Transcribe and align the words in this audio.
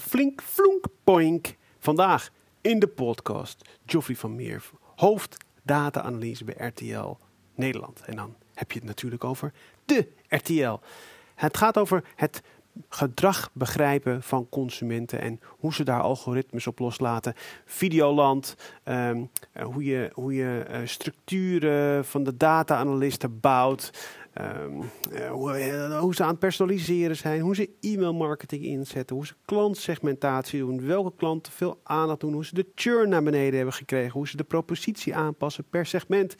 Flink 0.00 0.42
flonk 0.42 0.84
poink. 1.04 1.56
Vandaag 1.78 2.30
in 2.60 2.78
de 2.78 2.86
podcast 2.86 3.68
Joffrey 3.84 4.16
van 4.16 4.34
Meer, 4.34 4.70
hoofd 4.96 5.36
data-analyse 5.62 6.44
bij 6.44 6.66
RTL 6.66 7.16
Nederland. 7.54 8.00
En 8.00 8.16
dan 8.16 8.36
heb 8.54 8.72
je 8.72 8.78
het 8.78 8.88
natuurlijk 8.88 9.24
over 9.24 9.52
de 9.84 10.08
RTL. 10.28 10.78
Het 11.34 11.56
gaat 11.56 11.78
over 11.78 12.04
het 12.16 12.42
gedrag 12.88 13.50
begrijpen 13.52 14.22
van 14.22 14.48
consumenten 14.48 15.20
en 15.20 15.40
hoe 15.46 15.74
ze 15.74 15.84
daar 15.84 16.00
algoritmes 16.00 16.66
op 16.66 16.78
loslaten. 16.78 17.34
Videoland, 17.64 18.56
ehm, 18.82 19.24
eh, 19.52 19.64
hoe 19.64 19.84
je, 19.84 20.10
hoe 20.12 20.34
je 20.34 20.64
eh, 20.68 20.80
structuren 20.84 22.04
van 22.04 22.22
de 22.22 22.36
data-analisten 22.36 23.40
bouwt. 23.40 23.90
Ehm, 24.32 24.80
eh, 25.12 25.30
hoe, 25.30 25.52
eh, 25.52 25.98
hoe 25.98 26.14
ze 26.14 26.22
aan 26.22 26.28
het 26.28 26.38
personaliseren 26.38 27.16
zijn, 27.16 27.40
hoe 27.40 27.54
ze 27.54 27.70
e-mailmarketing 27.80 28.64
inzetten, 28.64 29.16
hoe 29.16 29.26
ze 29.26 29.34
klantsegmentatie 29.44 30.58
doen, 30.58 30.86
welke 30.86 31.12
klanten 31.16 31.52
veel 31.52 31.80
aandacht 31.82 32.20
doen, 32.20 32.32
hoe 32.32 32.44
ze 32.44 32.54
de 32.54 32.66
churn 32.74 33.08
naar 33.08 33.22
beneden 33.22 33.56
hebben 33.56 33.74
gekregen, 33.74 34.12
hoe 34.12 34.28
ze 34.28 34.36
de 34.36 34.44
propositie 34.44 35.14
aanpassen 35.14 35.64
per 35.70 35.86
segment. 35.86 36.36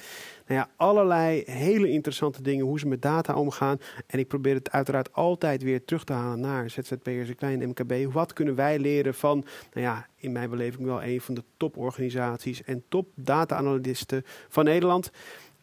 Nou 0.47 0.61
ja, 0.61 0.69
allerlei 0.77 1.43
hele 1.47 1.91
interessante 1.91 2.43
dingen, 2.43 2.65
hoe 2.65 2.79
ze 2.79 2.87
met 2.87 3.03
data 3.03 3.35
omgaan. 3.35 3.79
En 4.07 4.19
ik 4.19 4.29
probeer 4.29 4.55
het 4.55 4.71
uiteraard 4.71 5.13
altijd 5.13 5.63
weer 5.63 5.85
terug 5.85 6.05
te 6.05 6.13
halen 6.13 6.41
naar 6.41 6.71
ZZP'ers 6.71 7.29
en 7.29 7.37
kleine 7.37 7.67
MKB. 7.67 8.13
Wat 8.13 8.33
kunnen 8.33 8.55
wij 8.55 8.79
leren 8.79 9.15
van, 9.15 9.45
nou 9.73 9.87
ja, 9.87 10.07
in 10.17 10.33
mijn 10.33 10.51
beleving 10.51 10.85
wel 10.85 11.03
een 11.03 11.21
van 11.21 11.35
de 11.35 11.45
toporganisaties 11.57 12.63
en 12.63 12.83
top 12.89 13.09
data-analysten 13.15 14.23
van 14.49 14.65
Nederland. 14.65 15.11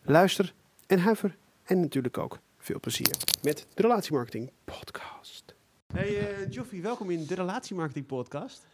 Luister 0.03 0.53
en 0.87 0.99
huiver 0.99 1.35
en 1.69 1.79
natuurlijk 1.79 2.17
ook 2.17 2.39
veel 2.57 2.79
plezier 2.79 3.17
met 3.41 3.67
de 3.73 3.81
Relatiemarketing 3.81 4.51
Podcast. 4.63 5.55
Hey 5.93 6.41
uh, 6.41 6.51
Joffrey, 6.51 6.81
welkom 6.81 7.09
in 7.09 7.25
de 7.25 7.35
Relatiemarketing 7.35 8.05
Podcast. 8.05 8.67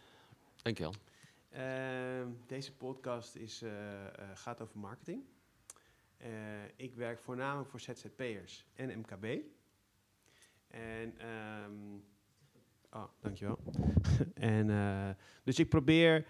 Dankjewel. 0.62 0.94
Uh, 1.52 1.60
deze 2.46 2.72
podcast 2.72 3.34
is, 3.34 3.62
uh, 3.62 3.70
gaat 4.34 4.60
over 4.60 4.78
marketing. 4.78 5.22
ik 6.76 6.94
werk 6.94 7.18
voornamelijk 7.20 7.70
voor 7.70 7.80
ZZP'ers 7.80 8.66
en 8.74 8.98
MKB. 8.98 9.24
En, 10.68 11.28
um, 11.28 12.04
oh, 12.90 13.04
dankjewel. 13.20 13.58
en, 14.34 15.16
dus 15.44 15.58
ik 15.58 15.68
probeer 15.68 16.26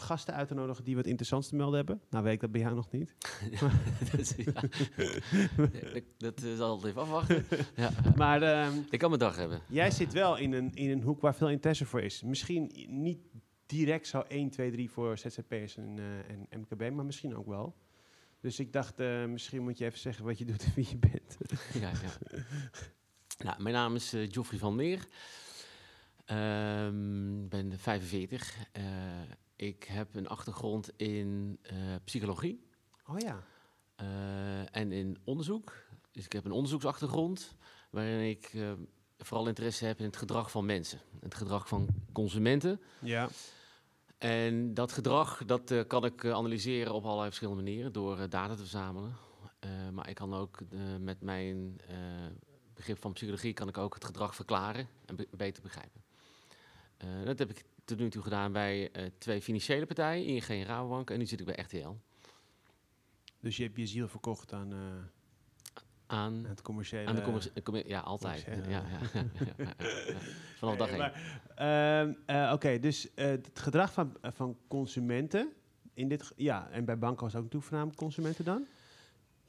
gasten 0.00 0.34
uit 0.34 0.48
te 0.48 0.54
nodigen 0.54 0.84
die 0.84 0.96
wat 0.96 1.06
interessants 1.06 1.48
te 1.48 1.56
melden 1.56 1.76
hebben. 1.76 2.00
Nou 2.10 2.24
weet 2.24 2.32
ik 2.32 2.40
dat 2.40 2.50
bij 2.50 2.60
jou 2.60 2.74
nog 2.74 2.90
niet. 2.90 3.14
dat, 4.12 4.34
ja. 4.36 6.00
dat 6.18 6.42
is 6.42 6.58
altijd 6.60 6.90
even 6.90 7.02
afwachten. 7.02 7.44
Ja. 7.76 7.90
Maar, 8.16 8.66
um, 8.66 8.86
ik 8.90 8.98
kan 8.98 9.08
mijn 9.08 9.20
dag 9.20 9.36
hebben. 9.36 9.60
Jij 9.68 9.90
zit 9.90 10.12
wel 10.12 10.36
in 10.36 10.52
een, 10.52 10.74
in 10.74 10.90
een 10.90 11.02
hoek 11.02 11.20
waar 11.20 11.34
veel 11.34 11.50
interesse 11.50 11.86
voor 11.86 12.02
is. 12.02 12.22
Misschien 12.22 12.86
niet 12.88 13.18
direct 13.66 14.06
zo 14.06 14.20
1, 14.20 14.50
2, 14.50 14.70
3 14.70 14.90
voor 14.90 15.18
ZZP'ers 15.18 15.76
en, 15.76 15.96
uh, 15.98 16.30
en 16.30 16.60
MKB, 16.60 16.90
maar 16.90 17.04
misschien 17.04 17.36
ook 17.36 17.46
wel. 17.46 17.76
Dus 18.40 18.58
ik 18.58 18.72
dacht, 18.72 19.00
uh, 19.00 19.24
misschien 19.24 19.62
moet 19.62 19.78
je 19.78 19.84
even 19.84 19.98
zeggen 19.98 20.24
wat 20.24 20.38
je 20.38 20.44
doet 20.44 20.64
en 20.64 20.72
wie 20.74 20.88
je 20.90 20.96
bent. 20.96 21.36
ja, 21.82 21.90
ja. 21.90 22.42
Nou, 23.44 23.62
mijn 23.62 23.74
naam 23.74 23.94
is 23.94 24.14
uh, 24.14 24.28
Joffrey 24.28 24.58
van 24.58 24.74
Meer. 24.74 25.06
Ik 26.26 26.34
um, 26.34 27.48
ben 27.48 27.78
45. 27.78 28.56
Ik 29.58 29.84
heb 29.84 30.14
een 30.14 30.28
achtergrond 30.28 30.90
in 30.96 31.58
uh, 31.72 31.94
psychologie. 32.04 32.66
Oh 33.06 33.18
ja. 33.18 33.42
Uh, 34.00 34.76
en 34.76 34.92
in 34.92 35.18
onderzoek. 35.24 35.72
Dus 36.12 36.24
ik 36.24 36.32
heb 36.32 36.44
een 36.44 36.52
onderzoeksachtergrond 36.52 37.56
waarin 37.90 38.28
ik 38.28 38.52
uh, 38.52 38.72
vooral 39.18 39.48
interesse 39.48 39.84
heb 39.84 39.98
in 39.98 40.04
het 40.04 40.16
gedrag 40.16 40.50
van 40.50 40.66
mensen. 40.66 41.00
Het 41.20 41.34
gedrag 41.34 41.68
van 41.68 41.88
consumenten. 42.12 42.80
Ja. 43.00 43.28
En 44.18 44.74
dat 44.74 44.92
gedrag 44.92 45.44
dat, 45.44 45.74
kan 45.86 46.04
ik 46.04 46.24
analyseren 46.24 46.94
op 46.94 47.04
allerlei 47.04 47.26
verschillende 47.26 47.62
manieren 47.62 47.92
door 47.92 48.16
data 48.16 48.54
te 48.54 48.60
verzamelen. 48.60 49.16
maar 49.92 50.08
ik 50.08 50.14
kan 50.14 50.34
ook 50.34 50.58
met 51.00 51.20
mijn 51.20 51.80
begrip 52.74 53.00
van 53.00 53.12
psychologie 53.12 53.52
kan 53.52 53.68
ik 53.68 53.78
ook 53.78 53.94
het 53.94 54.04
gedrag 54.04 54.34
verklaren 54.34 54.88
en 55.04 55.16
be 55.16 55.28
beter 55.36 55.62
begrijpen. 55.62 56.02
dat 57.24 57.38
heb 57.38 57.50
ik 57.50 57.64
tot 57.88 57.98
nu 57.98 58.10
toe 58.10 58.22
gedaan 58.22 58.52
bij 58.52 58.80
uh, 58.96 59.02
twee 59.18 59.42
financiële 59.42 59.86
partijen, 59.86 60.26
ING 60.26 60.42
en 60.42 60.64
Rabobank. 60.64 61.10
En 61.10 61.18
nu 61.18 61.26
zit 61.26 61.40
ik 61.40 61.46
bij 61.46 61.64
RTL. 61.64 61.96
Dus 63.40 63.56
je 63.56 63.62
hebt 63.62 63.76
je 63.76 63.86
ziel 63.86 64.08
verkocht 64.08 64.52
aan, 64.52 64.72
uh, 64.72 64.78
aan 66.06 66.44
het 66.44 66.62
commerciële... 66.62 67.08
Aan 67.08 67.14
de 67.14 67.22
commerciële, 67.22 67.88
ja, 67.88 68.00
altijd. 68.00 68.46
Ja, 68.46 68.52
ja, 68.68 68.84
ja, 69.56 69.74
Vanaf 70.56 70.76
dag 70.76 70.90
één. 70.90 72.16
Uh, 72.26 72.52
Oké, 72.52 72.78
dus 72.78 73.08
het 73.14 73.50
gedrag 73.54 73.92
van, 73.92 74.16
van 74.22 74.56
consumenten... 74.68 75.52
In 75.94 76.08
dit, 76.08 76.32
ja, 76.36 76.68
en 76.70 76.84
bij 76.84 76.98
banken 76.98 77.24
was 77.24 77.34
ook 77.34 77.50
toe 77.50 77.60
voornamelijk 77.60 77.98
consumenten 77.98 78.44
dan? 78.44 78.66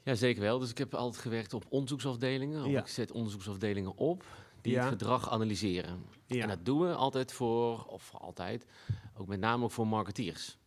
Ja, 0.02 0.14
zeker 0.14 0.42
wel. 0.42 0.58
Dus 0.58 0.70
ik 0.70 0.78
heb 0.78 0.94
altijd 0.94 1.22
gewerkt 1.22 1.54
op 1.54 1.66
onderzoeksafdelingen. 1.68 2.64
Of 2.64 2.72
ik 2.72 2.86
zet 2.86 3.12
onderzoeksafdelingen 3.12 3.96
op 3.96 4.24
die 4.60 4.78
het 4.78 4.88
gedrag 4.88 5.30
analyseren. 5.30 6.04
En 6.38 6.48
dat 6.48 6.64
doen 6.64 6.80
we 6.80 6.94
altijd 6.94 7.32
voor, 7.32 7.84
of 7.84 8.10
altijd, 8.14 8.66
ook 9.16 9.26
met 9.26 9.40
name 9.40 9.64
ook 9.64 9.70
voor 9.70 9.86
marketeers. 9.86 10.58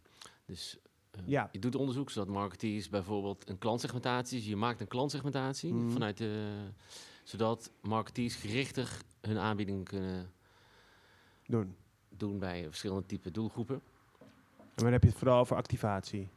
Dus 0.45 0.77
uh, 1.15 1.21
ja. 1.25 1.49
je 1.51 1.59
doet 1.59 1.75
onderzoek 1.75 2.09
zodat 2.09 2.29
marketeers 2.29 2.89
bijvoorbeeld 2.89 3.49
een 3.49 3.57
klantsegmentatie, 3.57 4.49
je 4.49 4.55
maakt 4.55 4.81
een 4.81 4.87
klantsegmentatie 4.87 5.73
mhm. 5.73 5.91
vanuit 5.91 6.17
de, 6.17 6.49
zodat 7.23 7.71
marketeers 7.81 8.35
gerichtig 8.35 9.03
hun 9.21 9.37
aanbiedingen 9.37 9.83
kunnen 9.83 10.31
doen, 11.47 11.75
doen 12.09 12.39
bij 12.39 12.63
verschillende 12.63 13.05
type 13.05 13.31
doelgroepen. 13.31 13.81
En 14.75 14.83
dan 14.83 14.91
heb 14.91 15.03
je 15.03 15.09
het 15.09 15.17
vooral 15.17 15.39
over 15.39 15.55
activatie. 15.55 16.29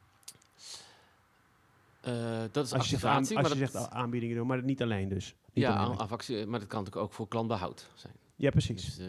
Uh, 2.06 2.41
dat 2.53 2.64
is 2.64 2.72
als 2.72 2.82
activatie. 2.82 3.32
Je 3.32 3.38
aan, 3.38 3.50
als 3.50 3.58
je 3.58 3.66
zegt 3.66 3.91
aanbiedingen 3.91 4.37
doen, 4.37 4.47
maar 4.47 4.62
niet 4.62 4.82
alleen 4.82 5.08
dus. 5.08 5.34
Niet 5.53 5.64
ja, 5.64 5.75
afactie, 5.75 6.47
maar 6.47 6.60
dat 6.60 6.69
kan 6.69 6.78
natuurlijk 6.78 7.06
ook 7.06 7.12
voor 7.12 7.28
klantbehoud 7.28 7.91
zijn. 7.94 8.14
Ja, 8.36 8.50
precies. 8.50 8.84
Dus, 8.84 8.98
uh, 8.98 9.06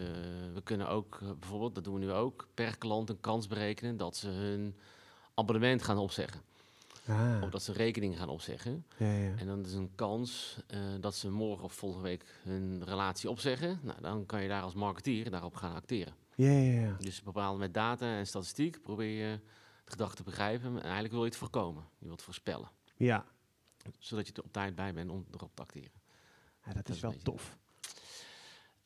we 0.54 0.60
kunnen 0.64 0.88
ook 0.88 1.18
uh, 1.22 1.30
bijvoorbeeld, 1.38 1.74
dat 1.74 1.84
doen 1.84 1.94
we 1.94 2.00
nu 2.00 2.12
ook, 2.12 2.48
per 2.54 2.78
klant 2.78 3.10
een 3.10 3.20
kans 3.20 3.46
berekenen 3.46 3.96
dat 3.96 4.16
ze 4.16 4.28
hun 4.28 4.76
abonnement 5.34 5.82
gaan 5.82 5.98
opzeggen. 5.98 6.40
Ah. 7.06 7.42
Of 7.42 7.50
dat 7.50 7.62
ze 7.62 7.72
rekening 7.72 8.18
gaan 8.18 8.28
opzeggen. 8.28 8.84
Ja, 8.96 9.12
ja. 9.12 9.36
En 9.36 9.46
dan 9.46 9.64
is 9.64 9.72
een 9.72 9.90
kans 9.94 10.58
uh, 10.74 10.80
dat 11.00 11.14
ze 11.14 11.30
morgen 11.30 11.64
of 11.64 11.72
volgende 11.72 12.04
week 12.04 12.24
hun 12.42 12.84
relatie 12.84 13.30
opzeggen. 13.30 13.80
Nou, 13.82 14.00
dan 14.00 14.26
kan 14.26 14.42
je 14.42 14.48
daar 14.48 14.62
als 14.62 14.74
marketeer 14.74 15.30
daarop 15.30 15.54
gaan 15.54 15.74
acteren. 15.74 16.14
Ja, 16.34 16.50
ja, 16.50 16.80
ja. 16.80 16.96
Dus 16.98 17.22
bepalen 17.22 17.58
met 17.58 17.74
data 17.74 18.16
en 18.16 18.26
statistiek 18.26 18.82
probeer 18.82 19.26
je 19.26 19.30
het 19.30 19.40
gedrag 19.90 20.14
te 20.14 20.22
begrijpen. 20.22 20.76
En 20.76 20.82
eigenlijk 20.82 21.12
wil 21.12 21.22
je 21.22 21.28
het 21.28 21.38
voorkomen. 21.38 21.84
Je 21.98 22.06
wilt 22.06 22.22
voorspellen. 22.22 22.70
Ja. 22.96 23.24
Zodat 23.98 24.26
je 24.26 24.32
er 24.32 24.42
op 24.42 24.52
tijd 24.52 24.74
bij 24.74 24.92
bent 24.94 25.10
om 25.10 25.26
erop 25.34 25.54
te 25.54 25.62
acteren. 25.62 26.00
Ja, 26.64 26.72
dat, 26.72 26.86
dat 26.86 26.96
is 26.96 27.00
wel 27.00 27.14
tof. 27.22 27.56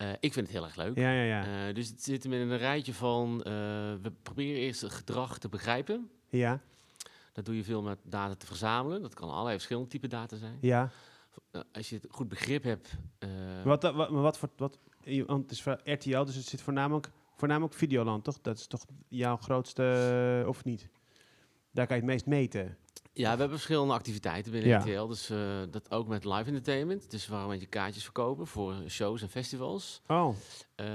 Uh, 0.03 0.09
ik 0.21 0.33
vind 0.33 0.47
het 0.47 0.57
heel 0.57 0.65
erg 0.65 0.77
leuk. 0.77 0.97
Ja, 0.97 1.13
ja, 1.13 1.23
ja. 1.23 1.69
Uh, 1.69 1.75
dus 1.75 1.89
het 1.89 2.03
zit 2.03 2.23
hem 2.23 2.33
in 2.33 2.51
een 2.51 2.59
rijtje 2.59 2.95
van... 2.95 3.35
Uh, 3.39 3.45
we 4.03 4.13
proberen 4.23 4.61
eerst 4.61 4.81
het 4.81 4.93
gedrag 4.93 5.39
te 5.39 5.49
begrijpen. 5.49 6.11
Ja. 6.29 6.61
Dat 7.33 7.45
doe 7.45 7.57
je 7.57 7.65
veel 7.65 7.83
met 7.83 7.99
data 8.03 8.35
te 8.35 8.47
verzamelen. 8.47 9.03
Dat 9.03 9.15
kan 9.15 9.29
allerlei 9.29 9.55
verschillende 9.55 9.89
type 9.89 10.09
data 10.09 10.37
zijn. 10.37 10.59
Ja. 10.61 10.91
als 11.73 11.89
je 11.89 11.95
het 11.97 12.07
goed 12.11 12.29
begrip 12.29 12.63
hebt... 12.63 12.91
wat, 13.65 13.83
wat, 13.83 14.11
wat 14.11 14.39
voor... 14.39 14.49
Wat, 14.57 14.79
want 15.27 15.43
het 15.43 15.51
is 15.51 15.63
voor 15.63 15.81
RTL, 15.85 16.25
dus 16.25 16.35
het 16.35 16.47
zit 16.47 16.63
voornamelijk, 16.63 17.11
voornamelijk 17.37 17.75
Videoland, 17.75 18.25
toch? 18.25 18.41
Dat 18.41 18.59
is 18.59 18.67
toch 18.67 18.85
jouw 19.09 19.37
grootste... 19.37 20.45
Of 20.47 20.65
niet? 20.65 20.89
Daar 21.71 21.87
kan 21.87 21.97
je 21.97 22.03
het 22.03 22.11
meest 22.11 22.27
meten. 22.27 22.77
Ja, 23.15 23.33
we 23.33 23.39
hebben 23.39 23.49
verschillende 23.49 23.93
activiteiten 23.93 24.53
binnen 24.53 24.71
ja. 24.71 24.79
RTL. 24.79 25.07
Dus 25.07 25.31
uh, 25.31 25.39
dat 25.71 25.91
ook 25.91 26.09
met 26.09 26.25
live 26.25 26.45
entertainment. 26.45 27.11
Dus 27.11 27.29
waarom 27.29 27.53
je 27.53 27.67
kaartjes 27.67 28.05
verkopen 28.05 28.47
voor 28.47 28.75
shows 28.89 29.23
en 29.23 29.29
festivals. 29.29 30.03
Oh. 30.07 30.29
Uh, 30.77 30.87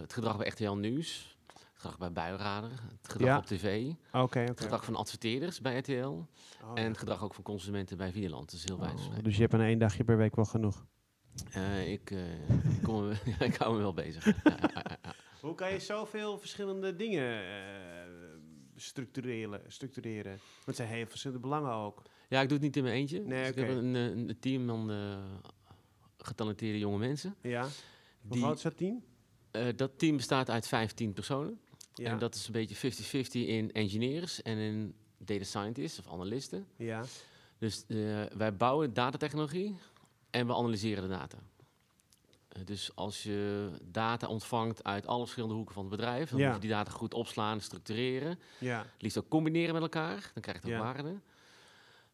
het 0.00 0.12
gedrag 0.12 0.36
bij 0.36 0.46
RTL 0.46 0.72
Nieuws. 0.72 1.36
Het 1.46 1.72
gedrag 1.74 1.98
bij 1.98 2.12
Buienrader. 2.12 2.70
Het 2.70 3.12
gedrag 3.12 3.28
ja. 3.28 3.38
op 3.38 3.46
tv. 3.46 3.92
Okay, 4.08 4.22
okay, 4.22 4.44
het 4.44 4.60
gedrag 4.60 4.84
van 4.84 4.96
adverteerders 4.96 5.60
bij 5.60 5.78
RTL. 5.78 5.92
Oh, 6.06 6.26
en 6.74 6.84
het 6.84 6.98
gedrag 6.98 7.22
ook 7.22 7.34
van 7.34 7.44
consumenten 7.44 7.96
bij 7.96 8.12
Videoland. 8.12 8.50
Dat 8.50 8.60
is 8.60 8.64
heel 8.64 8.80
wijs. 8.80 9.08
Oh, 9.08 9.22
dus 9.22 9.34
je 9.34 9.40
hebt 9.40 9.52
een 9.52 9.60
één 9.60 9.78
dagje 9.78 10.04
per 10.04 10.16
week 10.16 10.36
wel 10.36 10.44
genoeg? 10.44 10.84
Uh, 11.56 11.92
ik, 11.92 12.10
ik, 12.10 12.82
kom, 12.82 13.10
ik 13.38 13.56
hou 13.56 13.74
me 13.74 13.80
wel 13.80 13.94
bezig. 13.94 14.24
Hoe 15.40 15.54
kan 15.54 15.72
je 15.72 15.78
zoveel 15.78 16.38
verschillende 16.38 16.96
dingen 16.96 17.42
structureren, 18.84 19.60
structureren. 19.66 20.32
Want 20.32 20.64
het 20.64 20.76
zijn 20.76 20.88
heel 20.88 21.06
verschillende 21.06 21.42
belangen 21.42 21.72
ook. 21.72 22.02
Ja, 22.28 22.40
ik 22.40 22.48
doe 22.48 22.56
het 22.56 22.66
niet 22.66 22.76
in 22.76 22.82
mijn 22.82 22.94
eentje. 22.94 23.20
Nee, 23.20 23.42
dus 23.42 23.50
okay. 23.50 23.62
Ik 23.62 23.68
heb 23.68 23.78
een, 23.78 23.94
een, 23.94 24.28
een 24.28 24.38
team 24.38 24.66
van 24.66 24.90
uh, 24.90 25.16
getalenteerde 26.18 26.78
jonge 26.78 26.98
mensen. 26.98 27.34
Ja. 27.40 27.68
Hoe 28.26 28.38
groot 28.38 28.56
is 28.56 28.62
dat 28.62 28.76
team? 28.76 29.04
Uh, 29.52 29.66
dat 29.76 29.98
team 29.98 30.16
bestaat 30.16 30.50
uit 30.50 30.66
15 30.66 31.12
personen. 31.12 31.60
Ja. 31.94 32.10
En 32.10 32.18
dat 32.18 32.34
is 32.34 32.46
een 32.46 32.52
beetje 32.52 32.92
50-50 33.24 33.30
in 33.30 33.72
engineers 33.72 34.42
en 34.42 34.58
in 34.58 34.94
data 35.18 35.44
scientists 35.44 35.98
of 35.98 36.08
analisten. 36.08 36.66
Ja. 36.76 37.04
Dus 37.58 37.84
uh, 37.88 38.22
wij 38.22 38.56
bouwen 38.56 38.94
datatechnologie 38.94 39.76
en 40.30 40.46
we 40.46 40.54
analyseren 40.54 41.02
de 41.02 41.08
data. 41.08 41.38
Dus 42.64 42.96
als 42.96 43.22
je 43.22 43.70
data 43.82 44.26
ontvangt 44.26 44.84
uit 44.84 45.06
alle 45.06 45.22
verschillende 45.22 45.54
hoeken 45.54 45.74
van 45.74 45.84
het 45.84 45.96
bedrijf, 45.96 46.30
dan 46.30 46.40
moet 46.40 46.54
je 46.54 46.60
die 46.60 46.70
data 46.70 46.90
goed 46.90 47.14
opslaan, 47.14 47.60
structureren. 47.60 48.38
Ja. 48.58 48.86
Liefst 48.98 49.18
ook 49.18 49.28
combineren 49.28 49.72
met 49.72 49.82
elkaar, 49.82 50.30
dan 50.34 50.42
krijg 50.42 50.66
je 50.66 50.74
ook 50.74 50.82
waarde. 50.82 51.20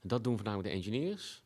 Dat 0.03 0.25
doen 0.25 0.37
voornamelijk 0.37 0.69
de 0.69 0.75
engineers. 0.75 1.43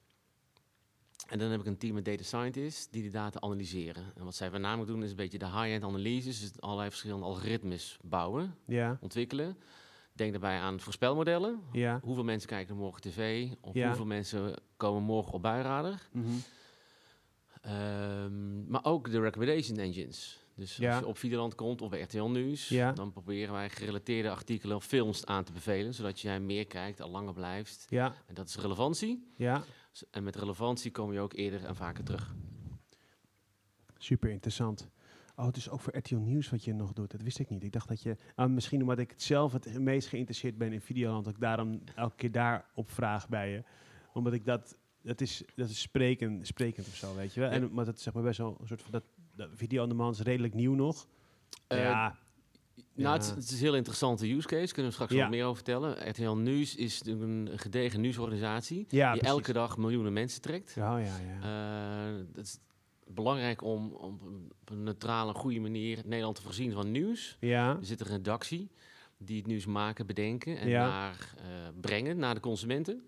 En 1.28 1.38
dan 1.38 1.50
heb 1.50 1.60
ik 1.60 1.66
een 1.66 1.78
team 1.78 1.94
met 1.94 2.04
data 2.04 2.22
scientists 2.22 2.88
die 2.90 3.02
die 3.02 3.10
data 3.10 3.40
analyseren. 3.40 4.12
En 4.16 4.24
wat 4.24 4.34
zij 4.34 4.50
voornamelijk 4.50 4.90
doen 4.90 5.02
is 5.02 5.10
een 5.10 5.16
beetje 5.16 5.38
de 5.38 5.46
high-end 5.46 5.84
analyses, 5.84 6.40
dus 6.40 6.60
allerlei 6.60 6.88
verschillende 6.88 7.24
algoritmes 7.24 7.98
bouwen, 8.02 8.54
ja. 8.66 8.98
ontwikkelen. 9.00 9.56
Denk 10.12 10.30
daarbij 10.30 10.58
aan 10.58 10.80
voorspelmodellen. 10.80 11.62
Ja. 11.72 12.00
Hoeveel 12.02 12.24
mensen 12.24 12.48
kijken 12.48 12.76
morgen 12.76 13.02
tv? 13.02 13.48
Of 13.60 13.74
hoeveel 13.74 14.04
mensen 14.04 14.54
komen 14.76 15.02
morgen 15.02 15.32
op 15.32 15.42
buienradar? 15.42 16.08
Mm 16.12 16.42
maar 18.66 18.84
ook 18.84 19.10
de 19.10 19.20
recommendation 19.20 19.78
engines. 19.78 20.44
Dus 20.56 20.82
als 20.82 20.98
je 20.98 21.06
op 21.06 21.18
Videoland 21.18 21.54
komt 21.54 21.82
of 21.82 21.90
bij 21.90 22.00
RTL 22.00 22.24
Nieuws, 22.24 22.68
dan 22.94 23.12
proberen 23.12 23.52
wij 23.52 23.70
gerelateerde 23.70 24.30
artikelen 24.30 24.76
of 24.76 24.84
films 24.84 25.26
aan 25.26 25.44
te 25.44 25.52
bevelen, 25.52 25.94
zodat 25.94 26.20
jij 26.20 26.40
meer 26.40 26.66
kijkt 26.66 27.00
en 27.00 27.08
langer 27.08 27.32
blijft. 27.32 27.86
Ja. 27.88 28.14
En 28.26 28.34
dat 28.34 28.48
is 28.48 28.56
relevantie. 28.56 29.32
Ja. 29.36 29.62
En 30.10 30.24
met 30.24 30.36
relevantie 30.36 30.90
kom 30.90 31.12
je 31.12 31.20
ook 31.20 31.32
eerder 31.32 31.64
en 31.64 31.76
vaker 31.76 32.04
terug. 32.04 32.34
Super 33.98 34.30
interessant. 34.30 34.88
Oh, 35.36 35.46
het 35.46 35.56
is 35.56 35.70
ook 35.70 35.80
voor 35.80 35.96
RTL 35.96 36.16
Nieuws 36.16 36.50
wat 36.50 36.64
je 36.64 36.74
nog 36.74 36.92
doet. 36.92 37.10
Dat 37.10 37.22
wist 37.22 37.38
ik 37.38 37.48
niet. 37.48 37.64
Ik 37.64 37.72
dacht 37.72 37.88
dat 37.88 38.02
je... 38.02 38.16
Uh, 38.36 38.46
misschien 38.46 38.80
omdat 38.80 38.98
ik 38.98 39.10
het 39.10 39.22
zelf 39.22 39.52
het 39.52 39.78
meest 39.78 40.08
geïnteresseerd 40.08 40.58
ben 40.58 40.72
in 40.72 40.80
Videoland... 40.80 41.24
dat 41.24 41.34
ik 41.34 41.40
daarom 41.40 41.82
elke 41.94 42.16
keer 42.16 42.32
daarop 42.32 42.90
vraag 42.90 43.28
bij 43.28 43.50
je. 43.50 43.62
Omdat 44.12 44.32
ik 44.32 44.44
dat... 44.44 44.76
Dat 45.04 45.20
is, 45.20 45.42
dat 45.54 45.68
is 45.68 45.80
sprekend, 45.80 46.46
sprekend 46.46 46.86
of 46.86 46.94
zo, 46.94 47.14
weet 47.14 47.34
je 47.34 47.40
wel. 47.40 47.50
En, 47.50 47.72
maar 47.72 47.84
dat 47.84 47.96
is 47.96 48.02
zeg 48.02 48.12
maar 48.14 48.22
best 48.22 48.38
wel 48.38 48.56
een 48.60 48.66
soort 48.66 48.82
van... 48.82 48.90
Dat, 48.90 49.04
dat 49.36 49.48
video 49.54 49.82
on 49.82 49.88
demand 49.88 50.14
is 50.14 50.22
redelijk 50.22 50.54
nieuw 50.54 50.74
nog. 50.74 51.06
Uh, 51.68 51.78
ja, 51.78 52.18
nou, 52.94 53.16
het, 53.16 53.36
is 53.36 53.50
een 53.50 53.58
heel 53.58 53.76
interessante 53.76 54.32
use 54.32 54.46
case. 54.46 54.72
Kunnen 54.72 54.86
we 54.86 54.92
straks 54.92 55.12
ja. 55.12 55.20
wat 55.20 55.30
meer 55.30 55.44
over 55.44 55.56
vertellen. 55.56 56.08
RTL 56.08 56.30
Nieuws 56.30 56.74
is 56.74 57.02
een 57.06 57.50
gedegen 57.56 58.00
nieuwsorganisatie 58.00 58.86
die 58.88 59.02
elke 59.02 59.52
dag 59.52 59.76
miljoenen 59.76 60.12
mensen 60.12 60.40
trekt. 60.40 60.72
Ja, 60.74 60.98
ja, 60.98 61.16
ja. 61.18 62.08
Uh, 62.10 62.24
dat 62.32 62.44
is 62.44 62.58
belangrijk 63.06 63.62
om, 63.62 63.92
om 63.92 64.20
op 64.60 64.70
een 64.70 64.82
neutrale, 64.82 65.32
goede 65.32 65.60
manier 65.60 66.02
Nederland 66.04 66.36
te 66.36 66.42
voorzien 66.42 66.72
van 66.72 66.90
nieuws. 66.90 67.36
Ja. 67.40 67.76
Er 67.76 67.84
zit 67.86 68.00
een 68.00 68.06
redactie 68.06 68.70
die 69.18 69.36
het 69.36 69.46
nieuws 69.46 69.66
maken, 69.66 70.06
bedenken 70.06 70.58
en 70.58 70.70
naar 70.70 71.34
uh, 71.36 71.44
brengen 71.80 72.18
naar 72.18 72.34
de 72.34 72.40
consumenten. 72.40 73.02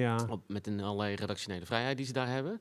Ja. 0.00 0.26
Op, 0.28 0.42
met 0.46 0.66
een 0.66 0.80
allerlei 0.80 1.14
redactionele 1.14 1.66
vrijheid 1.66 1.96
die 1.96 2.06
ze 2.06 2.12
daar 2.12 2.28
hebben. 2.28 2.60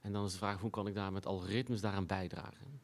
En 0.00 0.12
dan 0.12 0.24
is 0.24 0.32
de 0.32 0.38
vraag, 0.38 0.60
hoe 0.60 0.70
kan 0.70 0.86
ik 0.86 0.94
daar 0.94 1.12
met 1.12 1.26
algoritmes 1.26 1.80
daaraan 1.80 2.06
bijdragen? 2.06 2.80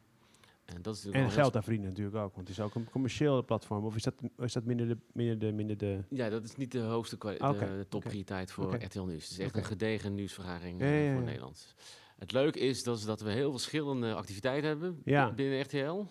En, 0.65 0.81
dat 0.81 0.95
is 0.95 1.05
en 1.05 1.31
geld 1.31 1.53
daar 1.53 1.63
verdienen 1.63 1.89
natuurlijk 1.89 2.15
ook, 2.15 2.35
want 2.35 2.47
het 2.47 2.57
is 2.57 2.63
ook 2.63 2.75
een 2.75 2.89
commercieel 2.89 3.45
platform. 3.45 3.85
Of 3.85 3.95
is 3.95 4.03
dat, 4.03 4.13
is 4.37 4.53
dat 4.53 4.63
minder, 4.63 4.87
de, 4.87 4.97
minder, 5.13 5.39
de, 5.39 5.51
minder 5.51 5.77
de... 5.77 6.03
Ja, 6.09 6.29
dat 6.29 6.43
is 6.43 6.55
niet 6.55 6.71
de 6.71 6.79
hoogste 6.79 7.15
okay. 7.15 7.37
de, 7.37 7.85
topprioriteit 7.89 8.51
voor 8.51 8.75
RTL 8.75 9.01
Nieuws. 9.01 9.23
Het 9.23 9.31
is 9.31 9.39
echt 9.39 9.57
een 9.57 9.63
gedegen 9.63 10.15
nieuwsvergaring 10.15 10.81
uh, 10.81 11.13
voor 11.13 11.23
Nederland. 11.23 11.75
Het 12.17 12.31
leuke 12.31 12.59
is 12.59 12.83
dat, 12.83 13.01
dat 13.01 13.21
we 13.21 13.31
heel 13.31 13.51
verschillende 13.51 14.13
activiteiten 14.13 14.69
hebben 14.69 15.01
binnen 15.35 15.61
RTL. 15.61 16.05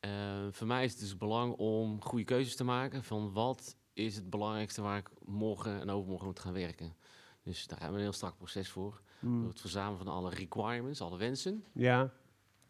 Uh, 0.00 0.10
voor 0.50 0.66
mij 0.66 0.84
is 0.84 0.90
het 0.90 1.00
dus 1.00 1.16
belang 1.16 1.52
om 1.52 2.02
goede 2.02 2.24
keuzes 2.24 2.56
te 2.56 2.64
maken 2.64 3.04
van 3.04 3.32
wat 3.32 3.76
is 3.98 4.14
het 4.14 4.30
belangrijkste 4.30 4.82
waar 4.82 4.98
ik 4.98 5.08
morgen 5.24 5.80
en 5.80 5.90
overmorgen 5.90 6.26
moet 6.26 6.40
gaan 6.40 6.52
werken. 6.52 6.94
Dus 7.42 7.66
daar 7.66 7.78
hebben 7.78 7.96
we 7.96 8.02
een 8.02 8.08
heel 8.08 8.18
strak 8.18 8.36
proces 8.36 8.68
voor. 8.68 9.00
Mm. 9.18 9.40
Door 9.40 9.50
het 9.50 9.60
verzamelen 9.60 9.98
van 9.98 10.08
alle 10.08 10.30
requirements, 10.30 11.00
alle 11.00 11.18
wensen. 11.18 11.64
Ja. 11.72 12.12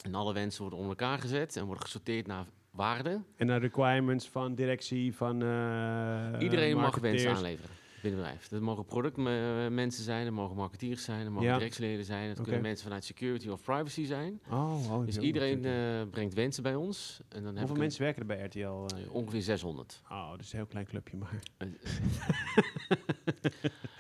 En 0.05 0.15
alle 0.15 0.33
wensen 0.33 0.61
worden 0.61 0.79
onder 0.79 0.97
elkaar 0.99 1.19
gezet 1.19 1.57
en 1.57 1.65
worden 1.65 1.83
gesorteerd 1.85 2.27
naar 2.27 2.47
waarden. 2.71 3.27
En 3.37 3.47
naar 3.47 3.61
requirements 3.61 4.29
van 4.29 4.55
directie, 4.55 5.15
van 5.17 5.43
uh, 5.43 6.33
Iedereen 6.39 6.77
mag 6.77 6.99
wensen 6.99 7.35
aanleveren 7.35 7.71
binnen 8.03 8.21
bedrijf. 8.21 8.49
Dat 8.49 8.61
mogen 8.61 8.85
productmensen 8.85 10.05
zijn, 10.05 10.25
dat 10.25 10.35
mogen 10.35 10.57
marketeers 10.57 11.05
zijn, 11.05 11.25
dat 11.25 11.33
mogen 11.33 11.47
ja. 11.47 11.59
directieleden 11.59 12.05
zijn. 12.05 12.35
Dat 12.35 12.43
kunnen 12.43 12.63
mensen 12.63 12.85
vanuit 12.85 13.05
security 13.05 13.49
of 13.49 13.63
privacy 13.63 14.05
zijn. 14.05 14.41
Oh, 14.51 14.93
oh 14.93 15.07
dus 15.07 15.17
iedereen 15.17 15.65
uh, 15.65 16.11
brengt 16.11 16.35
wensen 16.35 16.63
bij 16.63 16.75
ons. 16.75 17.21
En 17.29 17.43
dan 17.43 17.59
Hoeveel 17.59 17.77
mensen 17.77 18.03
werken 18.03 18.21
er 18.21 18.27
bij 18.27 18.45
RTL? 18.45 18.59
Uh? 18.59 19.05
Eh, 19.05 19.15
ongeveer 19.15 19.43
600. 19.43 20.03
Oh, 20.11 20.37
dus 20.37 20.53
een 20.53 20.59
heel 20.59 20.67
klein 20.67 20.87
clubje 20.87 21.17
maar. 21.17 21.39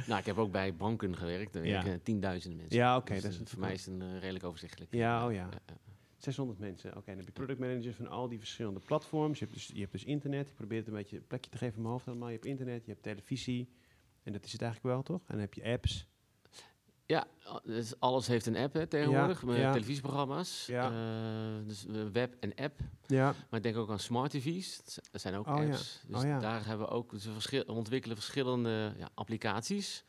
nou, 0.07 0.19
ik 0.19 0.27
heb 0.27 0.39
ook 0.39 0.53
bij 0.53 0.75
banken 0.75 1.17
gewerkt. 1.17 1.53
Daar 1.53 1.67
ja. 1.67 1.83
werken 1.83 2.03
tienduizenden 2.03 2.59
mensen. 2.59 2.79
Ja, 2.79 2.97
oké. 2.97 3.21
Dus, 3.21 3.41
voor 3.45 3.61
mij 3.61 3.73
is 3.73 3.87
het 3.87 4.01
een 4.01 4.21
redelijk 4.21 4.45
overzichtelijk. 4.45 4.95
Ja, 4.95 5.27
oh 5.27 5.33
ja. 5.33 5.49
600 6.19 6.59
mensen. 6.59 6.97
Oké, 6.97 7.07
dan 7.07 7.17
heb 7.17 7.27
je 7.27 7.33
product 7.33 7.59
managers 7.59 7.97
van 7.97 8.09
al 8.09 8.29
die 8.29 8.39
verschillende 8.39 8.81
platforms. 8.81 9.39
Je 9.39 9.45
hebt 9.45 9.57
dus, 9.57 9.71
je 9.75 9.81
hebt 9.81 9.93
dus 9.93 10.05
internet. 10.05 10.49
Ik 10.49 10.55
probeer 10.55 10.79
het 10.79 10.87
een 10.87 10.95
beetje 10.95 11.17
een 11.17 11.27
plekje 11.27 11.51
te 11.51 11.59
geven 11.59 11.75
in 11.75 11.81
mijn 11.81 11.93
hoofd 11.93 12.09
allemaal. 12.09 12.29
Je 12.29 12.35
hebt 12.35 12.47
internet, 12.47 12.85
je 12.85 12.91
hebt 12.91 13.03
televisie. 13.03 13.69
En 14.29 14.35
dat 14.35 14.45
is 14.45 14.53
het 14.53 14.63
eigenlijk 14.63 14.95
wel, 14.95 15.03
toch? 15.03 15.21
En 15.21 15.33
dan 15.33 15.41
heb 15.41 15.55
je 15.55 15.65
apps. 15.65 16.07
Ja, 17.07 17.27
dus 17.65 18.01
alles 18.01 18.27
heeft 18.27 18.47
een 18.47 18.57
app 18.57 18.73
hè, 18.73 18.87
tegenwoordig. 18.87 19.43
met 19.45 19.73
televisieprogramma's. 19.73 20.67
Ja. 20.67 20.91
Uh, 20.91 21.67
dus 21.67 21.87
web 22.13 22.37
en 22.41 22.55
app. 22.55 22.81
Ja. 23.07 23.25
Maar 23.25 23.59
ik 23.59 23.63
denk 23.63 23.77
ook 23.77 23.91
aan 23.91 23.99
smart 23.99 24.31
tv's. 24.31 24.83
Dat 25.11 25.21
zijn 25.21 25.35
ook 25.35 25.47
oh, 25.47 25.55
apps. 25.55 26.03
Dus 26.07 26.23
oh, 26.23 26.41
daar 26.41 26.67
hebben 26.67 26.87
we 26.87 26.93
ook... 26.93 27.11
Dus 27.11 27.65
ontwikkelen 27.67 28.17
verschillende 28.17 28.93
applicaties. 29.15 30.05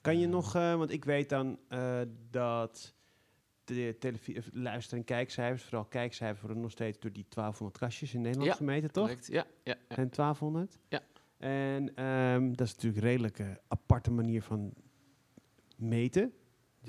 Kan 0.00 0.18
je 0.18 0.26
nog... 0.26 0.56
Uh, 0.56 0.74
want 0.74 0.90
ik 0.90 1.04
weet 1.04 1.28
dan 1.28 1.58
uh, 1.68 2.00
dat 2.30 2.94
de 3.64 3.96
televisie, 3.98 4.42
luister- 4.52 4.98
en 4.98 5.04
kijkcijfers, 5.04 5.62
vooral 5.62 5.84
kijkcijfers, 5.84 6.40
worden 6.40 6.60
nog 6.60 6.70
steeds 6.70 6.98
door 6.98 7.12
die 7.12 7.26
1200 7.28 7.78
kastjes 7.78 8.14
in 8.14 8.20
Nederland 8.20 8.56
gemeten, 8.56 8.92
toch? 8.92 9.06
Correct. 9.06 9.26
Ja, 9.26 9.46
ja, 9.64 9.74
ja. 9.88 9.96
En 9.96 10.10
1200? 10.10 10.78
Ja. 10.88 11.02
En 11.36 12.04
um, 12.04 12.56
dat 12.56 12.66
is 12.66 12.74
natuurlijk 12.74 13.02
een 13.02 13.08
redelijke 13.08 13.60
aparte 13.68 14.10
manier 14.10 14.42
van 14.42 14.72
meten. 15.76 16.32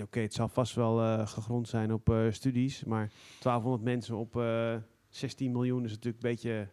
Oké, 0.02 0.20
het 0.20 0.34
zal 0.34 0.48
vast 0.48 0.76
wel 0.76 1.02
uh, 1.02 1.28
gegrond 1.28 1.68
zijn 1.68 1.94
op 1.94 2.10
uh, 2.10 2.32
studies, 2.32 2.84
maar 2.84 3.12
1200 3.40 3.84
mensen 3.84 4.16
op 4.16 4.36
uh, 4.36 4.74
eh, 4.74 4.82
16 5.10 5.52
miljoen 5.52 5.84
is 5.84 5.92
natuurlijk 5.92 6.24
een 6.24 6.30
beetje, 6.30 6.68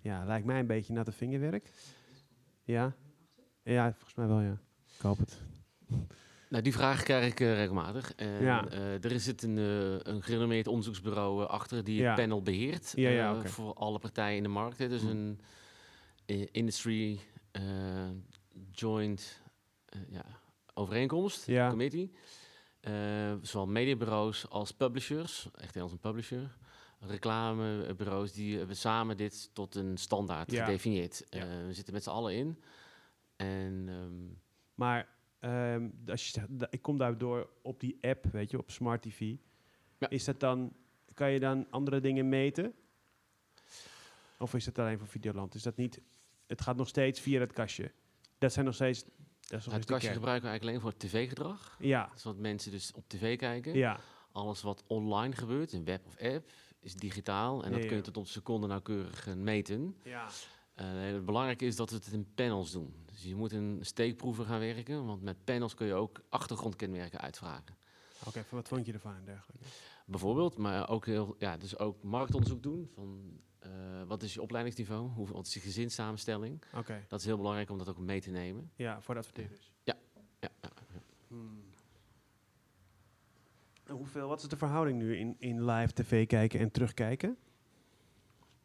ja, 0.00 0.24
lijkt 0.24 0.46
mij 0.46 0.60
een 0.60 0.66
beetje 0.66 0.92
naar 0.92 1.04
de 1.04 1.12
vingerwerk. 1.12 1.70
Ja? 2.64 2.94
Ja, 3.62 3.92
volgens 3.92 4.14
mij 4.14 4.26
wel, 4.26 4.40
ja. 4.40 4.58
Ik 4.96 5.00
hoop 5.02 5.18
het. 5.18 5.40
Nou, 6.48 6.62
die 6.62 6.72
vraag 6.72 7.02
krijg 7.02 7.26
ik 7.26 7.38
regelmatig. 7.38 8.14
En, 8.14 8.42
ja. 8.42 8.70
er 8.70 9.12
is 9.12 9.26
het 9.26 9.42
een, 9.42 9.56
een 10.10 10.22
gerenommeerd 10.22 10.66
onderzoeksbureau 10.66 11.46
achter 11.46 11.84
die 11.84 12.04
het 12.04 12.14
panel 12.14 12.42
beheert 12.42 12.92
ja, 12.94 13.08
ja, 13.08 13.42
voor 13.44 13.74
alle 13.74 13.98
partijen 13.98 14.36
in 14.36 14.42
de 14.42 14.48
markt. 14.48 14.78
Hè. 14.78 14.88
Dus 14.88 15.02
hm. 15.02 15.08
een 15.08 15.40
industry 16.26 17.20
uh, 17.52 18.10
joint 18.70 19.42
uh, 19.94 20.00
ja, 20.08 20.24
overeenkomst, 20.74 21.46
ja. 21.46 21.68
committee. 21.68 22.12
Uh, 22.80 23.34
zowel 23.42 23.66
mediabureaus 23.66 24.48
als 24.48 24.72
publishers, 24.72 25.48
echt 25.54 25.76
als 25.76 25.92
een 25.92 25.98
publisher. 25.98 26.56
Reclamebureaus, 27.00 28.32
die 28.32 28.58
hebben 28.58 28.76
samen 28.76 29.16
dit 29.16 29.50
tot 29.54 29.74
een 29.74 29.96
standaard 29.96 30.50
ja. 30.50 30.64
gedefinieerd. 30.64 31.26
Ja. 31.30 31.46
we 31.66 31.72
zitten 31.72 31.94
met 31.94 32.02
z'n 32.02 32.10
allen 32.10 32.34
in. 32.34 32.62
En, 33.36 33.88
um, 33.88 34.38
maar 34.74 35.08
um, 35.40 35.94
als 36.06 36.24
je 36.24 36.30
zegt, 36.30 36.48
ik 36.70 36.82
kom 36.82 36.98
daardoor 36.98 37.50
op 37.62 37.80
die 37.80 37.98
app, 38.00 38.24
weet 38.24 38.50
je, 38.50 38.58
op 38.58 38.70
Smart 38.70 39.02
TV. 39.02 39.34
Is 40.08 40.24
dat 40.24 40.40
dan, 40.40 40.72
kan 41.14 41.30
je 41.30 41.40
dan 41.40 41.66
andere 41.70 42.00
dingen 42.00 42.28
meten? 42.28 42.74
Of 44.38 44.54
is 44.54 44.66
het 44.66 44.78
alleen 44.78 44.98
voor 44.98 45.08
Videoland? 45.08 45.54
Is 45.54 45.62
dat 45.62 45.76
niet 45.76 46.00
het 46.46 46.60
gaat 46.60 46.76
nog 46.76 46.88
steeds 46.88 47.20
via 47.20 47.40
het 47.40 47.52
kastje. 47.52 47.92
Dat 48.38 48.52
zijn 48.52 48.64
nog 48.64 48.74
steeds. 48.74 49.04
Dat 49.40 49.58
is 49.58 49.64
nog 49.64 49.74
het 49.74 49.84
kastje 49.84 50.12
gebruiken 50.12 50.44
we 50.44 50.48
eigenlijk 50.48 50.62
alleen 50.62 50.80
voor 50.80 51.08
tv-gedrag. 51.08 51.76
Ja. 51.78 52.10
Zodat 52.14 52.40
mensen 52.40 52.70
dus 52.70 52.92
op 52.92 53.08
tv 53.08 53.38
kijken. 53.38 53.74
Ja. 53.74 54.00
Alles 54.32 54.62
wat 54.62 54.82
online 54.86 55.34
gebeurt, 55.34 55.72
in 55.72 55.84
web 55.84 56.06
of 56.06 56.18
app, 56.20 56.50
is 56.80 56.94
digitaal. 56.94 57.64
En 57.64 57.72
dat 57.72 57.86
kun 57.86 57.96
je 57.96 58.02
tot 58.02 58.16
op 58.16 58.26
seconde 58.26 58.66
nauwkeurig 58.66 59.34
meten. 59.34 59.96
Ja. 60.04 60.28
Uh, 60.80 60.84
het 61.12 61.24
belangrijke 61.24 61.64
is 61.64 61.76
dat 61.76 61.90
we 61.90 61.96
het 61.96 62.06
in 62.06 62.34
panels 62.34 62.72
doen. 62.72 62.94
Dus 63.06 63.22
je 63.22 63.34
moet 63.34 63.52
in 63.52 63.78
steekproeven 63.80 64.44
gaan 64.46 64.58
werken, 64.58 65.06
want 65.06 65.22
met 65.22 65.44
panels 65.44 65.74
kun 65.74 65.86
je 65.86 65.94
ook 65.94 66.20
achtergrondkenmerken 66.28 67.20
uitvragen. 67.20 67.76
Oké, 68.26 68.44
wat 68.48 68.68
vond 68.68 68.86
je 68.86 68.92
ervan 68.92 69.14
en 69.14 69.24
dergelijke? 69.24 69.64
Bijvoorbeeld, 70.06 70.56
maar 70.56 70.88
ook 70.88 71.06
heel, 71.06 71.36
ja, 71.38 71.56
dus 71.56 71.78
ook 71.78 72.02
marktonderzoek 72.02 72.62
doen 72.62 72.90
van 72.94 73.40
wat 74.06 74.22
is 74.22 74.34
je 74.34 74.42
opleidingsniveau? 74.42 75.08
Hoe, 75.08 75.28
wat 75.28 75.46
is 75.46 75.54
je 75.54 75.60
gezinssamenstelling? 75.60 76.62
Oké. 76.74 77.04
Dat 77.08 77.20
is 77.20 77.26
heel 77.26 77.36
belangrijk 77.36 77.70
om 77.70 77.78
dat 77.78 77.88
ook 77.88 77.98
mee 77.98 78.20
te 78.20 78.30
nemen. 78.30 78.70
Ja, 78.76 79.00
voor 79.00 79.14
de 79.14 79.20
adverteerders. 79.20 79.72
Ja. 79.84 79.94
ja, 80.40 80.48
ja, 80.60 80.70
ja. 80.92 81.00
Hmm. 81.28 81.64
Hoeveel, 83.88 84.28
wat 84.28 84.42
is 84.42 84.48
de 84.48 84.56
verhouding 84.56 84.98
nu 84.98 85.16
in, 85.16 85.36
in 85.38 85.64
live 85.64 85.92
tv 85.92 86.26
kijken 86.26 86.60
en 86.60 86.70
terugkijken? 86.70 87.36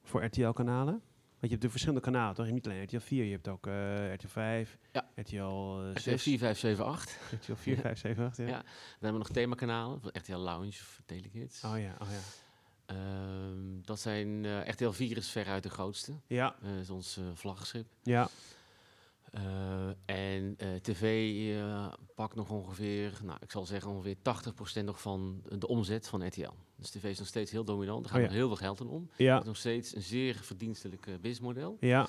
Voor 0.03 0.23
RTL-kanalen? 0.23 1.01
Want 1.41 1.53
je 1.53 1.59
hebt 1.59 1.61
de 1.61 1.69
verschillende 1.69 2.01
kanalen, 2.01 2.35
toch? 2.35 2.49
Niet 2.49 2.65
alleen 2.65 2.83
RTL 2.83 2.99
4, 2.99 3.23
je 3.23 3.31
hebt 3.31 3.47
ook 3.47 3.67
uh, 3.67 4.13
RTL 4.13 4.27
5, 4.27 4.77
ja. 4.91 5.09
RTL 5.15 5.35
uh, 5.35 5.95
6. 5.95 6.23
4, 6.23 6.37
5, 6.37 6.59
7, 6.59 6.85
8. 6.85 7.19
RTL 7.41 7.53
4, 7.53 7.77
5, 7.77 7.99
7, 7.99 8.25
8, 8.25 8.37
ja. 8.37 8.45
ja. 8.45 8.51
Dan 8.51 8.63
hebben 8.91 9.11
we 9.11 9.17
nog 9.17 9.29
themakanalen, 9.29 9.99
RTL 10.03 10.35
Lounge 10.35 10.67
of 10.67 11.01
Telekids. 11.05 11.63
Oh 11.63 11.79
ja, 11.79 11.95
oh 12.01 12.07
ja. 12.09 12.19
Uh, 12.91 12.97
dat 13.81 13.99
zijn, 13.99 14.43
uh, 14.43 14.67
RTL 14.67 14.89
4 14.89 15.17
is 15.17 15.29
veruit 15.29 15.63
de 15.63 15.69
grootste. 15.69 16.13
Ja. 16.27 16.55
Uh, 16.63 16.79
is 16.79 16.89
ons 16.89 17.17
uh, 17.17 17.25
vlaggenschip. 17.33 17.85
Ja. 18.03 18.29
en 20.05 20.57
tv 20.81 21.31
pakt 22.15 22.35
nog 22.35 22.49
ongeveer, 22.49 23.19
nou 23.23 23.37
ik 23.41 23.51
zal 23.51 23.65
zeggen 23.65 23.91
ongeveer 23.91 24.15
80% 24.81 24.83
nog 24.83 25.01
van 25.01 25.43
de 25.57 25.67
omzet 25.67 26.07
van 26.07 26.27
RTL. 26.27 26.51
Dus 26.75 26.89
tv 26.89 27.03
is 27.03 27.19
nog 27.19 27.27
steeds 27.27 27.51
heel 27.51 27.63
dominant. 27.63 28.05
Er 28.05 28.09
gaat 28.11 28.19
oh, 28.19 28.23
ja. 28.23 28.29
nog 28.29 28.37
heel 28.37 28.47
veel 28.47 28.67
geld 28.67 28.79
in 28.79 28.87
om. 28.87 29.09
Ja. 29.15 29.33
Het 29.33 29.41
is 29.41 29.47
nog 29.47 29.57
steeds 29.57 29.95
een 29.95 30.01
zeer 30.01 30.35
verdienstelijk 30.35 31.05
businessmodel. 31.05 31.77
Ja. 31.79 32.07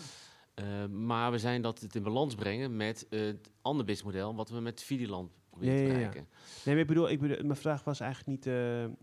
maar 0.90 1.30
we 1.30 1.38
zijn 1.38 1.62
dat 1.62 1.80
het 1.80 1.94
in 1.94 2.02
balans 2.02 2.34
brengen 2.34 2.76
met 2.76 3.06
het 3.10 3.50
andere 3.62 3.84
businessmodel 3.84 4.34
wat 4.34 4.50
we 4.50 4.60
met 4.60 4.82
Videoland 4.82 5.30
proberen 5.50 5.74
ja, 5.74 5.86
te 5.86 5.92
bereiken. 5.92 6.26
Nee, 6.64 6.74
maar 6.74 6.82
ik 6.82 6.86
bedoel, 6.86 7.10
ik 7.10 7.20
bedoel, 7.20 7.44
mijn 7.44 7.56
vraag 7.56 7.84
was 7.84 8.00
eigenlijk 8.00 8.30
niet, 8.30 8.54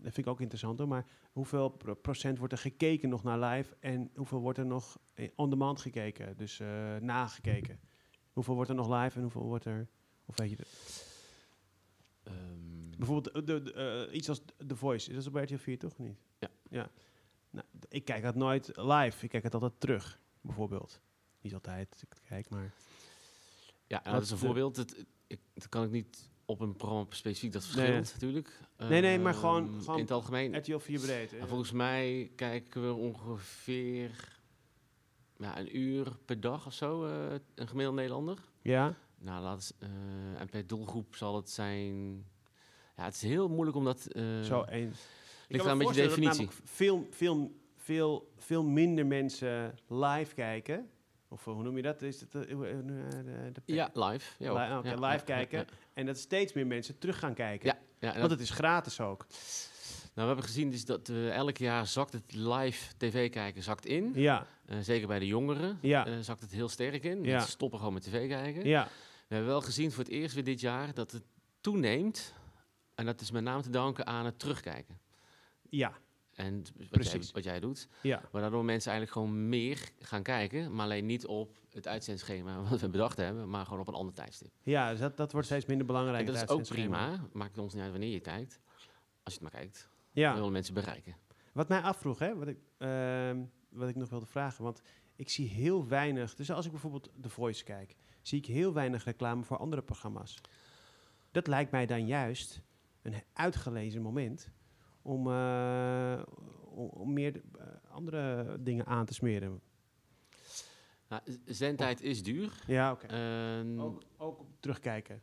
dat 0.02 0.12
vind 0.12 0.18
ik 0.18 0.26
ook 0.26 0.40
interessant 0.40 0.78
hoor, 0.78 0.88
maar 0.88 1.06
hoeveel 1.32 1.76
procent 2.02 2.38
wordt 2.38 2.52
er 2.52 2.58
gekeken 2.58 3.08
nog 3.08 3.22
naar 3.22 3.38
live 3.38 3.76
en 3.80 4.10
hoeveel 4.14 4.40
wordt 4.40 4.58
er 4.58 4.66
nog 4.66 4.98
on 5.34 5.50
demand 5.50 5.80
gekeken, 5.80 6.36
dus 6.36 6.60
uh, 6.60 6.96
nagekeken? 6.96 7.80
Hoeveel 8.32 8.54
wordt 8.54 8.70
er 8.70 8.76
nog 8.76 9.02
live 9.02 9.16
en 9.16 9.22
hoeveel 9.22 9.42
wordt 9.42 9.64
er, 9.64 9.88
of 10.24 10.36
weet 10.36 10.50
je 10.50 10.56
dat? 10.56 10.68
Um, 12.24 12.90
Bijvoorbeeld 12.96 13.46
de, 13.46 13.62
de, 13.62 14.06
uh, 14.08 14.16
iets 14.16 14.28
als 14.28 14.42
The 14.66 14.76
Voice, 14.76 15.10
is 15.10 15.24
dat 15.24 15.26
op 15.26 15.42
RTL 15.42 15.56
4 15.56 15.78
toch 15.78 15.98
niet? 15.98 16.18
Ja. 16.38 16.48
ja. 16.70 16.90
Nou, 17.50 17.66
ik 17.88 18.04
kijk 18.04 18.22
dat 18.22 18.34
nooit 18.34 18.76
live, 18.76 19.24
ik 19.24 19.30
kijk 19.30 19.42
het 19.42 19.54
altijd 19.54 19.80
terug, 19.80 20.20
bijvoorbeeld. 20.40 21.00
Niet 21.40 21.54
altijd, 21.54 22.02
ik 22.02 22.16
kijk 22.28 22.48
maar... 22.48 22.72
Ja, 23.86 23.98
dat 23.98 24.22
is 24.22 24.30
een 24.30 24.38
voorbeeld. 24.38 24.76
Het, 24.76 25.04
dat 25.54 25.68
kan 25.68 25.84
ik 25.84 25.90
niet 25.90 26.29
op 26.50 26.60
een 26.60 26.76
programma 26.76 27.06
specifiek, 27.08 27.52
dat 27.52 27.62
verschilt 27.64 27.88
nee. 27.88 28.00
natuurlijk. 28.00 28.60
Nee, 28.78 29.00
nee, 29.00 29.18
maar 29.18 29.34
gewoon, 29.34 29.64
um, 29.64 29.80
gewoon 29.80 29.96
in 29.96 30.02
het 30.02 30.10
algemeen. 30.10 30.56
RTL 30.56 30.78
4 30.78 31.00
breed. 31.00 31.30
Ja. 31.30 31.46
Volgens 31.46 31.72
mij 31.72 32.30
kijken 32.36 32.86
we 32.86 32.92
ongeveer 32.92 34.38
ja, 35.36 35.58
een 35.58 35.78
uur 35.78 36.16
per 36.24 36.40
dag 36.40 36.66
of 36.66 36.72
zo, 36.72 37.06
uh, 37.06 37.12
een 37.54 37.68
gemiddelde 37.68 38.00
Nederlander. 38.00 38.38
Ja. 38.62 38.94
Nou, 39.18 39.42
laat 39.42 39.74
uh, 39.80 39.88
en 40.40 40.48
per 40.48 40.66
doelgroep 40.66 41.16
zal 41.16 41.36
het 41.36 41.50
zijn... 41.50 41.94
Ja, 42.96 43.04
het 43.04 43.14
is 43.14 43.22
heel 43.22 43.48
moeilijk 43.48 43.76
om 43.76 43.84
dat... 43.84 44.08
Uh, 44.12 44.42
zo, 44.42 44.62
één. 44.62 44.92
Ligt 45.48 45.64
aan 45.64 45.70
een 45.70 45.78
beetje 45.78 46.02
definitie. 46.02 46.48
Veel, 46.64 47.06
veel, 47.10 47.60
veel, 47.76 48.32
veel 48.36 48.64
minder 48.64 49.06
mensen 49.06 49.78
live 49.88 50.34
kijken 50.34 50.90
of 51.32 51.44
hoe 51.44 51.62
noem 51.62 51.76
je 51.76 51.82
dat? 51.82 52.02
Is 52.02 52.20
het, 52.20 52.34
uh, 52.34 52.42
de, 52.42 53.50
de 53.52 53.62
ja, 53.64 53.90
live. 53.92 54.34
Ja, 54.38 54.52
Li 54.52 54.76
okay, 54.78 54.90
ja, 54.90 55.08
live 55.08 55.24
kijken. 55.24 55.66
En 55.94 56.06
dat 56.06 56.18
steeds 56.18 56.52
meer 56.52 56.66
mensen 56.66 56.98
terug 56.98 57.18
gaan 57.18 57.34
kijken. 57.34 57.66
Ja, 57.68 58.12
ja, 58.12 58.18
Want 58.18 58.30
het 58.30 58.40
is 58.40 58.50
gratis 58.50 59.00
ook. 59.00 59.26
Nou, 60.14 60.28
we 60.28 60.34
hebben 60.34 60.44
gezien 60.44 60.70
dus 60.70 60.84
dat 60.84 61.08
uh, 61.08 61.30
elk 61.30 61.56
jaar 61.56 61.86
zakt 61.86 62.12
het 62.12 62.34
live 62.34 62.96
tv 62.96 63.30
kijken 63.30 63.62
zakt 63.62 63.86
in. 63.86 64.12
Ja. 64.14 64.46
Uh, 64.66 64.78
zeker 64.80 65.06
bij 65.06 65.18
de 65.18 65.26
jongeren 65.26 65.78
ja. 65.82 66.22
zakt 66.22 66.40
het 66.40 66.52
heel 66.52 66.68
sterk 66.68 67.04
in. 67.04 67.24
Ja. 67.24 67.40
Ze 67.40 67.50
stoppen 67.50 67.78
gewoon 67.78 67.94
met 67.94 68.02
tv 68.02 68.28
kijken. 68.28 68.66
Ja. 68.66 68.88
We 69.28 69.34
hebben 69.34 69.52
wel 69.52 69.60
gezien 69.60 69.92
voor 69.92 70.04
het 70.04 70.12
eerst 70.12 70.34
weer 70.34 70.44
dit 70.44 70.60
jaar 70.60 70.94
dat 70.94 71.12
het 71.12 71.24
toeneemt. 71.60 72.34
En 72.94 73.06
dat 73.06 73.20
is 73.20 73.30
met 73.30 73.42
name 73.42 73.62
te 73.62 73.70
danken 73.70 74.06
aan 74.06 74.24
het 74.24 74.38
terugkijken. 74.38 74.98
Ja. 75.68 75.92
En 76.40 76.64
wat 76.90 77.10
jij, 77.10 77.20
wat 77.32 77.44
jij, 77.44 77.60
doet. 77.60 77.88
Ja. 78.02 78.22
Waardoor 78.30 78.64
mensen 78.64 78.90
eigenlijk 78.92 79.20
gewoon 79.20 79.48
meer 79.48 79.90
gaan 79.98 80.22
kijken. 80.22 80.74
Maar 80.74 80.84
alleen 80.84 81.06
niet 81.06 81.26
op 81.26 81.58
het 81.70 81.88
uitzendschema 81.88 82.62
wat 82.62 82.80
we 82.80 82.88
bedacht 82.88 83.16
hebben. 83.16 83.48
Maar 83.48 83.64
gewoon 83.64 83.80
op 83.80 83.88
een 83.88 83.94
ander 83.94 84.14
tijdstip. 84.14 84.50
Ja, 84.62 84.90
dus 84.90 85.00
dat, 85.00 85.16
dat 85.16 85.32
wordt 85.32 85.46
steeds 85.46 85.66
minder 85.66 85.86
belangrijk. 85.86 86.26
En 86.26 86.32
dat 86.34 86.42
is 86.42 86.48
ook 86.48 86.68
prima. 86.68 87.28
Maakt 87.32 87.58
ons 87.58 87.74
niet 87.74 87.82
uit 87.82 87.90
wanneer 87.90 88.12
je 88.12 88.20
kijkt. 88.20 88.60
Als 89.22 89.34
je 89.34 89.40
het 89.40 89.52
maar 89.52 89.60
kijkt. 89.60 89.88
Ja. 90.10 90.30
We 90.30 90.36
willen 90.36 90.52
mensen 90.52 90.74
bereiken. 90.74 91.16
Wat 91.52 91.68
mij 91.68 91.80
afvroeg, 91.80 92.18
hè, 92.18 92.36
wat, 92.36 92.48
ik, 92.48 92.58
uh, 92.78 93.30
wat 93.68 93.88
ik 93.88 93.96
nog 93.96 94.08
wilde 94.08 94.26
vragen. 94.26 94.64
Want 94.64 94.82
ik 95.16 95.28
zie 95.28 95.48
heel 95.48 95.88
weinig... 95.88 96.34
Dus 96.34 96.50
als 96.50 96.64
ik 96.64 96.70
bijvoorbeeld 96.70 97.10
The 97.20 97.28
Voice 97.28 97.64
kijk... 97.64 97.96
zie 98.22 98.38
ik 98.38 98.46
heel 98.46 98.72
weinig 98.72 99.04
reclame 99.04 99.42
voor 99.42 99.56
andere 99.56 99.82
programma's. 99.82 100.40
Dat 101.30 101.46
lijkt 101.46 101.70
mij 101.70 101.86
dan 101.86 102.06
juist 102.06 102.62
een 103.02 103.14
uitgelezen 103.32 104.02
moment 104.02 104.50
om, 105.02 105.26
uh, 105.26 106.22
om 106.74 107.12
meer 107.12 107.34
uh, 107.34 107.62
andere 107.90 108.56
dingen 108.62 108.86
aan 108.86 109.06
te 109.06 109.14
smeren. 109.14 109.60
Nou, 111.08 111.22
zendtijd 111.44 112.02
is 112.02 112.22
duur. 112.22 112.62
Ja, 112.66 112.92
oké. 112.92 113.04
Okay. 113.04 113.62
Uh, 113.62 113.82
ook, 113.82 114.02
ook, 114.16 114.40
terugkijken, 114.60 115.22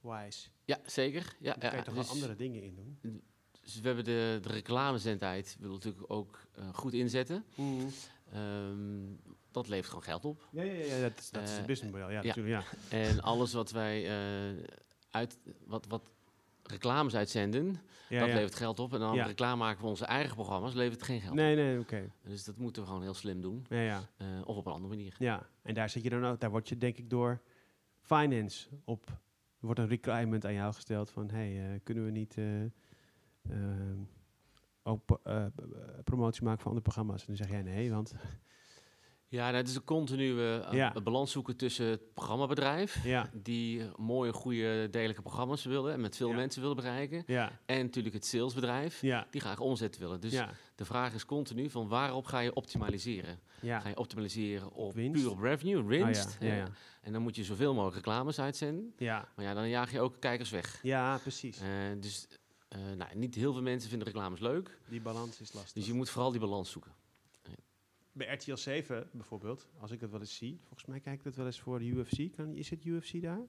wise. 0.00 0.48
Ja, 0.64 0.78
zeker. 0.84 1.36
Ja, 1.40 1.54
Daar 1.54 1.70
kan 1.70 1.78
je 1.78 1.84
toch 1.84 1.94
dus, 1.94 2.04
wel 2.04 2.14
andere 2.14 2.36
dingen 2.36 2.62
in 2.62 2.74
doen? 2.74 3.22
Dus 3.62 3.80
we 3.80 3.86
hebben 3.86 4.04
de, 4.04 4.38
de 4.42 4.48
reclamezendtijd 4.48 5.56
wil 5.60 5.72
natuurlijk 5.72 6.12
ook 6.12 6.40
uh, 6.58 6.74
goed 6.74 6.92
inzetten. 6.92 7.44
Mm. 7.54 7.88
Um, 8.34 9.20
dat 9.50 9.68
levert 9.68 9.88
gewoon 9.88 10.02
geld 10.02 10.24
op. 10.24 10.48
Ja, 10.50 10.62
ja, 10.62 10.72
ja 10.72 11.00
dat, 11.00 11.18
is, 11.18 11.30
dat 11.30 11.42
is 11.42 11.56
het 11.56 11.66
businessmodel. 11.66 12.10
Ja, 12.10 12.22
natuurlijk. 12.22 12.66
Ja. 12.90 12.98
En 12.98 13.20
alles 13.20 13.52
wat 13.52 13.70
wij 13.70 14.10
uit, 15.10 15.38
wat, 15.64 15.86
wat 15.86 16.10
reclames 16.68 17.14
uitzenden, 17.14 17.76
ja, 18.08 18.18
dat 18.20 18.28
ja. 18.28 18.34
levert 18.34 18.54
geld 18.54 18.78
op. 18.78 18.92
En 18.92 19.00
dan 19.00 19.14
ja. 19.14 19.24
reclame 19.26 19.56
maken 19.56 19.80
voor 19.80 19.88
onze 19.88 20.04
eigen 20.04 20.34
programma's, 20.34 20.74
levert 20.74 21.02
geen 21.02 21.20
geld 21.20 21.34
nee, 21.34 21.56
op. 21.56 21.62
Nee, 21.62 21.78
oké. 21.78 22.10
Dus 22.22 22.44
dat 22.44 22.56
moeten 22.56 22.82
we 22.82 22.88
gewoon 22.88 23.02
heel 23.02 23.14
slim 23.14 23.40
doen. 23.40 23.66
Uh, 23.68 23.98
of 24.44 24.56
op 24.56 24.66
een 24.66 24.72
andere 24.72 24.94
manier. 24.94 25.14
Ja, 25.18 25.46
en 25.62 25.74
daar 25.74 25.90
zit 25.90 26.02
je 26.02 26.10
dan 26.10 26.26
ook, 26.26 26.40
daar 26.40 26.50
word 26.50 26.68
je 26.68 26.76
denk 26.76 26.96
ik 26.96 27.10
door 27.10 27.40
finance 28.00 28.68
op. 28.84 29.06
Er 29.60 29.66
wordt 29.66 29.80
een 29.80 29.88
requirement 29.88 30.44
aan 30.44 30.54
jou 30.54 30.74
gesteld 30.74 31.10
van, 31.10 31.30
hey, 31.30 31.72
uh, 31.72 31.80
kunnen 31.82 32.04
we 32.04 32.10
niet 32.10 32.36
uh, 32.36 32.64
ook 34.82 35.20
promotie 36.04 36.42
maken 36.42 36.58
voor 36.58 36.70
andere 36.70 36.82
programma's? 36.82 37.20
En 37.20 37.26
dan 37.26 37.36
zeg 37.36 37.50
jij 37.50 37.62
nee, 37.62 37.90
want 37.90 38.14
ja, 39.28 39.52
dat 39.52 39.68
is 39.68 39.74
een 39.74 39.84
continue 39.84 40.62
ja. 40.70 40.92
balans 41.02 41.32
zoeken 41.32 41.56
tussen 41.56 41.86
het 41.86 42.14
programmabedrijf, 42.14 43.04
ja. 43.04 43.30
die 43.32 43.82
mooie, 43.96 44.32
goede, 44.32 44.88
degelijke 44.90 45.22
programma's 45.22 45.64
willen 45.64 45.92
en 45.92 46.00
met 46.00 46.16
veel 46.16 46.28
ja. 46.28 46.36
mensen 46.36 46.60
willen 46.60 46.76
bereiken. 46.76 47.24
En 47.66 47.84
natuurlijk 47.84 48.14
het 48.14 48.26
salesbedrijf, 48.26 49.00
die 49.30 49.40
graag 49.40 49.60
omzet 49.60 49.98
willen. 49.98 50.20
Dus 50.20 50.42
de 50.74 50.84
vraag 50.84 51.14
is 51.14 51.24
continu 51.24 51.70
van 51.70 51.88
waarop 51.88 52.24
ga 52.24 52.38
je 52.38 52.54
optimaliseren? 52.54 53.40
Ga 53.60 53.88
je 53.88 53.96
optimaliseren 53.96 54.72
op, 54.72 54.94
winst? 54.94 55.22
puur 55.22 55.30
op 55.30 55.40
revenue, 55.40 55.84
winst? 55.84 56.38
Oh, 56.42 56.48
en 57.02 57.12
dan 57.12 57.22
moet 57.22 57.36
je 57.36 57.44
zoveel 57.44 57.74
mogelijk 57.74 57.96
reclames 57.96 58.38
uitzenden. 58.38 58.94
Maar 58.98 59.44
ja, 59.44 59.54
dan 59.54 59.68
jaag 59.68 59.92
je 59.92 60.00
ook 60.00 60.20
kijkers 60.20 60.50
weg. 60.50 60.78
Ja, 60.82 61.18
precies. 61.18 61.60
Uh, 61.60 61.68
dus 62.00 62.28
uh, 62.76 62.96
nou, 62.96 63.16
niet 63.16 63.34
heel 63.34 63.52
veel 63.52 63.62
mensen 63.62 63.88
vinden 63.88 64.08
reclames 64.08 64.40
leuk. 64.40 64.78
Die 64.88 65.00
balans 65.00 65.40
is 65.40 65.52
lastig. 65.52 65.72
Dus 65.72 65.86
je 65.86 65.92
moet 65.92 66.10
vooral 66.10 66.30
die 66.30 66.40
balans 66.40 66.70
zoeken 66.70 66.92
bij 68.16 68.34
RTL 68.34 68.54
7 68.54 69.08
bijvoorbeeld, 69.12 69.66
als 69.78 69.90
ik 69.90 70.00
het 70.00 70.10
wel 70.10 70.20
eens 70.20 70.36
zie, 70.36 70.58
volgens 70.62 70.84
mij 70.84 71.00
kijk 71.00 71.18
ik 71.18 71.24
dat 71.24 71.34
wel 71.34 71.46
eens 71.46 71.60
voor 71.60 71.78
de 71.78 71.84
UFC. 71.84 72.36
Kan, 72.36 72.54
is 72.54 72.70
het 72.70 72.84
UFC 72.84 73.22
daar? 73.22 73.40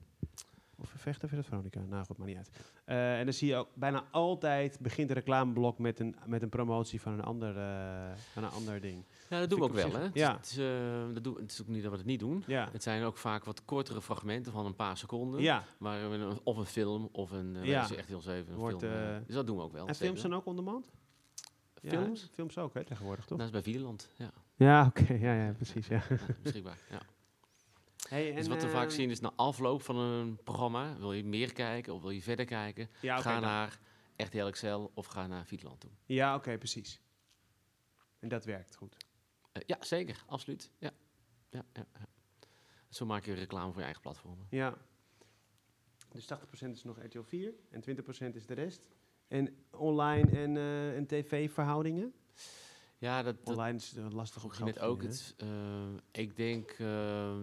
Of 0.80 0.92
vechten 0.96 1.24
of 1.24 1.30
is 1.30 1.36
het 1.36 1.46
Veronica? 1.46 1.80
Nou 1.80 2.04
goed, 2.04 2.16
maar 2.16 2.26
niet 2.26 2.36
uit. 2.36 2.50
Uh, 2.86 3.18
en 3.18 3.24
dan 3.24 3.34
zie 3.34 3.48
je 3.48 3.56
ook 3.56 3.68
bijna 3.74 4.04
altijd 4.10 4.78
begint 4.80 5.08
de 5.08 5.14
reclameblok 5.14 5.78
met 5.78 6.00
een, 6.00 6.16
met 6.26 6.42
een 6.42 6.48
promotie 6.48 7.00
van 7.00 7.12
een 7.12 7.22
ander, 7.22 7.56
uh, 7.56 8.16
van 8.32 8.44
een 8.44 8.50
ander 8.50 8.80
ding. 8.80 9.04
Ja, 9.30 9.40
dat 9.40 9.50
doen 9.50 9.58
we 9.58 9.64
ook 9.64 9.72
wel. 9.72 9.92
Hè? 9.92 10.08
Ja. 10.12 10.36
Het, 10.36 10.46
is, 10.46 10.58
uh, 10.58 11.14
dat 11.14 11.24
doen, 11.24 11.36
het 11.36 11.50
is 11.50 11.60
ook 11.60 11.68
niet 11.68 11.82
dat 11.82 11.90
we 11.90 11.96
het 11.96 12.06
niet 12.06 12.20
doen. 12.20 12.44
Ja. 12.46 12.68
Het 12.72 12.82
zijn 12.82 13.02
ook 13.02 13.16
vaak 13.16 13.44
wat 13.44 13.64
kortere 13.64 14.02
fragmenten 14.02 14.52
van 14.52 14.66
een 14.66 14.76
paar 14.76 14.96
seconden. 14.96 15.40
Ja. 15.40 15.64
Waar 15.78 16.10
we 16.10 16.16
een, 16.16 16.40
of 16.44 16.56
een 16.56 16.66
film 16.66 17.08
of 17.12 17.30
een 17.30 17.56
ja. 17.62 17.80
echt 17.80 18.08
heel 18.08 18.20
zeven 18.20 18.52
een 18.52 18.58
Wordt, 18.58 18.78
film. 18.78 19.24
dus 19.26 19.34
dat 19.34 19.46
doen 19.46 19.56
we 19.56 19.62
ook 19.62 19.72
wel. 19.72 19.86
En 19.86 19.94
films 19.94 20.20
zijn 20.20 20.34
ook 20.34 20.46
on 20.46 20.56
demand? 20.56 20.90
Films? 21.74 22.20
Ja, 22.20 22.28
films 22.32 22.58
ook, 22.58 22.74
hè, 22.74 22.84
tegenwoordig, 22.84 23.24
toch? 23.24 23.38
Dat 23.38 23.46
is 23.46 23.52
bij 23.52 23.62
Videoland, 23.62 24.10
ja. 24.16 24.32
Ja, 24.58 24.86
oké. 24.88 25.02
Okay. 25.02 25.18
Ja, 25.18 25.34
ja, 25.44 25.52
precies, 25.52 25.86
ja. 25.86 26.02
beschikbaar, 26.42 26.78
ja. 26.90 27.00
Hey, 28.08 28.34
dus 28.34 28.48
wat 28.48 28.62
we 28.62 28.66
uh, 28.66 28.72
vaak 28.72 28.90
zien 28.90 29.10
is 29.10 29.20
na 29.20 29.32
afloop 29.36 29.82
van 29.82 29.96
een 29.96 30.38
programma, 30.44 30.96
wil 30.98 31.12
je 31.12 31.24
meer 31.24 31.52
kijken 31.52 31.94
of 31.94 32.02
wil 32.02 32.10
je 32.10 32.22
verder 32.22 32.44
kijken, 32.44 32.88
ja, 33.00 33.18
okay, 33.18 33.32
ga 33.32 33.40
dan. 33.40 33.48
naar 33.48 33.78
RTL 34.16 34.46
Excel 34.46 34.90
of 34.94 35.06
ga 35.06 35.26
naar 35.26 35.46
Videoland 35.46 35.80
toe. 35.80 35.90
Ja, 36.06 36.28
oké, 36.28 36.38
okay, 36.38 36.58
precies. 36.58 37.00
En 38.18 38.28
dat 38.28 38.44
werkt 38.44 38.76
goed? 38.76 38.96
Uh, 39.52 39.62
ja, 39.66 39.76
zeker, 39.80 40.24
absoluut. 40.26 40.70
Ja. 40.78 40.90
Ja, 41.50 41.64
ja, 41.72 41.86
ja. 41.98 42.06
Zo 42.88 43.06
maak 43.06 43.24
je 43.24 43.34
reclame 43.34 43.68
voor 43.68 43.78
je 43.78 43.84
eigen 43.84 44.02
platformen. 44.02 44.46
Ja. 44.50 44.76
Dus 46.12 46.28
80% 46.34 46.70
is 46.70 46.84
nog 46.84 47.04
RTL 47.04 47.20
4 47.22 47.52
en 47.70 47.82
20% 48.30 48.34
is 48.34 48.46
de 48.46 48.54
rest. 48.54 48.88
En 49.28 49.56
online 49.70 50.30
en, 50.30 50.54
uh, 50.54 50.96
en 50.96 51.06
tv-verhoudingen? 51.06 52.14
Ja, 52.98 53.22
dat, 53.22 53.44
dat 53.44 53.54
online 53.54 53.76
is 53.76 53.94
uh, 53.96 54.06
lastig 54.10 54.44
op 54.44 54.58
net 54.58 54.78
ook. 54.78 55.02
Het, 55.02 55.34
uh, 55.42 55.48
ik 56.10 56.36
denk 56.36 56.78
uh, 56.78 57.36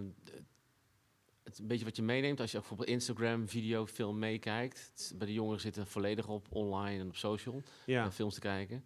het 1.42 1.58
een 1.58 1.66
beetje 1.66 1.84
wat 1.84 1.96
je 1.96 2.02
meeneemt 2.02 2.40
als 2.40 2.50
je 2.50 2.56
ook 2.56 2.62
bijvoorbeeld 2.62 2.96
Instagram, 2.96 3.48
video, 3.48 3.86
film 3.86 4.18
meekijkt. 4.18 5.12
Bij 5.16 5.26
de 5.26 5.32
jongeren 5.32 5.60
zitten 5.60 5.86
volledig 5.86 6.28
op 6.28 6.46
online 6.50 7.00
en 7.00 7.08
op 7.08 7.16
social 7.16 7.62
ja. 7.86 8.12
films 8.12 8.34
te 8.34 8.40
kijken. 8.40 8.84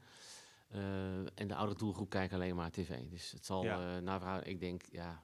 en 1.34 1.48
de 1.48 1.54
oudere 1.54 1.78
doelgroep 1.78 2.10
kijkt 2.10 2.32
alleen 2.32 2.56
maar 2.56 2.70
tv. 2.70 3.08
Dus 3.08 3.30
het 3.30 3.46
zal 3.46 3.64
ja. 3.64 4.00
naar 4.00 4.46
ik 4.46 4.60
denk, 4.60 4.82
ja, 4.90 5.22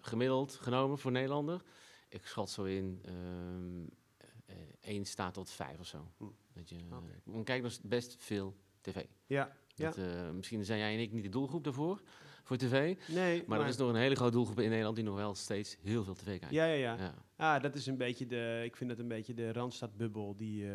gemiddeld 0.00 0.54
genomen 0.54 0.98
voor 0.98 1.12
Nederlander. 1.12 1.62
Ik 2.08 2.26
schat 2.26 2.50
zo 2.50 2.64
in 2.64 3.02
um, 3.08 3.88
één 4.80 5.04
staat 5.04 5.34
tot 5.34 5.50
vijf 5.50 5.78
of 5.78 5.86
zo. 5.86 6.10
Hm. 6.16 6.24
Dat 6.52 6.68
je, 6.68 6.76
okay. 7.26 7.42
kijkt 7.42 7.64
dus 7.64 7.80
best 7.80 8.16
veel 8.18 8.56
tv. 8.80 9.04
Ja, 9.26 9.56
dat, 9.74 9.96
ja. 9.96 10.32
misschien 10.32 10.64
zijn 10.64 10.78
jij 10.78 10.94
en 10.94 11.00
ik 11.00 11.12
niet 11.12 11.22
de 11.22 11.28
doelgroep 11.28 11.64
daarvoor 11.64 12.00
voor 12.44 12.56
tv. 12.56 12.96
Nee, 13.08 13.44
maar, 13.46 13.60
er 13.60 13.66
is 13.66 13.76
nog 13.76 13.88
een 13.88 13.94
hele 13.94 14.14
grote 14.14 14.32
doelgroep 14.32 14.60
in 14.60 14.68
Nederland 14.68 14.96
die 14.96 15.04
nog 15.04 15.16
wel 15.16 15.34
steeds 15.34 15.76
heel 15.82 16.04
veel 16.04 16.14
tv 16.14 16.24
kijkt. 16.24 16.50
Ja, 16.50 16.64
ja, 16.64 16.74
ja. 16.74 16.96
ja. 16.96 17.14
Ah, 17.36 17.62
dat 17.62 17.74
is 17.74 17.86
een 17.86 17.96
beetje 17.96 18.26
de, 18.26 18.62
ik 18.64 18.76
vind 18.76 18.90
dat 18.90 18.98
een 18.98 19.08
beetje 19.08 19.34
de 19.34 19.52
Randstadbubbel 19.52 20.36
die, 20.36 20.64
uh, 20.64 20.72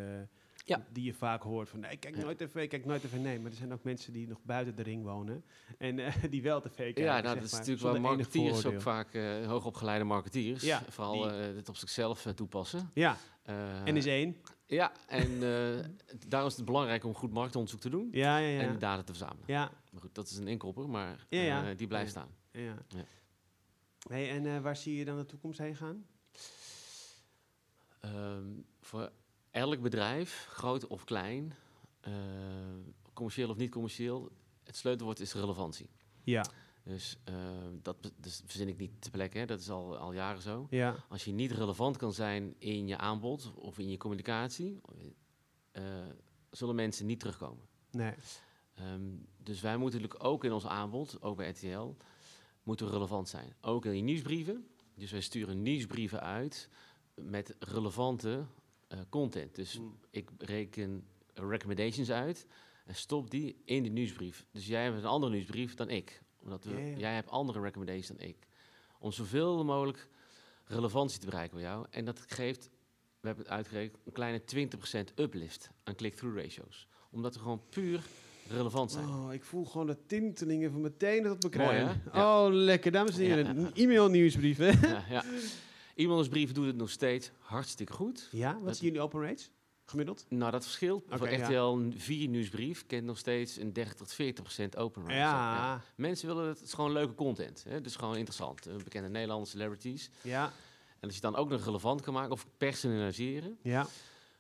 ja. 0.66 0.86
die 0.92 1.04
je 1.04 1.14
vaak 1.14 1.44
hoort 1.44 1.70
van, 1.70 1.80
nee, 1.80 1.92
ik 1.92 2.00
kijk 2.00 2.18
nooit 2.18 2.38
tv, 2.38 2.56
ik 2.56 2.70
kijk 2.70 2.86
nooit 2.86 3.02
tv. 3.02 3.14
Nee, 3.14 3.40
maar 3.40 3.52
er 3.52 3.58
zijn 3.58 3.74
ook 3.74 3.84
mensen 3.84 4.14
die 4.14 4.28
nog 4.28 4.40
buiten 4.44 4.76
de 4.76 4.84
ring 4.84 5.04
wonen 5.04 5.44
en 5.78 5.98
uh, 5.98 6.14
die 6.30 6.42
wel 6.42 6.62
tv 6.62 6.76
kijken. 6.76 7.04
Ja, 7.04 7.22
nou, 7.22 7.36
dat 7.36 7.44
is 7.44 7.52
natuurlijk 7.52 7.82
wel 7.82 8.00
marketeers, 8.00 8.66
ook 8.66 8.82
vaak 8.82 9.14
uh, 9.14 9.48
hoogopgeleide 9.48 10.04
marketeers. 10.04 10.64
Ja, 10.64 10.84
Vooral 10.90 11.28
het 11.30 11.70
op 11.70 11.76
zichzelf 11.76 12.28
toepassen. 12.36 12.92
Ja, 12.94 13.18
en 13.86 13.98
is 13.98 14.06
één. 14.06 14.36
Ja, 14.70 14.92
en 15.08 15.32
uh, 15.32 15.80
daarom 16.28 16.50
is 16.50 16.56
het 16.56 16.66
belangrijk 16.66 17.04
om 17.04 17.16
goed 17.16 17.32
marktonderzoek 17.32 17.82
te 17.82 17.90
doen 17.90 18.10
ja, 18.12 18.38
ja, 18.38 18.48
ja. 18.48 18.62
en 18.62 18.70
die 18.70 18.78
data 18.78 19.04
te 19.04 19.14
verzamelen. 19.14 19.44
Ja. 19.48 19.72
Maar 19.92 20.02
goed, 20.02 20.16
dat 20.16 20.30
is 20.30 20.38
een 20.38 20.48
inkopper, 20.48 20.90
maar 20.90 21.26
uh, 21.30 21.68
die 21.78 21.88
blijft 21.88 22.10
staan. 22.10 22.30
Ja. 22.52 22.78
Hey, 24.08 24.30
en 24.30 24.46
uh, 24.46 24.60
waar 24.60 24.76
zie 24.76 24.96
je 24.96 25.06
dan 25.06 25.18
de 25.18 25.26
toekomst 25.26 25.60
heen 25.60 25.76
gaan? 25.76 26.06
Um, 28.06 28.66
voor 28.82 29.12
elk 29.52 29.82
bedrijf, 29.82 30.46
groot 30.50 30.88
of 30.88 31.04
klein, 31.04 31.54
commercieel 33.14 33.50
of 33.50 33.58
niet 33.58 33.72
commercieel, 33.72 34.32
het 34.64 34.76
sleutelwoord 34.76 35.20
is 35.20 35.34
relevantie. 35.34 35.90
Ja. 36.24 36.46
Dus 36.84 37.18
uh, 37.30 37.36
dat 37.82 38.12
dus 38.18 38.42
verzin 38.46 38.68
ik 38.68 38.78
niet 38.78 39.02
te 39.02 39.10
plekken, 39.10 39.48
dat 39.48 39.60
is 39.60 39.70
al, 39.70 39.98
al 39.98 40.14
jaren 40.14 40.42
zo. 40.42 40.68
Ja. 40.70 41.06
Als 41.10 41.26
je 41.26 41.32
niet 41.32 41.52
relevant 41.52 41.98
kan 41.98 42.14
zijn 42.14 42.56
in 42.58 42.88
je 42.88 42.98
aanbod 42.98 43.54
of 43.56 43.80
in 43.80 43.90
je 43.90 43.98
communicatie, 43.98 44.82
uh, 45.72 45.84
zullen 46.50 46.76
mensen 46.76 47.06
niet 47.06 47.20
terugkomen. 47.20 47.68
Nee. 47.92 48.14
Um, 48.94 49.28
dus 49.38 49.62
wij 49.62 49.78
moeten 49.78 50.02
natuurlijk 50.02 50.30
ook 50.30 50.44
in 50.44 50.52
ons 50.52 50.66
aanbod, 50.66 51.22
ook 51.22 51.38
bij 51.38 51.50
RTL, 51.50 51.96
moeten 52.64 52.90
relevant 52.90 53.30
zijn. 53.30 53.56
Ook 53.62 53.86
in 53.86 53.96
je 53.96 54.02
nieuwsbrieven. 54.02 54.68
Dus 54.96 55.12
wij 55.12 55.22
sturen 55.22 55.62
nieuwsbrieven 55.62 56.22
uit 56.22 56.70
met 57.16 57.56
relevante 57.60 58.46
uh, 58.90 59.00
content. 59.10 59.56
Dus 59.56 59.80
mm. 59.80 60.00
ik 60.10 60.30
reken 60.38 61.08
recommendations 61.34 62.12
uit 62.12 62.48
en 62.86 62.96
stop 62.96 63.30
die 63.30 63.62
in 63.66 63.84
de 63.84 63.90
nieuwsbrief. 63.90 64.46
Dus 64.52 64.68
jij 64.68 64.84
hebt 64.84 64.98
een 64.98 65.06
andere 65.06 65.32
nieuwsbrief 65.32 65.76
dan 65.76 65.90
ik 65.90 66.22
omdat 66.44 66.64
we, 66.64 66.94
jij 66.98 67.14
hebt 67.14 67.30
andere 67.30 67.60
recommendations 67.60 68.08
dan 68.08 68.28
ik. 68.28 68.48
Om 69.00 69.12
zoveel 69.12 69.66
mogelijk 69.66 70.08
relevantie 70.66 71.20
te 71.20 71.26
bereiken 71.26 71.58
bij 71.58 71.66
jou. 71.66 71.86
En 71.90 72.06
dat 72.06 72.20
geeft, 72.28 72.70
we 73.20 73.28
hebben 73.28 73.44
het 73.44 73.54
uitgerekend, 73.54 73.98
een 74.06 74.12
kleine 74.12 74.42
20% 75.12 75.14
uplift 75.16 75.70
aan 75.84 75.96
click-through 75.96 76.38
ratios. 76.38 76.88
Omdat 77.10 77.34
we 77.34 77.40
gewoon 77.40 77.62
puur 77.70 78.02
relevant 78.50 78.92
zijn. 78.92 79.08
Oh, 79.08 79.34
ik 79.34 79.44
voel 79.44 79.66
gewoon 79.66 79.88
de 79.88 80.06
tintelingen 80.06 80.72
van 80.72 80.82
meteen 80.82 81.24
dat 81.24 81.44
we 81.44 81.50
krijgen. 81.50 82.02
Oh, 82.14 82.48
lekker. 82.50 82.92
Dames 82.92 83.18
en 83.18 83.22
heren, 83.22 83.74
e-mail 83.74 84.10
nieuwsbrief. 84.10 84.58
Ja, 84.58 85.06
ja. 85.10 85.24
E-mailsbrief 85.96 86.52
doet 86.52 86.66
het 86.66 86.76
nog 86.76 86.90
steeds 86.90 87.32
hartstikke 87.40 87.94
goed. 87.94 88.28
Ja, 88.32 88.60
wat 88.62 88.78
zien 88.78 88.86
jullie 88.86 89.02
open 89.02 89.22
rates? 89.22 89.52
Gemiddeld? 89.90 90.26
Nou, 90.30 90.52
dat 90.52 90.64
verschilt. 90.64 91.04
Okay, 91.04 91.18
Voor 91.18 91.28
RTL 91.28 91.98
4 91.98 92.28
nieuwsbrief 92.28 92.86
kent 92.86 93.06
nog 93.06 93.18
steeds 93.18 93.58
een 93.58 93.74
30 93.74 93.94
tot 93.94 94.14
40 94.14 94.44
procent 94.44 94.78
open 94.78 95.02
rate. 95.02 95.14
Ja. 95.14 95.82
Mensen 95.96 96.28
willen 96.28 96.48
het, 96.48 96.58
het 96.58 96.68
is 96.68 96.74
gewoon 96.74 96.92
leuke 96.92 97.16
content. 97.16 97.66
Hè? 97.68 97.82
Dus 97.82 97.96
gewoon 97.96 98.16
interessant. 98.16 98.84
Bekende 98.84 99.10
Nederlandse 99.10 99.52
celebrities. 99.52 100.10
Ja. 100.22 100.52
En 101.00 101.08
als 101.08 101.16
je 101.16 101.22
dan 101.22 101.36
ook 101.36 101.50
nog 101.50 101.66
relevant 101.66 102.02
kan 102.02 102.14
maken 102.14 102.32
of 102.32 102.46
personaliseren. 102.58 103.58
Ja. 103.62 103.88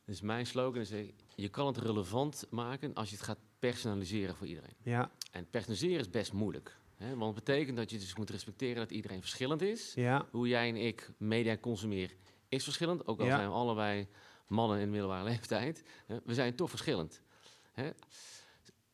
Dus 0.05 0.21
mijn 0.21 0.45
slogan 0.45 0.81
is, 0.81 0.91
je 1.35 1.49
kan 1.49 1.67
het 1.67 1.77
relevant 1.77 2.45
maken 2.49 2.93
als 2.93 3.09
je 3.09 3.15
het 3.15 3.25
gaat 3.25 3.39
personaliseren 3.59 4.35
voor 4.35 4.47
iedereen. 4.47 4.75
Ja. 4.83 5.11
En 5.31 5.49
personaliseren 5.49 5.99
is 5.99 6.09
best 6.09 6.33
moeilijk. 6.33 6.77
Hè? 6.95 7.15
Want 7.15 7.35
het 7.35 7.45
betekent 7.45 7.77
dat 7.77 7.89
je 7.89 7.97
dus 7.97 8.15
moet 8.15 8.29
respecteren 8.29 8.75
dat 8.75 8.91
iedereen 8.91 9.19
verschillend 9.19 9.61
is. 9.61 9.93
Ja. 9.95 10.25
Hoe 10.31 10.47
jij 10.47 10.69
en 10.69 10.75
ik 10.75 11.11
media 11.17 11.57
consumeren 11.57 12.17
is 12.47 12.63
verschillend. 12.63 13.07
Ook 13.07 13.19
al 13.19 13.25
zijn 13.25 13.47
we 13.49 13.55
allebei 13.55 14.07
mannen 14.49 14.79
in 14.79 14.89
middelbare 14.89 15.23
leeftijd. 15.23 15.83
we 16.23 16.33
zijn 16.33 16.55
toch 16.55 16.69
verschillend. 16.69 17.21
Hè? 17.71 17.89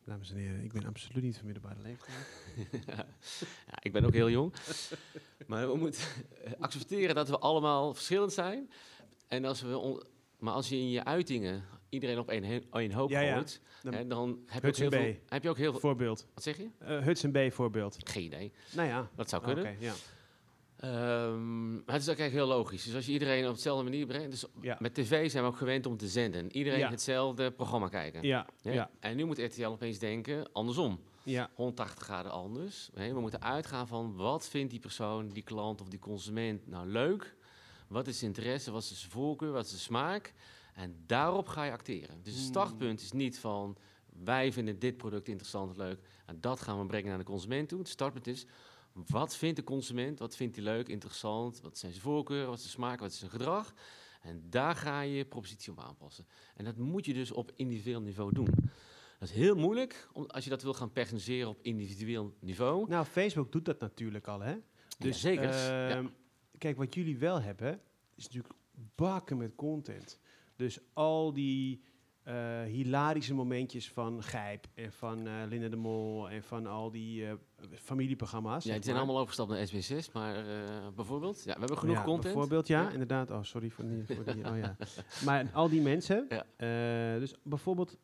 Dames 0.05 0.31
en 0.31 0.37
heren, 0.37 0.63
ik 0.63 0.73
ben 0.73 0.85
absoluut 0.85 1.23
niet 1.23 1.37
van 1.37 1.45
middelbare 1.45 1.81
leeftijd. 1.81 2.17
ja, 3.67 3.77
ik 3.81 3.91
ben 3.91 4.05
ook 4.05 4.13
heel 4.13 4.29
jong. 4.29 4.53
maar 5.47 5.71
we 5.71 5.77
moeten 5.77 6.03
accepteren 6.59 7.15
dat 7.15 7.29
we 7.29 7.39
allemaal 7.39 7.93
verschillend 7.93 8.33
zijn. 8.33 8.69
En 9.27 9.45
als 9.45 9.61
we 9.61 10.03
maar 10.39 10.53
als 10.53 10.69
je 10.69 10.75
in 10.75 10.89
je 10.89 11.03
uitingen 11.03 11.63
iedereen 11.89 12.19
op 12.19 12.29
één, 12.29 12.63
één 12.71 12.91
hoop 12.91 13.09
ja, 13.09 13.33
gooit, 13.33 13.61
dan 13.81 13.93
heb 14.45 14.63
je, 14.63 14.67
ook 14.67 14.75
heel 14.75 14.89
veel, 14.89 15.15
heb 15.27 15.43
je 15.43 15.49
ook 15.49 15.57
heel 15.57 15.71
veel... 15.71 15.79
Voorbeeld. 15.79 16.27
Wat 16.33 16.43
zeg 16.43 16.57
je? 16.57 16.69
Uh, 16.81 17.03
Hudson 17.03 17.31
B 17.31 17.37
voorbeeld. 17.49 17.97
Geen 18.03 18.23
idee. 18.23 18.51
Nou 18.73 18.87
ja. 18.87 19.09
Dat 19.15 19.29
zou 19.29 19.43
kunnen. 19.43 19.63
Okay, 19.63 19.77
ja. 19.79 19.93
Um, 20.83 21.83
het 21.85 22.01
is 22.01 22.09
ook 22.09 22.17
eigenlijk 22.17 22.31
heel 22.31 22.57
logisch. 22.57 22.83
Dus 22.83 22.95
als 22.95 23.05
je 23.05 23.11
iedereen 23.11 23.47
op 23.47 23.55
dezelfde 23.55 23.83
manier 23.83 24.05
brengt. 24.05 24.31
Dus 24.31 24.45
met 24.79 24.93
tv 24.93 25.31
zijn 25.31 25.43
we 25.43 25.49
ook 25.49 25.57
gewend 25.57 25.85
om 25.85 25.97
te 25.97 26.07
zenden. 26.07 26.51
Iedereen 26.51 26.87
hetzelfde 26.87 27.51
programma 27.51 27.87
kijken. 27.87 28.23
Ja. 28.23 28.45
ja. 28.61 28.89
En 28.99 29.15
nu 29.15 29.25
moet 29.25 29.37
RTL 29.37 29.65
opeens 29.65 29.99
denken 29.99 30.51
andersom. 30.51 30.99
Ja. 31.23 31.49
180 31.53 32.03
graden 32.03 32.31
anders. 32.31 32.89
We 32.93 33.19
moeten 33.19 33.41
uitgaan 33.41 33.87
van 33.87 34.15
wat 34.15 34.47
vindt 34.47 34.71
die 34.71 34.79
persoon, 34.79 35.29
die 35.29 35.43
klant 35.43 35.81
of 35.81 35.87
die 35.87 35.99
consument 35.99 36.67
nou 36.67 36.87
leuk? 36.87 37.35
Wat 37.87 38.07
is 38.07 38.19
zijn 38.19 38.33
interesse? 38.33 38.71
Wat 38.71 38.81
is 38.81 38.99
zijn 38.99 39.11
voorkeur? 39.11 39.51
Wat 39.51 39.63
is 39.63 39.69
zijn 39.69 39.81
smaak? 39.81 40.33
En 40.73 41.03
daarop 41.05 41.47
ga 41.47 41.63
je 41.63 41.71
acteren. 41.71 42.19
Dus 42.23 42.33
het 42.33 42.41
hmm. 42.41 42.51
startpunt 42.51 43.01
is 43.01 43.11
niet 43.11 43.39
van 43.39 43.77
wij 44.23 44.51
vinden 44.51 44.79
dit 44.79 44.97
product 44.97 45.27
interessant 45.27 45.71
en 45.71 45.77
leuk. 45.77 45.99
En 46.25 46.41
dat 46.41 46.61
gaan 46.61 46.79
we 46.79 46.85
brengen 46.85 47.09
naar 47.09 47.17
de 47.17 47.23
consument 47.23 47.69
toe. 47.69 47.79
Het 47.79 47.87
startpunt 47.87 48.27
is 48.27 48.45
wat 48.95 49.35
vindt 49.35 49.55
de 49.55 49.63
consument? 49.63 50.19
Wat 50.19 50.35
vindt 50.35 50.55
hij 50.55 50.65
leuk, 50.65 50.87
interessant? 50.87 51.61
Wat 51.61 51.77
zijn 51.77 51.91
zijn 51.91 52.03
voorkeuren? 52.03 52.47
Wat 52.47 52.55
is 52.55 52.61
zijn 52.61 52.73
smaak? 52.73 52.99
Wat 52.99 53.11
is 53.11 53.19
zijn 53.19 53.31
gedrag? 53.31 53.73
En 54.21 54.43
daar 54.49 54.75
ga 54.75 55.01
je 55.01 55.15
je 55.15 55.25
propositie 55.25 55.71
op 55.71 55.79
aanpassen. 55.79 56.27
En 56.55 56.65
dat 56.65 56.77
moet 56.77 57.05
je 57.05 57.13
dus 57.13 57.31
op 57.31 57.51
individueel 57.55 58.01
niveau 58.01 58.33
doen. 58.33 58.49
Dat 59.19 59.29
is 59.29 59.31
heel 59.31 59.55
moeilijk 59.55 60.09
als 60.27 60.43
je 60.43 60.49
dat 60.49 60.61
wil 60.61 60.73
gaan 60.73 60.91
personaliseren 60.91 61.49
op 61.49 61.59
individueel 61.61 62.35
niveau. 62.39 62.89
Nou, 62.89 63.05
Facebook 63.05 63.51
doet 63.51 63.65
dat 63.65 63.79
natuurlijk 63.79 64.27
al, 64.27 64.39
hè? 64.39 64.55
Dus, 64.97 65.19
zeker. 65.19 65.53
ja. 65.53 65.89
Ehm, 65.89 66.07
kijk, 66.57 66.77
wat 66.77 66.93
jullie 66.93 67.17
wel 67.17 67.41
hebben, 67.41 67.81
is 68.15 68.23
natuurlijk 68.23 68.53
bakken 68.95 69.37
met 69.37 69.55
content. 69.55 70.19
Dus 70.55 70.79
al 70.93 71.33
die 71.33 71.83
uh, 72.27 72.63
hilarische 72.63 73.33
momentjes 73.33 73.91
van 73.91 74.23
Gijp 74.23 74.67
en 74.73 74.91
van 74.91 75.27
uh, 75.27 75.33
Linda 75.47 75.67
de 75.67 75.75
Mol 75.75 76.29
en 76.29 76.43
van 76.43 76.67
al 76.67 76.91
die 76.91 77.21
uh, 77.21 77.33
familieprogramma's. 77.73 78.63
Ja, 78.63 78.73
die 78.73 78.83
zijn 78.83 78.97
allemaal 78.97 79.17
overgestapt 79.17 79.49
naar 79.49 79.67
SBS6, 79.67 80.11
maar 80.13 80.43
bijvoorbeeld, 80.95 81.43
ja, 81.43 81.53
we 81.53 81.59
hebben 81.59 81.77
genoeg 81.77 81.95
ja, 81.95 82.03
content. 82.03 82.33
Bijvoorbeeld, 82.33 82.67
ja, 82.67 82.89
inderdaad. 82.89 83.31
Oh, 83.31 83.43
sorry 83.43 83.69
voor 83.69 83.85
die, 83.87 84.03
voor 84.05 84.33
die 84.33 84.45
oh 84.51 84.57
ja. 84.57 84.75
Maar 85.25 85.49
al 85.53 85.69
die 85.69 85.81
mensen, 85.81 86.27
ja. 86.29 87.19
dus 87.19 87.35
bijvoorbeeld, 87.43 87.97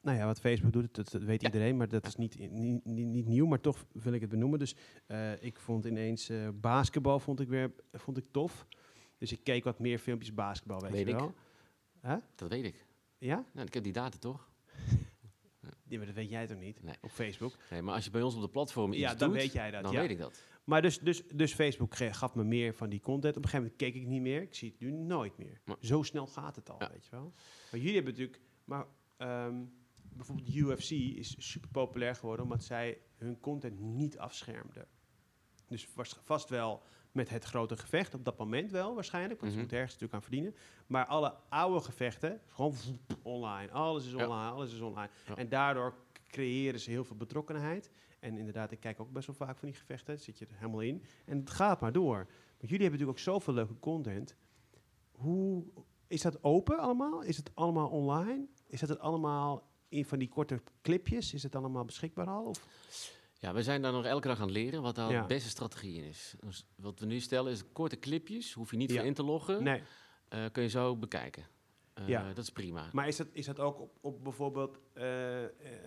nou 0.00 0.18
ja, 0.18 0.26
wat 0.26 0.40
Facebook 0.40 0.72
doet, 0.72 0.94
dat, 0.94 1.10
dat 1.10 1.22
weet 1.22 1.42
iedereen, 1.42 1.76
maar 1.76 1.88
dat 1.88 2.06
is 2.06 2.16
niet, 2.16 2.38
niet, 2.38 2.84
niet, 2.84 3.06
niet, 3.06 3.26
nieuw, 3.26 3.46
maar 3.46 3.60
toch 3.60 3.84
wil 3.92 4.12
ik 4.12 4.20
het 4.20 4.30
benoemen. 4.30 4.58
Dus 4.58 4.76
ik 5.40 5.60
vond 5.60 5.84
ineens 5.84 6.30
basketbal 6.54 7.20
vond 7.20 7.40
ik 7.40 7.48
weer 7.48 7.72
vond 7.92 8.18
ik 8.18 8.24
tof. 8.30 8.66
Dus 9.18 9.32
ik 9.32 9.40
keek 9.42 9.64
wat 9.64 9.78
meer 9.78 9.98
filmpjes 9.98 10.34
basketbal, 10.34 10.80
weet, 10.80 10.90
weet 10.90 11.06
je 11.06 11.14
wel. 11.14 11.34
Huh? 12.02 12.16
Dat 12.34 12.48
weet 12.48 12.64
ik. 12.64 12.86
Ja? 13.18 13.44
Nou, 13.52 13.66
ik 13.66 13.74
heb 13.74 13.82
die 13.82 13.92
data 13.92 14.18
toch? 14.18 14.48
Ja, 15.88 15.96
maar 15.96 16.06
dat 16.06 16.14
weet 16.14 16.30
jij 16.30 16.46
toch 16.46 16.58
niet? 16.58 16.82
Nee. 16.82 16.94
Op 17.00 17.10
Facebook. 17.10 17.56
Nee, 17.70 17.82
maar 17.82 17.94
als 17.94 18.04
je 18.04 18.10
bij 18.10 18.22
ons 18.22 18.34
op 18.34 18.40
de 18.40 18.48
platform 18.48 18.92
iets 18.92 19.00
ja, 19.00 19.14
dan 19.14 19.30
weet 19.30 19.52
jij 19.52 19.70
dat. 19.70 19.82
Dan 19.82 19.92
weet 19.92 20.10
ik 20.10 20.18
dat. 20.18 20.42
Maar 20.64 20.82
dus, 20.82 20.98
dus, 20.98 21.22
dus 21.34 21.54
Facebook 21.54 21.96
gaf 21.96 22.34
me 22.34 22.44
meer 22.44 22.74
van 22.74 22.88
die 22.88 23.00
content. 23.00 23.36
Op 23.36 23.42
een 23.44 23.48
gegeven 23.48 23.72
moment 23.72 23.92
keek 23.92 24.02
ik 24.02 24.08
niet 24.08 24.20
meer. 24.20 24.42
Ik 24.42 24.54
zie 24.54 24.70
het 24.70 24.80
nu 24.80 24.90
nooit 24.90 25.38
meer. 25.38 25.60
Zo 25.80 26.02
snel 26.02 26.26
gaat 26.26 26.56
het 26.56 26.70
al, 26.70 26.78
weet 26.78 27.04
je 27.04 27.10
wel. 27.10 27.32
Maar 27.70 27.80
jullie 27.80 27.94
hebben 27.94 28.12
natuurlijk... 28.12 28.40
Maar 28.64 28.86
ehm, 29.16 29.64
bijvoorbeeld 30.12 30.54
UFC 30.54 30.90
is 30.90 31.34
super 31.38 31.70
populair 31.70 32.14
geworden... 32.14 32.44
omdat 32.44 32.64
zij 32.64 32.98
hun 33.16 33.40
content 33.40 33.80
niet 33.80 34.18
afschermden. 34.18 34.86
Dus 35.68 35.94
was 35.94 36.20
vast 36.24 36.48
wel 36.48 36.82
met 37.12 37.28
het 37.28 37.44
grote 37.44 37.76
gevecht. 37.76 38.14
Op 38.14 38.24
dat 38.24 38.38
moment 38.38 38.70
wel, 38.70 38.94
waarschijnlijk. 38.94 39.40
Want 39.40 39.52
mm 39.52 39.58
-hmm. 39.58 39.68
ze 39.68 39.74
ergens 39.74 39.92
natuurlijk 39.92 40.14
aan 40.14 40.28
verdienen. 40.30 40.54
Maar 40.86 41.06
alle 41.06 41.34
oude 41.48 41.80
gevechten, 41.80 42.40
gewoon 42.46 42.74
online. 43.22 43.72
Alles 43.72 44.06
is 44.06 44.14
online, 44.14 44.50
alles 44.50 44.72
is 44.72 44.80
online. 44.80 45.10
En 45.34 45.48
daardoor 45.48 45.94
creëren 46.28 46.80
ze 46.80 46.90
heel 46.90 47.04
veel 47.04 47.16
betrokkenheid. 47.16 47.90
En 48.20 48.38
inderdaad, 48.38 48.72
ik 48.72 48.80
kijk 48.80 49.00
ook 49.00 49.12
best 49.12 49.26
wel 49.26 49.36
vaak 49.36 49.58
van 49.58 49.68
die 49.68 49.78
gevechten. 49.78 50.18
Zit 50.18 50.38
je 50.38 50.46
er 50.46 50.56
helemaal 50.56 50.80
in. 50.80 51.02
En 51.24 51.38
het 51.38 51.50
gaat 51.50 51.80
maar 51.80 51.92
door. 51.92 52.16
Maar 52.16 52.70
jullie 52.70 52.82
hebben 52.82 52.90
natuurlijk 52.90 53.18
ook 53.18 53.34
zoveel 53.34 53.54
leuke 53.54 53.78
content. 53.78 54.36
Hoe 55.12 55.64
is 56.06 56.22
dat 56.22 56.44
open 56.44 56.78
allemaal? 56.78 57.22
Is 57.22 57.36
het 57.36 57.50
allemaal 57.54 57.88
online? 57.88 58.46
Is 58.66 58.80
dat 58.80 58.88
het 58.88 58.98
allemaal 58.98 59.68
in 59.88 60.04
van 60.04 60.18
die 60.18 60.28
korte 60.28 60.62
clipjes? 60.82 61.34
Is 61.34 61.42
het 61.42 61.56
allemaal 61.56 61.84
beschikbaar 61.84 62.26
al? 62.26 62.44
Of? 62.44 62.66
Ja, 63.40 63.54
we 63.54 63.62
zijn 63.62 63.82
daar 63.82 63.92
nog 63.92 64.04
elke 64.04 64.28
dag 64.28 64.36
aan 64.40 64.46
het 64.46 64.56
leren 64.56 64.82
wat 64.82 64.94
daar 64.94 65.20
de 65.22 65.26
beste 65.26 65.48
strategie 65.48 65.96
in 65.96 66.04
is. 66.04 66.34
Dus 66.40 66.66
wat 66.76 67.00
we 67.00 67.06
nu 67.06 67.20
stellen 67.20 67.52
is 67.52 67.72
korte 67.72 67.98
clipjes, 67.98 68.52
hoef 68.52 68.70
je 68.70 68.76
niet 68.76 68.92
voor 68.92 69.04
in 69.04 69.14
te 69.14 69.22
loggen. 69.22 69.62
Nee. 69.62 69.82
Uh, 70.34 70.44
kun 70.52 70.62
je 70.62 70.68
zo 70.68 70.96
bekijken. 70.96 71.46
Uh, 72.00 72.08
ja. 72.08 72.28
Dat 72.28 72.44
is 72.44 72.50
prima. 72.50 72.88
Maar 72.92 73.08
is 73.08 73.16
dat, 73.16 73.26
is 73.32 73.46
dat 73.46 73.60
ook 73.60 73.80
op, 73.80 73.98
op 74.00 74.24
bijvoorbeeld 74.24 74.78
uh, 74.94 75.04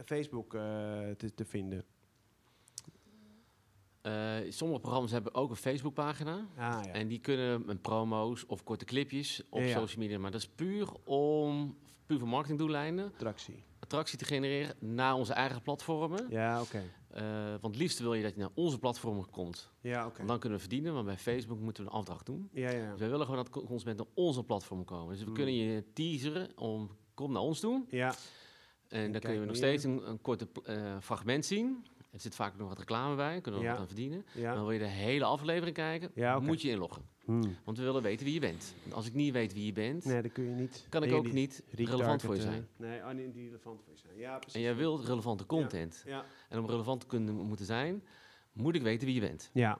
Facebook 0.05 0.51
te, 0.51 1.31
te 1.35 1.45
vinden? 1.45 1.85
Uh, 4.03 4.37
sommige 4.49 4.79
programma's 4.79 5.11
hebben 5.11 5.33
ook 5.33 5.49
een 5.49 5.55
Facebookpagina. 5.55 6.47
Ah, 6.57 6.81
ja. 6.85 6.91
En 6.91 7.07
die 7.07 7.19
kunnen 7.19 7.69
een 7.69 7.81
promo's 7.81 8.45
of 8.47 8.63
korte 8.63 8.85
clipjes 8.85 9.43
op 9.49 9.61
social 9.61 10.01
media. 10.01 10.19
Maar 10.19 10.31
dat 10.31 10.41
is 10.41 10.47
puur 10.47 10.87
om 11.03 11.77
puur 12.05 12.19
voor 12.19 12.27
marketingdoeleinden. 12.27 13.05
Attractie. 13.05 13.63
Attractie 13.79 14.17
te 14.17 14.25
genereren 14.25 14.75
naar 14.79 15.13
onze 15.13 15.33
eigen 15.33 15.61
platformen. 15.61 16.25
Ja, 16.29 16.61
oké. 16.61 16.83
Want 17.49 17.61
het 17.61 17.75
liefst 17.75 17.99
wil 17.99 18.13
je 18.13 18.23
dat 18.23 18.33
je 18.33 18.39
naar 18.39 18.49
onze 18.53 18.79
platformen 18.79 19.29
komt. 19.29 19.71
Ja, 19.81 20.05
oké. 20.05 20.25
Dan 20.25 20.39
kunnen 20.39 20.57
we 20.57 20.63
verdienen, 20.63 20.93
want 20.93 21.05
bij 21.05 21.17
Facebook 21.17 21.59
moeten 21.59 21.83
we 21.83 21.89
een 21.89 21.95
afdracht 21.95 22.25
doen. 22.25 22.49
Ja, 22.51 22.69
ja. 22.69 22.89
Dus 22.91 22.99
wij 22.99 23.09
willen 23.09 23.25
gewoon 23.25 23.43
dat 23.43 23.65
consumenten 23.65 24.05
naar 24.05 24.25
onze 24.25 24.43
platform 24.43 24.85
komen. 24.85 25.09
Dus 25.09 25.19
we 25.19 25.25
hmm. 25.25 25.33
kunnen 25.33 25.53
je 25.53 25.83
teaseren 25.93 26.57
om 26.57 26.89
kom 27.13 27.31
naar 27.31 27.41
ons 27.41 27.59
toe. 27.59 27.83
Ja. 27.89 28.15
En, 28.87 29.11
dan 29.11 29.21
kun 29.21 29.33
je 29.33 29.39
nog 29.39 29.55
steeds 29.55 29.83
een, 29.83 30.09
een 30.09 30.21
korte 30.21 30.47
uh, 30.65 30.97
fragment 31.01 31.45
zien. 31.45 31.85
Er 32.11 32.19
zit 32.19 32.35
vaak 32.35 32.57
nog 32.57 32.67
wat 32.67 32.79
reclame 32.79 33.15
bij, 33.15 33.41
kunnen 33.41 33.59
we 33.59 33.65
ja. 33.65 33.71
wat 33.71 33.81
aan 33.81 33.87
verdienen. 33.87 34.25
Ja. 34.33 34.53
Dan 34.53 34.63
wil 34.63 34.71
je 34.71 34.79
de 34.79 34.85
hele 34.85 35.25
aflevering 35.25 35.75
kijken, 35.75 36.11
ja, 36.15 36.39
moet 36.39 36.61
je 36.61 36.69
inloggen. 36.69 37.09
Hmm. 37.25 37.57
Want 37.63 37.77
we 37.77 37.83
willen 37.83 38.01
weten 38.01 38.25
wie 38.25 38.33
je 38.33 38.39
bent. 38.39 38.75
als 38.91 39.07
ik 39.07 39.13
niet 39.13 39.33
weet 39.33 39.53
wie 39.53 39.65
je 39.65 39.71
bent, 39.71 40.05
nee, 40.05 40.21
dan 40.21 40.31
kun 40.31 40.43
je 40.43 40.55
niet, 40.55 40.85
kan 40.89 41.03
ik 41.03 41.13
ook 41.13 41.31
niet, 41.31 41.63
relevant 41.71 42.21
voor 42.21 42.35
je 42.35 42.41
zijn. 42.41 42.67
Nee, 42.77 42.99
oh, 42.99 43.11
niet 43.11 43.35
relevant 43.35 43.81
voor 43.83 43.93
je 43.93 43.99
zijn. 43.99 44.17
Ja, 44.17 44.37
precies. 44.37 44.55
En 44.55 44.61
jij 44.61 44.75
wilt 44.75 45.05
relevante 45.05 45.45
content. 45.45 46.03
Ja. 46.05 46.25
En 46.49 46.59
om 46.59 46.65
relevant 46.65 46.99
te 46.99 47.05
kunnen 47.05 47.35
moeten 47.35 47.65
zijn, 47.65 48.03
moet 48.53 48.75
ik 48.75 48.81
weten 48.81 49.05
wie 49.05 49.15
je 49.15 49.21
bent. 49.21 49.49
Ja. 49.53 49.79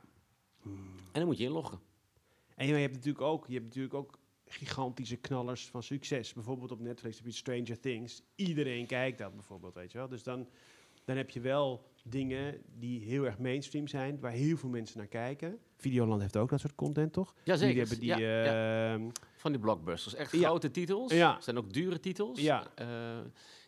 Hmm. 0.62 0.96
En 0.96 1.20
dan 1.20 1.26
moet 1.26 1.38
je 1.38 1.44
inloggen. 1.44 1.80
En 2.56 2.68
je 2.68 2.74
hebt 2.74 2.94
natuurlijk 2.94 3.24
ook, 3.24 3.48
je 3.48 3.54
hebt 3.54 3.66
natuurlijk 3.66 3.94
ook 3.94 4.20
gigantische 4.46 5.18
knallers 5.18 5.70
van 5.70 5.84
succes. 5.84 6.34
Bijvoorbeeld 6.34 6.72
op 6.72 6.80
Netflix 6.80 7.18
heb 7.18 7.26
je 7.26 7.32
Stranger 7.32 7.80
Things. 7.80 8.24
Iedereen 8.36 8.88
kijkt 8.88 9.18
dat 9.18 9.34
bijvoorbeeld, 9.34 9.74
weet 9.74 9.92
je 9.92 9.98
wel. 9.98 10.08
Dus 10.08 10.24
dan, 10.24 10.48
dan 11.06 11.18
heb 11.18 11.30
je 11.30 11.40
wel 11.40 11.91
dingen 12.04 12.62
die 12.80 13.04
heel 13.04 13.26
erg 13.26 13.38
mainstream 13.38 13.88
zijn, 13.88 14.20
waar 14.20 14.32
heel 14.32 14.58
veel 14.58 14.70
mensen 14.70 14.98
naar 14.98 15.08
kijken. 15.08 15.60
Videoland 15.78 16.22
heeft 16.22 16.38
ook 16.38 16.50
dat 16.50 16.60
soort 16.60 16.76
content, 16.76 17.14
toch? 17.14 17.34
Jazeker. 17.44 17.74
Die 17.74 17.82
hebben 17.82 18.00
die, 18.00 18.26
ja, 18.26 18.96
uh, 18.96 19.08
Van 19.38 19.52
die 19.52 19.62
blockbusters. 19.62 20.16
Echt 20.16 20.32
grote 20.32 20.72
titels. 20.72 21.12
Ja. 21.12 21.42
zijn 21.42 21.58
ook 21.58 21.74
dure 21.74 22.00
titels. 22.00 22.40
Ja. 22.40 22.68
Uh, 22.82 22.88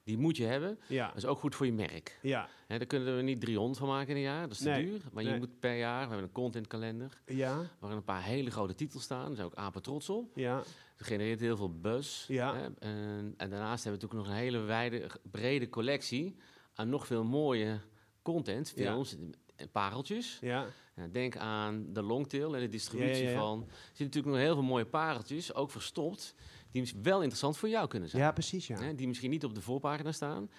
die 0.04 0.18
moet 0.18 0.38
je 0.38 0.46
hebben. 0.46 0.80
Ja. 0.88 1.08
Dat 1.08 1.18
is 1.18 1.26
ook 1.26 1.40
goed 1.40 1.56
voor 1.56 1.66
je 1.66 1.74
merk. 1.74 2.20
Ja. 2.22 2.48
Hè, 2.68 2.78
daar 2.78 2.88
kunnen 2.88 3.16
we 3.16 3.22
niet 3.22 3.42
300 3.42 3.80
van 3.80 3.88
maken 3.88 4.10
in 4.10 4.16
een 4.16 4.22
jaar. 4.22 4.42
Dat 4.42 4.52
is 4.52 4.58
te 4.58 4.74
duur. 4.74 5.02
Maar 5.12 5.24
je 5.24 5.38
moet 5.38 5.60
per 5.60 5.78
jaar... 5.78 6.02
We 6.02 6.08
hebben 6.08 6.24
een 6.24 6.32
contentkalender. 6.32 7.22
Ja. 7.26 7.56
Waarin 7.80 7.98
een 7.98 8.06
paar 8.06 8.24
hele 8.24 8.52
grote 8.52 8.76
titels 8.76 9.04
staan. 9.04 9.26
Daar 9.26 9.36
zijn 9.36 9.48
ook 9.48 9.56
apen 9.56 9.82
trots 9.82 10.10
op. 10.10 10.32
Ja. 10.36 10.56
Dat 10.98 11.08
genereert 11.08 11.40
heel 11.40 11.58
veel 11.58 11.80
buzz. 11.80 12.28
Ja. 12.28 12.56
Hè? 12.56 12.64
En, 12.80 13.34
en, 13.38 13.50
daarnaast 13.50 13.84
hebben 13.84 14.02
we 14.02 14.06
natuurlijk 14.08 14.14
nog 14.14 14.28
een 14.28 14.44
hele 14.44 14.60
wijde, 14.60 15.10
brede 15.32 15.70
collectie... 15.70 16.36
aan 16.74 16.90
nog 16.90 17.08
veel 17.08 17.24
mooie 17.24 17.80
content, 18.24 18.70
films, 18.70 19.16
en 19.56 19.72
pareltjes. 19.72 20.38
Ja. 20.42 20.68
denk 21.12 21.38
aan 21.38 21.94
de 21.94 22.02
longtail 22.02 22.56
en 22.56 22.62
de 22.62 22.70
distributie 22.70 23.30
van. 23.30 23.62
Er 23.62 23.76
zitten 23.88 24.06
natuurlijk 24.06 24.34
nog 24.34 24.44
heel 24.44 24.54
veel 24.54 24.64
mooie 24.64 24.86
pareltjes, 24.86 25.54
ook 25.54 25.72
verstopt, 25.72 26.36
die 26.72 26.94
wel 27.02 27.18
interessant 27.18 27.58
voor 27.58 27.70
jou 27.70 27.88
kunnen 27.88 28.10
zijn. 28.10 28.22
Ja, 28.22 28.32
precies. 28.32 28.68
Ja. 28.68 28.94
die 28.94 29.08
misschien 29.08 29.30
niet 29.30 29.44
op 29.44 29.56
de 29.56 29.62
voorpagina 29.62 30.12
staan, 30.12 30.50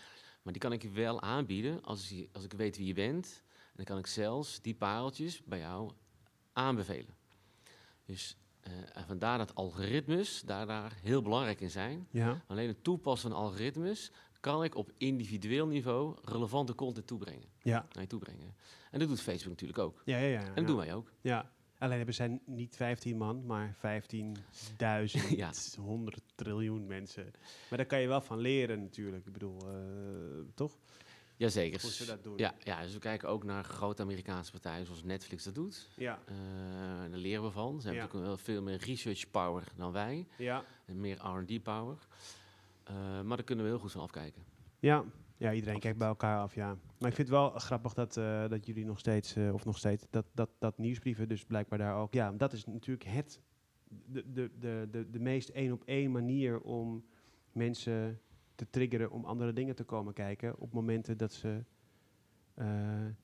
maar 0.43 0.53
die 0.53 0.63
kan 0.63 0.73
ik 0.73 0.83
je 0.83 0.91
wel 0.91 1.21
aanbieden 1.21 1.83
als, 1.83 2.13
ik, 2.13 2.29
als 2.33 2.45
ik 2.45 2.53
weet 2.53 2.77
wie 2.77 2.87
je 2.87 2.95
bent. 2.95 3.43
En 3.47 3.77
dan 3.77 3.85
kan 3.85 3.99
ik 3.99 4.07
zelfs 4.07 4.61
die 4.61 4.75
pareltjes 4.75 5.43
bij 5.45 5.59
jou 5.59 5.91
aanbevelen. 6.53 7.15
Dus 8.07 8.37
uh, 8.67 8.73
vandaar 9.07 9.39
dat 9.39 9.55
algoritmes 9.55 10.43
daar, 10.47 10.67
daar 10.67 10.93
heel 11.03 11.23
belangrijk 11.23 11.61
in 11.61 11.71
zijn. 11.71 12.09
Ja. 12.11 12.45
Alleen 12.47 12.69
het 12.69 12.85
toepassen 12.85 13.31
van 13.31 13.39
algoritmes 13.39 14.11
kan 14.45 14.65
ik 14.65 14.75
op 14.75 14.93
individueel 14.99 15.67
niveau 15.67 16.17
relevante 16.25 16.75
content 16.75 17.07
toebrengen. 17.07 17.49
Ja. 17.63 17.87
Naar 17.93 18.03
je 18.03 18.09
toebrengen. 18.09 18.55
En 18.91 18.99
dat 18.99 19.09
doet 19.09 19.21
Facebook 19.21 19.51
natuurlijk 19.51 19.79
ook. 19.79 20.03
Ja, 20.05 20.19
ja, 20.19 20.27
ja. 20.27 20.47
En 20.47 20.55
dat 20.55 20.67
doen 20.67 20.77
wij 20.77 20.95
ook. 20.95 21.11
Ja. 21.21 21.51
Alleen 21.79 21.97
hebben 21.97 22.15
zij 22.15 22.41
niet 22.47 22.77
15 22.77 23.17
man, 23.17 23.47
maar 23.47 23.77
15.000, 23.77 23.81
ja. 25.37 25.53
100 25.77 26.21
triljoen 26.35 26.87
mensen. 26.87 27.33
Maar 27.69 27.79
daar 27.79 27.87
kan 27.87 28.01
je 28.01 28.09
wel 28.09 28.21
van 28.21 28.39
leren 28.39 28.81
natuurlijk. 28.83 29.27
Ik 29.27 29.33
bedoel, 29.33 29.57
uh, 29.67 30.45
toch? 30.55 30.79
Jazeker. 31.37 31.81
Hoe 31.81 31.91
ze 31.91 32.07
dat 32.07 32.23
doen. 32.23 32.39
Ja, 32.39 32.55
ja, 32.59 32.83
dus 32.83 32.93
we 32.93 32.99
kijken 32.99 33.29
ook 33.29 33.45
naar 33.45 33.65
grote 33.65 34.03
Amerikaanse 34.03 34.51
partijen 34.51 34.87
zoals 34.87 35.03
Netflix 35.03 35.45
dat 35.45 35.55
doet. 35.55 35.89
Ja. 35.97 36.19
Uh, 36.31 36.37
daar 37.11 37.19
leren 37.19 37.43
we 37.43 37.51
van. 37.51 37.81
Ze 37.81 37.87
hebben 37.87 38.05
natuurlijk 38.05 38.29
wel 38.29 38.45
veel 38.45 38.63
meer 38.63 38.79
research 38.79 39.31
power 39.31 39.65
dan 39.77 39.93
wij. 39.93 40.27
Ja. 40.39 40.65
En 40.87 41.01
meer 41.01 41.17
R&D 41.17 41.63
power. 41.63 41.99
Uh, 42.91 42.97
maar 42.97 43.37
daar 43.37 43.47
kunnen 43.47 43.65
we 43.65 43.71
heel 43.71 43.81
goed 43.81 43.93
van 43.93 44.01
afkijken. 44.01 44.43
Ja, 44.79 45.05
ja 45.37 45.53
iedereen 45.53 45.81
kijkt 45.81 45.99
bij 45.99 46.09
elkaar 46.09 46.41
af, 46.41 46.55
ja. 46.55 46.67
Maar 46.99 47.09
ik 47.09 47.15
vind 47.15 47.29
het 47.29 47.37
wel 47.37 47.51
grappig 47.51 47.95
dat, 47.95 48.17
uh, 48.17 48.49
dat 48.49 48.67
jullie 48.67 48.85
nog 48.85 48.99
steeds, 48.99 49.37
uh, 49.37 49.55
of 49.55 49.65
nog 49.65 49.79
steeds, 49.79 50.07
dat, 50.11 50.27
dat, 50.33 50.51
dat 50.59 50.79
nieuwsbrieven 50.79 51.29
dus 51.29 51.45
blijkbaar 51.45 51.79
daar 51.79 51.97
ook... 51.97 52.13
Ja, 52.13 52.33
dat 52.33 52.53
is 52.53 52.65
natuurlijk 52.65 53.09
het, 53.09 53.41
de, 53.89 54.33
de, 54.33 54.51
de, 54.59 54.89
de, 54.91 55.11
de 55.11 55.21
meest 55.21 55.49
één 55.49 55.73
op 55.73 55.83
één 55.85 56.11
manier 56.11 56.61
om 56.61 57.05
mensen 57.53 58.21
te 58.55 58.71
triggeren 58.71 59.11
om 59.11 59.25
andere 59.25 59.53
dingen 59.53 59.75
te 59.75 59.85
komen 59.85 60.13
kijken 60.13 60.59
op 60.59 60.73
momenten 60.73 61.19
dat 61.19 61.33
ze 61.33 61.65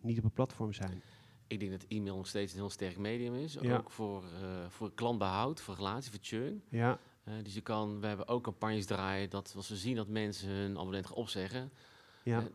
niet 0.01 0.19
op 0.19 0.25
een 0.25 0.33
platform 0.33 0.73
zijn. 0.73 1.03
Ik 1.47 1.61
denk 1.61 1.71
dat 1.71 1.85
e-mail 1.89 2.17
nog 2.17 2.27
steeds 2.27 2.53
een 2.53 2.59
heel 2.59 2.71
sterk 2.71 2.99
medium 2.99 3.35
is. 3.35 3.57
Ja. 3.61 3.77
Ook 3.77 3.91
voor, 3.91 4.25
voor 4.69 4.95
klantbehoud, 4.95 5.61
voor 5.61 5.75
relatie, 5.75 6.11
voor 6.11 6.21
churn. 6.23 6.63
Ja. 6.69 6.99
Dus 7.43 7.55
je 7.55 7.61
kan, 7.61 8.01
we 8.01 8.07
hebben 8.07 8.29
ook 8.29 8.43
campagnes 8.43 8.87
draaien 8.87 9.31
dat 9.31 9.53
als 9.57 9.69
we 9.69 9.77
zien 9.77 9.97
dat 9.97 10.09
mensen 10.09 10.49
hun 10.49 10.71
abonnement 10.71 11.07
gaan 11.07 11.17
opzeggen, 11.17 11.73
ja. 12.23 12.49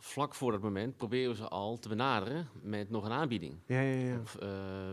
Vlak 0.00 0.34
voor 0.34 0.52
dat 0.52 0.62
moment 0.62 0.96
proberen 0.96 1.30
we 1.30 1.36
ze 1.36 1.48
al 1.48 1.78
te 1.78 1.88
benaderen 1.88 2.48
met 2.62 2.90
nog 2.90 3.04
een 3.04 3.12
aanbieding. 3.12 3.58
Ja, 3.66 3.80
ja, 3.80 4.06
ja. 4.06 4.20
Of 4.20 4.36
uh, 4.42 4.48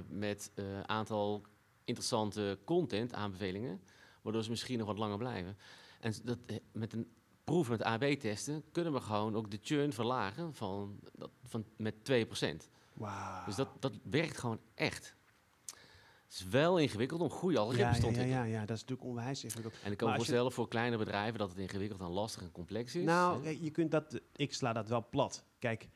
met 0.08 0.52
een 0.56 0.90
aantal 0.90 1.42
interessante 1.84 2.60
content 2.64 3.14
aanbevelingen, 3.14 3.82
waardoor 4.22 4.44
ze 4.44 4.50
misschien 4.50 4.78
nog 4.78 4.88
wat 4.88 4.98
langer 4.98 5.18
blijven. 5.18 5.58
En 6.00 6.14
dat, 6.24 6.38
met 6.72 6.94
een 6.94 7.08
proef 7.44 7.70
met 7.70 7.84
AB-testen 7.84 8.64
kunnen 8.72 8.94
we 8.94 9.02
gewoon 9.02 9.36
ook 9.36 9.52
de 9.52 9.60
churn 9.62 9.94
verlagen 9.94 10.54
van, 10.54 11.00
van, 11.44 11.66
met 11.78 11.96
2%. 11.96 12.70
Wow. 12.94 13.46
Dus 13.46 13.56
dat, 13.56 13.70
dat 13.80 13.94
werkt 14.04 14.38
gewoon 14.38 14.60
echt. 14.74 15.16
Het 16.26 16.34
is 16.34 16.48
wel 16.48 16.80
ingewikkeld 16.80 17.22
om 17.22 17.30
goede 17.30 17.58
algoritmes 17.58 18.00
te 18.00 18.06
ontwikkelen. 18.06 18.40
Ja, 18.40 18.44
ja, 18.44 18.60
ja, 18.60 18.66
dat 18.66 18.76
is 18.76 18.82
natuurlijk 18.82 19.10
onwijs 19.10 19.44
ingewikkeld. 19.44 19.76
En 19.84 19.92
ik 19.92 19.98
kan 19.98 20.10
me 20.10 20.16
voorstellen 20.16 20.52
voor 20.52 20.68
kleine 20.68 20.98
bedrijven 20.98 21.40
dat 21.40 21.50
het 21.50 21.58
ingewikkeld 21.58 22.02
en 22.02 22.10
lastig 22.10 22.42
en 22.42 22.52
complex 22.52 22.96
is. 22.96 23.04
Nou, 23.04 23.50
je 23.50 23.72
kunt 23.72 23.92
dat, 23.92 24.22
ik 24.36 24.54
sla 24.54 24.74
dat 24.74 24.90
wel 24.90 25.08
plat. 25.10 25.46
Kijk, 25.60 25.90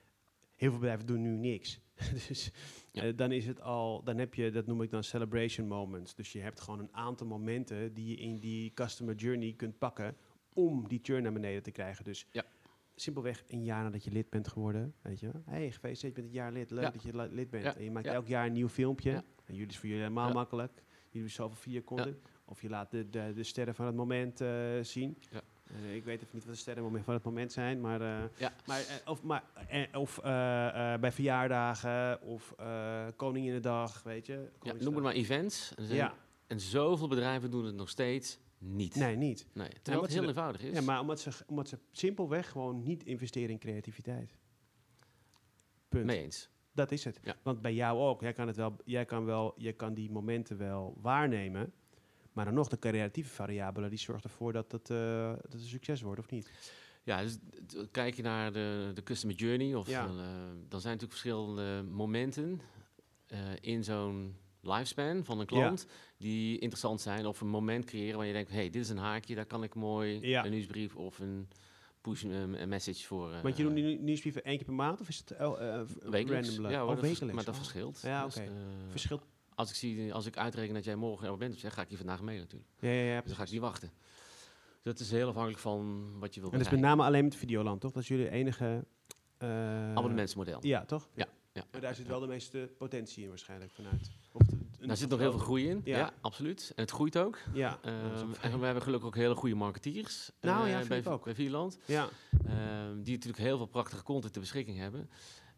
heel 0.56 0.70
veel 0.70 0.80
bedrijven 0.80 1.06
doen 1.06 1.22
nu 1.22 1.30
niks. 1.30 1.80
dus 2.28 2.52
uh, 2.94 3.18
dan 3.18 3.32
is 3.32 3.46
het 3.46 3.62
al, 3.62 4.04
dan 4.04 4.18
heb 4.18 4.34
je, 4.34 4.52
dat 4.52 4.66
noem 4.66 4.82
ik 4.82 4.92
dan 4.92 5.04
celebration 5.04 5.68
moments. 5.68 6.16
Dus 6.16 6.32
je 6.32 6.40
hebt 6.40 6.60
gewoon 6.60 6.80
een 6.80 6.94
aantal 6.94 7.28
momenten 7.28 7.94
die 7.94 8.08
je 8.08 8.16
in 8.16 8.40
die 8.40 8.74
customer 8.74 9.16
journey 9.16 9.54
kunt 9.54 9.78
pakken 9.78 10.16
om 10.54 10.88
die 10.88 11.00
churn 11.02 11.24
naar 11.24 11.34
beneden 11.34 11.64
te 11.64 11.72
krijgen. 11.72 12.04
Dus 12.04 12.28
ja. 12.32 12.46
Simpelweg 13.02 13.44
een 13.48 13.64
jaar 13.64 13.84
nadat 13.84 14.04
je 14.04 14.12
lid 14.12 14.30
bent 14.30 14.48
geworden, 14.48 14.94
weet 15.02 15.20
je. 15.20 15.32
hey, 15.46 15.72
gefeliciteerd, 15.72 16.16
je 16.16 16.22
bent 16.22 16.28
een 16.28 16.42
jaar 16.42 16.52
lid. 16.52 16.72
Leuk 16.72 16.94
dat 16.94 17.04
je 17.04 17.28
lid 17.32 17.50
bent. 17.50 17.76
En 17.76 17.84
je 17.84 17.92
maakt 17.92 18.08
elk 18.08 18.28
jaar 18.28 18.46
een 18.46 18.54
nieuw 18.54 18.70
filmpje. 18.70 19.24
En 19.46 19.56
jullie 19.56 19.70
is 19.70 19.78
voor 19.78 19.88
jullie 19.88 20.04
helemaal 20.04 20.34
makkelijk. 20.34 20.72
Jullie 21.12 21.12
hebben 21.12 21.32
zoveel 21.32 21.84
content. 21.84 22.18
Of 22.46 22.62
je 22.62 22.70
laat 22.70 22.92
de, 22.92 23.10
de, 23.10 23.32
de 23.36 23.44
sterren 23.44 23.76
van 23.76 23.86
het 23.86 23.96
moment 23.96 24.42
uh, 24.42 24.50
zien. 24.82 25.18
Uh, 25.32 25.96
ik 25.96 26.04
weet 26.04 26.22
even 26.22 26.30
niet 26.32 26.46
wat 26.46 26.54
de 26.54 26.60
sterren 26.60 27.04
van 27.04 27.14
het 27.14 27.24
moment 27.24 27.52
zijn, 27.52 27.82
maar, 27.82 28.02
uh, 28.02 28.24
ja. 28.38 28.54
maar 28.66 29.02
of, 29.06 29.24
maar, 29.24 29.44
of 29.94 30.20
bij 31.00 31.12
verjaardagen 31.12 32.22
of 32.22 32.56
Koninginnedag, 33.16 34.04
weet 34.04 34.26
je. 34.26 34.50
Ja, 34.62 34.74
noem 34.80 34.94
het 34.94 35.04
maar 35.04 35.14
events. 35.14 35.76
En, 35.76 35.88
ja. 35.88 36.14
en 36.48 36.60
zoveel 36.60 37.08
bedrijven 37.08 37.52
doen 37.52 37.66
het 37.66 37.76
nog 37.76 37.90
steeds 37.90 38.40
niet. 38.60 38.96
Nee, 38.96 39.16
niet. 39.16 39.48
Nee, 39.54 39.70
terwijl 39.82 40.04
het 40.04 40.14
heel 40.14 40.28
eenvoudig 40.28 40.62
is. 40.62 40.74
Ja, 40.74 40.82
maar 40.82 41.00
omdat 41.00 41.20
ze, 41.20 41.32
omdat 41.48 41.68
ze 41.68 41.80
simpelweg 41.92 42.50
gewoon 42.50 42.84
niet 42.84 43.04
investeren 43.04 43.50
in 43.50 43.60
creativiteit. 43.60 44.38
Punt. 45.90 46.06
Mee 46.06 46.24
eens. 46.24 46.50
Dat 46.72 46.92
is 46.92 47.04
het. 47.04 47.20
Ja. 47.24 47.36
Want 47.44 47.62
bij 47.62 47.74
jou 47.74 48.00
ook. 48.00 48.22
Jij 48.22 48.34
kan, 48.34 48.48
het 48.48 48.56
wel, 48.56 48.76
jij 48.86 49.06
kan, 49.06 49.26
wel, 49.26 49.54
jij 49.58 49.74
kan 49.74 49.94
die 49.94 50.12
momenten 50.12 50.58
wel 50.58 50.98
waarnemen. 51.02 51.74
Maar 52.34 52.46
dan 52.46 52.54
nog, 52.54 52.68
de 52.68 52.80
creatieve 52.80 53.30
variabele, 53.30 53.90
die 53.90 53.98
zorgt 53.98 54.24
ervoor 54.24 54.54
dat 54.54 54.72
het, 54.72 54.90
uh, 54.90 55.34
dat 55.42 55.54
een 55.54 55.60
succes 55.60 56.02
wordt, 56.02 56.20
of 56.20 56.30
niet? 56.30 56.52
Ja, 57.04 57.22
dus 57.22 57.38
kijk 57.92 58.16
je 58.16 58.22
naar 58.22 58.54
de, 58.54 58.92
de 58.94 59.04
customer 59.04 59.36
journey, 59.36 59.76
of, 59.76 59.88
ja. 59.88 60.06
uh, 60.06 60.12
dan 60.68 60.82
zijn 60.82 60.94
natuurlijk 60.94 61.12
verschillende 61.12 61.84
momenten 61.84 62.62
uh, 63.28 63.40
in 63.62 63.84
zo'n 63.84 64.36
lifespan 64.62 65.26
van 65.26 65.40
een 65.40 65.46
klant 65.46 65.86
ja. 65.88 65.94
die 66.18 66.60
interessant 66.60 67.02
zijn. 67.02 67.26
Of 67.26 67.42
een 67.42 67.48
moment 67.48 67.86
creëren 67.86 68.18
waar 68.18 68.28
je 68.28 68.34
denkt, 68.34 68.52
hey, 68.52 68.70
dit 68.70 68.84
is 68.84 68.90
een 68.90 68.98
haakje, 68.98 69.36
daar 69.36 69.46
kan 69.46 69.64
ik 69.64 69.76
mooi 69.76 70.20
ja. 70.22 70.46
een 70.46 70.52
nieuwsbrief 70.52 70.96
of 70.96 71.20
een 71.20 71.48
push 72.02 72.24
message 72.68 73.06
voor. 73.06 73.42
Want 73.42 73.58
je 73.58 73.64
doet 73.64 73.76
die 73.76 74.00
nieuwsbrieven 74.00 74.44
één 74.44 74.56
keer 74.56 74.66
per 74.66 74.74
maand 74.74 75.02
of 75.02 75.08
is 75.08 75.18
het 75.18 75.32
uh, 75.32 75.82
wekelijks? 76.00 76.48
Random, 76.48 76.72
ja, 76.72 76.86
oh, 76.86 77.00
wekelijks. 77.00 77.36
Maar 77.36 77.44
dat 77.44 77.56
verschilt. 77.56 78.00
Ja, 78.02 78.26
oké. 78.26 78.40
Dus, 78.40 78.50
verschilt. 78.90 79.26
Als 79.56 79.70
ik 79.70 79.76
zie, 79.76 80.14
als 80.14 80.26
ik 80.26 80.38
uitreken 80.38 80.74
dat 80.74 80.84
jij 80.84 80.96
morgen 80.96 81.28
er 81.28 81.38
bent, 81.38 81.62
dan 81.62 81.72
ga 81.72 81.82
ik 81.82 81.90
je 81.90 81.98
vandaag 81.98 82.22
mailen 82.22 82.44
natuurlijk. 82.44 82.72
Ja, 82.80 82.90
ja, 82.90 83.02
ja. 83.02 83.20
Dus 83.20 83.28
dan 83.28 83.36
ga 83.36 83.44
ik 83.44 83.52
niet 83.52 83.62
wachten. 83.62 83.92
Dus 84.84 84.94
dat 84.94 85.00
is 85.00 85.12
heel 85.12 85.28
afhankelijk 85.28 85.62
van 85.62 86.10
wat 86.20 86.34
je 86.34 86.40
wilt. 86.40 86.54
En 86.54 86.58
dat 86.58 86.68
is 86.68 86.74
met 86.74 86.82
name 86.82 87.04
alleen 87.04 87.24
met 87.24 87.36
Videoland, 87.36 87.82
toch? 87.82 87.92
Dat 87.92 88.02
is 88.02 88.08
jullie 88.08 88.30
enige 88.30 88.86
abonnementsmodel. 89.38 90.66
Ja, 90.66 90.86
toch? 90.86 91.10
Ja. 91.14 91.28
ja. 91.54 91.64
Maar 91.72 91.82
daar 91.82 91.96
zit 91.96 92.08
wel 92.08 92.20
de 92.20 92.28
meeste 92.28 92.72
potentie 92.78 93.24
in 93.24 93.30
waarschijnlijk 93.30 93.72
vanuit. 93.72 94.12
Daar 94.88 94.98
zit 94.98 95.10
nog 95.10 95.20
heel 95.20 95.32
veel 95.32 95.40
groei 95.40 95.70
in. 95.70 95.82
Ja. 95.84 96.12
absoluut. 96.22 96.72
En 96.76 96.82
het 96.82 96.92
groeit 96.92 97.18
ook. 97.18 97.38
Ja. 97.54 97.80
Uh, 97.86 97.92
en 98.42 98.60
we 98.60 98.66
hebben 98.66 98.84
gelukkig 98.84 99.08
ook 99.08 99.16
hele 99.16 99.36
goede 99.36 99.56
marketeers. 99.56 100.32
Nou 100.42 100.66
uh, 100.66 100.72
ja, 100.72 100.88
bij, 100.88 101.06
ook. 101.06 101.24
bij 101.24 101.36
Vierland. 101.36 101.78
Ja. 101.86 102.10
Ehm, 102.46 103.02
die 103.02 103.14
natuurlijk 103.14 103.44
heel 103.44 103.58
veel 103.58 103.66
prachtige 103.66 104.04
content 104.04 104.34
ter 104.34 104.42
beschikking 104.42 104.78
hebben. 104.78 105.10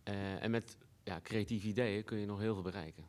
Eh, 0.03 0.43
en 0.43 0.51
met 0.51 0.77
ja, 1.03 1.19
creatieve 1.23 1.67
ideeën 1.67 2.03
kun 2.03 2.17
je 2.17 2.25
nog 2.25 2.39
heel 2.39 2.53
veel 2.53 2.63
bereiken. 2.63 3.03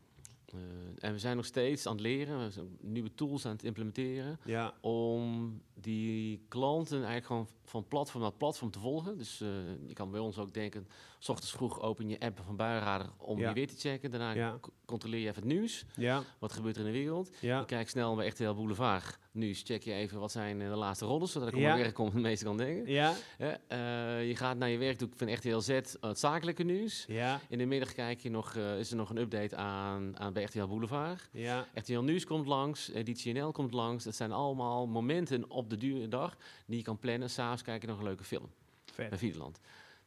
Uh, 0.54 0.60
en 0.98 1.12
we 1.12 1.18
zijn 1.18 1.36
nog 1.36 1.44
steeds 1.44 1.86
aan 1.86 1.92
het 1.92 2.00
leren, 2.00 2.44
we 2.44 2.50
zijn 2.50 2.76
nieuwe 2.80 3.14
tools 3.14 3.46
aan 3.46 3.52
het 3.52 3.64
implementeren. 3.64 4.38
Ja. 4.44 4.74
Om 4.80 5.60
die 5.74 6.44
klanten 6.48 6.96
eigenlijk 6.96 7.26
gewoon 7.26 7.48
van 7.64 7.88
platform 7.88 8.22
naar 8.22 8.32
platform 8.32 8.70
te 8.70 8.78
volgen. 8.78 9.18
Dus 9.18 9.40
uh, 9.40 9.48
je 9.86 9.94
kan 9.94 10.10
bij 10.10 10.20
ons 10.20 10.38
ook 10.38 10.54
denken, 10.54 10.88
s 11.18 11.28
ochtends 11.28 11.52
vroeg 11.52 11.80
open 11.80 12.08
je 12.08 12.20
app 12.20 12.40
van 12.44 12.56
Buienradar 12.56 13.10
om 13.16 13.38
ja. 13.38 13.48
je 13.48 13.54
weer 13.54 13.68
te 13.68 13.76
checken. 13.76 14.10
Daarna 14.10 14.32
ja. 14.32 14.58
controleer 14.84 15.20
je 15.20 15.28
even 15.28 15.42
het 15.42 15.52
nieuws. 15.52 15.84
Ja. 15.96 16.22
Wat 16.38 16.52
gebeurt 16.52 16.76
er 16.76 16.86
in 16.86 16.92
de 16.92 16.98
wereld? 16.98 17.30
Je 17.40 17.62
kijkt 17.66 17.90
snel 17.90 18.14
bij 18.14 18.28
RTL 18.28 18.54
Boulevard 18.54 19.18
nieuws. 19.32 19.62
Check 19.64 19.82
je 19.82 19.92
even 19.92 20.20
wat 20.20 20.32
zijn 20.32 20.58
de 20.58 20.64
laatste 20.64 21.04
roddels, 21.04 21.32
zodat 21.32 21.48
ik 21.48 21.54
op 21.54 21.60
mijn 21.60 21.78
werk 21.78 21.94
kom 21.94 22.06
het 22.12 22.14
meeste 22.14 22.44
kan 22.44 22.56
denken. 22.56 22.92
Ja. 22.92 23.14
Uh, 23.38 24.28
je 24.28 24.36
gaat 24.36 24.56
naar 24.56 24.68
je 24.68 24.78
werk 24.78 24.98
toe 24.98 25.08
van 25.14 25.32
RTL 25.32 25.58
Z 25.58 25.68
het 26.00 26.18
zakelijke 26.18 26.62
nieuws. 26.62 27.04
Ja. 27.08 27.40
In 27.48 27.58
de 27.58 27.66
middag 27.66 27.92
kijk 27.92 28.20
je 28.20 28.30
nog, 28.30 28.54
uh, 28.54 28.78
is 28.78 28.90
er 28.90 28.96
nog 28.96 29.10
een 29.10 29.18
update 29.18 29.56
aan, 29.56 30.18
aan 30.18 30.32
bij 30.32 30.42
RTL 30.42 30.66
Boulevard. 30.66 31.28
Ja. 31.32 31.66
RTL 31.74 32.00
Nieuws 32.00 32.24
komt 32.24 32.46
langs, 32.46 32.90
editie 32.90 33.32
NL 33.32 33.52
komt 33.52 33.72
langs. 33.72 34.04
Dat 34.04 34.14
zijn 34.14 34.32
allemaal 34.32 34.86
momenten 34.86 35.50
op 35.50 35.70
de 35.70 35.76
dure 35.76 36.08
dag 36.08 36.36
die 36.66 36.76
je 36.76 36.84
kan 36.84 36.98
plannen. 36.98 37.30
S'avonds 37.30 37.62
kijk 37.62 37.82
je 37.82 37.88
nog 37.88 37.98
een 37.98 38.04
leuke 38.04 38.24
film. 38.24 38.50
Vet. 38.92 39.08
Bij 39.08 39.18
Videoland. 39.18 39.60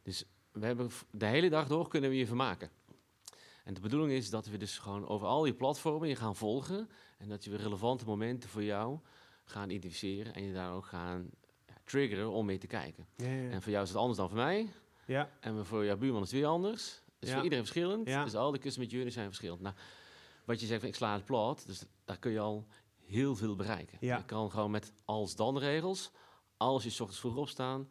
Dus 0.04 0.26
we 0.52 0.66
hebben 0.66 0.90
de 1.12 1.26
hele 1.26 1.50
dag 1.50 1.68
door 1.68 1.88
kunnen 1.88 2.10
we 2.10 2.18
je 2.18 2.28
vermaken. 2.28 2.70
En 3.64 3.74
de 3.74 3.82
bedoeling 3.82 4.12
is 4.12 4.30
dat 4.30 4.46
we 4.46 4.58
dus 4.58 4.78
gewoon 4.78 5.08
over 5.08 5.28
al 5.28 5.42
die 5.42 5.54
platformen 5.54 6.08
je 6.08 6.16
gaan 6.16 6.36
volgen. 6.36 6.90
En 7.18 7.30
dat 7.30 7.44
je 7.44 7.50
weer 7.50 7.62
relevante 7.62 8.06
momenten 8.06 8.50
voor 8.50 8.64
jou 8.64 9.00
gaan 9.46 9.70
identificeren. 9.70 10.34
En 10.34 10.44
je 10.44 10.54
daar 10.54 10.72
ook 10.74 10.86
gaan 10.86 11.30
ja, 11.68 11.74
triggeren 11.84 12.32
om 12.32 12.46
mee 12.46 12.58
te 12.58 12.68
kijken. 12.68 13.08
Ja, 13.16 13.28
ja. 13.28 13.50
En 13.50 13.62
voor 13.62 13.72
jou 13.72 13.84
is 13.84 13.90
het 13.90 13.98
anders 14.00 14.18
dan 14.18 14.28
voor 14.28 14.38
mij. 14.38 14.70
Ja. 15.06 15.30
En 15.40 15.66
voor 15.66 15.86
jouw 15.86 15.98
buurman 15.98 16.22
is 16.22 16.32
het 16.32 16.40
weer 16.40 16.50
anders. 16.50 17.02
Dus 17.20 17.30
voor 17.34 17.44
iedereen 17.44 17.66
verschillend. 17.66 18.06
Dus 18.06 18.36
al 18.36 18.52
die 18.52 18.62
customer 18.62 18.90
journeys 18.90 19.14
zijn 19.14 19.26
verschillend. 19.28 19.62
Nou, 19.62 19.76
wat 20.46 20.60
je 20.60 20.66
zegt, 20.66 20.80
van, 20.80 20.90
ik 20.90 20.96
sla 20.96 21.14
het 21.14 21.26
plat. 21.26 21.64
Dus 21.68 21.84
daar 22.06 22.20
kun 22.20 22.32
je 22.32 22.40
al 22.40 22.68
heel 23.06 23.36
veel 23.36 23.56
bereiken. 23.56 23.98
Je 24.02 24.26
kan 24.26 24.52
gewoon 24.52 24.72
met 24.72 24.92
als-dan 25.06 25.58
regels. 25.58 26.12
Als 26.58 26.84
je 26.84 26.90
s 26.90 27.00
ochtends 27.00 27.22
vroeg 27.22 27.36
opstaan, 27.36 27.90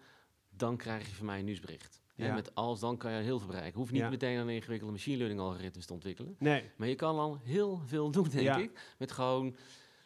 dan 0.48 0.76
krijg 0.76 1.08
je 1.08 1.14
van 1.14 1.26
mij 1.26 1.38
een 1.38 1.44
nieuwsbericht. 1.44 2.02
Ja. 2.16 2.26
En 2.26 2.34
met 2.34 2.54
als 2.54 2.80
dan 2.80 2.96
kan 2.96 3.12
je 3.12 3.22
heel 3.22 3.38
veel 3.38 3.46
bereiken. 3.48 3.78
Hoef 3.80 3.90
niet 3.90 4.00
Ja. 4.00 4.08
meteen 4.10 4.38
een 4.38 4.48
ingewikkelde 4.48 4.92
machine 4.92 5.16
learning 5.16 5.40
algoritmes 5.40 5.86
te 5.86 5.92
ontwikkelen. 5.92 6.36
Nee. 6.38 6.70
Maar 6.76 6.88
je 6.88 6.94
kan 6.94 7.18
al 7.18 7.38
heel 7.42 7.80
veel 7.86 8.10
doen, 8.16 8.28
denk 8.28 8.42
Ja. 8.42 8.56
ik. 8.56 8.94
Met 8.98 9.12
gewoon 9.12 9.56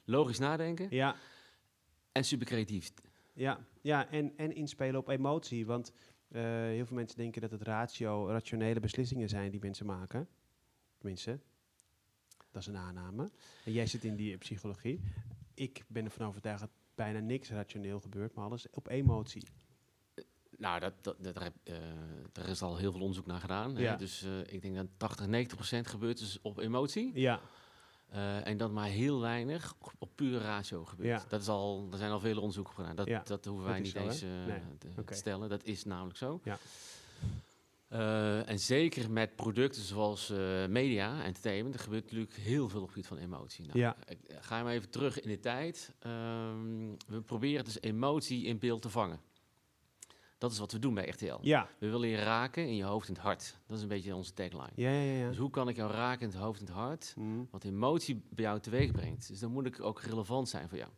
logisch 0.05 0.39
nadenken 0.39 0.87
Ja. 0.91 1.17
En 2.12 2.25
super 2.25 2.47
creatief. 2.47 2.92
Ja, 3.33 3.66
ja 3.81 4.11
en, 4.11 4.33
en 4.37 4.55
inspelen 4.55 5.01
op 5.01 5.09
emotie. 5.09 5.66
Want 5.66 5.92
eh, 6.29 6.42
heel 6.42 6.87
veel 6.87 6.97
mensen 6.97 7.16
denken 7.16 7.40
dat 7.40 7.51
het 7.51 7.62
ratio, 7.62 8.29
rationele 8.29 8.81
beslissingen 8.81 9.29
zijn 9.29 9.51
die 9.51 9.61
mensen 9.61 9.87
maken. 9.87 10.29
Tenminste, 10.99 11.38
dat 12.51 12.62
is 12.62 12.66
een 12.66 12.77
aanname. 12.77 13.31
En 13.64 13.73
jij 13.73 13.87
zit 13.87 14.05
in 14.05 14.16
die 14.16 14.37
psychologie. 14.37 15.01
Ik 15.55 15.85
ben 15.88 16.05
ervan 16.05 16.27
overtuigd 16.27 16.61
dat 16.61 16.71
bijna 16.94 17.18
niks 17.18 17.51
rationeel 17.51 18.01
gebeurt, 18.01 18.35
maar 18.35 18.44
alles 18.44 18.71
op 18.71 18.88
emotie. 18.88 19.42
Nou, 20.59 20.81
dat, 20.81 20.92
dat, 21.01 21.16
dat, 21.23 21.35
daar, 21.35 21.51
eh, 21.64 21.75
daar 22.33 22.49
is 22.49 22.62
al 22.62 22.77
heel 22.77 22.92
veel 22.92 23.01
onderzoek 23.01 23.27
naar 23.27 23.40
gedaan. 23.40 23.77
hè. 23.77 23.83
Ja. 23.83 23.97
Dus 23.97 24.23
eh, 24.23 24.53
ik 24.53 24.62
denk 24.62 24.75
dat 24.75 24.87
80, 24.97 25.27
90 25.27 25.57
procent 25.57 25.87
gebeurt 25.87 26.18
dus 26.18 26.40
op 26.40 26.59
emotie. 26.59 27.11
Ja, 27.14 27.40
Eh, 28.11 28.47
en 28.47 28.57
dat 28.57 28.71
maar 28.71 28.88
heel 28.88 29.21
weinig 29.21 29.75
op, 29.99 30.11
pure 30.14 30.38
ratio 30.38 30.85
gebeurt. 30.85 31.23
Ja. 31.23 31.29
Dat 31.29 31.40
is 31.40 31.49
al, 31.49 31.88
er 31.92 31.99
zijn 31.99 32.11
al 32.11 32.21
vele 32.21 32.40
onderzoeken 32.40 32.75
gedaan. 32.75 32.97
Dat, 32.97 33.07
Ja, 33.07 33.23
dat 33.25 33.44
hoeven 33.44 33.66
wij 33.66 33.81
niet 33.81 33.90
zo, 33.90 33.99
eens 33.99 34.23
eh, 34.23 34.29
Nee, 34.47 34.61
te, 35.05 35.14
stellen. 35.14 35.49
Dat 35.49 35.64
is 35.64 35.85
namelijk 35.85 36.16
zo. 36.16 36.40
Ja. 36.44 36.59
Eh, 37.88 38.49
en 38.49 38.59
zeker 38.59 39.11
met 39.11 39.37
producten 39.37 39.83
zoals 39.83 40.29
media, 40.68 41.25
entertainment, 41.25 41.75
er 41.75 41.81
gebeurt 41.81 42.05
natuurlijk 42.05 42.35
heel 42.35 42.68
veel 42.68 42.81
op 42.81 42.87
het 42.87 42.94
gebied 42.94 43.09
van 43.09 43.18
emotie. 43.18 43.66
Nou, 43.66 43.94
ga 44.29 44.59
je 44.59 44.64
maar 44.64 44.73
even 44.73 44.90
terug 44.90 45.21
in 45.21 45.29
de 45.29 45.40
tijd. 45.40 45.94
Ehm, 45.99 46.90
we 47.07 47.21
proberen 47.25 47.64
dus 47.64 47.81
emotie 47.81 48.44
in 48.44 48.59
beeld 48.59 48.83
te 48.83 48.90
vangen. 48.90 49.21
Dat 50.38 50.53
is 50.53 50.59
wat 50.59 50.72
we 50.72 50.79
doen 50.79 50.94
bij 50.94 51.09
RTL. 51.09 51.38
ja, 51.40 51.68
We 51.79 51.88
willen 51.90 52.09
je 52.09 52.16
raken 52.16 52.66
in 52.66 52.77
je 52.77 52.85
hoofd 52.85 53.09
en 53.09 53.14
het 53.14 53.22
hart. 53.22 53.59
Dat 53.66 53.77
is 53.77 53.83
een 53.83 53.88
beetje 53.88 54.14
onze 54.14 54.33
tagline. 54.35 54.70
ja, 54.74 54.90
ja. 54.90 55.12
ja. 55.20 55.29
Dus 55.29 55.37
hoe 55.37 55.51
kan 55.51 55.68
ik 55.68 55.77
jou 55.77 55.90
raken 55.92 56.20
in 56.20 56.29
het 56.29 56.38
hoofd 56.42 56.61
en 56.61 56.66
het 56.66 56.74
hart? 56.74 57.12
Hm, 57.14 57.44
Wat 57.51 57.64
emotie 57.64 58.22
bij 58.31 58.44
jou 58.44 58.61
teweeg 58.61 58.90
brengt. 58.92 59.29
Dus 59.29 59.38
dan 59.38 59.51
moet 59.53 59.66
ik 59.66 59.81
ook 59.81 60.01
relevant 60.01 60.48
zijn 60.48 60.68
voor 60.68 60.79
jou. 60.79 60.90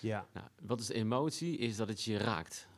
ja, 0.00 0.26
Nou, 0.32 0.46
wat 0.62 0.80
is 0.80 0.88
emotie? 0.88 1.56
Is 1.58 1.76
dat 1.76 1.88
het 1.88 2.02
je 2.02 2.16
raakt. 2.16 2.68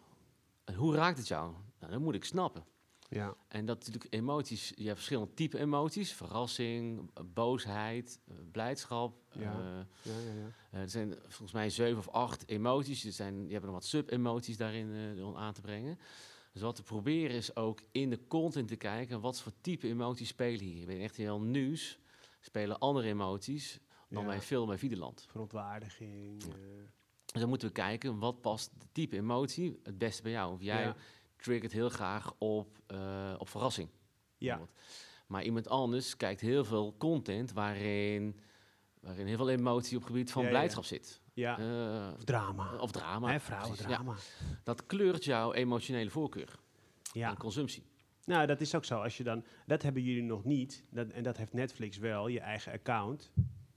En 0.64 0.74
hoe 0.74 0.94
raakt 0.94 1.18
het 1.18 1.28
jou? 1.28 1.52
Nou, 1.80 1.92
dat 1.92 2.00
moet 2.00 2.14
ik 2.14 2.24
snappen. 2.24 2.64
Ja, 3.08 3.34
En 3.48 3.66
dat 3.66 3.78
natuurlijk 3.78 4.14
emoties, 4.14 4.72
je 4.74 4.82
hebt 4.84 4.96
verschillende 4.96 5.34
type 5.34 5.58
emoties. 5.58 6.12
Verrassing, 6.12 7.10
boosheid, 7.34 8.20
eh, 8.28 8.34
blijdschap. 8.52 9.16
Ja. 9.32 9.42
eh, 9.52 10.12
ja, 10.12 10.18
ja, 10.20 10.32
ja. 10.40 10.50
eh, 10.70 10.80
er 10.80 10.90
zijn 10.90 11.14
volgens 11.20 11.52
mij 11.52 11.70
zeven 11.70 11.98
of 11.98 12.08
acht 12.08 12.48
emoties. 12.48 13.04
Er 13.04 13.12
zijn, 13.12 13.46
je 13.46 13.52
hebt 13.52 13.64
nog 13.64 13.74
wat 13.74 13.84
sub-emoties 13.84 14.56
daarin 14.56 15.16
eh, 15.16 15.26
om 15.26 15.36
aan 15.36 15.52
te 15.52 15.60
brengen. 15.60 15.98
Dus 16.52 16.62
wat 16.62 16.76
we 16.78 16.82
proberen 16.84 17.36
is 17.36 17.56
ook 17.56 17.80
in 17.92 18.10
de 18.10 18.26
content 18.26 18.68
te 18.68 18.76
kijken... 18.76 19.20
wat 19.20 19.40
voor 19.40 19.52
type 19.60 19.88
emoties 19.88 20.28
spelen 20.28 20.64
hier. 20.64 20.86
Bij 20.86 21.00
echt 21.02 21.16
heel 21.16 21.40
nieuws 21.40 21.98
spelen 22.40 22.78
andere 22.78 23.08
emoties... 23.08 23.80
dan 24.08 24.22
Ja. 24.22 24.28
bij 24.28 24.40
film 24.40 24.70
en 24.70 24.78
Videoland. 24.78 25.24
Verontwaardiging. 25.28 26.42
Ja. 26.42 26.48
eh, 26.52 26.58
Dus 27.26 27.40
dan 27.40 27.48
moeten 27.48 27.68
we 27.68 27.74
kijken, 27.74 28.18
wat 28.18 28.40
past 28.40 28.70
de 28.80 28.86
type 28.92 29.16
emotie 29.16 29.80
het 29.82 29.98
beste 29.98 30.22
bij 30.22 30.30
jou? 30.32 30.52
Of 30.52 30.62
jij 30.62 30.82
Ja. 30.82 30.96
Triggert 31.36 31.72
heel 31.72 31.88
graag 31.88 32.32
op, 32.38 32.78
eh, 32.86 33.34
op 33.38 33.48
verrassing. 33.48 33.88
ja. 34.38 34.60
Maar 35.26 35.42
iemand 35.44 35.68
anders 35.68 36.16
kijkt 36.16 36.40
heel 36.40 36.64
veel 36.64 36.94
content 36.98 37.52
waarin, 37.52 38.40
waarin 39.00 39.26
heel 39.26 39.36
veel 39.36 39.50
emotie 39.50 39.96
op 39.96 40.02
het 40.02 40.12
gebied 40.12 40.32
van 40.32 40.42
Ja, 40.42 40.48
ja, 40.48 40.54
ja. 40.54 40.58
blijdschap 40.60 40.84
zit. 40.84 41.20
ja. 41.34 41.58
Eh, 41.58 42.14
Of 42.16 42.24
drama. 42.24 42.76
of 42.78 42.90
drama. 42.90 43.30
Hè, 43.30 43.38
precies, 43.38 43.48
ja. 43.48 43.56
vrouwendrama. 43.56 44.14
Dat 44.62 44.86
kleurt 44.86 45.24
jouw 45.24 45.52
emotionele 45.52 46.10
voorkeur 46.10 46.58
Ja. 47.12 47.30
en 47.30 47.36
consumptie. 47.36 47.82
Nou, 48.24 48.46
dat 48.46 48.60
is 48.60 48.74
ook 48.74 48.84
zo. 48.84 49.00
Als 49.02 49.16
je 49.16 49.24
dan, 49.24 49.44
dat 49.66 49.82
hebben 49.82 50.02
jullie 50.02 50.22
nog 50.22 50.44
niet. 50.44 50.84
Dat, 50.90 51.08
en 51.10 51.22
dat 51.22 51.36
heeft 51.36 51.52
Netflix 51.52 51.98
wel, 51.98 52.28
je 52.28 52.40
eigen 52.40 52.72
account. 52.72 53.32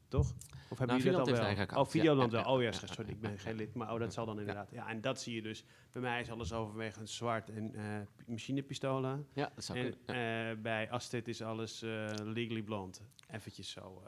Toch? 0.07 0.33
Of 0.69 0.77
hebben 0.77 0.97
Nou, 0.97 1.09
jullie 1.09 1.17
dat 1.17 1.27
al 1.27 1.33
wel? 1.33 1.41
een 1.41 1.47
eigen 1.47 1.63
account, 1.63 1.85
Oh, 1.87 1.91
Videoland 1.93 2.31
wel. 2.31 2.43
Oh 2.43 2.61
ja, 2.61 2.71
sorry, 2.71 3.09
ik 3.09 3.19
ben 3.21 3.39
geen 3.39 3.55
lid. 3.55 3.73
Maar 3.73 3.93
oh, 3.93 3.99
dat 3.99 4.13
zal 4.13 4.25
dan 4.25 4.39
inderdaad. 4.39 4.69
Ja, 4.71 4.87
en 4.87 5.01
dat 5.01 5.21
zie 5.21 5.35
je 5.35 5.41
dus. 5.41 5.63
Bij 5.91 6.01
mij 6.01 6.21
is 6.21 6.29
alles 6.31 6.53
overwegend 6.53 7.09
zwart 7.09 7.49
en 7.49 7.75
eh, 7.75 7.83
machinepistolen. 8.25 9.27
Ja, 9.33 9.51
dat 9.55 9.63
zou 9.63 9.79
En 9.79 9.95
kunnen. 10.05 10.49
Eh, 10.55 10.61
bij 10.61 10.89
Astet 10.91 11.27
is 11.27 11.41
alles 11.41 11.81
eh, 11.81 12.05
legally 12.23 12.61
blond. 12.61 13.01
Eventjes 13.31 13.69
zo 13.69 14.03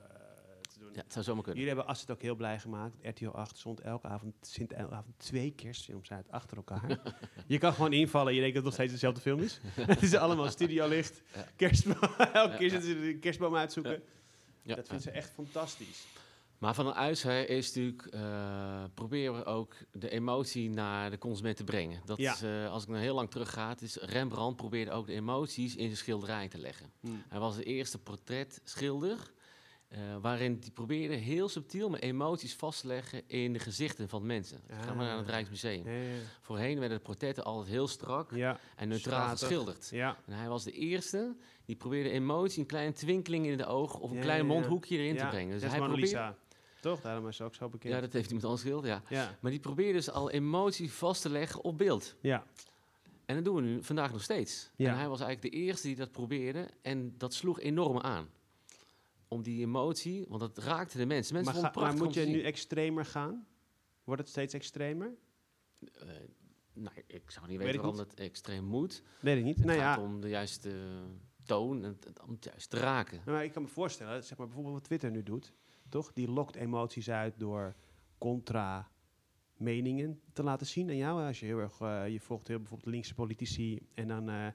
te 0.62 0.80
doen. 0.80 0.90
Ja, 0.94 1.02
het 1.02 1.14
zou 1.14 1.26
zomaar 1.26 1.44
kunnen. 1.44 1.62
Jullie 1.62 1.76
hebben 1.76 1.94
Asset 1.94 2.12
ook 2.12 2.22
heel 2.22 2.36
blij 2.36 2.60
gemaakt. 2.60 2.96
RTL 3.02 3.28
8 3.28 3.58
stond 3.58 3.80
elke 3.80 4.08
avond, 4.08 4.36
sinds 4.42 4.74
elke 4.74 4.94
avond 4.94 5.20
twee 5.20 5.52
kerstfilms 5.56 6.12
uit 6.12 6.32
achter 6.32 6.58
elkaar. 6.58 7.00
je 7.48 7.58
kan 7.58 7.74
gewoon 7.74 7.94
invallen. 7.94 8.34
Je 8.34 8.40
denkt 8.40 8.56
dat 8.56 8.64
het 8.64 8.74
nog 8.74 8.74
steeds 8.74 8.92
dezelfde 8.92 9.22
film 9.22 9.40
is. 9.40 9.60
het 9.76 10.02
is 10.02 10.16
allemaal 10.16 10.50
studiolicht. 10.50 11.22
Ja. 11.36 11.46
Kerstboom. 11.56 12.16
Elke 12.34 12.58
keer 12.58 12.70
zitten 12.70 12.90
ze 12.90 13.00
de 13.00 13.18
kerstboom 13.20 13.56
uitzoeken. 13.56 13.92
Ja. 13.92 14.00
Ja, 14.64 14.76
dat 14.76 14.88
vindt 14.88 15.04
ze 15.04 15.12
echt 15.12 15.32
fantastisch. 15.32 16.06
Maar 16.62 16.74
van 16.76 16.88
een 16.88 16.94
uitzij 16.94 17.46
is 17.46 17.68
natuurlijk, 17.68 18.06
eh, 18.06 18.84
proberen 18.94 19.36
we 19.36 19.46
ook 19.46 19.76
de 19.92 20.10
emotie 20.10 20.70
naar 20.70 21.10
de 21.12 21.18
consument 21.18 21.58
te 21.58 21.64
brengen. 21.64 22.02
Dat 22.06 22.18
Ja. 22.18 22.34
is, 22.34 22.42
eh, 22.42 22.72
als 22.72 22.84
ik 22.84 22.90
nou 22.90 23.02
heel 23.02 23.16
lang 23.16 23.30
terug 23.32 23.52
ga, 23.54 23.76
is 23.80 23.96
Rembrandt 23.96 24.56
probeerde 24.58 24.92
ook 24.92 25.06
de 25.08 25.14
emoties 25.14 25.76
in 25.76 25.86
zijn 25.86 25.98
schilderij 25.98 26.48
te 26.48 26.58
leggen. 26.58 26.92
Hmm. 27.00 27.24
Hij 27.30 27.40
was 27.40 27.56
de 27.56 27.64
eerste 27.64 27.98
portretschilder, 28.00 29.32
eh, 29.88 30.00
waarin 30.22 30.58
hij 30.62 30.70
probeerde 30.72 31.14
heel 31.16 31.50
subtiel 31.50 31.90
met 31.90 32.02
emoties 32.02 32.56
vast 32.56 32.82
te 32.82 32.88
leggen 32.88 33.22
in 33.28 33.54
de 33.54 33.60
gezichten 33.60 34.10
van 34.10 34.26
mensen. 34.26 34.62
Ga 34.86 34.94
maar 34.94 35.06
naar 35.06 35.18
het 35.18 35.26
Ah. 35.26 35.32
Rijksmuseum. 35.32 35.86
Ja, 35.86 35.92
ja, 35.92 36.16
Voorheen 36.42 36.80
werden 36.80 36.98
de 36.98 37.04
portretten 37.04 37.44
altijd 37.44 37.70
heel 37.70 37.88
strak 37.88 38.36
ja. 38.36 38.60
en 38.76 38.88
neutraal 38.88 39.20
Stratig. 39.22 39.40
geschilderd. 39.40 39.92
En 40.26 40.34
hij 40.34 40.48
was 40.50 40.64
de 40.64 40.72
eerste 40.72 41.36
die 41.66 41.76
probeerde 41.76 42.10
emotie, 42.10 42.60
een 42.60 42.66
kleine 42.68 42.94
twinkeling 42.94 43.46
in 43.46 43.58
de 43.58 43.66
oog 43.66 44.00
of 44.00 44.12
een 44.12 44.20
klein 44.20 44.46
mondhoekje 44.46 44.98
erin 44.98 45.18
te 45.18 45.26
brengen. 45.28 45.60
Dus 45.60 45.70
hij 45.70 45.78
probeerde, 45.80 46.02
Lisa. 46.02 46.36
Toch? 46.82 47.02
Daarom 47.02 47.28
is 47.28 47.36
ze 47.36 47.44
ook 47.44 47.56
zo 47.56 47.70
bekend. 47.70 47.94
ja, 47.94 48.02
dat 48.02 48.14
heeft 48.14 48.26
iemand 48.26 48.46
anders 48.46 48.62
geschilderd, 48.62 48.94
ja. 49.10 49.16
ja. 49.16 49.38
Maar 49.42 49.52
die 49.52 49.60
probeerde 49.60 49.94
dus 49.94 50.10
al 50.10 50.32
emotie 50.32 50.92
vast 50.92 51.22
te 51.22 51.30
leggen 51.30 51.64
op 51.64 51.78
beeld. 51.78 52.16
ja. 52.22 52.46
En 53.26 53.38
dat 53.38 53.46
doen 53.46 53.56
we 53.56 53.62
nu 53.62 53.84
vandaag 53.84 54.12
nog 54.12 54.24
steeds. 54.24 54.72
Ja. 54.76 54.90
En 54.90 54.98
hij 54.98 55.08
was 55.08 55.20
eigenlijk 55.22 55.54
de 55.54 55.60
eerste 55.62 55.88
die 55.88 55.96
dat 55.96 56.12
probeerde. 56.12 56.70
En 56.82 57.18
dat 57.18 57.34
sloeg 57.34 57.60
enorm 57.60 58.00
aan. 58.00 58.30
Om 59.28 59.42
die 59.42 59.62
emotie, 59.62 60.26
want 60.28 60.40
dat 60.42 60.58
raakte 60.58 60.98
de 60.98 61.06
mensen. 61.06 61.34
mensen 61.36 61.62
maar, 61.62 61.72
maar 61.76 61.96
moet 61.96 62.14
je 62.14 62.26
nu 62.26 62.42
extremer 62.42 63.06
gaan? 63.06 63.48
Wordt 64.04 64.22
het 64.22 64.30
steeds 64.30 64.54
extremer? 64.54 65.14
Uh, 65.82 66.10
nou, 66.74 66.96
ik 67.08 67.32
zou 67.32 67.48
niet 67.48 67.58
weten 67.58 67.76
waarom 67.76 67.98
dat 67.98 68.14
extreem 68.14 68.64
moet. 68.64 69.04
Weet 69.20 69.38
ik 69.38 69.44
niet. 69.44 69.58
Het 69.58 69.66
nou 69.66 69.80
gaat 69.80 69.98
ja. 69.98 70.04
om 70.04 70.22
de 70.22 70.30
juiste 70.30 70.72
toon 71.46 71.84
en 71.84 71.98
om 72.24 72.32
het 72.32 72.44
juist 72.44 72.70
te 72.70 72.78
raken. 72.78 73.22
Nou, 73.26 73.44
ik 73.44 73.52
kan 73.52 73.62
me 73.62 73.68
voorstellen, 73.68 74.24
zeg 74.24 74.38
maar 74.38 74.48
bijvoorbeeld 74.48 74.76
wat 74.76 74.84
Twitter 74.84 75.12
nu 75.12 75.24
doet, 75.24 75.54
toch? 75.92 76.14
Die 76.14 76.32
lokt 76.32 76.56
emoties 76.56 77.10
uit 77.10 77.34
door 77.38 77.76
contra 78.18 78.92
meningen 79.58 80.22
te 80.34 80.44
laten 80.44 80.68
zien 80.68 80.90
aan 80.90 80.98
jou. 80.98 81.26
Als 81.26 81.40
je 81.40 81.46
heel 81.46 81.60
erg, 81.60 81.80
uh, 81.80 82.10
je 82.10 82.20
volgt 82.20 82.48
heel 82.48 82.58
bijvoorbeeld 82.58 82.90
linkse 82.90 83.14
politici 83.14 83.88
en 83.94 84.08
dan 84.08 84.30
uh, 84.30 84.48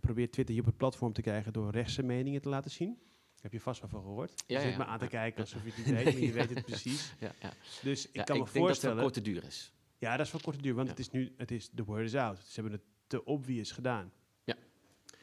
probeert 0.00 0.32
Twitter 0.32 0.54
je 0.54 0.60
op 0.60 0.66
het 0.66 0.76
platform 0.76 1.12
te 1.12 1.22
krijgen 1.22 1.52
door 1.52 1.70
rechtse 1.70 2.02
meningen 2.02 2.42
te 2.42 2.48
laten 2.48 2.70
zien. 2.70 2.98
Heb 3.40 3.52
je 3.52 3.60
vast 3.60 3.80
wel 3.80 3.90
van 3.90 4.02
gehoord? 4.02 4.44
Ja, 4.46 4.60
je 4.60 4.68
zit 4.68 4.78
me 4.78 4.84
aan 4.84 4.98
te 4.98 5.06
kijken 5.06 5.40
alsof 5.40 5.62
je 5.64 5.68
het 5.68 5.76
niet 5.76 5.94
weet, 5.94 6.04
maar 6.04 6.22
je 6.22 6.32
weet 6.40 6.54
het 6.54 6.64
precies. 6.64 7.14
Ja, 7.18 7.32
ja. 7.40 7.52
Dus 7.82 8.10
ik 8.10 8.24
kan 8.24 8.38
me 8.38 8.46
voorstellen... 8.46 8.96
dat 8.96 9.04
het 9.04 9.14
van 9.14 9.22
korte 9.22 9.22
duur 9.22 9.44
is. 9.44 9.72
Ja, 9.98 10.16
dat 10.16 10.26
is 10.26 10.32
van 10.32 10.40
korte 10.40 10.62
duur, 10.62 10.74
want 10.74 10.88
het 10.88 10.98
is 10.98 11.10
nu, 11.10 11.34
het 11.36 11.50
is, 11.50 11.70
the 11.74 11.84
word 11.84 12.04
is 12.04 12.14
out. 12.14 12.38
Ze 12.38 12.60
hebben 12.60 12.72
het 12.72 12.82
te 13.06 13.24
obvious 13.24 13.72
gedaan. 13.72 14.12
Ja. 14.44 14.56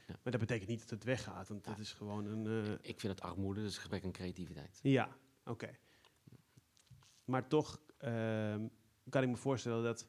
Maar 0.07 0.31
dat 0.31 0.39
betekent 0.39 0.69
niet 0.69 0.79
dat 0.79 0.89
het 0.89 1.03
weggaat, 1.03 1.47
want 1.47 1.63
dat 1.63 1.79
is 1.79 1.91
gewoon 1.91 2.25
een... 2.25 2.45
Uh... 2.45 2.71
Ik 2.81 2.99
vind 2.99 3.13
het 3.13 3.21
armoede, 3.21 3.61
dus 3.61 3.77
gebrek 3.77 4.03
aan 4.03 4.11
creativiteit. 4.11 4.79
Ja, 4.81 5.17
oké. 5.49 5.69
Maar 7.25 7.47
toch 7.47 7.79
ehm, 7.97 8.67
kan 9.09 9.23
ik 9.23 9.29
me 9.29 9.35
voorstellen 9.35 9.83
dat 9.83 10.07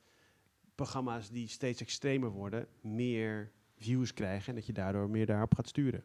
programma's 0.74 1.30
die 1.30 1.48
steeds 1.48 1.80
extremer 1.80 2.30
worden, 2.30 2.66
meer 2.80 3.52
views 3.76 4.14
krijgen 4.14 4.48
en 4.48 4.54
dat 4.54 4.66
je 4.66 4.72
daardoor 4.72 5.10
meer 5.10 5.26
daarop 5.26 5.54
gaat 5.54 5.68
sturen. 5.68 6.04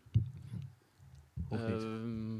Ehm, 1.49 2.39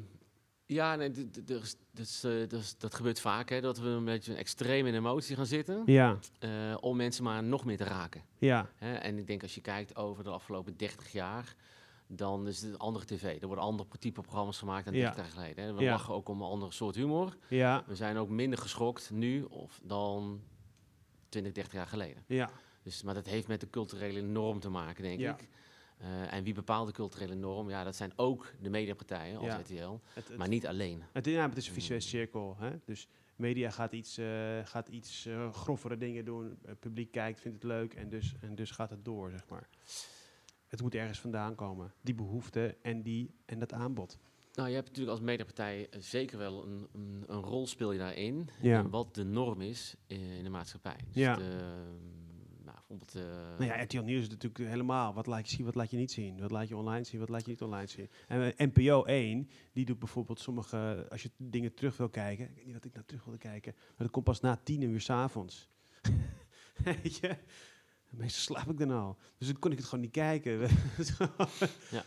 ja, 0.66 0.96
nee, 0.96 1.30
dus, 1.44 1.76
dus, 1.92 2.76
dat 2.78 2.94
gebeurt 2.94 3.20
vaak, 3.20 3.50
hè, 3.50 3.62
dat 3.62 3.80
we 3.80 3.88
een 3.88 4.06
beetje 4.06 4.32
een 4.32 4.38
extreem 4.38 4.86
in 4.86 4.96
emotie 4.96 5.36
gaan 5.36 5.46
zitten. 5.46 5.84
Ja. 5.86 6.20
Uh, 6.40 6.78
om 6.80 6.98
mensen 6.98 7.24
maar 7.24 7.44
nog 7.44 7.66
meer 7.66 7.78
te 7.78 7.84
raken. 7.84 8.22
Ja. 8.38 8.70
Hè, 8.76 8.94
en 8.94 9.18
ik 9.18 9.28
denk 9.28 9.42
als 9.42 9.56
je 9.56 9.62
kijkt 9.62 9.96
over 9.96 10.24
de 10.24 10.30
afgelopen 10.30 10.78
30 10.78 11.12
jaar, 11.12 11.56
dan 12.16 12.48
is 12.48 12.62
het 12.62 12.72
een 12.72 12.78
andere 12.78 13.06
tv. 13.06 13.42
Er 13.42 13.48
worden 13.48 13.66
andere 13.66 13.90
type 14.00 14.22
programma's 14.22 14.58
gemaakt 14.58 14.86
dan 14.86 14.94
30 14.94 15.16
jaar 15.16 15.26
geleden. 15.26 15.64
Hè. 15.64 15.74
We 15.74 15.84
lachen 15.84 16.14
ook 16.14 16.30
om 16.30 16.42
een 16.42 16.48
andere 16.48 16.72
soort 16.72 16.96
humor. 16.96 17.38
Ja. 17.48 17.84
We 17.88 17.96
zijn 17.96 18.18
ook 18.18 18.30
minder 18.30 18.60
geschokt 18.60 19.12
nu 19.12 19.44
of 19.44 19.80
dan 19.84 20.42
20, 21.30 21.52
30 21.52 21.74
jaar 21.74 21.88
geleden. 21.88 22.24
Ja. 22.28 22.50
Dus, 22.84 23.04
maar 23.04 23.14
dat 23.14 23.26
heeft 23.26 23.48
met 23.48 23.60
de 23.60 23.70
culturele 23.70 24.22
norm 24.22 24.60
te 24.60 24.70
maken, 24.70 25.04
denk 25.04 25.20
ik. 25.20 25.48
Uh, 26.02 26.34
en 26.34 26.44
wie 26.44 26.54
bepaalt 26.54 26.88
de 26.88 26.94
culturele 26.94 27.36
norm? 27.36 27.70
Ja, 27.70 27.84
dat 27.84 27.96
zijn 27.96 28.12
ook 28.16 28.54
de 28.62 28.70
mediapartijen 28.70 29.38
als 29.38 29.54
RTL, 29.54 30.00
maar 30.38 30.48
niet 30.48 30.68
alleen. 30.68 31.04
Het, 31.12 31.26
ja, 31.26 31.50
het 31.50 31.58
is 31.58 31.68
een 31.68 31.74
visuele 31.74 32.02
cirkel. 32.02 32.56
Hè? 32.60 32.72
Dus 32.86 33.08
media 33.36 33.70
gaat 33.70 33.94
iets, 33.94 34.18
uh, 34.18 34.60
gaat 34.64 34.88
iets 34.88 35.26
uh, 35.26 35.54
grovere 35.54 35.98
dingen 35.98 36.26
doen. 36.26 36.58
Het 36.66 36.80
publiek 36.80 37.12
kijkt, 37.12 37.40
vindt 37.40 37.64
het 37.64 37.72
leuk 37.72 37.94
en 37.94 38.10
dus, 38.10 38.34
en 38.42 38.56
dus 38.56 38.72
gaat 38.72 38.90
het 38.90 39.06
door, 39.06 39.30
zeg 39.30 39.48
maar. 39.50 39.68
Het 40.74 40.82
moet 40.82 40.96
ergens 40.96 41.20
vandaan 41.20 41.56
komen. 41.56 41.94
Die 42.02 42.16
behoefte 42.16 42.78
en, 42.82 43.02
die, 43.02 43.36
en 43.46 43.60
dat 43.60 43.74
aanbod. 43.74 44.20
Nou, 44.54 44.70
je 44.70 44.76
hebt 44.76 44.88
natuurlijk 44.88 45.18
als 45.18 45.26
mediapartij 45.26 45.88
zeker 46.00 46.38
wel 46.38 46.66
een, 46.66 46.88
een, 46.94 47.24
een 47.28 47.42
rol 47.42 47.68
speel 47.68 47.92
je 47.92 48.00
daarin. 48.00 48.50
Ja. 48.62 48.90
wat 48.90 49.16
de 49.16 49.24
norm 49.24 49.62
is 49.62 49.96
in 50.08 50.44
de 50.44 50.50
maatschappij. 50.50 50.96
Dus 51.06 51.16
ja. 51.24 51.36
De, 51.36 51.42
nou, 52.64 52.78
bijvoorbeeld... 52.78 53.16
Uh, 53.16 53.24
nou 53.58 53.66
ja, 53.66 53.82
RTL 53.82 54.02
Nieuws 54.02 54.22
is 54.22 54.30
natuurlijk 54.30 54.70
helemaal. 54.70 55.14
Wat 55.14 55.28
laat 55.28 55.50
je 55.50 55.56
zien, 55.56 55.66
wat 55.66 55.76
laat 55.76 55.92
je 55.92 55.98
niet 55.98 56.12
zien? 56.12 56.40
Wat 56.40 56.52
laat 56.52 56.68
je 56.68 56.78
online 56.78 57.04
zien, 57.04 57.20
wat 57.20 57.30
laat 57.30 57.46
je 57.46 57.50
niet 57.50 57.62
online 57.62 57.88
zien? 57.88 58.10
En 58.28 58.42
uh, 58.42 58.68
NPO 58.68 59.04
1, 59.04 59.50
die 59.74 59.86
doet 59.86 60.00
bijvoorbeeld 60.00 60.40
sommige... 60.40 61.06
Als 61.10 61.24
je 61.24 61.32
dingen 61.38 61.74
terug 61.74 61.98
wil 61.98 62.10
kijken... 62.10 62.50
Ik 62.50 62.56
weet 62.56 62.66
niet 62.66 62.74
wat 62.74 62.86
ik 62.86 62.94
naar 62.94 63.06
terug 63.06 63.24
wilde 63.24 63.40
kijken. 63.40 63.74
Maar 63.76 63.96
dat 63.98 64.12
komt 64.12 64.26
pas 64.26 64.40
na 64.40 64.60
tien 64.64 64.82
uur 64.82 65.02
s'avonds. 65.02 65.70
Weet 66.84 67.16
je? 67.16 67.38
Meestal 68.18 68.56
slaap 68.56 68.70
ik 68.70 68.78
dan 68.78 68.92
al. 68.92 69.18
Dus 69.38 69.48
dan 69.48 69.60
kon 69.60 69.72
ik 69.72 69.78
het 69.78 69.88
gewoon 69.88 70.04
niet 70.04 70.14
kijken. 70.14 70.60
ja. 71.92 72.06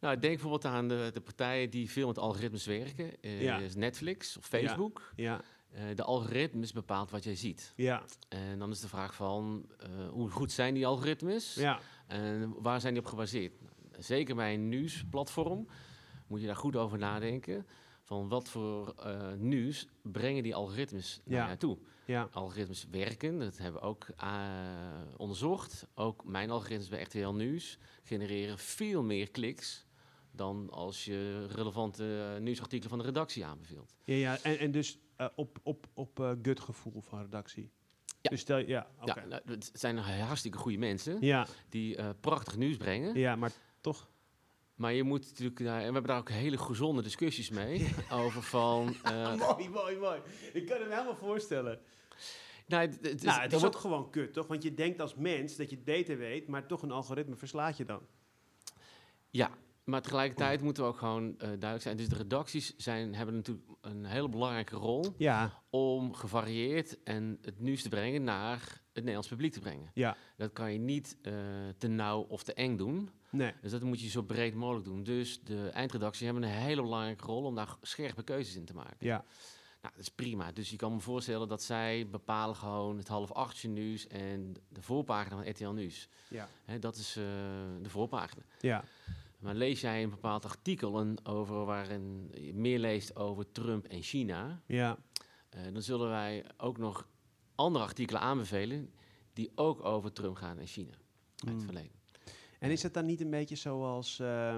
Nou, 0.00 0.18
denk 0.18 0.32
bijvoorbeeld 0.32 0.64
aan 0.64 0.88
de, 0.88 1.10
de 1.12 1.20
partijen 1.20 1.70
die 1.70 1.90
veel 1.90 2.06
met 2.06 2.18
algoritmes 2.18 2.66
werken. 2.66 3.10
Uh, 3.20 3.42
ja. 3.42 3.60
Netflix 3.76 4.36
of 4.36 4.46
Facebook. 4.46 5.12
Ja. 5.16 5.40
Uh, 5.74 5.80
de 5.94 6.02
algoritmes 6.02 6.72
bepaalt 6.72 7.10
wat 7.10 7.24
jij 7.24 7.36
ziet. 7.36 7.72
Ja. 7.76 8.02
En 8.28 8.58
dan 8.58 8.70
is 8.70 8.80
de 8.80 8.88
vraag 8.88 9.14
van, 9.14 9.66
uh, 9.82 10.08
hoe 10.08 10.30
goed 10.30 10.52
zijn 10.52 10.74
die 10.74 10.86
algoritmes? 10.86 11.54
Ja. 11.54 11.80
En 12.06 12.54
waar 12.58 12.80
zijn 12.80 12.92
die 12.92 13.02
op 13.02 13.08
gebaseerd? 13.08 13.52
Zeker 13.98 14.34
bij 14.34 14.54
een 14.54 14.68
nieuwsplatform 14.68 15.66
moet 16.26 16.40
je 16.40 16.46
daar 16.46 16.56
goed 16.56 16.76
over 16.76 16.98
nadenken. 16.98 17.66
Van 18.02 18.28
wat 18.28 18.48
voor 18.48 18.94
nieuws 19.36 19.88
brengen 20.02 20.42
die 20.42 20.54
algoritmes 20.54 21.20
naar 21.24 21.48
ja. 21.48 21.56
toe? 21.56 21.78
Ja. 22.12 22.28
Algoritmes 22.32 22.86
werken, 22.90 23.38
dat 23.38 23.58
hebben 23.58 23.80
we 23.80 23.86
ook 23.86 24.06
onderzocht. 25.16 25.86
Ook 25.94 26.24
mijn 26.24 26.50
algoritmes 26.50 26.88
bij 26.88 27.02
RTL 27.02 27.28
Nieuws 27.28 27.78
genereren 28.02 28.58
veel 28.58 29.02
meer 29.02 29.30
kliks 29.30 29.86
dan 30.30 30.70
als 30.70 31.04
je 31.04 31.46
relevante 31.46 32.36
nieuwsartikelen 32.40 32.90
van 32.90 32.98
de 32.98 33.04
redactie 33.04 33.44
aanbeveelt. 33.44 33.94
Ja, 34.04 34.14
ja. 34.14 34.38
En, 34.42 34.58
en 34.58 34.70
dus 34.70 34.98
uh, 35.18 35.26
op, 35.34 35.58
op, 35.62 35.86
op 35.94 36.20
uh, 36.20 36.30
gutgevoel 36.42 37.00
van 37.00 37.22
redactie. 37.22 37.70
Ja. 38.20 38.30
Dus 38.30 38.40
stel, 38.40 38.58
ja, 38.58 38.86
okay. 39.00 39.22
ja 39.22 39.28
nou, 39.28 39.42
het 39.44 39.70
zijn 39.72 39.96
hartstikke 39.98 40.58
goede 40.58 40.78
mensen 40.78 41.16
ja. 41.20 41.46
die 41.68 41.96
uh, 41.96 42.08
prachtig 42.20 42.56
nieuws 42.56 42.76
brengen. 42.76 43.18
Ja, 43.18 43.36
maar 43.36 43.52
toch. 43.80 44.10
Maar 44.74 44.92
je 44.92 45.02
moet 45.02 45.26
natuurlijk, 45.28 45.60
en 45.60 45.66
we 45.66 45.82
hebben 45.82 46.04
daar 46.04 46.18
ook 46.18 46.30
hele 46.30 46.58
gezonde 46.58 47.02
discussies 47.02 47.50
mee 47.50 47.94
over 48.10 48.42
van. 48.42 48.96
mooi, 49.48 49.68
mooi, 49.68 49.96
mooi. 49.96 50.20
Ik 50.52 50.66
kan 50.66 50.78
het 50.78 50.88
me 50.88 50.94
helemaal 50.94 51.16
voorstellen. 51.16 51.80
Nou, 52.66 52.82
het, 52.82 52.98
het, 53.02 53.22
nou, 53.22 53.40
het 53.40 53.52
is 53.52 53.64
ook 53.64 53.76
gewoon 53.76 54.10
kut, 54.10 54.32
toch? 54.32 54.46
Want 54.46 54.62
je 54.62 54.74
denkt 54.74 55.00
als 55.00 55.14
mens 55.14 55.56
dat 55.56 55.70
je 55.70 55.76
het 55.76 55.84
beter 55.84 56.18
weet, 56.18 56.48
maar 56.48 56.66
toch 56.66 56.82
een 56.82 56.90
algoritme 56.90 57.36
verslaat 57.36 57.76
je 57.76 57.84
dan. 57.84 58.00
Ja, 59.30 59.50
maar 59.84 60.02
tegelijkertijd 60.02 60.62
moeten 60.62 60.82
we 60.82 60.88
ook 60.88 60.98
gewoon 60.98 61.28
uh, 61.28 61.38
duidelijk 61.38 61.82
zijn. 61.82 61.96
Dus 61.96 62.08
de 62.08 62.16
redacties 62.16 62.76
zijn, 62.76 63.14
hebben 63.14 63.34
natuurlijk 63.34 63.68
een 63.80 64.04
hele 64.04 64.28
belangrijke 64.28 64.76
rol 64.76 65.14
ja. 65.16 65.62
om 65.70 66.14
gevarieerd 66.14 67.02
en 67.02 67.38
het 67.40 67.60
nieuws 67.60 67.82
te 67.82 67.88
brengen 67.88 68.24
naar 68.24 68.58
het 68.86 68.94
Nederlands 68.94 69.28
publiek 69.28 69.52
te 69.52 69.60
brengen. 69.60 69.90
Ja. 69.94 70.16
Dat 70.36 70.52
kan 70.52 70.72
je 70.72 70.78
niet 70.78 71.16
uh, 71.22 71.32
te 71.78 71.88
nauw 71.88 72.20
of 72.20 72.42
te 72.42 72.54
eng 72.54 72.76
doen. 72.76 73.10
Nee. 73.30 73.52
Dus 73.60 73.70
dat 73.70 73.82
moet 73.82 74.00
je 74.00 74.08
zo 74.08 74.22
breed 74.22 74.54
mogelijk 74.54 74.84
doen. 74.84 75.02
Dus 75.02 75.40
de 75.42 75.68
eindredacties 75.68 76.24
hebben 76.24 76.42
een 76.42 76.48
hele 76.48 76.82
belangrijke 76.82 77.24
rol 77.24 77.44
om 77.44 77.54
daar 77.54 77.76
scherpe 77.80 78.22
keuzes 78.22 78.56
in 78.56 78.64
te 78.64 78.74
maken. 78.74 78.96
Ja. 78.98 79.24
Nou, 79.82 79.94
dat 79.94 80.02
is 80.02 80.10
prima. 80.10 80.52
Dus 80.52 80.70
je 80.70 80.76
kan 80.76 80.92
me 80.92 81.00
voorstellen 81.00 81.48
dat 81.48 81.62
zij 81.62 82.08
bepalen 82.10 82.56
gewoon 82.56 82.98
het 82.98 83.08
half 83.08 83.32
achtje 83.32 83.68
nieuws 83.68 84.06
en 84.06 84.54
de 84.68 84.82
voorpagina 84.82 85.36
van 85.36 85.48
RTL 85.48 85.68
Nieuws. 85.68 86.08
Ja. 86.28 86.48
Hè, 86.64 86.78
dat 86.78 86.96
is 86.96 87.16
uh, 87.16 87.24
de 87.82 87.90
voorpagina. 87.90 88.42
Ja. 88.60 88.84
Maar 89.38 89.54
lees 89.54 89.80
jij 89.80 90.02
een 90.02 90.10
bepaald 90.10 90.44
artikel 90.44 91.16
over 91.22 91.64
waarin 91.64 92.30
je 92.34 92.54
meer 92.54 92.78
leest 92.78 93.16
over 93.16 93.52
Trump 93.52 93.86
en 93.86 94.02
China, 94.02 94.62
ja. 94.66 94.98
Uh, 95.56 95.72
dan 95.72 95.82
zullen 95.82 96.08
wij 96.08 96.44
ook 96.56 96.78
nog 96.78 97.08
andere 97.54 97.84
artikelen 97.84 98.20
aanbevelen 98.20 98.92
die 99.32 99.52
ook 99.54 99.84
over 99.84 100.12
Trump 100.12 100.36
gaan 100.36 100.58
en 100.58 100.66
China 100.66 100.92
uit 100.92 101.00
het 101.36 101.50
hmm. 101.50 101.60
verleden. 101.60 101.92
En 102.58 102.70
is 102.70 102.82
het 102.82 102.94
dan 102.94 103.06
niet 103.06 103.20
een 103.20 103.30
beetje 103.30 103.56
zoals 103.56 104.18
uh, 104.18 104.56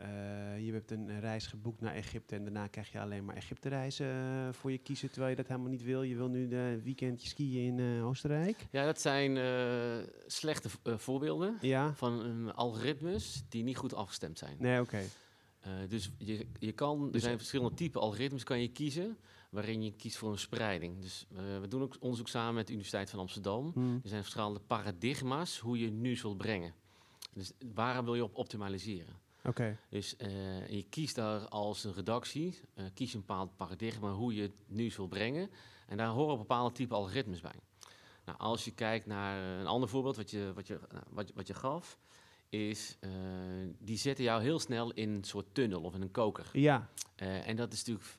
uh, 0.00 0.66
je 0.66 0.72
hebt 0.72 0.90
een 0.90 1.20
reis 1.20 1.46
geboekt 1.46 1.80
naar 1.80 1.94
Egypte 1.94 2.34
en 2.34 2.42
daarna 2.42 2.66
krijg 2.66 2.92
je 2.92 3.00
alleen 3.00 3.24
maar 3.24 3.36
Egypte 3.36 3.68
reizen 3.68 4.06
uh, 4.06 4.52
voor 4.52 4.70
je 4.70 4.78
kiezen, 4.78 5.10
terwijl 5.10 5.30
je 5.30 5.36
dat 5.36 5.46
helemaal 5.46 5.70
niet 5.70 5.82
wil. 5.82 6.02
Je 6.02 6.16
wil 6.16 6.28
nu 6.28 6.54
een 6.56 6.82
weekendje 6.82 7.28
skiën 7.28 7.66
in 7.66 7.78
uh, 7.78 8.06
Oostenrijk. 8.06 8.66
Ja, 8.70 8.84
dat 8.84 9.00
zijn 9.00 9.38
slechte 10.26 10.68
voorbeelden 10.84 11.58
ja. 11.60 11.94
van 11.94 12.54
algoritmes 12.54 13.42
die 13.48 13.62
niet 13.62 13.76
goed 13.76 13.94
afgestemd 13.94 14.38
zijn. 14.38 14.56
Nee, 14.58 14.80
oké. 14.80 15.02
Okay. 15.60 15.86
dus 15.86 16.10
je, 16.18 16.46
je 16.58 16.72
kan, 16.72 17.04
er 17.04 17.12
dus 17.12 17.22
zijn 17.22 17.38
verschillende 17.38 17.76
type 17.76 17.98
algoritmes 17.98 18.44
kan 18.44 18.60
je 18.60 18.68
kiezen, 18.68 19.16
waarin 19.50 19.82
je 19.82 19.92
kiest 19.92 20.16
voor 20.16 20.30
een 20.30 20.38
spreiding. 20.38 21.00
Dus 21.00 21.26
we 21.60 21.68
doen 21.68 21.82
ook 21.82 21.96
onderzoek 22.00 22.28
samen 22.28 22.54
met 22.54 22.66
de 22.66 22.72
Universiteit 22.72 23.10
van 23.10 23.18
Amsterdam. 23.18 23.70
Hmm. 23.74 24.00
Er 24.02 24.08
zijn 24.08 24.22
verschillende 24.22 24.60
paradigma's 24.60 25.58
hoe 25.58 25.78
je 25.78 25.90
nieuws 25.90 26.22
wilt 26.22 26.38
brengen. 26.38 26.74
Dus 27.32 27.52
waar 27.74 28.04
wil 28.04 28.14
je 28.14 28.24
op 28.24 28.36
optimaliseren? 28.36 29.28
Oké. 29.44 29.78
Dus 29.88 30.14
uh, 30.18 30.68
je 30.68 30.82
kiest 30.88 31.14
daar 31.14 31.48
als 31.48 31.84
een 31.84 31.92
redactie, 31.92 32.60
uh, 32.74 32.84
kies 32.94 33.14
een 33.14 33.20
bepaald 33.20 33.56
paradigma 33.56 34.10
hoe 34.10 34.34
je 34.34 34.42
het 34.42 34.54
nieuws 34.66 34.96
wil 34.96 35.08
brengen. 35.08 35.50
En 35.86 35.96
daar 35.96 36.08
horen 36.08 36.38
bepaalde 36.38 36.74
type 36.74 36.94
algoritmes 36.94 37.40
bij. 37.40 37.60
Nou, 38.24 38.38
als 38.38 38.64
je 38.64 38.70
kijkt 38.70 39.06
naar 39.06 39.58
een 39.60 39.66
ander 39.66 39.88
voorbeeld 39.88 40.16
wat 40.16 40.30
je, 40.30 40.52
wat 40.54 40.66
je, 40.66 40.80
wat, 41.08 41.28
je, 41.28 41.34
wat 41.34 41.46
je 41.46 41.54
gaf, 41.54 41.98
is 42.48 42.96
uh, 43.00 43.10
die 43.78 43.98
zetten 43.98 44.24
jou 44.24 44.42
heel 44.42 44.58
snel 44.58 44.92
in 44.92 45.10
een 45.10 45.24
soort 45.24 45.54
tunnel 45.54 45.82
of 45.82 45.94
in 45.94 46.02
een 46.02 46.10
koker. 46.10 46.48
Ja. 46.52 46.88
en 47.16 47.56
dat 47.56 47.72
is 47.72 47.78
natuurlijk 47.78 48.18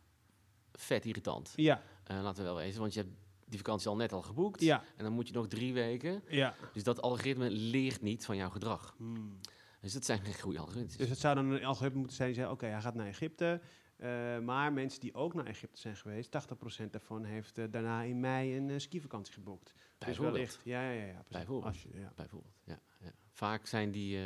vet 0.73 1.05
irritant. 1.05 1.53
Ja. 1.55 1.81
laten 2.07 2.43
we 2.43 2.49
wel 2.49 2.55
wezen, 2.55 2.81
want 2.81 2.93
je 2.93 2.99
hebt 2.99 3.13
die 3.51 3.59
vakantie 3.59 3.87
al 3.87 3.95
net 3.95 4.13
al 4.13 4.21
geboekt. 4.21 4.61
Ja. 4.61 4.83
En 4.95 5.03
dan 5.03 5.13
moet 5.13 5.27
je 5.27 5.33
nog 5.33 5.47
drie 5.47 5.73
weken. 5.73 6.23
Ja. 6.27 6.55
Dus 6.73 6.83
dat 6.83 7.01
algoritme 7.01 7.49
leert 7.49 8.01
niet 8.01 8.25
van 8.25 8.35
jouw 8.35 8.49
gedrag. 8.49 8.93
Hmm. 8.97 9.37
Dus 9.81 9.93
dat 9.93 10.05
zijn 10.05 10.19
geen 10.19 10.39
goede 10.39 10.59
algoritmes. 10.59 10.97
Dus 10.97 11.09
het 11.09 11.19
zou 11.19 11.35
dan 11.35 11.49
een 11.49 11.65
algoritme 11.65 11.99
moeten 11.99 12.15
zijn 12.17 12.29
die 12.29 12.37
zegt, 12.37 12.51
oké, 12.51 12.65
hij 12.65 12.81
gaat 12.81 12.95
naar 12.95 13.07
Egypte. 13.07 13.61
eh, 13.97 14.39
maar 14.39 14.73
mensen 14.73 14.99
die 14.99 15.13
ook 15.13 15.33
naar 15.33 15.45
Egypte 15.45 15.79
zijn 15.79 15.95
geweest, 15.95 16.29
80% 16.29 16.89
daarvan 16.89 17.23
heeft 17.23 17.57
eh, 17.57 17.65
daarna 17.69 18.01
in 18.01 18.19
mei 18.19 18.57
een 18.57 18.69
uh, 18.69 18.79
skivakantie 18.79 19.33
geboekt. 19.33 19.73
Dus 19.73 19.73
Bijvoorbeeld. 19.97 20.35
wellicht. 20.35 20.59
Ja, 20.63 20.81
ja, 20.81 20.91
ja. 20.91 21.05
ja 21.05 21.11
precies. 21.13 21.29
Bijvoorbeeld. 21.29 21.65
Als 21.73 21.83
je, 21.83 21.99
ja. 21.99 22.11
Bijvoorbeeld, 22.15 22.53
ja, 22.63 22.79
ja. 22.99 23.11
Vaak 23.31 23.65
zijn 23.65 23.91
die... 23.91 24.19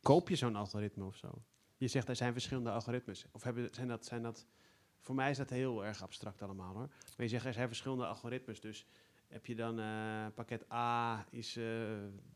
Koop 0.00 0.28
je 0.28 0.36
zo'n 0.36 0.56
algoritme 0.56 1.04
of 1.04 1.16
zo? 1.16 1.42
Je 1.76 1.88
zegt 1.88 2.08
er 2.08 2.16
zijn 2.16 2.32
verschillende 2.32 2.70
algoritmes. 2.70 3.26
Of 3.32 3.42
hebben, 3.42 3.68
zijn, 3.72 3.88
dat, 3.88 4.04
zijn 4.04 4.22
dat... 4.22 4.46
Voor 5.00 5.14
mij 5.14 5.30
is 5.30 5.36
dat 5.36 5.50
heel 5.50 5.84
erg 5.84 6.02
abstract 6.02 6.42
allemaal 6.42 6.74
hoor. 6.74 6.88
Maar 6.88 7.26
je 7.26 7.28
zegt 7.28 7.44
er 7.44 7.52
zijn 7.52 7.68
verschillende 7.68 8.06
algoritmes. 8.06 8.60
Dus 8.60 8.86
heb 9.32 9.46
je 9.46 9.54
dan 9.54 9.80
eh, 9.80 9.86
pakket 10.34 10.64
A 10.72 11.24
is 11.30 11.56
eh, 11.56 11.64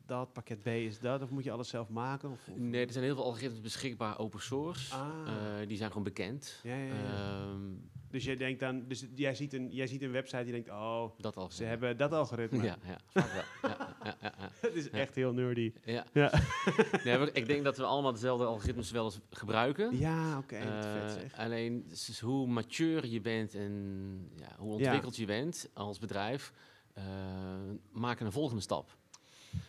dat, 0.07 0.33
pakket 0.33 0.63
B 0.63 0.67
is 0.67 0.99
dat? 0.99 1.23
Of 1.23 1.31
moet 1.31 1.45
je 1.45 1.51
alles 1.51 1.69
zelf 1.69 1.89
maken? 1.89 2.31
Of, 2.31 2.49
of- 2.49 2.57
Nee, 2.57 2.87
er 2.87 2.93
zijn 2.93 3.05
heel 3.05 3.15
veel 3.15 3.25
algoritmes 3.25 3.61
beschikbaar 3.61 4.19
open 4.19 4.41
source. 4.43 4.95
Ah. 4.95 5.09
Eh, 5.27 5.69
die 5.69 5.77
zijn 5.77 5.89
gewoon 5.89 6.05
bekend. 6.05 6.61
Ja, 6.63 6.75
ja, 6.77 6.85
ja. 6.85 6.95
Ehm, 6.95 7.61
dus 8.11 8.25
jij 8.25 8.37
denkt 8.37 8.61
dan, 8.61 8.85
dus 8.89 9.07
jij 9.15 9.35
ziet 9.35 9.53
een, 9.53 9.71
jij 9.71 9.87
ziet 9.87 10.03
een 10.03 10.11
website 10.11 10.43
die 10.43 10.53
denkt, 10.53 10.69
oh, 10.71 11.11
dat 11.17 11.53
ze 11.53 11.65
hebben 11.65 11.97
dat 11.97 12.13
algoritme. 12.13 12.63
Ja, 12.63 12.77
ja, 12.85 12.99
wel. 13.13 13.25
ja. 14.21 14.35
Het 14.61 14.75
is 14.75 14.91
echt 14.91 15.15
heel 15.15 15.33
nerdy. 15.33 15.73
Ja. 15.85 16.05
Ja, 16.13 16.33
Nee, 17.05 17.33
ik 17.33 17.47
denk 17.47 17.65
dat 17.65 17.77
we 17.77 17.85
allemaal 17.85 18.13
dezelfde 18.13 18.45
algoritmes 18.45 18.91
wel 18.91 19.05
eens 19.05 19.21
gebruiken. 19.31 19.99
ja 19.99 20.39
oké. 20.39 20.59
alleen 21.37 21.85
dus 21.89 22.21
hoe 22.21 22.47
mature 22.47 23.11
je 23.11 23.21
bent 23.21 23.55
en 23.55 23.73
ja, 24.37 24.49
hoe 24.59 24.73
ontwikkeld 24.73 25.17
je 25.17 25.27
bent 25.27 25.71
als 25.75 25.99
bedrijf, 25.99 26.53
maken 27.93 28.27
een 28.27 28.33
volgende 28.33 28.63
stap. 28.63 28.97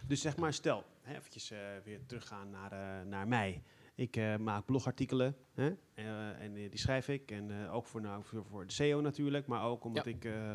Dus 0.07 0.21
zeg 0.21 0.38
maar, 0.38 0.53
stel, 0.53 0.84
hè, 1.01 1.15
eventjes 1.15 1.51
eh, 1.51 1.59
weer 1.84 2.05
teruggaan 2.05 2.49
naar, 2.49 2.71
eh, 2.71 3.05
naar 3.07 3.28
mij. 3.28 3.63
Ik 3.95 4.15
eh, 4.15 4.36
maak 4.38 4.65
blogartikelen 4.65 5.36
hè, 5.53 5.67
eh, 5.93 6.41
en 6.41 6.55
eh, 6.55 6.69
die 6.69 6.80
schrijf 6.80 7.07
ik. 7.09 7.32
En 7.32 7.63
eh, 7.63 7.73
ook 7.75 7.86
voor, 7.86 8.01
nou, 8.01 8.23
voor, 8.23 8.45
voor 8.45 8.65
de 8.67 8.73
SEO 8.73 9.01
natuurlijk, 9.01 9.47
maar 9.47 9.63
ook 9.63 9.84
omdat, 9.84 10.05
Ja. 10.05 10.11
ik, 10.11 10.25
eh, 10.25 10.53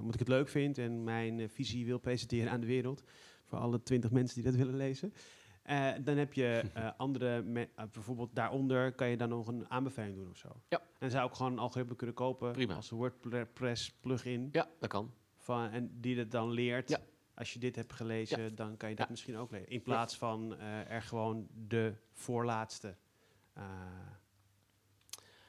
omdat 0.00 0.12
ik 0.14 0.18
het 0.18 0.28
leuk 0.28 0.48
vind 0.48 0.78
en 0.78 1.04
mijn 1.04 1.40
eh, 1.40 1.48
visie 1.48 1.86
wil 1.86 1.98
presenteren 1.98 2.50
aan 2.52 2.60
de 2.60 2.66
wereld. 2.66 3.02
Voor 3.44 3.58
alle 3.58 3.82
twintig 3.82 4.10
mensen 4.10 4.34
die 4.42 4.44
dat 4.50 4.54
willen 4.60 4.76
lezen. 4.76 5.14
Eh, 5.62 5.92
dan 6.00 6.16
heb 6.16 6.32
je 6.32 6.46
eh, 6.74 6.90
andere, 6.96 7.42
me- 7.42 7.68
eh, 7.74 7.84
bijvoorbeeld 7.92 8.34
daaronder 8.34 8.92
kan 8.92 9.08
je 9.08 9.16
dan 9.16 9.28
nog 9.28 9.46
een 9.46 9.70
aanbeveling 9.70 10.16
doen 10.16 10.28
of 10.30 10.36
zo. 10.36 10.48
Ja. 10.68 10.80
En 10.98 11.10
zou 11.10 11.28
ik 11.28 11.34
gewoon 11.34 11.52
een 11.52 11.58
algoritme 11.58 11.96
kunnen 11.96 12.14
kopen 12.14 12.52
Prima. 12.52 12.74
als 12.74 12.90
een 12.90 12.96
WordPress 12.96 13.92
plugin. 14.00 14.48
Ja, 14.52 14.68
dat 14.78 14.88
kan. 14.88 15.12
Van, 15.44 15.70
en 15.70 16.00
die 16.00 16.18
het 16.18 16.30
dan 16.30 16.50
leert. 16.50 16.88
Ja. 16.88 16.98
Als 17.34 17.52
je 17.52 17.58
dit 17.58 17.76
hebt 17.76 17.92
gelezen, 17.92 18.54
dan 18.54 18.76
kan 18.76 18.88
je 18.88 18.94
dat 18.94 19.04
Ja. 19.04 19.10
misschien 19.10 19.36
ook 19.36 19.50
leren. 19.50 19.68
In 19.68 19.82
plaats 19.82 20.16
van 20.16 20.56
eh, 20.56 20.90
er 20.90 21.02
gewoon 21.02 21.46
de 21.68 21.94
voorlaatste. 22.12 22.96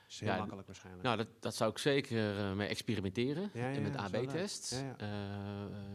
is 0.08 0.20
heel 0.20 0.30
Ja, 0.30 0.38
makkelijk 0.38 0.68
waarschijnlijk. 0.68 1.04
Nou, 1.04 1.18
dat, 1.18 1.28
dat 1.40 1.56
zou 1.56 1.72
ik 1.72 1.78
zeker 1.78 2.38
eh, 2.40 2.54
mee 2.54 2.68
experimenteren. 2.68 3.54
En 3.54 3.82
met. 3.82 3.96
AB-tests. 3.96 4.76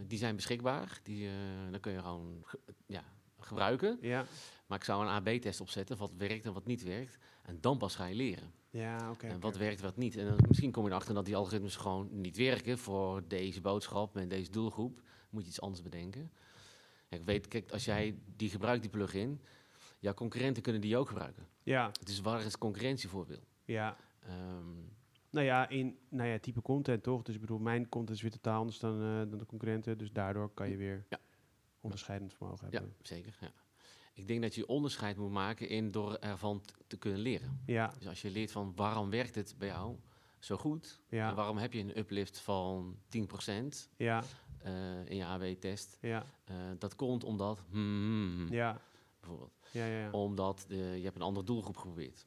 Die 0.07 0.19
zijn 0.19 0.37
beschikbaar. 0.37 1.01
Die, 1.03 1.29
dan 1.71 1.81
kun 1.81 1.93
je 1.93 1.99
gewoon 1.99 2.43
ge- 2.45 2.59
ja, 2.87 3.03
gebruiken. 3.39 3.99
ja, 4.01 4.25
Maar 4.67 4.79
ik 4.79 4.85
zou 4.85 5.03
een 5.07 5.09
AB-test 5.09 5.61
opzetten, 5.61 5.97
wat 5.97 6.13
werkt 6.15 6.45
en 6.45 6.53
wat 6.53 6.67
niet 6.67 6.83
werkt. 6.83 7.19
En 7.51 7.59
dan 7.61 7.79
pas 7.79 7.95
ga 7.95 8.07
je 8.07 8.15
leren. 8.15 8.53
ja 8.71 9.11
oké. 9.11 9.27
en 9.27 9.41
wat 9.41 9.57
werkt, 9.57 9.81
wat 9.81 9.97
niet. 9.97 10.17
En 10.17 10.27
dan, 10.27 10.37
misschien 10.49 10.71
kom 10.71 10.85
je 10.85 10.91
erachter 10.91 11.15
dat 11.15 11.25
die 11.25 11.37
algoritmes 11.37 11.77
gewoon 11.77 12.09
niet 12.21 12.37
werken 12.37 12.79
voor 12.79 13.23
deze 13.29 13.61
boodschap 13.61 14.15
met 14.15 14.31
deze 14.31 14.51
doelgroep. 14.51 15.01
Moet 15.31 15.43
je 15.43 15.49
iets 15.49 15.61
anders 15.61 15.83
bedenken. 15.83 16.31
Ja, 17.09 17.17
ik 17.17 17.25
weet, 17.25 17.49
kijk, 17.49 17.71
als 17.73 17.85
jij 17.85 18.19
die 18.37 18.51
gebruikt, 18.51 18.83
die 18.83 18.91
plugin, 18.91 19.41
jouw 19.99 20.15
concurrenten 20.15 20.63
kunnen 20.63 20.81
die 20.81 20.97
ook 20.97 21.09
gebruiken. 21.09 21.47
Ja, 21.63 21.91
Dus 22.05 22.21
waar 22.21 22.45
is 22.45 22.59
concurrentie 22.59 23.09
voor 23.09 23.27
wil? 23.27 23.43
ja. 23.65 23.97
Ehm, 24.21 24.79
Nou 25.31 25.47
ja, 25.47 25.69
in 25.69 25.99
nou 26.09 26.29
ja, 26.29 26.39
type 26.39 26.63
content 26.63 27.03
toch? 27.03 27.23
Dus 27.23 27.35
ik 27.35 27.41
bedoel, 27.41 27.59
mijn 27.59 27.89
content 27.89 28.17
is 28.17 28.23
weer 28.23 28.31
totaal 28.31 28.59
anders 28.59 28.79
dan, 28.79 29.03
eh, 29.03 29.31
dan 29.31 29.39
de 29.39 29.47
concurrenten. 29.47 29.99
Dus 29.99 30.13
daardoor 30.13 30.51
kan 30.55 30.71
je 30.71 30.77
weer 30.77 31.07
Ja. 31.09 31.19
onderscheidend 31.81 32.35
vermogen 32.35 32.67
ja, 32.71 32.79
hebben. 32.79 32.97
zeker. 33.03 33.37
Ja. 33.41 33.53
Ik 34.13 34.27
denk 34.29 34.43
dat 34.43 34.55
je 34.55 34.67
onderscheid 34.67 35.17
moet 35.17 35.31
maken 35.31 35.69
in 35.69 35.91
door 35.91 36.15
ervan 36.15 36.63
te 36.87 36.97
kunnen 36.97 37.21
leren. 37.21 37.61
Ja, 37.67 37.93
Dus 37.99 38.07
als 38.09 38.23
je 38.23 38.31
leert 38.31 38.53
van 38.53 38.73
waarom 38.77 39.11
werkt 39.11 39.35
het 39.35 39.55
bij 39.59 39.69
jou 39.69 39.97
zo 40.39 40.57
goed? 40.57 41.01
En 41.09 41.35
waarom 41.35 41.57
heb 41.59 41.73
je 41.73 41.81
een 41.81 41.99
uplift 41.99 42.39
van 42.41 42.97
10% 43.09 43.89
ja, 43.97 44.23
eh, 44.59 45.07
in 45.07 45.17
je 45.17 45.25
AB-test? 45.25 45.99
ja, 46.01 46.27
Eh, 46.45 46.55
dat 46.79 46.95
komt 46.97 47.25
omdat, 47.25 47.63
hmm, 47.71 48.49
ja, 48.53 48.81
bijvoorbeeld, 49.21 49.53
ja, 49.73 49.87
ja, 49.87 49.99
ja. 50.01 50.11
omdat 50.11 50.65
de, 50.69 50.77
je 50.77 51.03
hebt 51.05 51.17
een 51.17 51.23
andere 51.23 51.47
doelgroep 51.47 51.77
geprobeerd. 51.77 52.27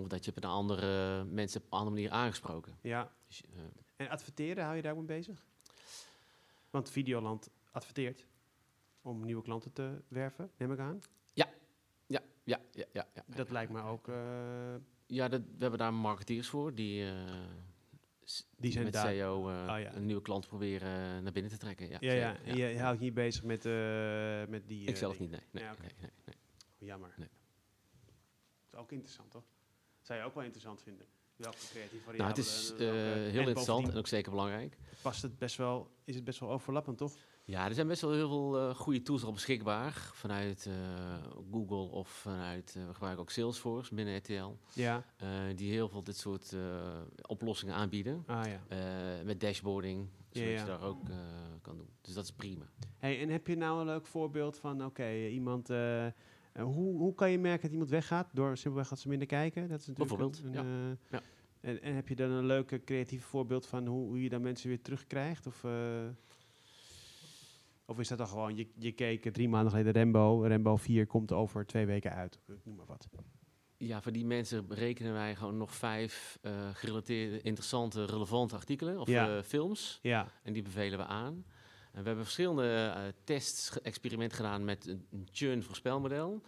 Of 0.00 0.08
dat 0.08 0.24
je 0.24 0.30
hebt 0.30 0.44
een 0.44 0.50
andere 0.50 1.24
mensen 1.24 1.60
op 1.60 1.66
een 1.66 1.78
andere 1.78 1.94
manier 1.96 2.10
aangesproken. 2.10 2.78
ja. 2.80 3.12
Dus, 3.26 3.42
eh, 3.44 3.60
En 3.96 4.08
adverteren, 4.08 4.64
hou 4.64 4.76
je 4.76 4.82
daar 4.82 4.94
mee 4.96 5.04
bezig? 5.04 5.44
Want 6.70 6.90
Videoland 6.90 7.50
adverteert 7.70 8.26
om 9.06 9.24
nieuwe 9.24 9.42
klanten 9.42 9.72
te 9.72 10.02
werven, 10.08 10.50
neem 10.56 10.72
ik 10.72 10.78
aan. 10.78 11.00
ja, 11.32 11.46
ja, 12.06 12.20
ja, 12.44 12.58
ja, 12.92 13.06
ja. 13.14 13.24
Dat 13.26 13.50
lijkt 13.50 13.72
me 13.72 13.82
ook... 13.82 14.08
eh, 14.08 14.74
Ja, 15.06 15.28
dat, 15.28 15.40
we 15.40 15.56
hebben 15.58 15.78
daar 15.78 15.94
marketeers 15.94 16.48
voor 16.48 16.74
die, 16.74 17.04
eh, 17.10 17.14
Die 18.56 18.72
zijn 18.72 18.84
met 18.84 18.92
daar- 18.92 19.12
SEO 19.14 19.48
eh, 19.48 19.54
Oh, 19.74 19.80
ja. 19.80 19.94
een 19.94 20.06
nieuwe 20.06 20.22
klant 20.22 20.46
proberen 20.46 21.22
naar 21.22 21.32
binnen 21.32 21.52
te 21.52 21.58
trekken. 21.58 21.88
Ja, 21.88 21.96
ja, 22.00 22.12
ja, 22.12 22.36
en 22.44 22.56
je, 22.56 22.66
je 22.66 22.80
houdt 22.80 22.98
je 22.98 23.04
niet 23.04 23.14
bezig 23.14 23.42
met, 23.42 23.64
met 24.50 24.68
die... 24.68 24.86
Ik 24.86 24.96
zelf 24.96 25.18
niet, 25.18 25.30
nee. 25.30 25.40
nee, 25.50 25.64
nee, 25.64 25.74
nee, 26.00 26.10
nee. 26.24 26.36
Jammer. 26.78 27.14
Nee. 27.16 27.28
Dat 28.70 28.72
is 28.72 28.78
ook 28.78 28.92
interessant, 28.92 29.30
toch? 29.30 29.44
zou 30.00 30.18
je 30.18 30.24
ook 30.24 30.34
wel 30.34 30.42
interessant 30.42 30.82
vinden. 30.82 31.06
Welke 31.36 31.56
creatieve 31.70 31.94
Nou, 31.94 32.04
variabelen... 32.04 32.36
het 32.36 32.38
is 32.38 33.32
heel 33.32 33.40
interessant 33.40 33.88
en 33.88 33.96
ook 33.96 34.06
zeker 34.06 34.30
belangrijk. 34.30 34.76
Past 35.02 35.22
het 35.22 35.38
best 35.38 35.56
wel, 35.56 35.90
is 36.04 36.14
het 36.14 36.24
best 36.24 36.38
wel 36.40 36.50
overlappend, 36.50 36.98
toch? 36.98 37.12
Ja, 37.48 37.66
er 37.68 37.74
zijn 37.74 37.86
best 37.86 38.00
wel 38.00 38.12
heel 38.12 38.28
veel 38.28 38.58
eh, 38.58 38.74
goede 38.74 39.02
tools 39.02 39.24
al 39.24 39.32
beschikbaar 39.32 39.92
vanuit 40.12 40.66
eh, 40.66 40.74
Google 41.52 41.90
of 41.96 42.08
vanuit, 42.08 42.74
eh, 42.76 42.86
we 42.86 42.92
gebruiken 42.92 43.22
ook 43.22 43.30
Salesforce 43.30 43.94
binnen 43.94 44.16
RTL, 44.16 44.56
Ja. 44.72 45.04
eh, 45.16 45.28
die 45.54 45.70
heel 45.70 45.88
veel 45.88 46.02
dit 46.02 46.16
soort 46.16 46.52
eh, 46.52 46.60
oplossingen 47.26 47.74
aanbieden. 47.74 48.22
Ah 48.26 48.42
ja. 48.46 48.60
Eh, 49.18 49.24
met 49.24 49.40
dashboarding, 49.40 50.08
zodat 50.30 50.48
Ja, 50.50 50.58
je 50.60 50.64
daar 50.66 50.82
ook 50.82 51.08
eh, 51.08 51.16
kan 51.62 51.76
doen. 51.76 51.88
Dus 52.00 52.14
dat 52.14 52.24
is 52.24 52.32
prima. 52.32 52.64
Hey, 52.98 53.20
en 53.20 53.28
heb 53.28 53.46
je 53.46 53.56
nou 53.56 53.80
een 53.80 53.86
leuk 53.86 54.06
voorbeeld 54.06 54.56
van, 54.58 54.84
oké, 54.84 55.02
eh, 55.02 55.32
iemand... 55.34 55.70
eh, 55.70 56.06
eh, 56.06 56.12
hoe, 56.52 56.96
hoe 56.98 57.14
kan 57.14 57.30
je 57.30 57.38
merken 57.38 57.62
dat 57.62 57.70
iemand 57.70 57.90
weggaat? 57.90 58.28
Door 58.32 58.56
simpelweg 58.56 58.88
dat 58.88 58.98
ze 58.98 59.08
minder 59.08 59.26
kijken? 59.26 59.68
Dat 59.68 59.80
is 59.80 59.86
natuurlijk 59.86 60.18
Bijvoorbeeld, 60.18 60.42
een, 60.44 60.52
ja. 60.52 60.90
eh, 60.90 60.96
Ja. 61.10 61.20
En, 61.60 61.82
en 61.82 61.94
heb 61.94 62.08
je 62.08 62.16
dan 62.16 62.30
een 62.30 62.46
leuke 62.46 62.84
creatief 62.84 63.24
voorbeeld 63.24 63.66
van 63.66 63.86
hoe, 63.86 64.06
hoe 64.06 64.22
je 64.22 64.28
dan 64.28 64.42
mensen 64.42 64.68
weer 64.68 64.82
terugkrijgt? 64.82 65.46
Of, 65.46 65.64
eh, 65.64 65.70
of 67.86 67.98
is 67.98 68.08
dat 68.08 68.18
dan 68.18 68.26
gewoon, 68.28 68.56
je, 68.56 68.68
je 68.78 68.92
keek 68.92 69.32
drie 69.32 69.48
maanden 69.48 69.70
geleden 69.70 69.92
Rembo, 69.92 70.40
Rembo 70.40 70.76
4 70.76 71.06
komt 71.06 71.32
over 71.32 71.66
twee 71.66 71.86
weken 71.86 72.12
uit. 72.12 72.38
Ik 72.48 72.64
noem 72.64 72.74
maar 72.76 72.86
wat. 72.86 73.08
Ja, 73.78 74.02
voor 74.02 74.12
die 74.12 74.24
mensen 74.24 74.66
rekenen 74.68 75.12
wij 75.12 75.36
gewoon 75.36 75.56
nog 75.56 75.74
vijf 75.74 76.38
eh, 76.42 76.52
gerelateerde, 76.72 77.40
interessante, 77.40 78.04
relevante 78.04 78.54
artikelen 78.54 78.98
of 79.00 79.08
Ja. 79.08 79.36
eh, 79.36 79.42
films. 79.42 79.98
Ja, 80.02 80.28
En 80.42 80.52
die 80.52 80.62
bevelen 80.62 80.98
we 80.98 81.04
aan. 81.04 81.44
En 81.92 82.02
we 82.02 82.06
hebben 82.06 82.24
verschillende 82.24 82.92
eh, 82.96 83.02
tests, 83.24 83.80
experimenten 83.82 84.36
gedaan 84.36 84.64
met 84.64 84.86
een, 84.86 85.06
een 85.10 85.28
churn 85.32 85.62
voorspelmodel. 85.62 86.42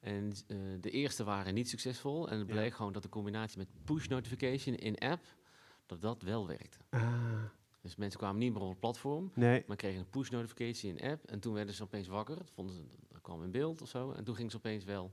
En 0.00 0.32
eh, 0.46 0.56
de 0.80 0.90
eerste 0.90 1.24
waren 1.24 1.54
niet 1.54 1.68
succesvol. 1.68 2.28
En 2.28 2.38
het 2.38 2.48
Ja. 2.48 2.54
bleek 2.54 2.74
gewoon 2.74 2.92
dat 2.92 3.02
de 3.02 3.08
combinatie 3.08 3.58
met 3.58 3.68
push 3.84 4.06
notification 4.06 4.74
in 4.76 4.98
app, 4.98 5.24
dat 5.86 6.00
dat 6.00 6.22
wel 6.22 6.46
werkte. 6.46 6.78
Ah, 6.90 7.42
Dus 7.80 7.96
mensen 7.96 8.18
kwamen 8.18 8.38
niet 8.38 8.52
meer 8.52 8.62
op 8.62 8.68
het 8.68 8.80
platform, 8.80 9.30
nee. 9.34 9.64
maar 9.66 9.76
kregen 9.76 10.00
een 10.00 10.10
push 10.10 10.30
notification 10.30 10.96
in 10.96 11.10
app. 11.10 11.26
En 11.26 11.40
toen 11.40 11.54
werden 11.54 11.74
ze 11.74 11.82
opeens 11.82 12.08
wakker. 12.08 12.36
Dat 12.36 12.50
vonden 12.50 12.74
ze, 12.74 12.82
dat 13.08 13.20
kwam 13.20 13.42
in 13.42 13.50
beeld 13.50 13.82
of 13.82 13.88
zo. 13.88 14.12
En 14.12 14.24
toen 14.24 14.34
gingen 14.34 14.50
ze 14.50 14.56
opeens 14.56 14.84
wel 14.84 15.12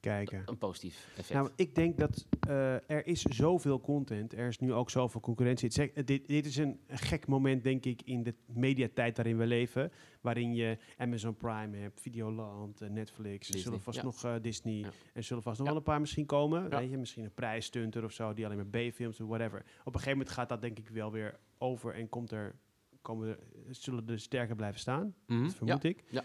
Kijken. 0.00 0.42
een 0.46 0.58
positief 0.58 1.08
effect. 1.16 1.32
Nou, 1.38 1.50
ik 1.56 1.74
denk 1.74 1.98
dat 1.98 2.26
eh, 2.48 2.90
er 2.90 3.06
is 3.06 3.22
zoveel 3.22 3.80
content. 3.80 4.32
Er 4.32 4.48
is 4.48 4.58
nu 4.58 4.72
ook 4.72 4.90
zoveel 4.90 5.20
concurrentie. 5.20 5.92
Dit, 6.04 6.28
dit 6.28 6.46
is 6.46 6.56
een 6.56 6.80
gek 6.88 7.26
moment, 7.26 7.62
denk 7.62 7.84
ik, 7.84 8.02
in 8.04 8.22
de 8.22 8.34
mediatijd 8.46 9.16
waarin 9.16 9.38
we 9.38 9.46
leven. 9.46 9.92
Waarin 10.20 10.54
je 10.54 10.78
Amazon 10.96 11.36
Prime 11.36 11.76
hebt, 11.76 12.00
Videoland, 12.00 12.80
Netflix. 12.90 13.48
Er 13.48 13.58
zullen 13.58 13.80
vast 13.80 13.96
ja. 13.96 14.04
nog 14.04 14.40
Disney. 14.40 14.74
Ja. 14.74 14.86
En 14.86 14.92
er 15.12 15.22
zullen 15.22 15.42
vast 15.42 15.58
nog 15.58 15.68
wel 15.68 15.76
een 15.76 15.82
paar 15.82 16.00
misschien 16.00 16.26
komen. 16.26 16.70
Weet 16.70 16.90
je, 16.90 16.96
misschien 16.98 17.24
een 17.24 17.34
prijsstunter 17.34 18.04
of 18.04 18.12
zo, 18.12 18.34
die 18.34 18.44
alleen 18.44 18.56
maar 18.70 18.88
B-films 18.88 19.20
of 19.20 19.28
whatever. 19.28 19.58
Op 19.58 19.66
een 19.86 19.92
gegeven 19.92 20.10
moment 20.10 20.30
gaat 20.30 20.48
dat 20.48 20.60
denk 20.62 20.78
ik 20.78 20.88
wel 20.88 21.12
weer 21.12 21.38
over 21.58 21.94
en 21.94 22.08
komt 22.08 22.30
er, 22.30 22.54
komen 23.02 23.28
er, 23.28 23.38
zullen 23.70 24.08
er 24.08 24.20
sterker 24.20 24.56
blijven 24.56 24.80
staan. 24.80 25.14
Mhm, 25.26 25.42
Dat 25.42 25.54
vermoed 25.54 25.84
ik. 25.84 26.04
Ja. 26.10 26.22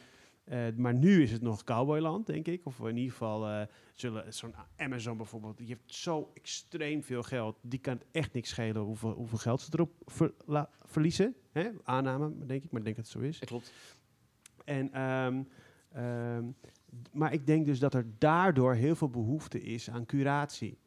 Maar 0.76 0.94
nu 0.94 1.22
is 1.22 1.32
het 1.32 1.42
nog 1.42 1.64
cowboyland, 1.64 2.26
denk 2.26 2.48
ik. 2.48 2.66
Of 2.66 2.80
in 2.80 2.98
ieder 2.98 3.12
geval 3.12 3.68
zullen 3.94 4.34
zo'n 4.34 4.54
Amazon 4.78 5.18
bijvoorbeeld, 5.18 5.58
die 5.58 5.68
heeft 5.68 5.94
zo 5.94 6.32
extreem 6.34 7.04
veel 7.04 7.24
geld. 7.24 7.58
Die 7.62 7.80
kan 7.80 7.94
het 7.94 8.06
echt 8.12 8.34
niks 8.34 8.50
schelen 8.50 8.82
hoeveel, 8.82 9.12
hoeveel 9.12 9.38
geld 9.38 9.62
ze 9.62 9.70
erop 9.72 9.94
verliezen. 10.84 11.36
Hè? 11.52 11.70
Aanname, 11.84 12.46
denk 12.46 12.64
ik, 12.64 12.72
maar 12.72 12.80
ik 12.80 12.86
denk 12.86 12.96
dat 12.96 13.06
het 13.06 13.14
zo 13.14 13.20
is. 13.20 13.40
klopt. 13.40 13.74
En, 14.66 15.02
um, 15.02 15.48
maar 17.12 17.34
ik 17.34 17.46
denk 17.46 17.66
dus 17.66 17.80
dat 17.80 17.94
er 17.94 18.06
daardoor 18.18 18.74
heel 18.74 18.96
veel 18.96 19.10
behoefte 19.10 19.62
is 19.62 19.90
aan 19.90 20.06
curatie. 20.06 20.78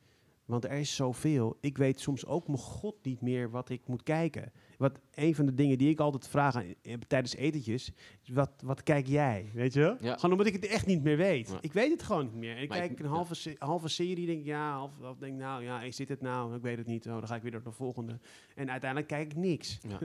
Want 0.44 0.64
er 0.64 0.72
is 0.72 0.94
zoveel. 0.94 1.56
Ik 1.60 1.76
weet 1.76 2.00
soms 2.00 2.26
ook 2.26 2.46
mijn 2.46 2.58
god 2.58 2.94
niet 3.02 3.20
meer 3.20 3.50
wat 3.50 3.68
ik 3.68 3.86
moet 3.86 4.02
kijken. 4.02 4.52
Wat 4.78 5.00
een 5.14 5.34
van 5.34 5.46
de 5.46 5.54
dingen 5.54 5.78
die 5.78 5.90
ik 5.90 6.00
altijd 6.00 6.28
vraag 6.28 6.54
aan, 6.54 6.74
eh, 6.82 6.94
tijdens 7.06 7.34
etentjes, 7.34 7.92
wat, 8.26 8.50
wat 8.64 8.82
kijk 8.82 9.06
jij? 9.06 9.50
Weet 9.54 9.72
je? 9.72 9.96
Ja. 10.00 10.14
Gewoon 10.14 10.30
omdat 10.30 10.46
ik 10.46 10.52
het 10.52 10.66
echt 10.66 10.86
niet 10.86 11.02
meer 11.02 11.16
weet. 11.16 11.56
Ik 11.60 11.72
weet 11.72 11.90
het 11.90 12.02
gewoon 12.02 12.24
niet 12.24 12.34
meer. 12.34 12.58
ik 12.58 12.68
kijk 12.68 13.00
een 13.00 13.06
halve, 13.06 13.56
halve 13.58 13.88
serie, 13.88 14.26
denk 14.26 14.38
ik, 14.38 14.46
ja, 14.46 14.72
half, 14.72 14.92
half 15.00 15.18
denk 15.18 15.38
nou, 15.38 15.62
ja, 15.62 15.82
is 15.82 15.96
dit 15.96 16.08
het 16.08 16.20
nou? 16.20 16.54
Ik 16.54 16.62
weet 16.62 16.78
het 16.78 16.86
niet. 16.86 17.06
Oh, 17.06 17.12
dan 17.12 17.26
ga 17.26 17.34
ik 17.34 17.42
weer 17.42 17.52
naar 17.52 17.62
de 17.62 17.72
volgende. 17.72 18.18
En 18.54 18.70
uiteindelijk 18.70 19.10
kijk 19.10 19.30
ik 19.32 19.36
niks. 19.36 19.78
Ja. 19.88 19.98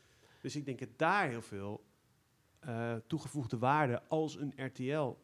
dus 0.42 0.56
ik 0.56 0.64
denk 0.64 0.78
dat 0.78 0.88
daar 0.96 1.28
heel 1.28 1.42
veel 1.42 1.84
uh, 2.68 2.94
toegevoegde 3.06 3.58
waarde 3.58 4.02
als 4.08 4.36
een 4.36 4.52
RTL 4.56 5.16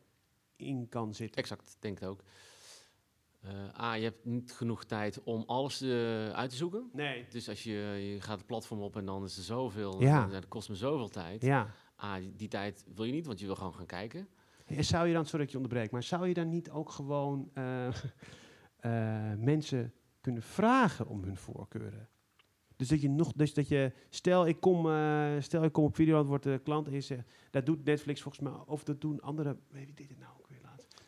in 0.56 0.88
kan 0.88 1.14
zitten. 1.14 1.42
Exact, 1.42 1.76
denk 1.80 2.00
ik 2.00 2.08
ook. 2.08 2.22
Uh, 3.44 3.80
A, 3.80 3.94
je 3.94 4.04
hebt 4.04 4.24
niet 4.24 4.52
genoeg 4.52 4.84
tijd 4.84 5.22
om 5.22 5.42
alles 5.46 5.82
uh, 5.82 6.30
uit 6.30 6.50
te 6.50 6.56
zoeken. 6.56 6.90
Nee. 6.92 7.26
Dus 7.28 7.48
als 7.48 7.62
je, 7.62 7.72
je 8.12 8.20
gaat 8.20 8.38
het 8.38 8.46
platform 8.46 8.80
op 8.80 8.96
en 8.96 9.04
dan 9.04 9.24
is 9.24 9.36
er 9.36 9.42
zoveel, 9.42 10.00
ja. 10.00 10.26
dat 10.26 10.48
kost 10.48 10.68
me 10.68 10.74
zoveel 10.74 11.08
tijd. 11.08 11.42
Ja. 11.42 11.74
A, 12.02 12.20
die 12.36 12.48
tijd 12.48 12.84
wil 12.94 13.04
je 13.04 13.12
niet, 13.12 13.26
want 13.26 13.40
je 13.40 13.46
wil 13.46 13.54
gewoon 13.54 13.74
gaan 13.74 13.86
kijken. 13.86 14.28
En 14.66 14.84
zou 14.84 15.06
je 15.06 15.12
dan, 15.12 15.24
sorry 15.24 15.40
dat 15.40 15.50
je 15.50 15.56
onderbreekt, 15.56 15.92
maar 15.92 16.02
zou 16.02 16.28
je 16.28 16.34
dan 16.34 16.48
niet 16.48 16.70
ook 16.70 16.90
gewoon 16.90 17.50
uh, 17.54 17.88
mensen 19.52 19.92
kunnen 20.20 20.42
vragen 20.42 21.06
om 21.06 21.22
hun 21.22 21.36
voorkeuren? 21.36 22.08
Dus 22.76 22.88
dat 22.88 23.00
je 23.00 23.10
nog, 23.10 23.32
dus 23.32 23.54
dat 23.54 23.68
je, 23.68 23.92
stel 24.08 24.46
ik 24.46 24.60
kom, 24.60 24.80
stel 25.40 25.64
ik 25.64 25.72
kom 25.72 25.84
op 25.84 25.94
Videoland, 25.94 26.28
wordt 26.28 26.44
de 26.44 26.60
klant 26.64 26.86
en 26.86 26.92
je 26.92 27.00
zegt, 27.00 27.28
dat 27.50 27.66
doet 27.66 27.84
Netflix 27.84 28.22
volgens 28.22 28.44
mij, 28.44 28.52
of 28.66 28.84
dat 28.84 29.00
doen 29.00 29.20
andere, 29.20 29.56
wie 29.68 29.94
deed 29.94 30.08
het 30.08 30.18
nou? 30.18 30.32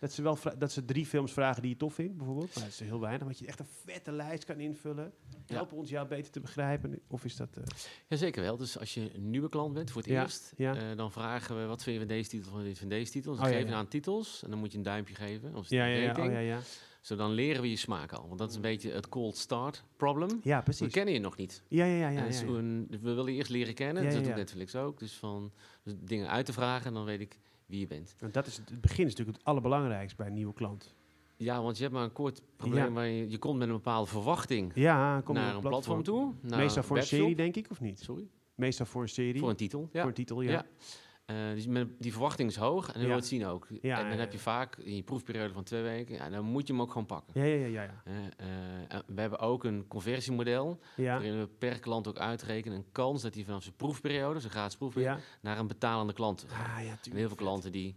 Dat 0.05 0.13
ze, 0.13 0.23
wel 0.23 0.39
dat 0.59 0.73
ze 0.73 0.85
drie 0.85 1.07
films 1.07 1.33
vragen 1.33 1.63
die 1.63 1.71
je 1.71 1.77
tof 1.77 1.95
vindt, 1.95 2.17
bijvoorbeeld. 2.17 2.55
Maar 2.55 2.65
dat 2.65 2.73
is 2.73 2.81
heel 2.81 3.01
weinig. 3.01 3.25
Want 3.25 3.39
je 3.39 3.47
echt 3.47 3.59
een 3.59 3.67
vette 3.85 4.13
lijst 4.13 4.45
kan 4.45 4.61
invullen. 4.61 5.13
Help 5.47 5.73
ons 5.73 5.91
jou 5.91 6.09
beter 6.09 6.33
te 6.33 6.41
begrijpen. 6.41 7.01
Of 7.09 7.25
is 7.25 7.37
dat... 7.37 7.57
Uh... 7.59 7.65
Ja, 8.09 8.17
zeker 8.17 8.43
wel. 8.43 8.57
Dus 8.57 8.79
als 8.79 8.95
je 8.95 9.15
een 9.15 9.31
nieuwe 9.31 9.49
klant 9.49 9.75
bent 9.75 9.91
voor 9.91 10.03
het 10.03 10.11
eerst... 10.11 10.53
Uh, 10.57 10.73
dan 10.97 11.13
vragen 11.13 11.61
we, 11.61 11.67
wat 11.67 11.83
vind 11.83 11.95
je 11.95 12.07
van 12.07 12.15
deze 12.17 12.29
titel 12.31 12.51
van, 12.51 12.75
van 12.75 12.89
deze 12.89 13.13
titel? 13.13 13.33
Dus 13.33 13.41
oh, 13.41 13.47
geven 13.47 13.75
aan 13.75 13.89
titels. 13.89 14.43
En 14.43 14.51
dan 14.51 14.59
moet 14.59 14.73
je 14.73 14.79
een 14.79 14.85
duimpje 14.85 15.15
geven. 15.15 15.55
Of 15.55 15.71
ja, 15.71 15.85
ja, 15.85 16.15
oh, 16.19 16.25
ja, 16.25 16.39
ja. 16.39 16.59
Zo 17.01 17.17
dan 17.17 17.31
leren 17.31 17.63
we 17.63 17.71
je 17.71 17.77
smaak 17.77 18.13
al. 18.13 18.27
Want 18.27 18.39
dat 18.39 18.51
is 18.51 18.57
een 18.57 18.61
beetje 18.61 18.93
het 18.93 19.09
cold 19.09 19.37
start 19.37 19.85
problem. 19.97 20.41
Ja, 20.43 20.63
precies. 20.63 20.87
We 20.87 20.93
kennen 20.93 21.15
je 21.15 21.21
nog 21.21 21.37
niet. 21.37 21.63
Ja, 21.69 21.85
ja, 21.85 21.95
ja. 21.95 22.09
ja, 22.09 22.27
dus 22.27 22.43
we 22.43 22.99
willen 23.01 23.33
je 23.33 23.39
eerst 23.39 23.51
leren 23.51 23.75
kennen. 23.75 24.03
Dus 24.03 24.15
dat 24.15 24.25
doet 24.25 24.35
Netflix 24.35 24.77
ook. 24.77 24.99
Dus 24.99 25.13
van 25.13 25.53
dus 25.83 25.95
dingen 25.99 26.29
uit 26.29 26.47
te 26.47 26.53
vragen. 26.53 26.87
En 26.87 26.95
dan 26.95 27.05
weet 27.05 27.21
ik 27.21 27.39
wie 27.67 27.81
je 27.81 27.87
bent. 27.87 28.17
Want 28.19 28.35
dat 28.35 28.47
is 28.47 28.57
het, 28.57 28.81
begin 28.81 29.05
is 29.07 29.11
natuurlijk 29.11 29.37
het 29.37 29.47
allerbelangrijkste 29.47 30.17
bij 30.17 30.27
een 30.27 30.33
nieuwe 30.33 30.55
klant. 30.55 30.95
Ja, 31.37 31.63
want 31.63 31.77
je 31.77 31.83
hebt 31.83 31.95
maar 31.95 32.05
een 32.05 32.13
kort 32.13 32.43
probleem 32.57 32.95
waar 32.95 33.07
je, 33.07 33.31
je 33.31 33.39
komt 33.39 33.59
met 33.59 33.69
een 33.69 33.75
bepaalde 33.75 34.11
verwachting 34.11 34.73
ja, 34.75 35.21
kom 35.25 35.35
naar 35.35 35.55
een 35.55 35.61
platform, 35.61 36.03
toe. 36.03 36.33
Meestal 36.41 36.83
voor 36.83 36.97
een 36.97 37.03
serie, 37.03 37.35
denk 37.35 37.57
ik, 37.57 37.71
of 37.71 37.81
niet? 37.81 38.01
Sorry? 38.01 38.29
Meestal 38.55 38.87
voor 38.87 39.03
een 39.03 39.09
serie. 39.09 39.41
Voor 39.41 39.51
een 39.51 39.57
titel, 39.57 39.89
ja. 39.93 40.01
Voor 40.01 40.09
een 40.09 40.15
titel, 40.15 40.41
ja. 40.41 40.67
Uh, 41.31 41.37
dus 41.55 41.87
die 41.99 42.13
verwachting 42.13 42.51
is 42.51 42.57
hoog 42.57 42.87
en 42.87 42.93
dan 42.93 43.03
wil 43.03 43.11
je 43.11 43.17
het 43.17 43.27
zien 43.27 43.47
ook. 43.47 43.69
Ja, 43.83 43.99
en 44.03 44.09
dan 44.09 44.19
heb 44.19 44.33
je 44.33 44.39
vaak 44.39 44.77
in 44.77 44.97
je 44.97 45.03
proefperiode 45.03 45.53
van 45.53 45.65
twee 45.65 45.83
weken, 45.83 46.15
ja, 46.15 46.29
dan 46.29 46.45
moet 46.45 46.67
je 46.67 46.73
hem 46.73 46.83
ook 46.83 46.89
gewoon 46.91 47.07
pakken. 47.07 47.41
Ja, 47.41 47.45
ja, 47.45 47.67
ja. 47.67 47.83
ja, 47.83 48.03
uh, 48.07 48.17
uh, 48.93 48.99
we 49.07 49.21
hebben 49.21 49.39
ook 49.39 49.65
een 49.65 49.87
conversiemodel, 49.89 50.81
waarin 50.97 51.39
we 51.39 51.49
per 51.59 51.79
klant 51.79 52.09
ook 52.09 52.19
uitrekenen 52.19 52.79
een 52.79 52.93
kans 52.93 53.23
dat 53.23 53.35
hij 53.35 53.45
vanaf 53.45 53.63
zijn 53.63 53.75
proefperiode, 53.77 54.41
zijn 54.41 54.53
gratis 54.53 54.77
proefperiode, 54.77 55.21
naar 55.41 55.59
een 55.59 55.67
betalende 55.67 56.13
klant 56.13 56.47
gaat. 56.49 56.67
Ah, 56.67 56.91
en 57.11 57.17
heel 57.17 57.29
veel 57.29 57.37
klanten 57.37 57.73
die, 57.73 57.97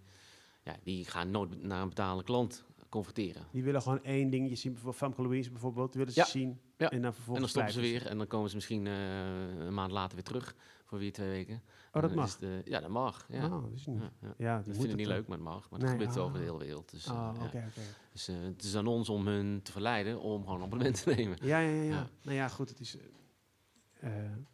ja, 0.64 0.76
die 0.84 1.06
gaan 1.06 1.32
nooit 1.32 1.64
naar 1.64 1.82
een 1.82 1.90
betalende 1.90 2.24
klant 2.24 2.66
converteren. 2.90 3.48
Die 3.52 3.64
willen 3.64 3.82
gewoon 3.82 4.04
één 4.04 4.30
dingetje 4.30 4.56
zien, 4.56 4.72
bijvoorbeeld 4.72 5.04
Famke 5.04 5.22
Louise 5.22 5.52
bijvoorbeeld, 5.52 5.94
willen 5.94 6.14
ze 6.14 6.26
zien. 6.28 6.60
Ja. 6.78 6.90
En 6.90 7.02
dan 7.02 7.14
vervolgens 7.14 7.36
en 7.36 7.42
dan 7.42 7.50
stoppen 7.50 7.74
ze 7.74 7.82
weer 7.82 8.08
en 8.08 8.18
dan 8.18 8.28
komen 8.28 8.50
ze 8.50 8.56
misschien 8.56 8.86
een 8.86 9.74
maand 9.74 9.92
later 9.92 10.16
weer 10.16 10.26
terug 10.26 10.56
voor 10.86 11.00
weer 11.00 11.14
twee 11.14 11.30
weken. 11.30 11.62
Oh, 11.98 12.04
dat 12.04 12.16
mag? 12.16 12.38
De, 12.38 12.62
ja, 12.66 12.80
dat 12.80 12.89
mag. 12.89 13.26
Ja, 13.30 13.45
oh, 13.45 13.64
dat 13.64 13.72
is 13.74 13.86
niet. 13.86 14.02
Ja, 14.02 14.12
ja. 14.22 14.34
ja 14.38 14.62
dat 14.62 14.76
vind 14.76 14.89
ik 14.89 14.95
niet 14.95 15.08
leuk, 15.08 15.28
maar 15.28 15.38
het 15.38 15.45
mag. 15.45 15.70
Maar 15.70 15.80
dat 15.80 15.89
gebeurt 15.89 16.18
oh. 16.18 16.24
over 16.24 16.38
de 16.38 16.45
hele 16.45 16.58
wereld. 16.58 16.91
Dus, 16.91 17.08
oh, 17.08 17.34
okay, 17.36 17.48
okay. 17.48 17.70
dus 18.12 18.30
uh, 18.30 18.36
het 18.41 18.64
is 18.64 18.76
aan 18.76 18.88
ons 18.88 19.10
om 19.10 19.28
hun 19.28 19.62
te 19.62 19.72
verleiden 19.72 20.20
om 20.20 20.43
gewoon 20.43 20.58
een 20.58 20.66
abonnement 20.66 21.04
te 21.04 21.14
nemen. 21.14 21.38
Ja, 21.41 21.60
ja, 21.60 21.82
ja. 21.82 22.10
Nou 22.22 22.36
ja, 22.36 22.48
goed. 22.48 22.70
Het 22.70 22.80
is, 22.80 22.98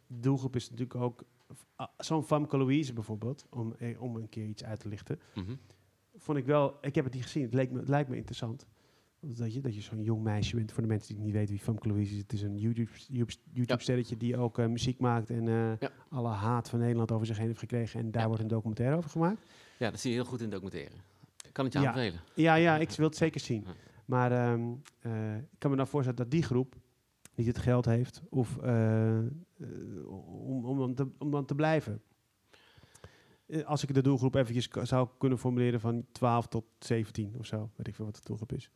de 0.06 0.20
doelgroep 0.20 0.56
is 0.56 0.70
natuurlijk 0.70 1.00
ook... 1.00 1.24
Zo'n 1.96 2.24
Famke 2.24 2.56
Louise 2.56 2.92
bijvoorbeeld, 2.92 3.46
om, 3.50 3.74
om 3.98 4.16
een 4.16 4.28
keer 4.28 4.46
iets 4.46 4.64
uit 4.64 4.80
te 4.80 4.88
lichten. 4.88 5.20
Mm 5.34 5.44
-hmm. 5.44 5.58
Vond 6.16 6.38
ik 6.38 6.46
wel... 6.46 6.78
Ik 6.80 6.94
heb 6.94 7.04
het 7.04 7.14
niet 7.14 7.22
gezien. 7.22 7.42
Het, 7.42 7.54
leek 7.54 7.70
me, 7.70 7.78
het 7.78 7.88
lijkt 7.88 8.08
me 8.08 8.16
interessant. 8.16 8.66
Dat 9.26 9.54
je, 9.54 9.60
dat 9.60 9.74
je 9.74 9.80
zo'n 9.80 10.02
jong 10.02 10.22
meisje 10.22 10.56
bent. 10.56 10.72
Voor 10.72 10.82
de 10.82 10.88
mensen 10.88 11.14
die 11.14 11.24
niet 11.24 11.32
weten 11.32 11.50
wie 11.50 11.62
Famke 11.62 11.88
Louise 11.88 12.12
is. 12.12 12.18
Het 12.18 12.32
is 12.32 12.42
een 12.42 12.58
YouTube-sterretje 13.50 14.16
die 14.16 14.36
ook 14.36 14.58
uh, 14.58 14.66
muziek 14.66 14.98
maakt. 14.98 15.30
En 15.30 15.46
uh, 15.46 15.78
ja. 15.78 15.90
alle 16.08 16.28
haat 16.28 16.68
van 16.68 16.78
Nederland 16.78 17.12
over 17.12 17.26
zich 17.26 17.36
heen 17.36 17.46
heeft 17.46 17.58
gekregen. 17.58 18.00
En 18.00 18.10
daar 18.10 18.22
ja. 18.22 18.28
wordt 18.28 18.42
een 18.42 18.48
documentaire 18.48 18.96
over 18.96 19.10
gemaakt. 19.10 19.42
Ja, 19.78 19.90
dat 19.90 20.00
zie 20.00 20.10
je 20.10 20.16
heel 20.16 20.26
goed 20.26 20.40
in 20.40 20.50
documentaire. 20.50 20.94
Kan 21.52 21.64
het 21.64 21.72
je 21.72 21.78
aanbevelen? 21.78 22.20
Ja, 22.34 22.54
ja, 22.54 22.76
ik 22.76 22.90
wil 22.90 23.06
het 23.06 23.16
zeker 23.16 23.40
zien. 23.40 23.66
Maar 24.04 24.52
um, 24.52 24.82
uh, 25.02 25.36
ik 25.36 25.58
kan 25.58 25.70
me 25.70 25.76
dan 25.76 25.86
voorstellen 25.86 26.18
dat 26.18 26.30
die 26.30 26.42
groep 26.42 26.74
niet 27.34 27.46
het 27.46 27.58
geld 27.58 27.84
heeft 27.84 28.22
of, 28.30 28.56
om, 30.06 30.64
om, 30.64 30.78
dan 30.78 30.94
te, 30.94 31.08
om 31.18 31.30
dan 31.30 31.44
te 31.44 31.54
blijven. 31.54 32.02
Als 33.64 33.82
ik 33.82 33.94
de 33.94 34.02
doelgroep 34.02 34.34
eventjes 34.34 34.68
zou 34.82 35.08
kunnen 35.18 35.38
formuleren 35.38 35.80
van 35.80 36.04
12 36.12 36.46
tot 36.46 36.64
17 36.78 37.34
of 37.38 37.46
zo. 37.46 37.70
Weet 37.76 37.86
ik 37.86 37.94
veel 37.94 38.04
wat 38.04 38.14
de 38.14 38.20
doelgroep 38.24 38.52
is. 38.52 38.70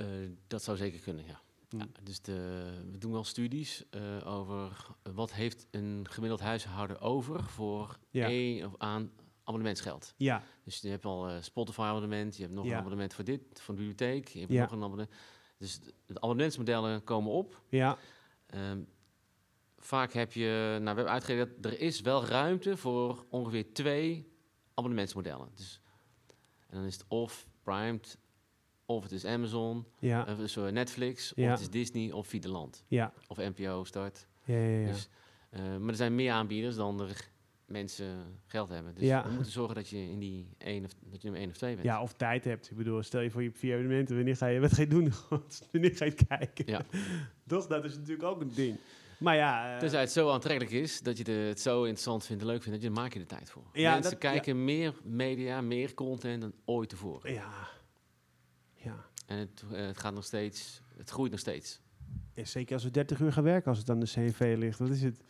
Uh, 0.00 0.06
dat 0.46 0.62
zou 0.62 0.76
zeker 0.76 1.00
kunnen, 1.00 1.24
ja. 1.24 1.40
Ja 1.68 1.86
dus 2.02 2.20
de, 2.20 2.70
we 2.90 2.98
doen 2.98 3.12
wel 3.12 3.24
studies 3.24 3.84
uh, 3.90 4.26
over 4.26 4.86
wat 5.14 5.32
heeft 5.32 5.66
een 5.70 6.06
gemiddeld 6.10 6.40
huishouden 6.40 7.00
over 7.00 7.44
voor 7.44 7.98
ja. 8.10 8.28
een 8.28 8.66
of 8.66 8.74
aan 8.78 9.10
abonnementsgeld. 9.44 10.14
Ja. 10.16 10.42
Dus 10.64 10.80
je 10.80 10.88
hebt 10.88 11.04
al 11.04 11.30
uh, 11.30 11.36
Spotify 11.40 11.80
abonnement, 11.80 12.36
je 12.36 12.42
hebt 12.42 12.54
nog 12.54 12.64
een 12.64 12.74
abonnement 12.74 13.14
voor 13.14 13.24
dit, 13.24 13.40
voor 13.52 13.74
de 13.74 13.80
bibliotheek, 13.80 14.28
je 14.28 14.38
hebt 14.38 14.52
nog 14.52 14.70
een 14.70 14.82
abonnement. 14.82 15.10
Dus 15.58 15.80
de 16.06 16.14
abonnementsmodellen 16.14 17.04
komen 17.04 17.32
op. 17.32 17.62
Ja. 17.68 17.98
Um, 18.54 18.88
vaak 19.78 20.12
heb 20.12 20.32
je, 20.32 20.68
nou 20.70 20.82
we 20.82 20.86
hebben 20.86 21.08
uitgerekend 21.08 21.62
dat 21.62 21.72
er 21.72 21.80
is 21.80 22.00
wel 22.00 22.24
ruimte 22.24 22.76
voor 22.76 23.24
ongeveer 23.28 23.72
twee 23.72 24.32
abonnementsmodellen. 24.74 25.48
Dus, 25.54 25.80
en 26.66 26.76
dan 26.76 26.84
is 26.84 26.94
het 26.94 27.04
of 27.08 27.48
primed 27.62 28.18
of 28.94 29.02
het 29.02 29.12
is 29.12 29.24
Amazon, 29.24 29.86
ja. 29.98 30.26
of 30.40 30.50
zo 30.50 30.70
Netflix, 30.70 31.34
of 31.34 31.44
het 31.44 31.60
is 31.60 31.70
Disney 31.70 32.12
of 32.12 32.26
Videoland. 32.26 32.84
Ja. 32.88 33.12
Of 33.26 33.36
NPO 33.36 33.84
Start. 33.84 34.26
Ja, 34.44 34.56
ja, 34.56 34.78
ja. 34.78 34.86
Dus, 34.86 35.08
uh, 35.50 35.60
maar 35.76 35.88
er 35.88 35.96
zijn 35.96 36.14
meer 36.14 36.32
aanbieders 36.32 36.76
dan 36.76 37.00
er 37.00 37.28
mensen 37.66 38.40
geld 38.46 38.68
hebben. 38.68 38.94
Dus 38.94 39.04
ja. 39.04 39.24
we 39.24 39.32
moeten 39.32 39.52
zorgen 39.52 39.74
dat 39.74 39.88
je 39.88 40.10
in 40.10 40.18
die 40.18 40.48
één 40.58 40.84
of 40.84 40.90
dat 40.90 41.22
je 41.22 41.22
nummer 41.22 41.40
één 41.40 41.50
of 41.50 41.56
twee 41.56 41.74
bent. 41.74 41.86
Ja, 41.86 42.02
of 42.02 42.12
tijd 42.12 42.44
hebt. 42.44 42.70
Ik 42.70 42.76
bedoel, 42.76 43.02
stel 43.02 43.20
je 43.20 43.30
voor 43.30 43.42
je 43.42 43.50
vier 43.52 43.74
evenementen, 43.74 44.16
wanneer 44.16 44.36
ga 44.36 44.46
je 44.46 44.60
wat 44.60 44.72
ga 44.72 44.80
je 44.80 44.88
doen? 44.88 45.12
wanneer 45.72 45.96
ga 45.96 46.04
je 46.04 46.14
kijken? 46.28 46.64
Ja. 46.66 46.80
Toch, 47.46 47.66
dat 47.66 47.84
is 47.84 47.94
natuurlijk 47.94 48.22
ook 48.22 48.40
een 48.40 48.52
ding. 48.54 48.76
Maar 49.18 49.36
ja... 49.36 49.74
Uh, 49.74 49.78
Tenzij 49.78 50.00
het 50.00 50.12
zo 50.12 50.30
aantrekkelijk 50.30 50.72
is, 50.72 51.00
dat 51.00 51.16
je 51.18 51.32
het 51.32 51.60
zo 51.60 51.78
interessant 51.82 52.26
vindt 52.26 52.42
en 52.42 52.48
leuk 52.48 52.62
vindt, 52.62 52.80
dat 52.80 52.88
je, 52.88 53.00
maak 53.00 53.12
je 53.12 53.18
de 53.18 53.26
tijd 53.26 53.50
voor. 53.50 53.64
Ja, 53.72 53.92
Mensen 53.92 54.10
dat, 54.10 54.20
kijken 54.20 54.64
meer 54.64 54.94
media, 55.04 55.60
meer 55.60 55.94
content 55.94 56.40
dan 56.40 56.52
ooit 56.64 56.88
tevoren. 56.88 57.32
Ja, 57.32 57.36
ja. 57.36 57.79
En 59.30 59.38
het, 59.38 59.64
uh, 59.72 59.78
het 59.86 59.98
gaat 59.98 60.14
nog 60.14 60.24
steeds, 60.24 60.82
het 60.96 61.10
groeit 61.10 61.30
nog 61.30 61.40
steeds. 61.40 61.80
Ja, 62.34 62.44
zeker 62.44 62.74
als 62.74 62.84
we 62.84 62.90
30 62.90 63.20
uur 63.20 63.32
gaan 63.32 63.44
werken, 63.44 63.68
als 63.68 63.78
het 63.78 63.90
aan 63.90 64.00
de 64.00 64.06
CNV 64.06 64.54
ligt. 64.58 64.78
Wat 64.78 64.88
is 64.88 65.02
het? 65.02 65.22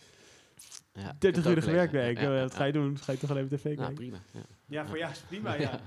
Ja, 0.93 1.17
30 1.19 1.47
uur 1.47 1.65
werkweek. 1.65 2.19
Ja, 2.19 2.35
ja, 2.35 2.41
wat 2.41 2.55
ga 2.55 2.65
je 2.65 2.73
doen? 2.73 2.99
Ga 2.99 3.13
je 3.13 3.19
toch 3.19 3.31
alleen 3.31 3.49
tv 3.49 3.63
kijken? 3.63 3.83
Nou, 3.83 3.95
prima. 3.95 4.23
Ja, 4.33 4.41
ja 4.67 4.87
voor 4.87 4.99
ja, 4.99 5.13
prima, 5.29 5.55
ja. 5.55 5.81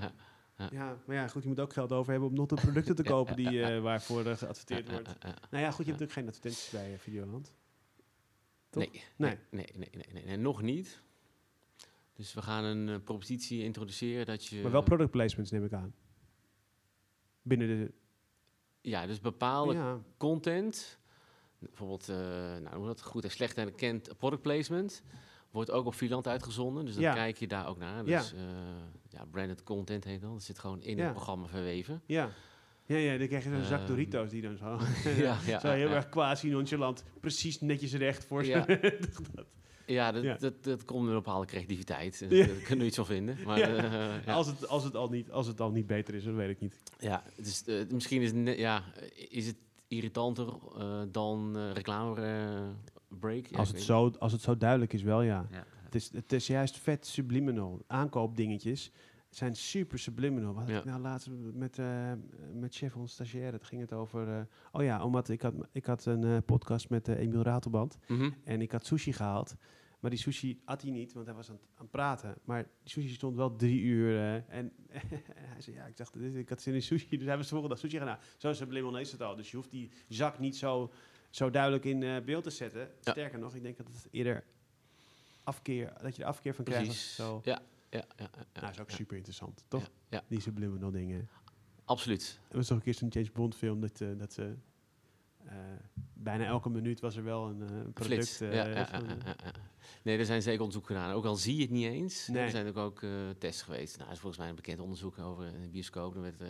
Ja. 0.70 0.98
maar 1.06 1.16
ja, 1.16 1.28
goed, 1.28 1.42
je 1.42 1.48
moet 1.48 1.60
ook 1.60 1.72
geld 1.72 1.92
over 1.92 2.10
hebben 2.10 2.28
om 2.28 2.34
nog 2.34 2.46
de 2.46 2.54
producten 2.54 2.94
te 2.94 3.02
kopen 3.14 3.36
die, 3.36 3.52
uh, 3.52 3.80
waarvoor 3.80 4.26
uh, 4.26 4.36
geadverteerd 4.36 4.90
wordt. 4.90 5.08
Nou 5.50 5.64
ja, 5.64 5.70
goed, 5.70 5.84
je 5.84 5.90
hebt 5.92 6.00
natuurlijk 6.00 6.12
geen 6.12 6.26
advertenties 6.26 6.70
bij 6.70 6.92
uh, 6.92 6.98
Videoland. 6.98 7.54
Nee, 8.70 8.90
nee, 9.16 9.38
nee, 9.50 9.66
nee, 9.74 9.90
nee, 10.12 10.24
nee, 10.24 10.36
nog 10.36 10.62
niet. 10.62 11.02
Dus 12.12 12.34
we 12.34 12.42
gaan 12.42 12.64
een 12.64 13.02
propositie 13.02 13.62
introduceren 13.62 14.26
dat 14.26 14.46
je... 14.46 14.62
Maar 14.62 14.70
wel 14.70 14.82
product 14.82 15.10
placements 15.10 15.50
neem 15.50 15.64
ik 15.64 15.72
aan 15.72 15.94
binnen 17.44 17.68
de... 17.68 17.92
Ja, 18.84 19.06
dus 19.06 19.20
bepaalde 19.20 19.98
content, 20.16 20.98
bijvoorbeeld, 21.58 22.08
uh, 22.08 22.16
nou, 22.62 22.76
hoe 22.76 22.86
dat 22.86 23.02
goed 23.02 23.24
en 23.24 23.30
slecht 23.30 23.56
en 23.56 23.74
kent 23.74 24.18
product 24.18 24.42
placement, 24.42 25.02
Wordt 25.50 25.70
ook 25.70 25.86
op 25.86 25.94
Vierland 25.94 26.28
uitgezonden, 26.28 26.84
dus 26.84 26.94
dan 26.94 27.14
kijk 27.14 27.38
je 27.38 27.46
daar 27.46 27.68
ook 27.68 27.78
naar. 27.78 28.04
Dus 28.04 28.30
ja, 28.30 28.36
ja 29.08 29.24
branded 29.30 29.62
content 29.62 30.04
heet 30.04 30.20
dat. 30.20 30.32
Dat 30.32 30.42
zit 30.42 30.58
gewoon 30.58 30.82
in 30.82 30.98
het 30.98 31.12
programma 31.12 31.46
verweven. 31.46 32.02
Ja. 32.06 32.30
Ja, 32.86 32.96
ja, 32.96 33.18
dan 33.18 33.26
krijg 33.26 33.44
je 33.44 33.50
zo'n 33.50 33.64
zak 33.64 33.78
ehm, 33.78 33.88
Doritos 33.88 34.30
die 34.30 34.42
dan 34.42 34.56
zo, 34.56 34.78
ja, 35.24 35.38
ja, 35.46 35.60
zo 35.60 35.70
heel 35.70 35.88
erg 35.88 36.08
quasi 36.08 36.48
nonchalant 36.48 37.04
precies 37.20 37.60
netjes 37.60 37.92
recht 37.92 38.24
voor 38.24 38.44
ja. 38.44 38.66
Ja, 39.86 40.12
dat, 40.12 40.40
dat, 40.40 40.64
dat 40.64 40.84
komt 40.84 41.08
een 41.08 41.14
bepaalde 41.14 41.46
creativiteit. 41.46 42.26
Ja. 42.28 42.28
Daar 42.46 42.56
kunnen 42.56 42.78
we 42.78 42.84
iets 42.84 42.96
van 42.96 43.06
vinden. 43.06 43.38
Maar, 43.44 43.84
uh, 44.26 44.34
als, 44.36 44.46
het, 44.46 44.68
als, 44.68 44.84
het 44.84 44.94
al 44.96 45.08
niet, 45.08 45.30
als 45.30 45.46
het 45.46 45.60
al 45.60 45.70
niet 45.70 45.86
beter 45.86 46.14
is, 46.14 46.24
dat 46.24 46.34
weet 46.34 46.50
ik 46.50 46.60
niet. 46.60 46.80
Ja, 46.98 47.22
dus, 47.36 47.62
uh, 47.66 47.90
misschien 47.90 48.22
is, 48.22 48.32
het, 48.32 48.58
ja, 48.58 48.82
is 49.28 49.46
het 49.46 49.56
irritanter 49.88 50.46
uh, 50.78 51.02
dan 51.10 51.56
reclame 51.72 52.74
break. 53.08 53.46
als, 53.52 53.68
het 53.68 53.82
zo, 53.82 54.12
als 54.18 54.32
het 54.32 54.40
zo 54.40 54.56
duidelijk 54.56 54.92
is, 54.92 55.02
wel 55.02 55.22
ja. 55.22 55.46
Het, 55.84 55.94
is, 55.94 56.10
het 56.12 56.32
is 56.32 56.46
juist 56.46 56.78
vet 56.78 57.06
subliminal. 57.06 57.84
Aankoopdingetjes 57.86 58.90
zijn 59.36 59.56
super 59.56 59.98
subliminal. 59.98 60.54
Wat 60.54 60.68
ja. 60.68 60.78
ik 60.78 60.84
nou 60.84 61.00
laatst 61.00 61.28
met, 61.52 61.78
uh, 61.78 62.12
met 62.52 62.74
chef 62.74 62.96
ons 62.96 63.12
stagiaire, 63.12 63.50
dat 63.50 63.64
ging 63.64 63.80
het 63.80 63.92
over... 63.92 64.28
Uh, 64.28 64.40
oh 64.72 64.82
ja, 64.82 65.04
omdat 65.04 65.28
ik 65.28 65.42
had, 65.42 65.54
ik 65.72 65.86
had 65.86 66.04
een 66.04 66.22
uh, 66.22 66.38
podcast 66.46 66.88
met 66.88 67.08
Emiel 67.08 67.42
Ratelband. 67.42 67.98
Mm 68.06 68.18
-hmm. 68.18 68.34
En 68.44 68.60
ik 68.60 68.72
had 68.72 68.86
sushi 68.86 69.12
gehaald. 69.12 69.54
Maar 70.00 70.10
die 70.10 70.18
sushi 70.18 70.60
had 70.64 70.82
hij 70.82 70.90
niet, 70.90 71.12
want 71.12 71.26
hij 71.26 71.34
was 71.34 71.50
aan, 71.50 71.58
aan 71.74 71.82
het 71.82 71.90
praten. 71.90 72.34
Maar 72.44 72.62
die 72.62 72.90
sushi 72.90 73.08
stond 73.08 73.36
wel 73.36 73.56
drie 73.56 73.80
uur. 73.80 74.44
en 74.48 74.72
hij 75.52 75.60
zei, 75.60 75.76
ja, 75.76 75.84
ik 75.84 75.96
dacht, 75.96 76.16
ik 76.16 76.48
had 76.48 76.62
zin 76.62 76.74
in 76.74 76.82
sushi. 76.82 77.16
Dus 77.16 77.26
hij 77.26 77.36
was 77.36 77.48
de 77.48 77.54
volgende 77.54 77.74
dag 77.74 77.84
sushi 77.84 77.98
gaan. 77.98 78.06
Nou, 78.06 78.18
zo 78.36 78.52
subliminal 78.52 79.00
is 79.00 79.12
het 79.12 79.22
al. 79.22 79.36
Dus 79.36 79.50
je 79.50 79.56
hoeft 79.56 79.70
die 79.70 79.90
zak 80.08 80.38
niet 80.38 80.56
zo, 80.56 80.92
zo 81.30 81.50
duidelijk 81.50 81.84
in 81.84 82.24
beeld 82.24 82.44
te 82.44 82.50
zetten. 82.50 82.90
Sterker 83.00 83.38
nog, 83.38 83.54
ik 83.54 83.62
denk 83.62 83.76
dat 83.76 83.86
het 83.86 84.08
eerder 84.10 84.44
afkeer, 85.44 85.92
dat 86.02 86.16
je 86.16 86.22
er 86.22 86.28
afkeer 86.28 86.54
van 86.54 86.64
krijgt. 86.64 86.94
Zo. 86.94 87.40
Ja, 87.44 87.62
ja, 87.98 88.04
ja, 88.16 88.30
ja, 88.52 88.60
nou, 88.60 88.72
is 88.72 88.80
ook 88.80 88.90
super 88.90 89.16
interessant, 89.16 89.64
toch? 89.68 89.90
Ja, 90.08 90.24
Die 90.28 90.40
subliminal 90.40 90.90
dingen. 90.90 91.28
Absoluut. 91.84 92.40
Er 92.48 92.56
was 92.56 92.66
toch 92.66 92.76
een 92.76 92.82
keer 92.82 92.94
zo'n 92.94 93.08
James 93.08 93.32
Bond 93.32 93.54
film 93.54 93.80
dat, 93.80 94.00
uh, 94.00 94.18
dat 94.18 94.32
ze... 94.32 94.54
Uh, 95.44 95.52
bijna 96.12 96.44
elke 96.44 96.70
minuut 96.70 97.00
was 97.00 97.16
er 97.16 97.24
wel 97.24 97.48
een 97.48 97.60
uh, 97.60 97.92
product. 97.92 98.40
Uh, 98.42 98.54
ja, 98.54 98.66
ja, 98.66 98.88
Nee, 100.02 100.18
er 100.18 100.24
zijn 100.24 100.42
zeker 100.42 100.60
onderzoeken 100.60 100.96
gedaan. 100.96 101.12
Ook 101.12 101.24
al 101.24 101.36
zie 101.36 101.56
je 101.56 101.62
het 101.62 101.70
niet 101.70 101.86
eens. 101.86 102.28
Nee. 102.28 102.42
Er 102.42 102.50
zijn 102.50 102.66
ook, 102.66 102.76
ook 102.76 103.02
tests 103.38 103.62
geweest. 103.62 103.96
Nou, 103.96 104.06
er 104.06 104.14
is 104.14 104.20
volgens 104.20 104.40
mij 104.40 104.50
een 104.50 104.56
bekend 104.56 104.80
onderzoek 104.80 105.18
over 105.18 105.44
een 105.44 105.70
bioscoop. 105.70 106.14
Er 106.14 106.22
werd, 106.22 106.42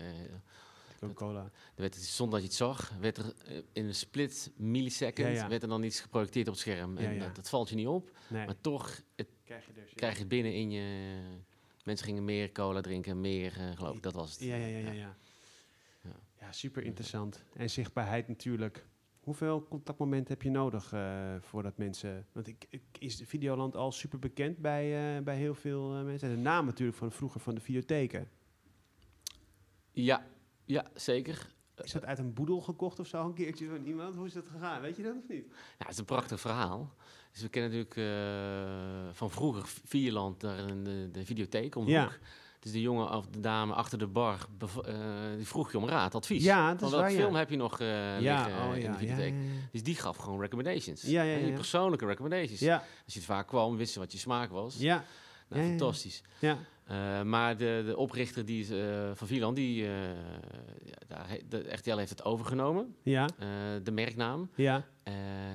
Coca-Cola. 1.00 1.50
werd, 1.74 1.94
zonder 1.96 2.40
dat 2.40 2.42
je 2.42 2.48
het 2.48 2.56
zag, 2.56 2.92
werd 3.00 3.16
er 3.16 3.34
in 3.72 3.86
een 3.86 3.94
split 3.94 4.50
millisecond 4.56 5.46
werd 5.48 5.62
er 5.62 5.68
dan 5.68 5.82
iets 5.82 6.00
geprojecteerd 6.00 6.46
op 6.46 6.52
het 6.52 6.62
scherm. 6.62 6.96
En 6.96 7.18
dat, 7.18 7.36
dat, 7.36 7.48
valt 7.48 7.68
je 7.68 7.74
niet 7.74 7.86
op. 7.86 8.10
Nee. 8.28 8.46
Maar 8.46 8.60
toch, 8.60 9.00
het 9.14 9.28
krijg 9.44 9.66
je, 9.66 9.72
dus, 9.72 9.94
krijg 9.94 10.18
je 10.18 10.26
binnen 10.26 10.54
in 10.54 10.70
je... 10.70 11.16
Mensen 11.84 12.06
gingen 12.06 12.24
meer 12.24 12.52
cola 12.52 12.80
drinken, 12.80 13.20
meer, 13.20 13.56
uh, 13.58 13.76
geloof 13.76 13.96
ik, 13.96 14.02
dat 14.02 14.14
was 14.14 14.30
het. 14.30 14.40
Ja, 14.40 14.56
ja, 14.56 14.66
ja, 14.66 14.78
ja. 14.78 14.92
ja. 14.92 15.16
ja. 16.00 16.16
ja 16.40 16.52
super 16.52 16.82
interessant. 16.82 17.44
En 17.52 17.70
zichtbaarheid 17.70 18.28
natuurlijk. 18.28 18.86
Hoeveel 19.20 19.66
contactmomenten 19.68 20.32
heb 20.32 20.42
je 20.42 20.50
nodig 20.50 20.92
uh, 20.92 21.34
voordat 21.40 21.76
mensen... 21.76 22.26
Want 22.32 22.46
ik, 22.46 22.66
ik, 22.68 22.82
is 22.98 23.22
Videoland 23.24 23.76
al 23.76 23.92
super 23.92 24.18
bekend 24.18 24.58
bij, 24.58 25.16
uh, 25.16 25.22
bij 25.22 25.36
heel 25.36 25.54
veel 25.54 26.04
mensen? 26.04 26.28
De 26.28 26.36
naam 26.36 26.66
natuurlijk 26.66 26.98
van 26.98 27.12
vroeger 27.12 27.40
van 27.40 27.54
de 27.54 27.60
videotheken. 27.60 28.28
Ja, 29.92 30.26
ja 30.64 30.84
zeker. 30.94 31.52
Is 31.82 31.92
dat 31.92 32.04
uit 32.04 32.18
een 32.18 32.32
boedel 32.32 32.60
gekocht 32.60 32.98
of 32.98 33.06
zo 33.06 33.24
een 33.24 33.34
keertje 33.34 33.68
van 33.68 33.84
iemand? 33.84 34.14
Hoe 34.14 34.26
is 34.26 34.32
dat 34.32 34.46
gegaan? 34.52 34.80
Weet 34.80 34.96
je 34.96 35.02
dat 35.02 35.14
of 35.16 35.28
niet? 35.28 35.44
Ja, 35.48 35.54
het 35.78 35.90
is 35.90 35.98
een 35.98 36.04
prachtig 36.04 36.40
verhaal. 36.40 36.94
Dus 37.32 37.42
we 37.42 37.48
kennen 37.48 37.70
natuurlijk 37.70 37.96
uh, 37.96 39.12
van 39.12 39.30
vroeger 39.30 39.62
Vierland, 39.84 40.40
daar 40.40 40.58
in 40.58 40.84
de, 40.84 41.08
de 41.12 41.24
videotheek 41.24 41.76
om 41.76 41.86
ja. 41.86 42.10
Dus 42.60 42.72
de 42.72 42.80
jongen 42.80 43.10
of 43.10 43.26
de 43.26 43.40
dame 43.40 43.72
achter 43.72 43.98
de 43.98 44.06
bar, 44.06 44.46
uh, 44.62 44.94
die 45.36 45.46
vroeg 45.46 45.72
je 45.72 45.78
om 45.78 45.88
raad, 45.88 46.14
advies. 46.14 46.44
Ja, 46.44 46.74
dat 46.74 46.92
is 46.92 46.96
waar, 46.96 47.10
film 47.10 47.32
ja. 47.32 47.38
heb 47.38 47.50
je 47.50 47.56
nog 47.56 47.80
uh, 47.80 48.20
ja, 48.20 48.68
oh, 48.68 48.76
in 48.76 48.92
de 48.92 48.98
videotheek? 48.98 49.34
Dus 49.72 49.82
die 49.82 49.94
gaf 49.94 50.16
gewoon 50.16 50.40
recommendations. 50.40 51.02
Ja, 51.02 51.22
ja, 51.22 51.36
ja. 51.36 51.54
persoonlijke 51.54 52.06
recommendations. 52.06 52.60
Ja. 52.60 52.74
Als 53.04 53.12
je 53.14 53.18
het 53.18 53.28
vaak 53.28 53.46
kwam, 53.46 53.76
wist 53.76 53.94
je 53.94 54.00
wat 54.00 54.12
je 54.12 54.18
smaak 54.18 54.50
was. 54.50 54.76
Ja. 54.78 55.04
Nou, 55.48 55.68
fantastisch. 55.68 56.22
Ja. 56.40 56.58
Uh, 56.90 57.22
maar 57.22 57.56
de, 57.56 57.82
de 57.86 57.96
oprichter 57.96 58.44
die, 58.44 58.68
uh, 58.68 59.10
van 59.14 59.26
Vierland, 59.26 59.56
die 59.56 59.82
uh, 59.82 59.90
daar 61.06 61.38
de 61.48 61.72
RTL 61.72 61.96
heeft 61.96 62.10
het 62.10 62.24
overgenomen. 62.24 62.96
Ja. 63.02 63.28
de 63.82 63.90
merknaam. 63.92 64.50
Ja. 64.54 64.84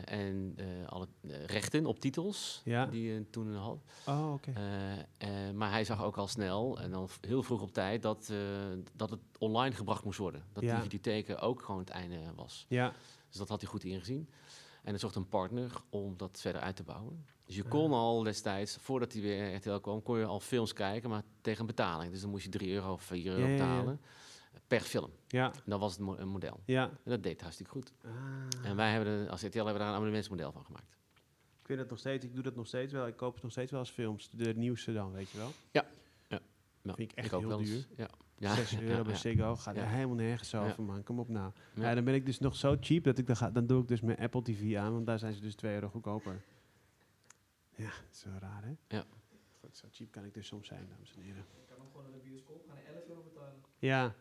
en 0.06 0.56
alle 0.86 1.08
rechten 1.46 1.86
op 1.86 2.00
titels 2.00 2.62
ja. 2.64 2.86
die 2.86 3.12
hij 3.12 3.26
toen 3.30 3.56
had. 3.56 3.84
Oh, 4.06 4.34
oké. 4.34 4.50
Okay. 4.50 5.54
maar 5.54 5.72
hij 5.72 5.84
zag 5.84 6.04
ook 6.04 6.18
al 6.18 6.28
snel, 6.28 6.80
en 6.80 6.92
dan 6.92 7.10
heel 7.22 7.44
vroeg 7.44 7.62
op 7.62 7.74
tijd, 7.74 8.02
dat, 8.02 8.32
dat 8.96 9.10
het 9.10 9.20
online 9.38 9.76
gebracht 9.76 10.04
moest 10.04 10.20
worden. 10.20 10.44
Dat 10.54 10.64
ja. 10.64 10.74
die 10.74 10.82
videotheken 10.82 11.40
ook 11.40 11.62
gewoon 11.62 11.80
het 11.80 11.90
einde 11.90 12.20
was. 12.36 12.66
Ja. 12.70 12.94
Dus 13.28 13.38
dat 13.38 13.50
had 13.50 13.62
hij 13.62 13.70
goed 13.70 13.84
ingezien. 13.84 14.30
En 14.84 14.90
hij 14.90 14.98
zocht 15.00 15.16
een 15.16 15.28
partner 15.28 15.72
om 15.90 16.18
dat 16.18 16.40
verder 16.42 16.62
uit 16.62 16.76
te 16.76 16.84
bouwen. 16.84 17.26
Dus 17.50 17.58
je 17.58 17.64
kon 17.64 17.92
al 17.92 18.24
destijds, 18.24 18.78
voordat 18.82 19.14
hij 19.14 19.22
weer 19.22 19.56
RTL 19.56 19.78
kwam, 19.78 20.04
kon 20.04 20.20
je 20.20 20.26
al 20.26 20.40
films 20.40 20.74
kijken, 20.74 21.10
maar 21.10 21.24
tegen 21.42 21.66
betaling. 21.66 22.12
Dus 22.12 22.22
dan 22.22 22.30
moest 22.30 22.44
je 22.44 22.50
3 22.50 22.72
euro 22.72 22.94
of 22.94 23.04
4 23.04 23.26
euro 23.26 23.48
betalen 23.48 24.00
per 24.68 24.82
film. 24.82 25.12
Ja. 25.28 25.54
En 25.54 25.62
dat 25.66 25.80
was 25.80 25.98
het 25.98 26.08
een 26.18 26.28
model. 26.28 26.60
Ja. 26.66 26.84
En 26.84 27.12
dat 27.12 27.24
deed 27.24 27.42
hartstikke 27.42 27.72
goed. 27.72 27.94
Ah. 28.04 28.12
En 28.70 28.76
wij 28.76 28.92
hebben 28.92 29.14
er, 29.14 29.30
als 29.30 29.42
RTL 29.42 29.56
hebben 29.56 29.74
we 29.74 29.80
daar 29.80 29.88
een 29.88 29.94
abonnementsmodel 29.94 30.52
van 30.52 30.66
gemaakt. 30.66 30.98
Ik 31.60 31.66
vind 31.66 31.80
het 31.80 31.90
nog 31.90 32.00
steeds, 32.00 32.26
ik 32.26 32.34
doe 32.34 32.44
dat 32.44 32.56
nog 32.56 32.68
steeds 32.68 32.94
wel. 32.94 33.08
Ik 33.08 33.16
koop 33.16 33.34
het 33.34 33.44
nog 33.44 33.52
steeds 33.52 33.72
wel 33.72 33.80
als 33.80 33.90
films. 33.90 34.30
De 34.32 34.54
nieuwste 34.56 34.94
dan, 34.94 35.12
weet 35.12 35.30
je 35.30 35.38
wel. 35.38 35.52
Ja. 35.72 35.86
ja. 36.28 36.40
ja. 36.82 36.94
Vind 36.94 37.12
ik 37.12 37.18
echt 37.18 37.32
heel 37.32 37.58
duur. 37.58 37.88
Ja. 37.96 38.10
Ja. 38.38 38.56
6 38.56 38.80
euro 38.80 39.04
bij 39.04 39.16
Ziggo 39.16 39.56
gaat 39.56 39.78
er 39.78 39.88
helemaal 39.88 40.16
nergens 40.16 40.56
over, 40.56 40.84
man. 40.84 41.04
Kom 41.04 41.20
op 41.20 41.30
nou. 41.30 41.52
Ja. 41.74 41.96
dan 41.96 42.04
ben 42.04 42.14
ik 42.14 42.26
dus 42.26 42.40
nog 42.40 42.56
zo 42.56 42.78
cheap 42.80 43.04
dat 43.04 43.18
ik 43.18 43.28
dan 43.28 43.36
ga, 43.36 43.52
dan 43.52 43.68
doe 43.68 43.82
ik 43.82 43.88
dus 43.88 44.02
mijn 44.02 44.18
Apple 44.18 44.42
TV 44.42 44.76
aan, 44.76 44.94
want 44.94 45.06
daar 45.06 45.20
zijn 45.20 45.34
ze 45.34 45.42
dus 45.42 45.56
2 45.56 45.74
euro 45.74 45.88
goedkoper. 45.88 46.42
Ja, 47.80 47.92
wel 48.24 48.40
raar, 48.40 48.64
hè? 48.64 48.98
Ja. 48.98 49.06
Goed, 49.60 49.78
zo 49.78 49.88
cheap 49.92 50.12
kan 50.12 50.26
ik 50.26 50.34
dus 50.34 50.48
soms 50.48 50.68
zijn, 50.68 50.88
dames 50.90 51.14
en 51.16 51.22
heren. 51.22 51.46
Ik 51.62 51.68
kan 51.68 51.78
nog 51.78 51.88
gewoon 51.92 52.04
naar 52.04 52.12
de 52.12 52.30
bioscoop 52.30 52.66
gaan 52.68 52.78
en 52.78 52.94
11 52.94 53.08
euro 53.08 53.22
betalen. 53.22 53.64
Ja. 53.80 54.16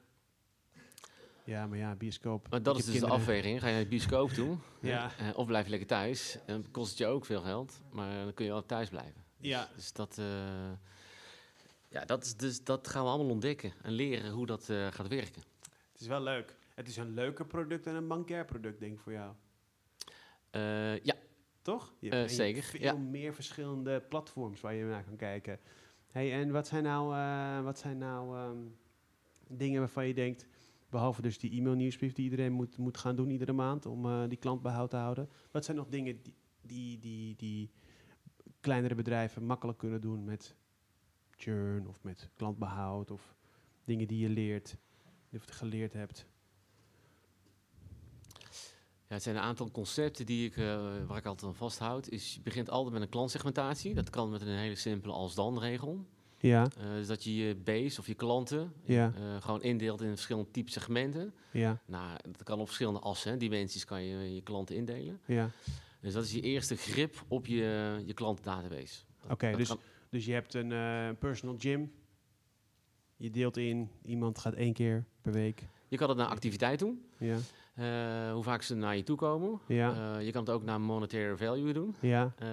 Ja, 1.45 1.67
maar 1.67 1.79
ja, 1.79 1.95
bioscoop. 1.95 2.49
Maar 2.51 2.63
dat 2.63 2.79
is 2.79 2.85
dus 2.85 3.01
de 3.01 3.07
afweging. 3.07 3.61
Ga 3.61 3.67
je 3.67 3.73
naar 3.73 3.83
de 3.83 3.89
bioscoop 3.89 4.31
toe? 4.31 4.59
ja. 4.81 5.11
Eh, 5.19 5.39
of 5.39 5.47
blijf 5.47 5.65
je 5.65 5.71
lekker 5.71 5.89
thuis? 5.89 6.39
En 6.47 6.63
dan 6.63 6.71
kost 6.71 6.89
het 6.89 6.99
je 6.99 7.07
ook 7.07 7.25
veel 7.25 7.41
geld, 7.41 7.81
maar 7.91 8.25
dan 8.25 8.35
kun 8.35 8.45
je 8.45 8.51
wel 8.51 8.67
thuis 8.67 8.89
blijven. 8.89 9.25
Dus, 9.37 9.51
ja. 9.51 9.69
Dus 9.75 9.93
dat... 9.93 10.17
Uh, 10.19 10.27
ja, 11.89 12.05
dat, 12.05 12.25
is 12.25 12.37
dus, 12.37 12.65
dat 12.65 12.89
gaan 12.89 13.03
we 13.05 13.09
allemaal 13.09 13.33
ontdekken 13.33 13.73
en 13.83 13.93
leren 13.93 14.31
hoe 14.31 14.47
dat 14.47 14.69
uh, 14.69 14.87
gaat 14.87 15.09
werken. 15.09 15.43
Het 15.93 16.01
is 16.01 16.07
wel 16.07 16.23
leuk. 16.23 16.57
Het 16.75 16.89
is 16.89 16.97
een 16.97 17.15
leuker 17.15 17.47
product 17.47 17.85
dan 17.85 17.95
een 17.95 18.09
bankair 18.09 18.45
product, 18.45 18.81
denk 18.81 18.93
ik, 18.93 19.01
voor 19.01 19.13
jou. 19.13 19.35
Uh, 20.53 21.05
ja, 21.05 21.15
toch? 21.69 21.95
Je 21.99 22.09
hebt 22.09 22.31
uh, 22.31 22.37
zeker. 22.37 22.63
veel 22.63 22.81
ja. 22.81 22.97
meer 22.97 23.35
verschillende 23.35 24.01
platforms 24.01 24.61
waar 24.61 24.75
je 24.75 24.85
naar 24.85 25.05
kan 25.05 25.17
kijken. 25.17 25.61
Hey, 26.11 26.33
en 26.33 26.51
wat 26.51 26.67
zijn 26.67 26.83
nou, 26.83 27.15
uh, 27.15 27.65
wat 27.65 27.79
zijn 27.79 27.99
nou 27.99 28.39
um, 28.39 28.77
dingen 29.49 29.81
waarvan 29.81 30.07
je 30.07 30.15
denkt, 30.15 30.47
behalve 30.91 31.23
dus 31.23 31.39
die 31.39 31.51
e-mail-nieuwsbrief 31.51 32.13
die 32.13 32.25
iedereen 32.25 32.53
moet, 32.53 32.79
moet 32.79 32.97
gaan 32.97 33.17
doen 33.17 33.31
iedere 33.31 33.53
maand 33.53 33.87
om 33.87 34.07
uh, 34.07 34.29
die 34.29 34.39
klantbehoud 34.39 34.91
te 34.91 34.97
houden. 34.97 35.29
Wat 35.51 35.65
zijn 35.65 35.77
nog 35.77 35.89
dingen 35.89 36.23
die, 36.23 36.35
die, 36.63 36.99
die, 36.99 37.37
die 37.37 37.71
kleinere 38.61 38.95
bedrijven 38.95 39.45
makkelijk 39.45 39.79
kunnen 39.79 40.01
doen 40.01 40.25
met 40.25 40.57
churn 41.31 41.89
of 41.89 42.03
met 42.03 42.31
klantbehoud 42.35 43.11
of 43.11 43.35
dingen 43.85 44.09
die 44.09 44.19
je 44.19 44.29
leert, 44.29 44.77
of 45.33 45.47
je 45.47 45.53
geleerd 45.53 45.93
hebt? 45.93 46.27
Ja, 49.09 49.15
het 49.15 49.23
zijn 49.23 49.37
een 49.37 49.43
aantal 49.43 49.71
concepten 49.71 50.27
die 50.27 50.47
ik, 50.47 50.57
uh, 50.57 50.67
waar 51.07 51.17
ik 51.17 51.27
altijd 51.27 51.51
aan 51.51 51.55
vasthoud. 51.55 52.09
Is, 52.09 52.35
je 52.35 52.41
begint 52.41 52.71
altijd 52.71 52.93
met 52.93 53.03
een 53.03 53.09
klantsegmentatie. 53.09 53.95
Dat 53.95 54.11
kan 54.11 54.31
met 54.31 54.41
een 54.41 54.49
hele 54.49 54.75
simpele 54.75 55.13
als-dan-regel. 55.13 56.07
Ja. 56.39 56.67
Uh, 56.79 56.85
dus 56.93 57.07
dat 57.07 57.25
je 57.25 57.37
je 57.37 57.57
base 57.57 58.01
of 58.01 58.07
je 58.07 58.15
klanten 58.15 58.73
ja. 58.85 59.13
uh, 59.19 59.43
gewoon 59.43 59.63
indeelt 59.63 60.03
in 60.03 60.09
verschillende 60.09 60.51
type 60.51 60.71
segmenten. 60.71 61.35
Ja. 61.51 61.83
Nou, 61.87 62.19
dat 62.23 62.43
kan 62.43 62.61
op 62.61 62.67
verschillende 62.67 63.01
assen, 63.01 63.39
dimensies 63.39 63.85
kan 63.85 64.03
je 64.03 64.35
je 64.35 64.43
klanten 64.43 64.77
indelen. 64.77 65.21
Ja. 65.25 65.51
Dus 66.01 66.13
dat 66.13 66.25
is 66.25 66.33
je 66.33 66.41
eerste 66.41 66.77
grip 66.77 67.25
op 67.29 67.47
je, 67.47 68.03
je 68.07 68.15
klantendatabase. 68.15 69.03
Oké, 69.29 69.57
dus, 69.57 69.75
dus 70.09 70.25
je 70.25 70.33
hebt 70.33 70.55
een 70.55 71.17
personal 71.19 71.57
gym. 71.59 71.93
Je 73.17 73.31
deelt 73.31 73.57
in, 73.57 73.91
iemand 74.03 74.39
gaat 74.39 74.55
één 74.55 74.73
keer 74.73 75.05
per 75.21 75.33
week. 75.33 75.63
Je 75.89 75.97
kan 75.97 76.09
het 76.09 76.19
naar 76.19 76.27
activiteit 76.27 76.79
doen. 76.79 77.05
Ja. 77.19 77.37
Uh, 77.79 78.33
hoe 78.33 78.43
vaak 78.43 78.63
ze 78.63 78.75
naar 78.75 78.97
je 78.97 79.03
toe 79.03 79.17
komen. 79.17 79.61
Ja. 79.67 80.17
Uh, 80.19 80.25
je 80.25 80.33
kan 80.33 80.41
het 80.41 80.51
ook 80.51 80.63
naar 80.63 80.81
monetary 80.81 81.37
value 81.37 81.73
doen. 81.73 81.95
Ja. 82.01 82.35
Uh, 82.43 82.49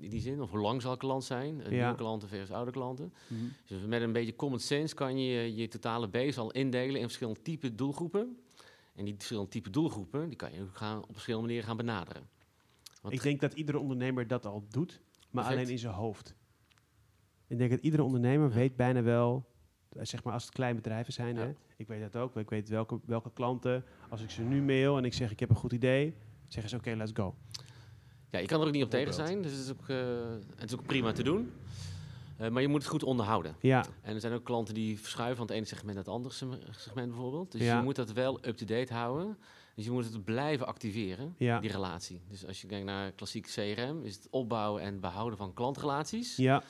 in 0.00 0.10
die 0.10 0.20
zin. 0.20 0.40
Of 0.40 0.50
hoe 0.50 0.60
lang 0.60 0.82
zal 0.82 0.96
klant 0.96 1.24
zijn. 1.24 1.56
Ja. 1.56 1.68
Nieuwe 1.68 1.94
klanten 1.94 2.28
versus 2.28 2.50
oude 2.50 2.70
klanten. 2.70 3.12
Mm 3.26 3.38
-hmm. 3.38 3.52
Dus 3.66 3.86
met 3.86 4.02
een 4.02 4.12
beetje 4.12 4.36
common 4.36 4.58
sense 4.58 4.94
kan 4.94 5.18
je 5.18 5.54
je 5.54 5.68
totale 5.68 6.08
base 6.08 6.40
al 6.40 6.50
indelen 6.50 6.96
in 7.00 7.02
verschillende 7.02 7.42
type 7.42 7.74
doelgroepen. 7.74 8.38
En 8.94 9.04
die 9.04 9.14
verschillende 9.14 9.50
type 9.50 9.70
doelgroepen, 9.70 10.28
die 10.28 10.36
kan 10.36 10.52
je 10.52 10.66
gaan, 10.72 11.02
op 11.02 11.12
verschillende 11.12 11.46
manieren 11.46 11.68
gaan 11.68 11.76
benaderen. 11.76 12.28
Want 13.02 13.14
ik 13.14 13.22
denk 13.22 13.40
dat 13.40 13.52
iedere 13.52 13.78
ondernemer 13.78 14.26
dat 14.26 14.46
al 14.46 14.64
doet. 14.70 15.00
maar 15.30 15.44
alleen 15.44 15.68
in 15.68 15.78
zijn 15.78 15.94
hoofd. 15.94 16.34
Ik 17.46 17.58
denk 17.58 17.70
dat 17.70 17.80
iedere 17.80 18.02
ondernemer 18.02 18.50
weet 18.50 18.76
bijna 18.76 19.02
wel, 19.02 19.36
eh, 19.36 19.49
zeg 20.00 20.24
maar 20.24 20.32
als 20.32 20.44
het 20.44 20.52
kleine 20.52 20.76
bedrijven 20.76 21.12
zijn, 21.12 21.36
hè, 21.36 21.54
ik 21.76 21.88
weet 21.88 22.12
dat 22.12 22.22
ook, 22.22 22.36
ik 22.36 22.50
weet 22.50 22.68
welke, 22.68 23.00
welke 23.04 23.30
klanten, 23.32 23.84
als 24.08 24.22
ik 24.22 24.30
ze 24.30 24.42
nu 24.42 24.62
mail 24.62 24.96
en 24.96 25.04
ik 25.04 25.14
zeg 25.14 25.30
ik 25.30 25.40
heb 25.40 25.50
een 25.50 25.56
goed 25.56 25.72
idee, 25.72 26.14
zeggen 26.48 26.70
ze 26.70 26.76
oké, 26.76 26.90
let's 26.90 27.12
go. 27.14 27.34
Ja, 28.30 28.38
je 28.38 28.46
kan 28.46 28.60
er 28.60 28.66
ook 28.66 28.72
niet 28.72 28.84
op 28.84 28.90
tegen 28.90 29.14
zijn, 29.14 29.42
dus 29.42 29.52
het 29.52 29.60
is 29.60 29.70
ook, 29.70 29.88
uh, 29.88 29.96
het 30.56 30.70
is 30.70 30.78
ook 30.78 30.86
prima 30.86 31.12
te 31.12 31.22
doen. 31.22 31.52
Uh, 32.40 32.48
maar 32.48 32.62
je 32.62 32.68
moet 32.68 32.82
het 32.82 32.90
goed 32.90 33.02
onderhouden. 33.02 33.56
Ja. 33.60 33.84
En 34.02 34.14
er 34.14 34.20
zijn 34.20 34.32
ook 34.32 34.44
klanten 34.44 34.74
die 34.74 34.98
verschuiven 34.98 35.36
van 35.36 35.46
het 35.46 35.54
ene 35.54 35.64
segment 35.64 35.94
naar 35.94 36.04
het 36.04 36.12
andere 36.12 36.34
segment 36.70 37.08
bijvoorbeeld. 37.08 37.52
Dus 37.52 37.60
je 37.60 37.80
moet 37.82 37.96
dat 37.96 38.12
wel 38.12 38.46
up-to-date 38.46 38.94
houden. 38.94 39.38
Dus 39.74 39.84
je 39.84 39.90
moet 39.90 40.04
het 40.04 40.24
blijven 40.24 40.66
activeren, 40.66 41.34
ja. 41.38 41.60
die 41.60 41.70
relatie. 41.70 42.20
Dus 42.28 42.46
als 42.46 42.60
je 42.60 42.66
kijkt 42.66 42.84
naar 42.84 43.12
klassiek 43.12 43.46
CRM, 43.46 44.04
is 44.04 44.14
het 44.14 44.26
opbouwen 44.30 44.82
en 44.82 45.00
behouden 45.00 45.38
van 45.38 45.54
klantrelaties. 45.54 46.36
Ja. 46.36 46.62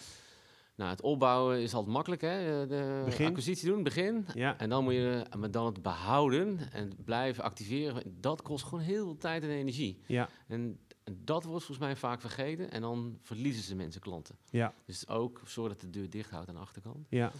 Nou, 0.80 0.92
het 0.92 1.02
opbouwen 1.02 1.60
is 1.60 1.74
altijd 1.74 1.92
makkelijk, 1.92 2.20
hè? 2.20 2.66
De 2.66 3.02
begin. 3.04 3.26
acquisitie 3.26 3.68
doen, 3.68 3.82
begin. 3.82 4.26
Ja. 4.34 4.58
En 4.58 4.68
dan 4.68 4.84
moet 4.84 4.92
je 4.92 5.24
maar 5.38 5.50
dan 5.50 5.66
het 5.66 5.82
behouden 5.82 6.58
en 6.72 6.92
blijven 7.04 7.44
activeren. 7.44 8.20
Dat 8.20 8.42
kost 8.42 8.64
gewoon 8.64 8.80
heel 8.80 9.04
veel 9.04 9.16
tijd 9.16 9.42
en 9.42 9.48
energie. 9.48 10.00
Ja. 10.06 10.28
En 10.46 10.78
dat 11.12 11.44
wordt 11.44 11.64
volgens 11.64 11.86
mij 11.86 11.96
vaak 11.96 12.20
vergeten. 12.20 12.70
En 12.70 12.80
dan 12.80 13.18
verliezen 13.22 13.62
ze 13.62 13.74
mensen 13.74 14.00
klanten. 14.00 14.36
Ja. 14.50 14.74
Dus 14.84 15.08
ook 15.08 15.40
zorg 15.44 15.68
dat 15.68 15.80
de 15.80 15.90
deur 15.90 16.10
dicht 16.10 16.30
houdt 16.30 16.48
aan 16.48 16.54
de 16.54 16.60
achterkant. 16.60 17.06
Ja. 17.08 17.32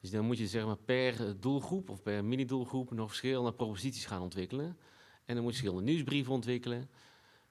Dus 0.00 0.10
dan 0.10 0.24
moet 0.24 0.38
je 0.38 0.46
zeg 0.46 0.64
maar 0.64 0.78
per 0.78 1.40
doelgroep 1.40 1.90
of 1.90 2.02
per 2.02 2.24
mini-doelgroep 2.24 2.90
nog 2.90 3.08
verschillende 3.08 3.52
proposities 3.52 4.06
gaan 4.06 4.22
ontwikkelen. 4.22 4.76
En 5.24 5.34
dan 5.34 5.42
moet 5.44 5.52
je 5.52 5.58
verschillende 5.58 5.90
nieuwsbrieven 5.90 6.32
ontwikkelen. 6.32 6.88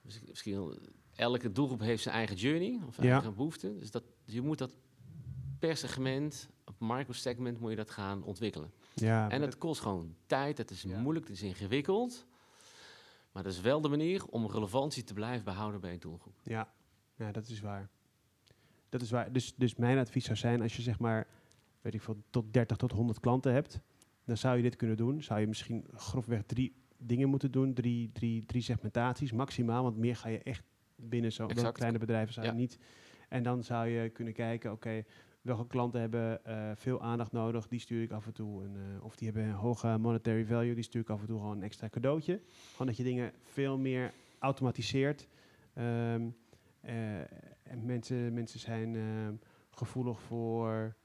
Dus 0.01 0.21
misschien 0.27 0.79
elke 1.15 1.51
doelgroep 1.51 1.79
heeft 1.79 2.03
zijn 2.03 2.15
eigen 2.15 2.35
journey 2.35 2.79
of 2.87 2.99
eigen 2.99 3.35
behoefte. 3.35 3.77
Dus 3.79 3.91
dat, 3.91 4.03
je 4.25 4.41
moet 4.41 4.57
dat 4.57 4.73
per 5.59 5.77
segment, 5.77 6.49
op 6.65 6.75
microsegment, 6.79 7.59
moet 7.59 7.69
je 7.69 7.75
dat 7.75 7.89
gaan 7.89 8.23
ontwikkelen. 8.23 8.71
Ja, 8.93 9.29
en 9.29 9.41
dat 9.41 9.57
kost 9.57 9.81
gewoon 9.81 10.15
tijd, 10.25 10.57
het 10.57 10.71
is 10.71 10.85
moeilijk, 10.85 11.27
het 11.27 11.35
is 11.35 11.43
ingewikkeld. 11.43 12.25
Maar 13.31 13.43
dat 13.43 13.53
is 13.53 13.61
wel 13.61 13.81
de 13.81 13.89
manier 13.89 14.25
om 14.25 14.47
relevantie 14.47 15.03
te 15.03 15.13
blijven 15.13 15.45
behouden 15.45 15.81
bij 15.81 15.93
een 15.93 15.99
doelgroep. 15.99 16.39
Ja, 16.43 16.73
ja 17.15 17.31
dat 17.31 17.47
is 17.47 17.59
waar. 17.59 17.89
Dat 18.89 19.01
is 19.01 19.11
waar. 19.11 19.31
Dus, 19.31 19.53
dus 19.55 19.75
mijn 19.75 19.97
advies 19.97 20.25
zou 20.25 20.37
zijn, 20.37 20.61
als 20.61 20.75
je 20.75 20.81
zeg 20.81 20.99
maar, 20.99 21.27
weet 21.81 21.93
ik 21.93 22.01
veel, 22.01 22.17
tot 22.29 22.53
30 22.53 22.77
tot 22.77 22.91
100 22.91 23.19
klanten 23.19 23.53
hebt, 23.53 23.79
dan 24.25 24.37
zou 24.37 24.57
je 24.57 24.61
dit 24.61 24.75
kunnen 24.75 24.97
doen. 24.97 25.23
Zou 25.23 25.39
je 25.39 25.47
misschien 25.47 25.85
grofweg 25.93 26.43
drie 26.45 26.75
dingen 26.97 27.29
moeten 27.29 27.51
doen, 27.51 27.73
drie, 27.73 28.11
drie, 28.11 28.45
drie 28.45 28.61
segmentaties 28.61 29.31
maximaal, 29.31 29.83
want 29.83 29.97
meer 29.97 30.15
ga 30.15 30.29
je 30.29 30.43
echt 30.43 30.63
binnen 30.95 31.31
zo'n 31.31 31.71
kleine 31.71 31.97
bedrijven 31.97 32.33
zou 32.33 32.45
je 32.45 32.53
niet. 32.53 32.79
En 33.29 33.43
dan 33.43 33.63
zou 33.63 33.87
je 33.87 34.09
kunnen 34.09 34.33
kijken, 34.33 34.71
oké, 34.71 35.03
welke 35.45 35.67
klanten 35.67 35.99
hebben 35.99 36.41
uh, 36.47 36.71
veel 36.75 37.01
aandacht 37.01 37.31
nodig, 37.31 37.67
die 37.67 37.79
stuur 37.79 38.01
ik 38.01 38.11
af 38.11 38.25
en 38.25 38.33
toe. 38.33 38.63
Uh, 38.63 39.03
of 39.03 39.15
die 39.15 39.27
hebben 39.27 39.47
een 39.47 39.55
hoge 39.55 39.97
monetary 39.97 40.45
value, 40.45 40.73
die 40.73 40.83
stuur 40.83 41.01
ik 41.01 41.09
af 41.09 41.21
en 41.21 41.27
toe 41.27 41.39
gewoon 41.39 41.57
een 41.57 41.63
extra 41.63 41.89
cadeautje. 41.89 42.41
Gewoon 42.71 42.87
dat 42.87 42.97
je 42.97 43.03
dingen 43.03 43.31
veel 43.41 43.77
meer 43.77 44.13
automatiseert. 44.39 45.27
Um, 45.77 46.35
uh, 46.81 47.19
en 47.63 47.85
mensen, 47.85 48.33
mensen 48.33 48.59
zijn 48.59 49.41
gevoelig 49.69 50.21
voor 50.21 50.95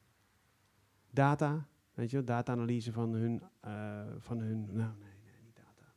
data, 1.10 1.66
weet 1.94 2.10
je, 2.10 2.24
data-analyse 2.24 2.92
van 2.92 3.12
hun, 3.12 3.42
van 4.18 4.38
hun, 4.38 4.60
nou 4.60 4.92
nee, 4.98 5.14
nee, 5.22 5.42
niet 5.44 5.56
data. 5.56 5.92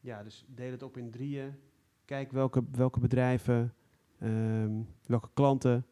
Ja, 0.00 0.22
dus 0.22 0.44
deel 0.48 0.70
het 0.70 0.82
op 0.82 0.96
in 0.96 1.10
drieën 1.10 1.54
Kijk 2.10 2.32
welke, 2.32 2.64
welke 2.70 3.00
bedrijven, 3.00 3.74
um, 4.22 4.88
welke 5.06 5.28
klanten 5.34 5.86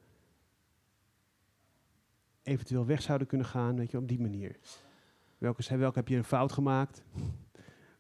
eventueel 2.43 2.87
weg 2.87 3.03
zouden 3.03 3.27
kunnen 3.27 3.47
gaan, 3.47 3.77
weet 3.77 3.91
je, 3.91 3.97
op 3.97 4.09
die 4.09 4.21
manier. 4.21 4.59
Welke, 5.39 5.77
welke 5.77 5.99
heb 5.99 6.09
je 6.09 6.17
een 6.17 6.25
fout 6.25 6.53
gemaakt? 6.53 7.05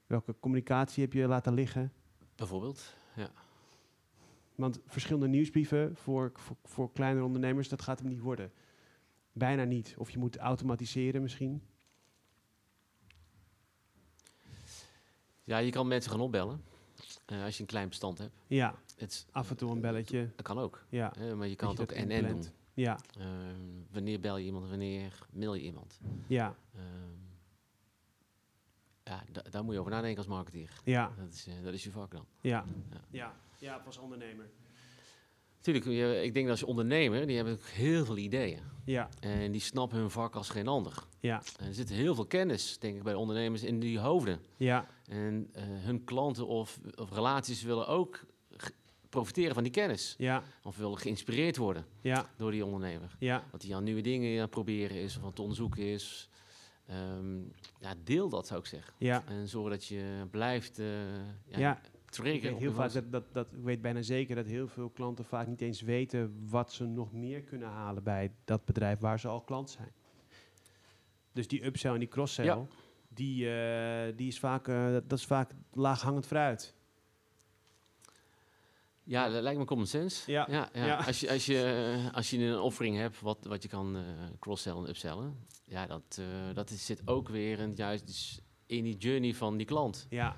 Welke 0.06 0.34
communicatie 0.40 1.02
heb 1.02 1.12
je 1.12 1.26
laten 1.26 1.54
liggen? 1.54 1.92
Bijvoorbeeld, 2.34 2.96
ja. 3.16 3.30
Want 4.54 4.80
verschillende 4.86 5.28
nieuwsbrieven 5.28 5.96
voor, 5.96 6.32
voor, 6.34 6.56
voor 6.64 6.92
kleinere 6.92 7.26
ondernemers, 7.26 7.68
dat 7.68 7.82
gaat 7.82 7.98
hem 7.98 8.08
niet 8.08 8.20
worden. 8.20 8.52
Bijna 9.32 9.64
niet. 9.64 9.94
Of 9.98 10.10
je 10.10 10.18
moet 10.18 10.36
automatiseren 10.36 11.22
misschien. 11.22 11.62
Ja, 15.44 15.58
je 15.58 15.70
kan 15.70 15.88
mensen 15.88 16.10
gaan 16.10 16.20
opbellen. 16.20 16.67
Uh, 17.32 17.44
als 17.44 17.54
je 17.54 17.60
een 17.60 17.68
klein 17.68 17.88
bestand 17.88 18.18
hebt. 18.18 18.32
Ja, 18.46 18.74
het, 18.96 19.26
af 19.30 19.50
en 19.50 19.56
toe 19.56 19.70
een 19.70 19.80
belletje. 19.80 20.30
Dat 20.36 20.44
kan 20.44 20.58
ook. 20.58 20.84
Ja. 20.88 21.12
Uh, 21.18 21.32
maar 21.32 21.48
je 21.48 21.56
kan 21.56 21.70
het 21.70 21.80
ook 21.80 21.92
en-en 21.92 22.26
doen. 22.26 22.44
Ja. 22.74 22.98
Uh, 23.18 23.24
wanneer 23.90 24.20
bel 24.20 24.36
je 24.36 24.44
iemand, 24.44 24.68
wanneer 24.68 25.18
mail 25.32 25.54
je 25.54 25.62
iemand. 25.62 26.00
Ja. 26.26 26.56
ja, 29.04 29.22
daar 29.50 29.64
moet 29.64 29.74
je 29.74 29.80
over 29.80 29.92
nadenken 29.92 30.18
als 30.18 30.26
marketeer. 30.26 30.70
Ja. 30.84 31.12
Dat 31.18 31.32
is, 31.32 31.46
dat 31.62 31.72
is 31.74 31.84
je 31.84 31.90
vak 31.90 32.10
dan. 32.10 32.26
Ja. 32.40 32.64
Ja, 32.90 33.00
ja. 33.10 33.34
ja 33.58 33.82
als 33.86 33.98
ondernemer. 33.98 34.50
Tuurlijk, 35.60 35.84
ik 36.24 36.34
denk 36.34 36.46
dat 36.46 36.60
als 36.60 36.68
ondernemer, 36.68 37.26
die 37.26 37.36
hebben 37.36 37.58
heel 37.62 38.04
veel 38.04 38.16
ideeën. 38.16 38.60
Ja. 38.84 39.08
En 39.20 39.52
die 39.52 39.60
snappen 39.60 39.98
hun 39.98 40.10
vak 40.10 40.34
als 40.34 40.48
geen 40.48 40.68
ander. 40.68 41.04
Ja. 41.20 41.42
En 41.58 41.66
er 41.66 41.74
zit 41.74 41.88
heel 41.88 42.14
veel 42.14 42.26
kennis, 42.26 42.78
denk 42.78 42.96
ik, 42.96 43.02
bij 43.02 43.14
ondernemers 43.14 43.62
in 43.62 43.80
die 43.80 43.98
hoofden. 43.98 44.40
Ja. 44.56 44.86
En 45.08 45.50
uh, 45.56 45.62
hun 45.62 46.04
klanten 46.04 46.46
of, 46.46 46.78
of 46.94 47.12
relaties 47.12 47.62
willen 47.62 47.86
ook 47.86 48.26
profiteren 49.08 49.54
van 49.54 49.62
die 49.62 49.72
kennis. 49.72 50.14
Ja. 50.18 50.42
Of 50.62 50.76
willen 50.76 50.98
geïnspireerd 50.98 51.56
worden 51.56 51.84
ja. 52.00 52.30
door 52.36 52.50
die 52.50 52.64
ondernemer. 52.64 53.16
Ja. 53.18 53.44
Dat 53.50 53.62
hij 53.62 53.74
aan 53.74 53.84
nieuwe 53.84 54.00
dingen 54.00 54.34
aan 54.34 54.40
het 54.40 54.50
proberen 54.50 54.96
is 54.96 55.16
of 55.16 55.22
aan 55.22 55.28
het 55.28 55.38
onderzoeken 55.38 55.82
is. 55.82 56.28
Um, 56.90 57.52
ja, 57.80 57.94
deel 58.04 58.28
dat 58.28 58.46
zou 58.46 58.60
ik 58.60 58.66
zeggen. 58.66 58.94
Ja. 58.98 59.24
En 59.26 59.48
zorg 59.48 59.70
dat 59.70 59.86
je 59.86 60.26
blijft 60.30 60.78
uh, 60.78 60.86
ja, 61.46 61.58
ja. 61.58 61.80
trigger. 62.04 62.50
Ik 62.50 62.58
heel 62.58 62.72
vaak 62.72 62.92
dat, 62.92 63.12
dat, 63.12 63.24
dat, 63.32 63.46
ik 63.52 63.62
weet 63.62 63.80
bijna 63.80 64.02
zeker 64.02 64.36
dat 64.36 64.46
heel 64.46 64.68
veel 64.68 64.90
klanten 64.90 65.24
vaak 65.24 65.46
niet 65.46 65.60
eens 65.60 65.80
weten 65.80 66.46
wat 66.48 66.72
ze 66.72 66.84
nog 66.84 67.12
meer 67.12 67.42
kunnen 67.42 67.68
halen 67.68 68.02
bij 68.02 68.32
dat 68.44 68.64
bedrijf 68.64 68.98
waar 68.98 69.20
ze 69.20 69.28
al 69.28 69.40
klant 69.40 69.70
zijn. 69.70 69.92
Dus 71.32 71.48
die 71.48 71.64
upsell 71.64 71.92
en 71.92 71.98
die 71.98 72.08
cross-sell, 72.08 72.44
ja. 72.44 72.66
Die, 73.18 73.44
uh, 73.44 74.16
die 74.16 74.28
is 74.28 74.38
vaak, 74.38 74.68
uh, 74.68 74.92
dat 74.92 75.12
is 75.12 75.24
vaak 75.24 75.50
laaghangend 75.72 76.26
fruit. 76.26 76.74
Ja, 79.02 79.28
dat 79.28 79.42
lijkt 79.42 79.58
me 79.58 79.64
common 79.64 79.86
sense. 79.86 80.30
Ja. 80.30 80.46
Ja, 80.50 80.68
ja. 80.72 80.86
ja. 80.86 80.96
Als, 80.96 81.20
je, 81.20 81.30
als, 81.30 81.46
je, 81.46 82.10
als 82.12 82.30
je 82.30 82.38
een 82.38 82.58
offering 82.58 82.96
hebt 82.96 83.20
wat, 83.20 83.44
wat 83.44 83.62
je 83.62 83.68
kan 83.68 83.96
uh, 83.96 84.02
cross-sellen 84.38 84.82
en 84.82 84.88
upsellen, 84.88 85.46
ja, 85.64 85.86
dat, 85.86 86.16
uh, 86.20 86.26
dat 86.54 86.70
is, 86.70 86.86
zit 86.86 87.02
ook 87.04 87.28
weer 87.28 87.58
in, 87.58 87.72
juist 87.74 88.06
dus 88.06 88.40
in 88.66 88.84
die 88.84 88.96
journey 88.96 89.34
van 89.34 89.56
die 89.56 89.66
klant. 89.66 90.06
Ja. 90.10 90.36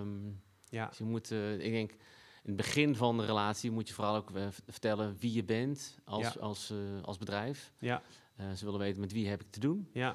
Um, 0.00 0.42
ja. 0.68 0.86
Dus 0.88 0.98
je 0.98 1.04
moet, 1.04 1.30
uh, 1.30 1.52
ik 1.52 1.72
denk, 1.72 1.90
in 1.90 1.98
het 2.42 2.56
begin 2.56 2.96
van 2.96 3.16
de 3.16 3.24
relatie 3.24 3.70
moet 3.70 3.88
je 3.88 3.94
vooral 3.94 4.16
ook 4.16 4.30
vertellen 4.66 5.16
wie 5.18 5.32
je 5.32 5.44
bent 5.44 5.98
als, 6.04 6.32
ja. 6.32 6.40
als, 6.40 6.72
als 7.02 7.18
bedrijf. 7.18 7.72
Ja. 7.78 8.02
ze 8.56 8.64
willen 8.64 8.80
weten 8.80 9.00
met 9.00 9.12
wie 9.12 9.28
heb 9.28 9.40
ik 9.40 9.50
te 9.50 9.60
doen. 9.60 9.88
Ja. 9.92 10.14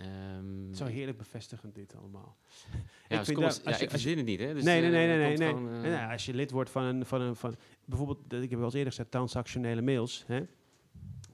Um, 0.00 0.74
Zo 0.74 0.84
heerlijk 0.84 1.18
bevestigend 1.18 1.74
dit 1.74 1.94
allemaal. 1.96 2.36
Ja, 3.08 3.18
ik, 3.18 3.24
vind 3.24 3.38
dat, 3.38 3.60
ja, 3.64 3.78
ik 3.78 3.90
verzin 3.90 4.16
het 4.16 4.26
niet, 4.26 4.40
hè? 4.40 4.54
Dus, 4.54 4.64
nee, 4.64 4.80
nee, 4.80 4.90
nee, 4.90 5.06
nee, 5.06 5.18
nee, 5.18 5.36
nee. 5.36 5.48
Gewoon, 5.48 5.74
uh, 5.74 5.80
nee. 5.80 5.96
Als 5.96 6.26
je 6.26 6.34
lid 6.34 6.50
wordt 6.50 6.70
van 6.70 6.82
een, 6.82 7.06
van 7.06 7.20
een, 7.20 7.36
van 7.36 7.54
bijvoorbeeld, 7.84 8.32
ik 8.32 8.50
heb 8.50 8.58
wel 8.58 8.64
eens 8.64 8.74
eerder 8.74 8.92
gezegd, 8.92 9.10
transactionele 9.10 9.82
mails. 9.82 10.24
Hè? 10.26 10.40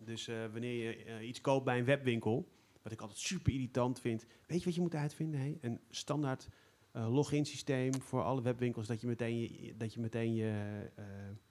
Dus 0.05 0.29
uh, 0.29 0.37
wanneer 0.53 0.85
je 0.85 1.07
uh, 1.07 1.29
iets 1.29 1.41
koopt 1.41 1.65
bij 1.65 1.79
een 1.79 1.85
webwinkel, 1.85 2.49
wat 2.83 2.93
ik 2.93 3.01
altijd 3.01 3.19
super 3.19 3.53
irritant 3.53 4.01
vind. 4.01 4.27
Weet 4.47 4.59
je 4.59 4.65
wat 4.65 4.75
je 4.75 4.81
moet 4.81 4.95
uitvinden? 4.95 5.41
Hey? 5.41 5.59
Een 5.61 5.81
standaard 5.91 6.49
login 6.93 7.47
systeem 7.47 8.01
voor 8.01 8.23
alle 8.23 8.43
webwinkels, 8.43 8.87
dat 8.87 9.01
je 9.01 9.07
meteen 9.07 9.39
je, 9.39 9.75
dat 9.77 9.95
je, 9.95 10.01
meteen 10.01 10.35
je 10.35 10.91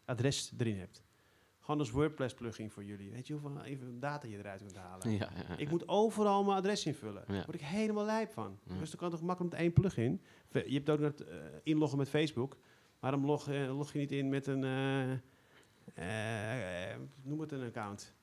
adres 0.05 0.53
erin 0.57 0.78
hebt. 0.78 1.03
Gewoon 1.72 1.86
als 1.86 1.95
WordPress 1.95 2.34
plugin 2.34 2.69
voor 2.69 2.84
jullie. 2.84 3.11
Weet 3.11 3.28
je 3.28 3.34
hoeveel 3.34 3.63
even 3.63 3.99
data 3.99 4.28
je 4.28 4.38
eruit 4.38 4.61
kunt 4.61 4.76
halen? 4.76 5.11
Ja, 5.11 5.17
ja, 5.17 5.43
ja. 5.49 5.57
Ik 5.57 5.69
moet 5.69 5.88
overal 5.88 6.43
mijn 6.43 6.57
adres 6.57 6.86
invullen. 6.86 7.24
Daar 7.28 7.45
word 7.45 7.53
ik 7.53 7.61
helemaal 7.61 8.05
lijp 8.05 8.32
van. 8.32 8.59
Dus 8.80 8.89
dan 8.89 8.99
kan 8.99 9.09
toch 9.09 9.22
makkelijk 9.22 9.53
met 9.53 9.61
één 9.61 9.74
plugin. 9.74 10.22
Je 10.51 10.74
hebt 10.74 10.89
ook 10.89 10.99
nog 10.99 11.13
uh, 11.19 11.28
inloggen 11.63 11.97
met 11.97 12.09
Facebook. 12.09 12.57
Waarom 12.99 13.26
log, 13.26 13.49
uh, 13.49 13.78
log 13.78 13.93
je 13.93 13.99
niet 13.99 14.11
in 14.11 14.30
met 14.30 14.47
een... 14.47 14.63
Uh, 14.63 16.05
noem 17.24 17.39
het 17.39 17.51
een 17.51 17.63
account. 17.63 18.13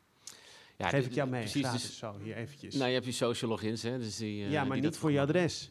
Ja, 0.76 0.88
Geef 0.88 1.06
ik 1.06 1.12
jou 1.12 1.28
mee, 1.28 1.40
precies, 1.40 1.62
gratis, 1.62 1.82
dus, 1.82 1.98
zo, 1.98 2.18
hier 2.22 2.36
eventjes. 2.36 2.74
Nou, 2.74 2.86
je 2.86 2.92
hebt 2.92 3.04
die 3.04 3.14
social 3.14 3.50
logins, 3.50 3.82
hè. 3.82 3.98
Dus 3.98 4.16
die, 4.16 4.48
ja, 4.48 4.64
maar 4.64 4.76
die 4.76 4.84
niet 4.84 4.96
voor 4.96 5.12
je 5.12 5.20
adres. 5.20 5.70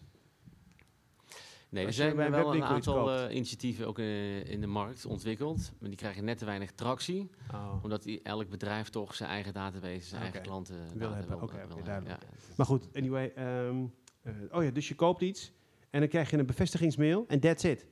Nee, 1.77 1.85
er 1.85 1.93
zijn 1.93 2.15
bij 2.15 2.31
wel 2.31 2.55
een 2.55 2.63
aantal 2.63 3.27
uh, 3.29 3.35
initiatieven 3.35 3.87
ook 3.87 3.99
in, 3.99 4.45
in, 4.45 4.61
de 4.61 4.67
markt 4.67 5.05
ontwikkeld. 5.05 5.71
Maar 5.79 5.89
die 5.89 5.97
krijgen 5.97 6.25
net 6.25 6.37
te 6.37 6.45
weinig 6.45 6.71
tractie. 6.71 7.29
Oh. 7.53 7.79
Omdat 7.83 8.05
elk 8.05 8.49
bedrijf 8.49 8.89
toch 8.89 9.15
zijn 9.15 9.29
eigen 9.29 9.53
database, 9.53 10.01
zijn 10.01 10.21
okay. 10.21 10.21
eigen 10.21 10.41
klanten 10.41 10.75
wil 10.97 11.11
hebben. 11.11 11.27
Wil, 11.27 11.35
Oké, 11.35 11.53
okay, 11.53 11.67
wil 11.67 11.83
duidelijk. 11.83 12.21
Ja. 12.21 12.29
Maar 12.57 12.65
goed, 12.65 12.87
anyway. 12.93 13.33
Um, 13.67 13.93
uh, 14.23 14.33
oh 14.51 14.63
ja, 14.63 14.71
dus 14.71 14.87
je 14.87 14.95
koopt 14.95 15.21
iets. 15.21 15.53
En 15.89 15.99
dan 15.99 16.09
krijg 16.09 16.29
je 16.29 16.37
een 16.37 16.45
bevestigingsmail. 16.45 17.25
En 17.27 17.39
that's 17.39 17.63
it. 17.63 17.85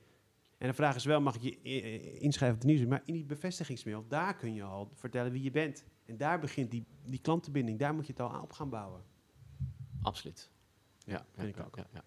En 0.58 0.68
de 0.68 0.74
vraag 0.74 0.94
is 0.94 1.04
wel, 1.04 1.20
mag 1.20 1.34
ik 1.34 1.42
je 1.42 2.18
inschrijven 2.18 2.58
op 2.58 2.62
de 2.62 2.66
nieuws? 2.72 2.86
Maar 2.86 3.02
in 3.04 3.14
die 3.14 3.24
bevestigingsmail, 3.24 4.04
daar 4.08 4.36
kun 4.36 4.54
je 4.54 4.62
al 4.62 4.90
vertellen 4.94 5.32
wie 5.32 5.42
je 5.42 5.50
bent. 5.50 5.84
En 6.04 6.16
daar 6.16 6.40
begint 6.40 6.70
die, 6.70 6.86
die 7.04 7.20
klantenbinding. 7.20 7.78
Daar 7.78 7.94
moet 7.94 8.06
je 8.06 8.12
het 8.12 8.20
al 8.20 8.40
op 8.40 8.52
gaan 8.52 8.70
bouwen. 8.70 9.02
Absoluut. 10.02 10.50
Ja, 11.04 11.26
vind 11.36 11.56
ik 11.56 11.64
ook. 11.64 11.76
Ja, 11.76 11.86
ja. 11.92 12.04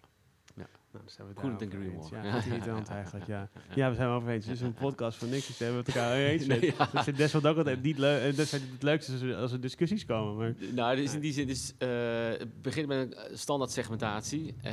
Nou, 0.92 1.04
zijn 1.06 1.28
we 1.28 1.34
Couldn't 1.34 1.74
agree 1.74 1.92
more. 1.92 2.16
Ja, 2.16 2.24
ja, 2.24 2.44
irritant 2.46 2.88
eigenlijk, 3.00 3.28
ja. 3.28 3.50
Ja, 3.76 3.90
we 3.90 3.96
zijn 3.96 4.10
over 4.10 4.30
eens. 4.30 4.46
Het 4.46 4.56
is 4.56 4.62
een 4.62 4.74
podcast 4.74 5.18
van 5.18 5.30
niks, 5.30 5.48
dus 5.48 5.58
we 5.58 5.64
hebben 5.64 5.84
het 5.86 5.96
elkaar 5.96 6.16
eens. 6.16 6.46
nee, 6.46 6.74
ja. 6.78 6.90
Dus 6.92 7.06
het 7.06 7.20
is 7.20 7.36
ook 7.36 7.58
altijd 7.58 7.84
niet 7.84 7.98
leuk. 7.98 8.22
Eh, 8.22 8.38
dat 8.38 8.46
is 8.46 8.52
het 8.52 8.64
leukste 8.80 9.36
als 9.36 9.52
er 9.52 9.62
discussies 9.62 10.06
komen. 10.06 10.38
Maar. 10.38 10.54
Nou, 10.74 10.96
dus 10.96 11.14
in 11.14 11.20
die 11.20 11.34
zin 11.34 11.50
is, 11.50 11.74
uh, 11.80 12.48
begin 12.62 12.88
met 12.88 12.98
een 12.98 13.38
standaard 13.38 13.72
segmentatie. 13.72 14.56
Uh, 14.66 14.72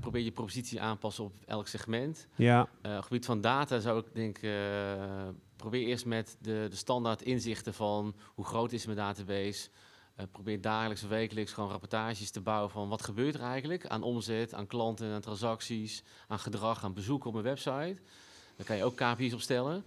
probeer 0.00 0.22
je 0.22 0.30
propositie 0.30 0.80
aanpassen 0.80 1.24
op 1.24 1.32
elk 1.46 1.66
segment. 1.66 2.26
Ja. 2.34 2.68
Uh, 2.82 2.96
op 2.96 3.02
gebied 3.02 3.24
van 3.24 3.40
data 3.40 3.78
zou 3.80 3.98
ik 3.98 4.06
denk, 4.12 4.40
probeer 5.56 5.86
eerst 5.86 6.06
met 6.06 6.36
de, 6.40 6.66
de 6.70 6.76
standaard 6.76 7.22
inzichten 7.22 7.74
van 7.74 8.14
hoe 8.34 8.44
groot 8.44 8.72
is 8.72 8.86
mijn 8.86 8.98
database, 8.98 9.68
probeer 10.32 10.60
dagelijks 10.60 11.02
of 11.02 11.08
wekelijks 11.08 11.52
gewoon 11.52 11.70
rapportages 11.70 12.30
te 12.30 12.40
bouwen 12.40 12.70
van 12.70 12.88
wat 12.88 13.02
gebeurt 13.02 13.34
er 13.34 13.40
eigenlijk 13.40 13.86
aan 13.86 14.02
omzet, 14.02 14.54
aan 14.54 14.66
klanten, 14.66 15.12
aan 15.12 15.20
transacties, 15.20 16.02
aan 16.28 16.38
gedrag, 16.38 16.84
aan 16.84 16.94
bezoeken 16.94 17.26
op 17.26 17.32
mijn 17.32 17.44
website. 17.44 17.96
Daar 18.56 18.66
kan 18.66 18.76
je 18.76 18.84
ook 18.84 18.96
KPI's 18.96 19.32
opstellen. 19.32 19.84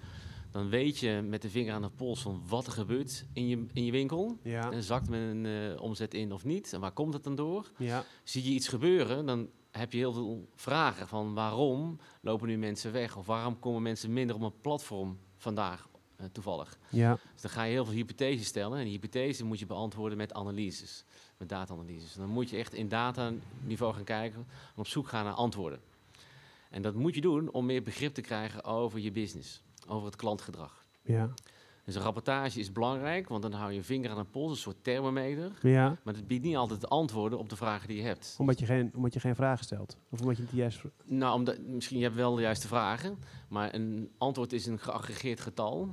Dan 0.51 0.69
weet 0.69 0.99
je 0.99 1.21
met 1.27 1.41
de 1.41 1.49
vinger 1.49 1.73
aan 1.73 1.81
de 1.81 1.89
pols 1.89 2.21
van 2.21 2.43
wat 2.47 2.65
er 2.65 2.71
gebeurt 2.71 3.25
in 3.33 3.47
je, 3.47 3.65
in 3.73 3.85
je 3.85 3.91
winkel. 3.91 4.37
Ja. 4.43 4.71
En 4.71 4.83
zakt 4.83 5.09
men 5.09 5.19
een 5.19 5.71
uh, 5.71 5.81
omzet 5.81 6.13
in 6.13 6.31
of 6.31 6.45
niet? 6.45 6.73
En 6.73 6.79
waar 6.79 6.91
komt 6.91 7.13
het 7.13 7.23
dan 7.23 7.35
door? 7.35 7.71
Ja. 7.77 8.03
Zie 8.23 8.43
je 8.43 8.49
iets 8.49 8.67
gebeuren, 8.67 9.25
dan 9.25 9.49
heb 9.71 9.91
je 9.91 9.97
heel 9.97 10.13
veel 10.13 10.49
vragen 10.55 11.07
van 11.07 11.33
waarom 11.33 11.99
lopen 12.21 12.47
nu 12.47 12.57
mensen 12.57 12.91
weg? 12.91 13.17
Of 13.17 13.25
waarom 13.25 13.59
komen 13.59 13.81
mensen 13.81 14.13
minder 14.13 14.35
op 14.35 14.41
een 14.41 14.61
platform 14.61 15.19
vandaag 15.37 15.88
toevallig. 16.31 16.77
Ja. 16.89 17.17
Dus 17.33 17.41
dan 17.41 17.51
ga 17.51 17.63
je 17.63 17.71
heel 17.71 17.85
veel 17.85 17.93
hypotheses 17.93 18.47
stellen. 18.47 18.77
En 18.77 18.83
die 18.83 18.93
hypothese 18.93 19.45
moet 19.45 19.59
je 19.59 19.65
beantwoorden 19.65 20.17
met 20.17 20.33
analyses, 20.33 21.03
met 21.37 21.49
data-analyses. 21.49 22.13
Dan 22.13 22.29
moet 22.29 22.49
je 22.49 22.57
echt 22.57 22.73
in 22.73 22.87
dataniveau 22.87 23.93
gaan 23.93 24.03
kijken 24.03 24.45
en 24.47 24.79
op 24.79 24.87
zoek 24.87 25.07
gaan 25.07 25.25
naar 25.25 25.33
antwoorden. 25.33 25.79
En 26.69 26.81
dat 26.81 26.93
moet 26.93 27.15
je 27.15 27.21
doen 27.21 27.51
om 27.51 27.65
meer 27.65 27.83
begrip 27.83 28.13
te 28.13 28.21
krijgen 28.21 28.63
over 28.63 28.99
je 28.99 29.11
business, 29.11 29.61
over 29.87 30.05
het 30.05 30.15
klantgedrag. 30.15 30.85
Ja. 31.01 31.29
Dus 31.89 31.97
een 31.97 32.03
rapportage 32.03 32.59
is 32.59 32.71
belangrijk, 32.71 33.29
want 33.29 33.41
dan 33.41 33.53
hou 33.53 33.71
je 33.71 33.83
vinger 33.83 34.09
aan 34.09 34.17
de 34.17 34.23
pols, 34.23 34.51
een 34.51 34.57
soort 34.57 34.83
thermometer. 34.83 35.51
Ja. 35.61 35.97
Maar 36.03 36.13
het 36.13 36.27
biedt 36.27 36.43
niet 36.43 36.55
altijd 36.55 36.89
antwoorden 36.89 37.39
op 37.39 37.49
de 37.49 37.55
vragen 37.55 37.87
die 37.87 37.97
je 37.97 38.03
hebt. 38.03 38.35
Omdat 38.37 38.59
je 38.59 38.65
geen, 38.65 38.91
omdat 38.95 39.13
je 39.13 39.19
geen 39.19 39.35
vragen 39.35 39.65
stelt? 39.65 39.97
Of 40.09 40.21
omdat 40.21 40.37
je 40.37 40.43
niet 40.43 40.51
juist... 40.51 40.81
Nou, 41.03 41.33
omdat, 41.33 41.59
misschien 41.59 41.97
je 41.97 42.03
hebt 42.03 42.15
wel 42.15 42.35
de 42.35 42.41
juiste 42.41 42.67
vragen, 42.67 43.17
maar 43.47 43.73
een 43.73 44.11
antwoord 44.17 44.53
is 44.53 44.65
een 44.65 44.79
geaggregeerd 44.79 45.39
getal 45.39 45.89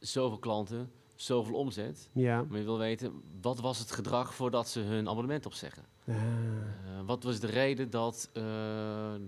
zoveel 0.00 0.38
klanten, 0.38 0.90
zoveel 1.14 1.54
omzet. 1.54 2.08
Ja. 2.12 2.44
Maar 2.48 2.58
je 2.58 2.64
wil 2.64 2.78
weten, 2.78 3.22
wat 3.40 3.60
was 3.60 3.78
het 3.78 3.90
gedrag 3.90 4.34
voordat 4.34 4.68
ze 4.68 4.80
hun 4.80 5.08
abonnement 5.08 5.46
opzeggen? 5.46 5.82
Uh. 6.04 6.16
Uh, 7.00 7.06
wat 7.06 7.22
was 7.22 7.40
de 7.40 7.46
reden 7.46 7.90
dat, 7.90 8.30
uh, 8.34 8.44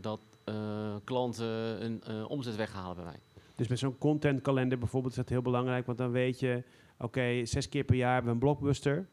dat 0.00 0.20
eh, 0.44 0.94
klanten 1.04 1.84
een 1.84 2.26
omzet 2.26 2.56
weghalen 2.56 2.96
bij 2.96 3.04
mij? 3.04 3.18
Dus 3.56 3.68
met 3.68 3.78
zo'n 3.78 3.98
contentkalender 3.98 4.78
bijvoorbeeld 4.78 5.12
is 5.12 5.18
dat 5.18 5.28
heel 5.28 5.42
belangrijk, 5.42 5.86
want 5.86 5.98
dan 5.98 6.10
weet 6.10 6.40
je, 6.40 6.62
oké, 6.94 7.04
okay, 7.04 7.46
zes 7.46 7.68
keer 7.68 7.84
per 7.84 7.96
jaar 7.96 8.12
hebben 8.12 8.30
we 8.30 8.38
een 8.38 8.44
blockbuster. 8.44 9.06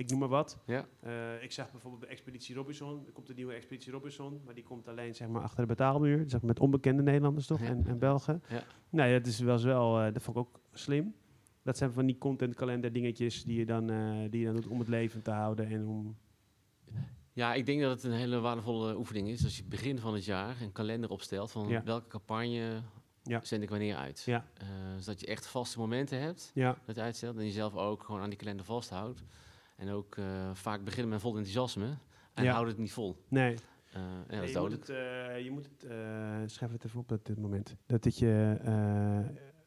Ik 0.00 0.10
noem 0.10 0.18
maar 0.18 0.28
wat. 0.28 0.58
Ja. 0.66 0.86
Uh, 1.06 1.42
ik 1.42 1.52
zag 1.52 1.70
bijvoorbeeld 1.70 2.02
bij 2.02 2.10
Expeditie 2.10 2.54
Robinson, 2.54 3.02
er 3.06 3.12
komt 3.12 3.28
een 3.28 3.34
nieuwe 3.34 3.52
Expeditie 3.52 3.92
Robinson, 3.92 4.40
maar 4.44 4.54
die 4.54 4.64
komt 4.64 4.88
alleen 4.88 5.14
zeg 5.14 5.28
maar, 5.28 5.42
achter 5.42 5.60
de 5.60 5.66
betaalmuur, 5.66 6.18
zeg 6.26 6.40
maar, 6.40 6.44
met 6.50 6.60
onbekende 6.60 7.02
Nederlanders 7.02 7.46
toch, 7.46 7.60
Ja. 7.60 7.66
en, 7.66 7.86
en 7.86 7.98
Belgen. 7.98 8.42
Ja. 8.48 8.62
Nou 8.90 9.08
ja, 9.10 9.18
dat 9.18 9.26
is 9.26 9.38
wel, 9.38 9.62
wel 9.62 10.06
uh, 10.06 10.12
dat 10.12 10.22
vond 10.22 10.36
ik 10.36 10.42
ook 10.42 10.60
slim. 10.72 11.14
Dat 11.62 11.76
zijn 11.78 11.92
van 11.92 12.06
die 12.06 12.18
contentkalender 12.18 12.92
dingetjes 12.92 13.44
die 13.44 13.58
je, 13.58 13.66
dan, 13.66 13.90
uh, 13.90 14.30
die 14.30 14.40
je 14.40 14.46
dan 14.46 14.54
doet 14.54 14.66
om 14.66 14.78
het 14.78 14.88
leven 14.88 15.22
te 15.22 15.30
houden 15.30 15.66
en 15.66 15.86
om... 15.86 16.16
Ja, 17.32 17.54
ik 17.54 17.66
denk 17.66 17.80
dat 17.80 17.90
het 17.90 18.02
een 18.04 18.18
hele 18.18 18.40
waardevolle 18.40 18.96
oefening 18.96 19.28
is. 19.28 19.44
Als 19.44 19.56
je 19.56 19.64
begin 19.64 19.98
van 19.98 20.14
het 20.14 20.24
jaar 20.24 20.60
een 20.62 20.72
kalender 20.72 21.10
opstelt 21.10 21.50
van 21.50 21.68
Ja. 21.68 21.82
welke 21.82 22.08
campagne 22.08 22.82
Ja. 23.22 23.40
zend 23.44 23.62
ik 23.62 23.70
wanneer 23.70 23.96
uit. 23.96 24.22
Ja. 24.26 24.44
Zodat 24.98 25.20
je 25.20 25.26
echt 25.26 25.46
vaste 25.46 25.78
momenten 25.78 26.20
hebt 26.20 26.52
dat 26.86 26.96
je 26.96 27.02
uitstelt 27.02 27.36
en 27.36 27.44
jezelf 27.44 27.74
ook 27.76 28.02
gewoon 28.02 28.20
aan 28.20 28.28
die 28.28 28.38
kalender 28.38 28.64
vasthoudt. 28.64 29.24
En 29.80 29.90
ook 29.90 30.16
uh, 30.16 30.50
vaak 30.52 30.84
beginnen 30.84 31.08
met 31.10 31.20
vol 31.20 31.30
enthousiasme 31.36 31.86
en 32.34 32.44
Ja. 32.44 32.52
houd 32.52 32.66
het 32.66 32.78
niet 32.78 32.92
vol. 32.92 33.24
nee. 33.28 33.54
Uh, 33.96 34.00
ja, 34.02 34.18
dat 34.26 34.28
Nee, 34.28 34.42
is 34.42 34.52
je, 34.52 34.58
moet 34.60 34.72
het, 34.72 34.88
uh, 34.88 35.44
je 35.44 35.50
moet 35.50 35.68
het, 35.72 35.84
uh, 35.84 35.90
schrijf 36.46 36.72
het 36.72 36.84
even 36.84 37.00
op 37.00 37.12
op 37.12 37.24
dit 37.24 37.38
moment. 37.38 37.76
Dat 37.86 38.04
het 38.04 38.18
je, 38.18 38.56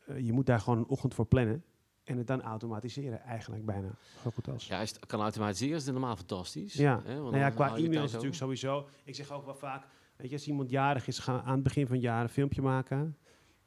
uh, 0.07 0.19
je 0.25 0.33
moet 0.33 0.45
daar 0.45 0.59
gewoon 0.59 0.79
een 0.79 0.87
ochtend 0.87 1.13
voor 1.13 1.25
plannen. 1.25 1.63
En 2.03 2.17
het 2.17 2.27
dan 2.27 2.41
automatiseren, 2.41 3.21
eigenlijk 3.21 3.65
bijna. 3.65 3.95
Zo 4.23 4.31
goed 4.31 4.47
als. 4.47 4.67
Ja, 4.67 4.79
als 4.79 4.89
je 4.89 4.95
het 4.95 5.05
kan 5.05 5.21
automatiseren, 5.21 5.75
is 5.75 5.85
het 5.85 5.93
helemaal 5.93 6.15
fantastisch. 6.15 6.73
Ja. 6.73 7.01
Hè, 7.03 7.19
want 7.19 7.31
Nou 7.31 7.37
ja, 7.43 7.49
qua 7.49 7.75
e-mail 7.75 8.03
is 8.03 8.11
natuurlijk 8.11 8.35
sowieso. 8.35 8.87
Ik 9.03 9.15
zeg 9.15 9.31
ook 9.31 9.45
wel 9.45 9.55
vaak, 9.55 9.85
weet 10.15 10.29
je, 10.29 10.35
als 10.35 10.47
iemand 10.47 10.69
jarig 10.69 11.07
is, 11.07 11.19
ga 11.19 11.41
aan 11.41 11.53
het 11.53 11.63
begin 11.63 11.85
van 11.85 11.95
het 11.95 12.03
jaar 12.03 12.21
een 12.23 12.29
filmpje 12.29 12.61
maken. 12.61 13.17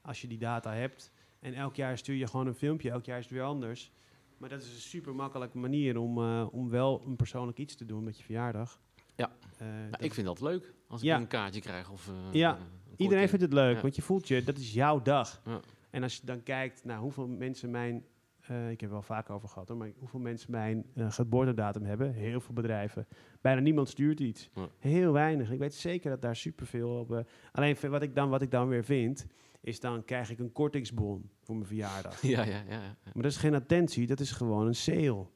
Als 0.01 0.21
je 0.21 0.29
die 0.29 0.39
data 0.39 0.73
hebt. 0.73 1.11
En 1.41 1.55
elk 1.55 1.75
jaar 1.77 1.99
stuur 1.99 2.17
je 2.17 2.27
gewoon 2.27 2.47
een 2.47 2.55
filmpje, 2.55 2.91
elk 2.91 3.05
jaar 3.05 3.19
is 3.19 3.25
het 3.25 3.33
weer 3.33 3.43
anders. 3.43 3.93
Maar 4.39 4.49
dat 4.49 4.63
is 4.63 4.75
een 4.75 4.81
super 4.81 5.15
makkelijke 5.15 5.59
manier 5.59 5.97
om, 5.99 6.19
uh, 6.19 6.47
om 6.51 6.71
wel 6.71 7.03
een 7.07 7.17
persoonlijk 7.17 7.59
iets 7.59 7.75
te 7.75 7.85
doen 7.85 8.05
met 8.05 8.19
je 8.19 8.25
verjaardag. 8.25 8.81
Ja. 9.15 9.33
Uh, 9.63 9.69
Nou, 9.69 10.05
ik 10.05 10.15
vind 10.15 10.27
dat 10.27 10.41
leuk, 10.41 10.75
als 10.89 11.03
Ja. 11.03 11.15
ik 11.15 11.21
een 11.21 11.27
kaartje 11.29 11.61
krijg. 11.61 11.91
Of, 11.91 12.09
uh, 12.09 12.33
Ja. 12.33 12.57
een 12.57 12.65
Iedereen 12.97 13.29
vindt 13.29 13.45
het 13.45 13.53
leuk, 13.53 13.75
Ja. 13.77 13.81
want 13.83 13.97
je 13.97 14.03
voelt 14.03 14.29
je, 14.29 14.45
dat 14.45 14.57
is 14.57 14.73
jouw 14.73 15.03
dag. 15.03 15.41
Ja. 15.45 15.61
En 15.91 16.03
als 16.03 16.17
je 16.17 16.27
dan 16.27 16.43
kijkt 16.43 16.85
naar 16.85 16.99
hoeveel 16.99 17.27
mensen 17.29 17.71
mijn, 17.71 18.05
uh, 18.51 18.71
ik 18.71 18.81
heb 18.81 18.89
er 18.89 18.95
wel 18.95 19.03
vaak 19.03 19.31
over 19.31 19.49
gehad 19.49 19.69
hoor, 19.69 19.77
maar 19.77 19.91
hoeveel 19.99 20.21
mensen 20.21 20.51
mijn 20.51 20.85
uh, 20.95 21.11
geboortedatum 21.11 21.83
hebben, 21.85 22.13
heel 22.13 22.41
veel 22.41 22.55
bedrijven. 22.55 23.07
Bijna 23.41 23.61
niemand 23.61 23.89
stuurt 23.89 24.21
iets. 24.21 24.51
Ja. 24.55 24.69
Heel 24.79 25.13
weinig. 25.13 25.51
Ik 25.51 25.59
weet 25.59 25.75
zeker 25.75 26.11
dat 26.11 26.23
daar 26.23 26.37
superveel 26.37 26.91
op. 26.99 27.11
Uh, 27.11 27.19
alleen 27.53 27.77
wat 27.81 28.03
ik, 28.03 28.15
dan, 28.15 28.29
wat 28.29 28.43
ik 28.43 28.51
dan 28.51 28.69
weer 28.69 28.85
vind, 28.85 29.27
is 29.67 29.81
dan 29.81 30.05
krijg 30.05 30.31
ik 30.31 30.39
een 30.39 30.53
kortingsbon 30.53 31.31
voor 31.43 31.55
mijn 31.55 31.67
verjaardag. 31.67 32.23
Ja, 32.35 32.45
ja, 32.45 32.57
ja. 32.57 32.63
ja. 32.69 32.97
Maar 33.15 33.23
dat 33.23 33.33
is 33.33 33.37
geen 33.37 33.55
attentie, 33.55 34.07
dat 34.07 34.21
is 34.21 34.31
gewoon 34.33 34.67
een 34.67 34.75
sale. 34.75 35.27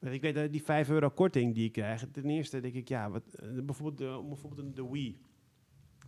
Ik 0.00 0.20
weet 0.20 0.34
dat 0.34 0.52
die 0.52 0.62
5 0.62 0.88
euro 0.90 1.08
korting 1.10 1.54
die 1.54 1.64
ik 1.64 1.72
krijg, 1.72 2.04
ten 2.12 2.24
eerste 2.30 2.60
denk 2.60 2.74
ik, 2.74 2.88
ja, 2.88 3.10
wat, 3.10 3.22
uh, 3.42 3.62
bijvoorbeeld, 3.64 3.98
de, 3.98 4.24
bijvoorbeeld 4.28 4.76
de 4.76 4.88
Wii. 4.90 5.20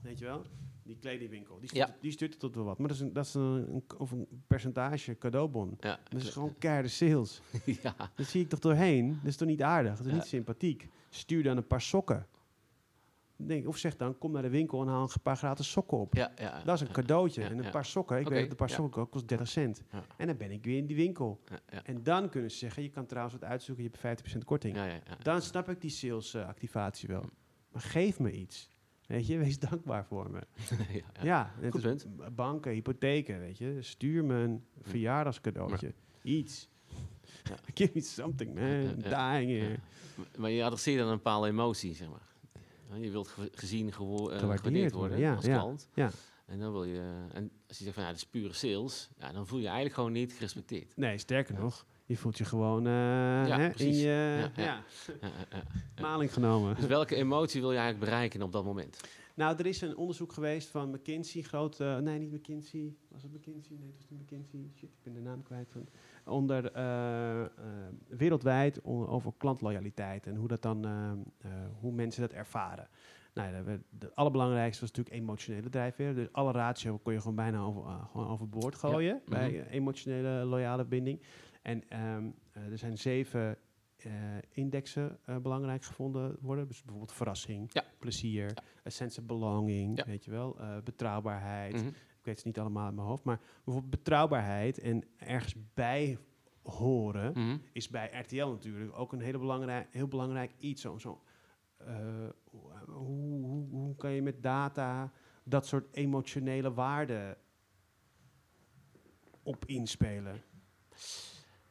Weet 0.03 0.19
je 0.19 0.25
wel? 0.25 0.45
Die 0.83 0.97
kledingwinkel. 0.99 1.59
Die 1.61 1.69
stuurt, 1.69 1.89
Ja. 1.89 1.97
die 2.01 2.11
stuurt 2.11 2.39
tot 2.39 2.55
wel 2.55 2.65
wat. 2.65 2.79
Maar 2.79 2.89
dat 2.89 2.97
is 2.97 3.03
een, 3.03 3.13
dat 3.13 3.25
is 3.27 3.35
een, 3.35 3.43
een, 3.75 3.85
of 3.99 4.11
een 4.11 4.27
percentage 4.47 5.19
cadeaubon. 5.19 5.77
ja. 5.81 6.01
Dat 6.09 6.23
is 6.23 6.29
gewoon 6.29 6.59
keiharde 6.59 6.89
sales. 6.89 7.41
ja. 7.83 7.95
Dat 8.17 8.27
zie 8.27 8.41
ik 8.43 8.49
toch 8.49 8.59
doorheen? 8.61 9.09
Dat 9.09 9.25
is 9.27 9.37
toch 9.37 9.49
niet 9.49 9.63
aardig? 9.63 9.97
Dat 9.97 10.07
is 10.07 10.13
Ja. 10.13 10.19
niet 10.19 10.27
sympathiek? 10.27 10.89
Stuur 11.11 11.43
dan 11.43 11.57
een 11.57 11.67
paar 11.67 11.81
sokken. 11.81 12.27
Denk, 13.47 13.69
of 13.69 13.77
zeg 13.77 13.97
dan, 13.97 14.19
kom 14.19 14.33
naar 14.33 14.43
de 14.43 14.49
winkel 14.51 14.83
en 14.83 14.89
haal 14.89 15.03
een 15.03 15.23
paar 15.23 15.37
gratis 15.37 15.71
sokken 15.71 15.99
op. 15.99 16.15
Ja, 16.15 16.33
ja, 16.37 16.63
Dat 16.65 16.75
is 16.75 16.81
een 16.81 16.93
cadeautje. 16.93 17.43
en 17.45 17.65
een 17.65 17.71
paar 17.71 17.85
sokken. 17.85 18.19
Ik 18.19 18.29
weet 18.29 18.41
dat 18.41 18.51
een 18.51 18.57
paar 18.57 18.71
sokken 18.71 19.09
kost 19.09 19.29
30 19.29 19.49
cent. 19.49 19.83
Ja. 19.93 20.03
En 20.17 20.27
dan 20.27 20.37
ben 20.37 20.51
ik 20.51 20.65
weer 20.65 20.77
in 20.77 20.87
die 20.87 20.97
winkel. 20.97 21.41
En 21.83 22.03
dan 22.03 22.29
kunnen 22.29 22.51
ze 22.51 22.57
zeggen, 22.57 22.83
je 22.83 22.91
kan 22.91 23.07
trouwens 23.07 23.35
wat 23.39 23.49
uitzoeken, 23.49 23.85
je 23.85 23.91
hebt 24.01 24.23
50% 24.35 24.39
korting. 24.45 24.77
Ja, 24.77 24.85
ja, 24.85 24.93
ja. 24.93 25.17
Dan 25.23 25.43
snap 25.43 25.69
ik 25.69 25.81
die 25.81 25.91
sales 25.91 26.35
eh, 26.35 26.49
wel. 27.07 27.25
Maar 27.73 27.83
geef 27.83 28.19
me 28.19 28.33
iets. 28.33 28.71
Weet 29.07 29.27
je, 29.27 29.39
wees 29.45 29.59
dankbaar 29.59 30.05
voor 30.05 30.31
me. 30.31 30.39
ja, 30.93 31.05
ja. 31.23 31.53
Ja, 31.61 31.71
Goed 31.71 31.83
punt. 31.83 32.07
banken, 32.35 32.73
hypotheken, 32.73 33.39
weet 33.39 33.59
je. 33.59 33.77
Stuur 33.81 34.25
me 34.25 34.35
een 34.35 34.65
verjaardagscadeautje. 34.81 35.95
Iets. 36.23 36.69
Ja. 37.45 37.57
Give 37.75 37.91
me 37.95 38.01
something, 38.01 38.55
man. 38.55 38.95
Dying 38.97 39.51
here. 39.51 39.79
Maar 40.39 40.51
je 40.51 40.65
adresseert 40.65 40.99
dan 40.99 41.09
een 41.09 41.17
bepaalde 41.17 41.49
emotie, 41.49 41.95
zeg 41.95 42.09
maar. 42.09 42.29
Je 43.01 43.11
wilt 43.11 43.29
ge- 43.29 43.49
gezien, 43.55 43.93
gewo- 43.93 44.29
eh, 44.29 44.39
Gewaardeerd 44.39 44.93
worden, 44.93 45.19
ja, 45.19 45.35
als 45.35 45.45
klant. 45.45 45.89
ja. 45.95 46.11
En 46.47 46.59
dan 46.59 46.73
wil 46.73 46.85
je, 46.85 47.27
en 47.33 47.51
als 47.69 47.79
je 47.79 47.83
zegt 47.85 47.95
van 47.95 48.05
ja, 48.05 48.11
dat 48.11 48.19
is 48.19 48.27
pure 48.27 48.53
sales, 48.53 49.11
ja, 49.19 49.33
dan 49.33 49.47
voel 49.47 49.57
je 49.59 49.63
je 49.65 49.69
eigenlijk 49.69 49.97
gewoon 49.99 50.13
niet 50.13 50.33
gerespecteerd. 50.33 50.97
Nee, 50.97 51.19
sterker 51.19 51.55
nog, 51.55 51.87
je 52.07 52.17
voelt 52.17 52.39
je 52.39 52.45
gewoon 52.45 52.87
eh, 52.87 52.93
hè, 52.93 53.69
in 53.77 53.95
je 53.97 54.51
Ja, 54.57 54.83
maling 56.01 56.33
genomen. 56.33 56.75
Dus 56.77 56.87
welke 56.87 57.15
emotie 57.15 57.61
wil 57.61 57.73
je 57.73 57.79
eigenlijk 57.79 58.11
bereiken 58.11 58.43
op 58.43 58.53
dat 58.53 58.65
moment? 58.65 59.01
Nou, 59.35 59.57
er 59.59 59.67
is 59.67 59.81
een 59.81 59.97
onderzoek 59.97 60.33
geweest 60.33 60.69
van 60.69 60.91
McKinsey, 60.91 61.43
groot, 61.43 61.81
eh, 61.81 61.97
nee, 61.99 62.19
niet 62.19 62.33
McKinsey, 62.33 62.95
was 63.09 63.23
het 63.23 63.33
McKinsey? 63.33 63.77
Nee, 63.77 63.87
het 63.87 63.97
was 63.97 64.07
niet 64.11 64.21
McKinsey. 64.21 64.71
Shit, 64.77 64.89
ik 64.91 65.03
ben 65.03 65.15
de 65.15 65.21
naam 65.21 65.43
kwijt 65.43 65.69
van. 65.73 65.87
Onder 66.31 66.73
eh, 66.73 67.41
eh, 67.45 67.49
wereldwijd 68.09 68.81
on- 68.81 69.07
over 69.09 69.33
klantloyaliteit 69.37 70.27
en 70.27 70.35
hoe 70.37 70.49
dat 70.49 70.63
dan, 70.63 70.85
eh, 70.85 71.51
hoe 71.81 71.93
mensen 71.93 72.21
dat 72.23 72.33
ervaren. 72.33 72.89
Nou, 73.35 73.53
ja, 73.55 73.79
de 73.91 74.15
allerbelangrijkste 74.15 74.81
was 74.81 74.91
natuurlijk 74.93 75.23
emotionele 75.23 75.69
drijfveer. 75.69 76.15
Dus 76.15 76.33
alle 76.33 76.53
ratio 76.53 76.99
kon 76.99 77.13
je 77.13 77.19
gewoon 77.21 77.35
bijna 77.35 77.59
over, 77.61 77.83
gewoon 78.11 78.29
overboord 78.29 78.75
gooien 78.75 79.21
bij 79.27 79.51
Mhm. 79.51 79.59
eh, 79.61 79.75
emotionele 79.75 80.45
loyale 80.45 80.85
binding. 80.85 81.21
En 81.63 81.89
ehm, 81.89 82.25
eh, 82.53 82.63
er 82.71 82.79
zijn 82.79 82.99
zeven 82.99 83.57
indexen 84.51 85.19
belangrijk 85.43 85.85
gevonden 85.85 86.37
worden. 86.41 86.67
Dus 86.69 86.81
bijvoorbeeld 86.83 87.13
verrassing, 87.13 87.71
plezier, 87.99 88.53
a 88.87 88.91
sense 88.91 89.21
of 89.21 89.27
belonging, 89.27 90.05
weet 90.05 90.25
je 90.25 90.31
wel, 90.31 90.57
betrouwbaarheid. 90.85 91.73
Mhm. 91.75 91.91
Ik 92.21 92.27
weet 92.27 92.37
het 92.37 92.45
niet 92.45 92.59
allemaal 92.59 92.89
in 92.89 92.95
mijn 92.95 93.07
hoofd, 93.07 93.25
maar 93.25 93.41
bijvoorbeeld 93.65 93.91
betrouwbaarheid 93.91 94.79
en 94.79 95.05
ergens 95.17 95.55
bij 95.75 96.19
horen 96.63 97.33
mhm. 97.33 97.57
is 97.73 97.89
bij 97.89 98.11
RTL 98.13 98.47
natuurlijk 98.47 98.99
ook 98.99 99.13
een 99.13 99.21
hele 99.21 99.39
belangrijk, 99.39 99.87
heel 99.91 100.09
belangrijk 100.09 100.53
iets. 100.59 100.83
Zo, 100.83 100.99
zo, 100.99 101.23
hoe, 102.87 103.45
hoe, 103.45 103.69
hoe 103.71 103.97
kan 103.97 104.11
je 104.11 104.23
met 104.23 104.43
data 104.43 105.13
dat 105.45 105.67
soort 105.67 105.97
emotionele 105.97 106.73
waarden 106.73 107.37
op 109.43 109.65
inspelen? 109.65 110.43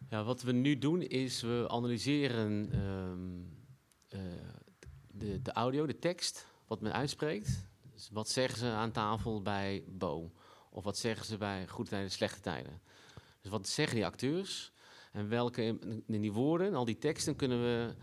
Ja, 0.09 0.23
wat 0.23 0.41
we 0.41 0.51
nu 0.51 0.77
doen 0.77 1.01
is 1.01 1.41
we 1.41 1.65
analyseren 1.67 2.71
ehm, 2.71 3.39
eh, 4.07 4.21
de, 5.11 5.41
de 5.41 5.51
audio, 5.51 5.85
de 5.85 5.99
tekst, 5.99 6.47
wat 6.67 6.81
men 6.81 6.93
uitspreekt. 6.93 7.67
Dus 7.93 8.09
wat 8.11 8.29
zeggen 8.29 8.59
ze 8.59 8.65
aan 8.65 8.91
tafel 8.91 9.41
bij 9.41 9.83
Bo? 9.87 10.31
Of 10.69 10.83
wat 10.83 10.97
zeggen 10.97 11.25
ze 11.25 11.37
bij 11.37 11.67
goede 11.67 11.89
tijden, 11.89 12.11
slechte 12.11 12.39
tijden? 12.41 12.81
Dus 13.41 13.51
wat 13.51 13.67
zeggen 13.67 13.95
die 13.95 14.05
acteurs? 14.05 14.71
En 15.11 15.29
welke 15.29 15.79
in 16.07 16.21
die 16.21 16.31
woorden, 16.31 16.73
al 16.73 16.85
die 16.85 16.97
teksten 16.97 17.35
kunnen 17.35 17.61
we 17.61 17.95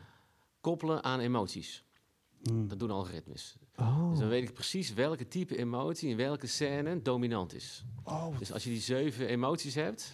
koppelen 0.61 1.05
aan 1.05 1.21
emoties. 1.21 1.85
Hmm. 2.43 2.69
Dat 2.69 2.79
doen 2.79 2.91
algoritmes. 2.91 3.57
Oh. 3.77 4.11
Dus 4.11 4.19
dan 4.19 4.29
weet 4.29 4.43
ik 4.49 4.55
precies 4.55 4.95
welke 4.95 5.29
type 5.29 5.57
emotie 5.57 6.09
in 6.09 6.17
welke 6.17 6.47
scène 6.47 7.03
dominant 7.03 7.55
is. 7.55 7.85
Oh. 8.05 8.39
Dus 8.39 8.53
als 8.53 8.65
je 8.65 8.71
die 8.71 8.81
zeven 8.81 9.27
emoties 9.27 9.75
hebt, 9.75 10.13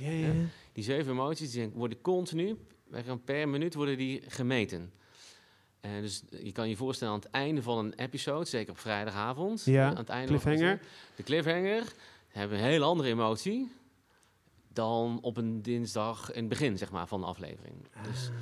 die 0.72 0.84
zeven 0.84 1.12
emoties 1.12 1.50
die 1.50 1.68
worden 1.68 2.00
continu, 2.00 2.58
per 3.24 3.48
minuut 3.48 3.74
worden 3.74 3.96
die 3.96 4.22
gemeten. 4.26 4.92
En 5.80 6.00
dus 6.00 6.22
je 6.42 6.52
kan 6.52 6.68
je 6.68 6.76
voorstellen 6.76 7.14
aan 7.14 7.20
het 7.20 7.30
einde 7.30 7.62
van 7.62 7.78
een 7.78 7.94
episode, 7.94 8.44
zeker 8.44 8.72
op 8.72 8.78
vrijdagavond, 8.78 9.64
ja. 9.64 9.88
aan 9.88 9.96
het 9.96 10.08
einde 10.08 10.28
cliffhanger. 10.28 10.78
Van 10.78 10.86
de 11.16 11.22
cliffhanger 11.22 11.92
hebben 12.38 12.58
een 12.58 12.64
hele 12.64 12.84
andere 12.84 13.08
emotie 13.08 13.72
dan 14.68 15.18
op 15.22 15.36
een 15.36 15.62
dinsdag 15.62 16.32
in 16.32 16.40
het 16.40 16.48
begin 16.48 16.78
zeg 16.78 16.90
maar, 16.90 17.06
van 17.06 17.20
de 17.20 17.26
aflevering. 17.26 17.74
Dus 18.02 18.28
ah. 18.28 18.34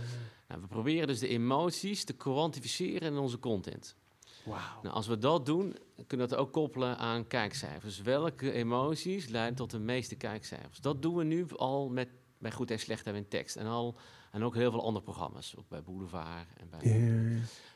nou, 0.49 0.61
we 0.61 0.67
proberen 0.67 1.07
dus 1.07 1.19
de 1.19 1.29
emoties 1.29 2.05
te 2.05 2.13
kwantificeren 2.13 3.13
in 3.13 3.19
onze 3.19 3.39
content. 3.39 3.97
Nou, 4.83 4.95
als 4.95 5.07
we 5.07 5.19
dat 5.19 5.47
doen, 5.47 5.77
kunnen 6.07 6.29
we 6.29 6.35
dat 6.35 6.45
ook 6.45 6.53
koppelen 6.53 6.99
aan 6.99 7.27
kijkcijfers. 7.27 8.01
Welke 8.01 8.53
emoties 8.53 9.29
leiden 9.29 9.57
tot 9.57 9.71
de 9.71 9.79
meeste 9.79 10.17
kijkcijfers? 10.17 10.79
Dat 10.79 11.03
doen 11.03 11.17
we 11.17 11.25
nu 11.25 11.47
al 11.57 11.89
met, 11.89 12.09
bij 12.39 12.53
Goed 12.53 12.71
en 12.71 12.79
Slecht 12.79 13.07
en 13.07 13.15
in 13.15 13.29
tekst. 13.29 13.57
En, 13.57 13.67
al, 13.67 13.97
en 14.31 14.43
ook 14.43 14.55
heel 14.55 14.71
veel 14.71 14.85
andere 14.85 15.05
programma's, 15.05 15.55
ook 15.59 15.69
bij 15.69 15.83
Boulevard. 15.83 16.47
En 16.57 16.69
bij 16.71 16.79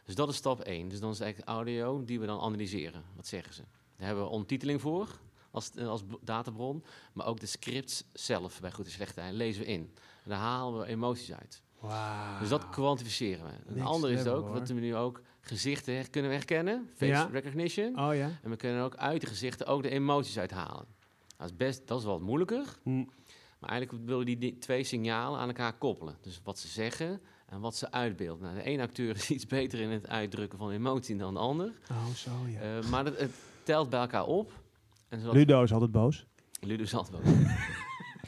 Dus 0.04 0.14
dat 0.14 0.28
is 0.28 0.36
stap 0.36 0.60
1. 0.60 0.88
Dus 0.88 1.00
dan 1.00 1.10
is 1.10 1.20
eigenlijk 1.20 1.50
audio 1.50 2.04
die 2.04 2.20
we 2.20 2.26
dan 2.26 2.40
analyseren. 2.40 3.04
Wat 3.16 3.26
zeggen 3.26 3.54
ze? 3.54 3.62
Daar 3.96 4.06
hebben 4.06 4.24
we 4.24 4.30
ondertiteling 4.30 4.80
voor 4.80 5.20
als, 5.54 5.76
als 5.76 6.02
databron. 6.20 6.84
Maar 7.12 7.26
ook 7.26 7.40
de 7.40 7.46
scripts 7.46 8.04
zelf 8.12 8.60
bij 8.60 8.72
Goed 8.72 8.84
en 8.84 8.90
Slecht 8.90 9.16
lezen 9.30 9.62
we 9.62 9.68
in. 9.68 9.92
En 10.24 10.30
daar 10.30 10.38
halen 10.38 10.80
we 10.80 10.86
emoties 10.86 11.32
uit. 11.32 11.62
Wow. 11.80 12.38
Dus 12.40 12.48
dat 12.48 12.68
kwantificeren 12.68 13.44
we. 13.44 13.74
Een 13.74 13.82
ander 13.82 14.10
is 14.10 14.26
ook, 14.26 14.48
wat 14.48 14.68
we 14.68 14.74
nu 14.74 14.96
ook 14.96 15.20
gezichten 15.40 16.10
kunnen 16.10 16.30
we 16.30 16.36
herkennen, 16.36 16.90
face 16.96 17.28
recognition. 17.30 18.00
Oh, 18.00 18.14
ja. 18.14 18.30
En 18.42 18.50
we 18.50 18.56
kunnen 18.56 18.82
ook 18.82 18.96
uit 18.96 19.20
de 19.20 19.26
gezichten 19.26 19.66
ook 19.66 19.82
de 19.82 19.90
emoties 19.90 20.38
uithalen. 20.38 20.86
Dat 21.36 21.46
is, 21.46 21.56
best, 21.56 21.86
dat 21.86 21.98
is 21.98 22.04
wat 22.04 22.20
moeilijker. 22.20 22.78
Hm. 22.82 23.04
Maar 23.58 23.70
eigenlijk 23.70 24.06
willen 24.06 24.26
die 24.26 24.58
twee 24.58 24.84
signalen 24.84 25.38
aan 25.38 25.48
elkaar 25.48 25.72
koppelen. 25.72 26.16
Dus 26.20 26.40
wat 26.44 26.58
ze 26.58 26.68
zeggen 26.68 27.20
en 27.46 27.60
wat 27.60 27.76
ze 27.76 27.90
uitbeelden. 27.90 28.44
Nou, 28.44 28.56
de 28.56 28.62
ene 28.62 28.82
acteur 28.82 29.16
is 29.22 29.30
iets 29.30 29.46
beter 29.46 29.80
in 29.80 29.90
het 29.90 30.08
uitdrukken 30.08 30.58
van 30.58 30.70
emotie 30.70 31.16
dan 31.16 31.34
de 31.34 31.40
ander. 31.40 31.72
Oh, 31.90 32.14
zo 32.14 32.30
ja. 32.48 32.78
Uh, 32.78 32.88
maar 32.88 33.04
het, 33.04 33.30
telt 33.62 33.90
bij 33.90 34.00
elkaar 34.00 34.26
op. 34.26 34.52
En 35.08 35.18
zodat... 35.20 35.34
Ludo 35.34 35.62
is 35.62 35.72
altijd 35.72 35.90
boos. 35.90 36.26
Ludo 36.60 36.82
is 36.82 36.94
altijd 36.94 37.22
boos. 37.22 37.32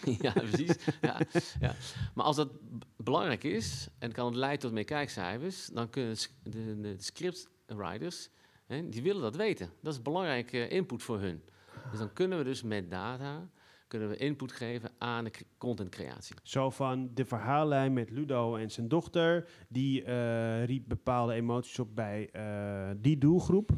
ja, 0.27 0.33
precies. 0.33 0.77
Ja, 1.01 1.21
ja. 1.61 1.75
Maar 2.15 2.25
als 2.25 2.37
dat 2.37 2.49
belangrijk 2.97 3.45
is 3.45 3.89
en 3.99 4.13
kan 4.13 4.27
het 4.27 4.35
leiden 4.35 4.61
tot 4.61 4.73
meer 4.73 4.85
kijkcijfers, 4.85 5.67
dan 5.67 5.91
kunnen 5.91 6.17
de, 6.43 6.81
de 6.81 6.95
scriptwriters, 6.99 8.31
hè, 8.67 8.89
die 8.89 9.03
willen 9.03 9.23
dat 9.23 9.37
weten. 9.37 9.71
Dat 9.83 9.93
is 9.93 10.03
belangrijke 10.03 10.69
input 10.69 11.03
voor 11.03 11.21
hun. 11.21 11.43
Dus 11.91 11.99
dan 11.99 12.13
kunnen 12.13 12.39
we 12.39 12.45
dus 12.45 12.63
met 12.63 12.91
data 12.91 13.49
kunnen 13.89 14.09
we 14.09 14.17
input 14.17 14.53
geven 14.53 14.91
aan 14.99 15.25
de 15.25 15.31
contentcreatie. 15.59 16.37
Zo 16.43 16.71
van 16.71 17.11
de 17.15 17.25
verhaallijn 17.25 17.93
met 17.93 18.11
Ludo 18.11 18.57
en 18.57 18.71
zijn 18.71 18.89
dochter, 18.89 19.49
die 19.69 20.05
uh, 20.05 20.65
riep 20.65 20.89
bepaalde 20.89 21.33
emoties 21.33 21.79
op 21.79 21.95
bij 21.95 22.29
uh, 22.33 22.91
die 22.97 23.19
doelgroep. 23.19 23.71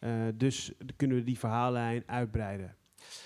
Uh, 0.00 0.26
dus 0.34 0.72
kunnen 0.96 1.16
we 1.16 1.22
die 1.22 1.38
verhaallijn 1.38 2.02
uitbreiden. 2.06 2.76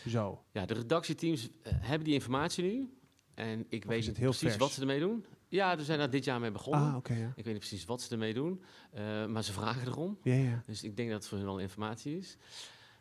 Zo. 0.09 0.45
Ja, 0.53 0.67
de 0.67 0.75
redactieteams 0.75 1.49
uh, 1.49 1.53
hebben 1.65 2.05
die 2.05 2.15
informatie 2.15 2.65
nu. 2.65 2.99
En 3.35 3.67
ik 3.69 3.85
weet 3.85 4.07
niet 4.07 4.19
precies 4.19 4.57
wat 4.57 4.73
ze 4.73 4.81
ermee 4.81 5.01
doen. 5.01 5.25
Ja, 5.49 5.77
we 5.77 5.85
zijn 5.85 5.99
daar 5.99 6.11
dit 6.11 6.25
jaar 6.25 6.41
mee 6.41 6.51
begonnen. 6.51 6.89
Ah, 6.89 6.97
okay, 6.97 7.19
ja. 7.19 7.33
Ik 7.37 7.45
weet 7.45 7.55
niet 7.55 7.59
precies 7.59 7.85
wat 7.85 8.03
ze 8.03 8.13
ermee 8.13 8.35
doen. 8.35 8.63
Uh, 8.95 9.27
maar 9.27 9.45
ze 9.45 9.53
vragen 9.53 9.87
erom. 9.87 10.19
Ja, 10.23 10.35
ja. 10.35 10.63
Dus 10.67 10.83
ik 10.83 10.97
denk 10.97 11.11
dat 11.11 11.19
het 11.19 11.29
voor 11.29 11.39
hun 11.39 11.47
wel 11.47 11.59
informatie 11.59 12.19
is. 12.19 12.37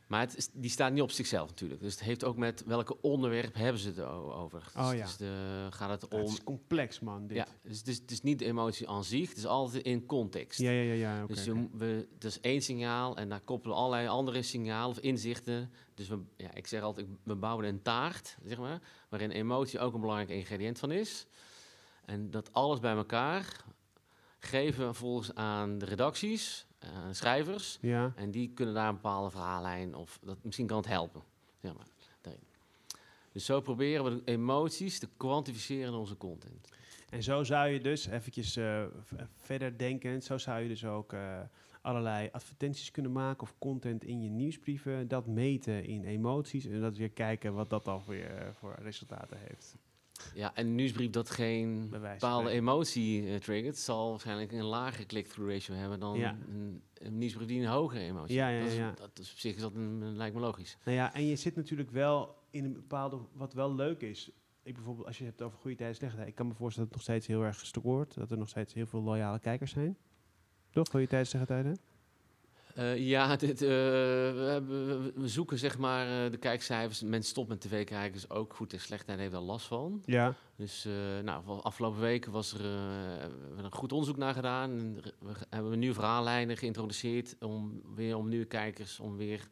Maar 0.07 0.19
het 0.19 0.37
is, 0.37 0.49
die 0.53 0.69
staat 0.69 0.91
niet 0.91 1.01
op 1.01 1.11
zichzelf 1.11 1.49
natuurlijk. 1.49 1.81
Dus 1.81 1.91
het 1.93 2.03
heeft 2.03 2.23
ook 2.23 2.37
met 2.37 2.63
welke 2.65 3.01
onderwerp 3.01 3.55
hebben 3.55 3.81
ze 3.81 3.87
het 3.87 3.99
over. 3.99 4.71
Oh, 4.77 4.89
ja. 4.93 5.05
Dus 5.05 5.17
de, 5.17 5.67
gaat 5.69 5.89
het 5.89 6.07
om... 6.07 6.19
het 6.19 6.29
is 6.29 6.43
complex, 6.43 6.99
man, 6.99 7.27
dit. 7.27 7.37
Ja, 7.37 7.47
dus 7.61 7.77
het 7.77 7.87
is, 7.87 7.97
het 7.97 8.11
is 8.11 8.21
niet 8.21 8.39
de 8.39 8.45
emotie 8.45 8.89
aan 8.89 9.03
zich. 9.03 9.29
Het 9.29 9.37
is 9.37 9.45
altijd 9.45 9.83
in 9.83 10.05
context. 10.05 10.59
Ja, 10.59 10.71
ja, 10.71 10.81
ja. 10.81 10.93
ja 10.93 11.25
dus 11.25 11.45
we, 11.71 12.07
dat 12.19 12.31
is 12.31 12.39
één 12.39 12.61
signaal 12.61 13.17
en 13.17 13.29
daar 13.29 13.41
koppelen 13.41 13.77
allerlei 13.77 14.07
andere 14.07 14.41
signalen 14.41 14.89
of 14.89 14.99
inzichten. 14.99 15.71
Dus 15.93 16.07
we, 16.07 16.19
ja, 16.37 16.53
ik 16.53 16.67
zeg 16.67 16.81
altijd, 16.81 17.07
we 17.23 17.35
bouwen 17.35 17.65
een 17.65 17.81
taart, 17.81 18.37
zeg 18.45 18.57
maar, 18.57 18.81
waarin 19.09 19.31
emotie 19.31 19.79
ook 19.79 19.93
een 19.93 20.01
belangrijk 20.01 20.29
ingrediënt 20.29 20.79
van 20.79 20.91
is. 20.91 21.25
En 22.05 22.31
dat 22.31 22.53
alles 22.53 22.79
bij 22.79 22.95
elkaar 22.95 23.63
geven 24.39 24.87
we 24.87 24.93
volgens 24.93 25.35
aan 25.35 25.77
de 25.77 25.85
redacties 25.85 26.65
schrijvers. 27.11 27.77
Ja. 27.81 28.13
En 28.15 28.31
die 28.31 28.51
kunnen 28.53 28.73
daar 28.73 28.87
een 28.87 28.95
bepaalde 28.95 29.29
verhaallijn 29.29 29.95
of 29.95 30.19
dat, 30.23 30.37
misschien 30.41 30.67
kan 30.67 30.77
het 30.77 30.87
helpen. 30.87 31.21
Zeg 31.61 31.73
maar, 31.73 31.87
Dus 33.31 33.45
zo 33.45 33.61
proberen 33.61 34.03
we 34.03 34.15
de 34.15 34.31
emoties 34.31 34.99
te 34.99 35.07
kwantificeren 35.17 35.87
in 35.87 35.93
onze 35.93 36.17
content. 36.17 36.69
En 37.09 37.23
zo 37.23 37.43
zou 37.43 37.69
je 37.69 37.81
dus, 37.81 38.07
eventjes 38.07 38.57
uh, 38.57 38.83
verder 39.35 39.77
denken, 39.77 40.21
zo 40.21 40.37
zou 40.37 40.61
je 40.61 40.67
dus 40.67 40.85
ook 40.85 41.13
uh, 41.13 41.39
allerlei 41.81 42.29
advertenties 42.31 42.91
kunnen 42.91 43.11
maken 43.11 43.43
of 43.43 43.53
content 43.59 44.03
in 44.03 44.21
je 44.21 44.29
nieuwsbrieven, 44.29 45.07
dat 45.07 45.27
meten 45.27 45.85
in 45.85 46.03
emoties 46.03 46.65
en 46.65 46.81
dat 46.81 46.97
weer 46.97 47.09
kijken 47.09 47.53
wat 47.53 47.69
dat 47.69 47.85
dan 47.85 48.03
weer 48.07 48.53
voor 48.53 48.75
resultaten 48.81 49.37
heeft. 49.37 49.75
Ja, 50.35 50.55
en 50.55 50.67
een 50.67 50.75
nieuwsbrief 50.75 51.09
dat 51.09 51.29
geen 51.29 51.89
bepaalde 51.89 52.49
emotie 52.49 53.23
uh, 53.23 53.35
triggert, 53.35 53.77
zal 53.77 54.09
waarschijnlijk 54.09 54.51
een 54.51 54.63
lagere 54.63 55.05
click-through 55.05 55.51
ratio 55.51 55.75
hebben 55.75 55.99
dan 55.99 56.21
een, 56.21 56.81
een, 56.93 57.17
nieuwsbrief 57.17 57.47
die 57.47 57.61
een 57.61 57.67
hogere 57.67 58.01
emotie 58.01 58.35
ja, 58.35 58.47
ja, 58.47 58.65
ja. 58.65 58.91
Dat, 58.91 59.19
is, 59.19 59.31
op 59.31 59.37
zich 59.37 59.55
is 59.55 59.61
dat 59.61 59.73
een, 59.75 60.17
lijkt 60.17 60.35
me 60.35 60.41
logisch. 60.41 60.77
Nou 60.85 60.97
ja, 60.97 61.13
en 61.13 61.25
je 61.25 61.35
zit 61.35 61.55
natuurlijk 61.55 61.91
wel 61.91 62.35
in 62.49 62.65
een 62.65 62.73
bepaalde, 62.73 63.19
wat 63.33 63.53
wel 63.53 63.75
leuk 63.75 64.01
is. 64.01 64.31
Ik 64.63 64.73
bijvoorbeeld, 64.73 65.07
als 65.07 65.17
je 65.17 65.25
het 65.25 65.41
over 65.41 65.57
goede 65.57 65.77
tijden, 65.77 65.95
slechte 65.95 66.27
ik 66.27 66.35
kan 66.35 66.47
me 66.47 66.53
voorstellen 66.53 66.89
dat 66.89 66.99
het 66.99 67.07
nog 67.07 67.17
steeds 67.17 67.27
heel 67.27 67.45
erg 67.45 67.83
wordt, 67.83 68.15
dat 68.15 68.31
er 68.31 68.37
nog 68.37 68.49
steeds 68.49 68.73
heel 68.73 68.85
veel 68.85 69.01
loyale 69.01 69.39
kijkers 69.39 69.71
zijn. 69.71 69.97
Toch, 70.69 70.89
goede 70.89 71.25
slechte 71.25 71.45
tijden? 71.45 71.77
Uh, 72.77 72.97
ja, 72.97 73.35
dit, 73.35 73.61
uh, 73.61 73.69
we, 73.69 75.11
we, 75.15 75.27
zoeken 75.27 75.59
zeg 75.59 75.77
maar 75.77 76.07
uh, 76.07 76.31
de 76.31 76.37
kijkcijfers. 76.37 77.01
Mensen 77.01 77.29
stoppen 77.29 77.53
met 77.53 77.63
tv 77.63 77.85
kijken, 77.85 78.15
is 78.15 78.29
ook 78.29 78.53
goed 78.53 78.73
en 78.73 78.79
slecht 78.79 79.07
en 79.07 79.19
heeft 79.19 79.31
daar 79.31 79.41
last 79.41 79.67
van. 79.67 80.01
Ja. 80.05 80.33
Dus 80.55 80.87
nou, 81.23 81.61
afgelopen 81.61 81.99
weken 81.99 82.31
was 82.31 82.53
er 82.53 82.65
een 82.65 83.71
goed 83.73 83.91
onderzoek 83.91 84.17
naar 84.17 84.33
gedaan. 84.33 84.71
En 84.71 85.01
we 85.19 85.33
hebben 85.49 85.79
nieuwe 85.79 85.95
verhaallijnen 85.95 86.57
geïntroduceerd 86.57 87.35
om 87.39 87.81
weer 87.95 88.17
om 88.17 88.29
nieuwe 88.29 88.45
kijkers 88.45 88.99
om 88.99 89.17
weer 89.17 89.47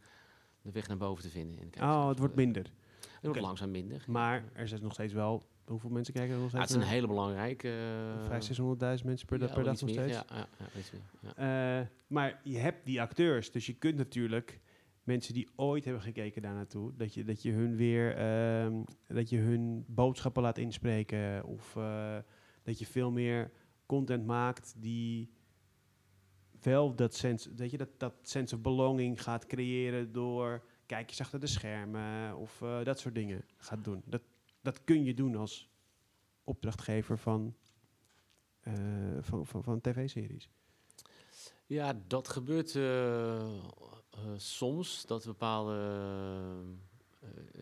de 0.62 0.72
weg 0.72 0.88
naar 0.88 0.98
boven 0.98 1.24
te 1.24 1.30
vinden. 1.30 1.60
In 1.60 1.68
de 1.72 1.82
oh, 1.82 2.08
het 2.08 2.20
wordt 2.20 2.36
minder. 2.36 2.72
Het 3.00 3.22
wordt 3.22 3.40
langzaam 3.40 3.72
minder. 3.72 4.04
Maar 4.08 4.44
er 4.54 4.64
is 4.64 4.82
nog 4.82 4.94
steeds 4.94 5.14
wel 5.14 5.46
Hoeveel 5.72 5.90
mensen 5.90 6.14
kijken 6.14 6.34
er 6.34 6.40
nog 6.42 6.50
steeds? 6.50 6.70
Ja, 6.70 6.74
het 6.74 6.82
is 6.84 6.88
een 6.88 6.94
hele 6.94 7.08
belangrijke... 7.08 7.68
Uh, 7.68 8.98
500.000, 9.00 9.06
mensen 9.06 9.28
per, 9.28 9.40
ja, 9.40 9.48
per 9.48 9.64
dag 9.64 9.82
nog 9.82 9.90
steeds. 9.90 10.14
Ja, 10.14 10.26
ja, 10.30 10.48
ja, 10.60 10.66
meer, 10.74 11.02
ja. 11.38 11.80
Uh, 11.82 11.88
maar 12.08 12.40
je 12.44 12.58
hebt 12.58 12.86
die 12.86 13.02
acteurs, 13.02 13.52
dus 13.52 13.66
je 13.66 13.74
kunt 13.74 13.96
natuurlijk 13.96 14.62
mensen 15.04 15.34
die 15.34 15.50
ooit 15.56 15.86
hebben 15.86 16.04
gekeken 16.04 16.42
daar 16.42 16.54
naartoe, 16.54 16.96
dat 16.96 17.14
je, 17.14 17.24
dat 17.24 17.42
je 17.42 17.52
hun 17.52 17.76
weer, 17.76 18.18
uh, 18.18 18.80
dat 19.08 19.30
je 19.30 19.38
hun 19.38 19.86
boodschappen 19.88 20.44
laat 20.44 20.58
inspreken 20.58 21.46
of 21.46 21.76
uh, 21.76 22.18
dat 22.64 22.80
je 22.80 22.86
veel 22.86 23.12
meer 23.12 23.52
content 23.86 24.26
maakt 24.26 24.74
die 24.78 25.34
wel 26.62 26.96
dat 26.96 27.16
sense, 27.16 27.54
dat 27.54 27.72
je 27.72 27.78
dat, 27.78 27.90
dat 27.98 28.14
sense 28.22 28.56
of 28.56 28.62
belonging 28.62 29.24
gaat 29.24 29.46
creëren 29.46 30.12
door 30.12 30.64
kijkjes 30.86 31.22
achter 31.22 31.40
de 31.40 31.48
schermen 31.48 32.38
of 32.38 32.62
uh, 32.62 32.84
dat 32.84 33.00
soort 33.00 33.16
dingen 33.16 33.44
gaat 33.58 33.84
doen. 33.84 34.02
Dat, 34.06 34.22
dat 34.62 34.84
kun 34.84 35.04
je 35.04 35.14
doen 35.14 35.36
als 35.36 35.70
opdrachtgever 36.44 37.18
van 37.18 37.56
van, 39.20 39.46
van, 39.46 39.64
van 39.64 39.82
tv-series? 39.82 40.50
Ja, 41.66 42.02
dat 42.08 42.28
gebeurt 42.28 42.80
soms. 44.36 45.06
Dat 45.06 45.26
bepaalde 45.26 45.76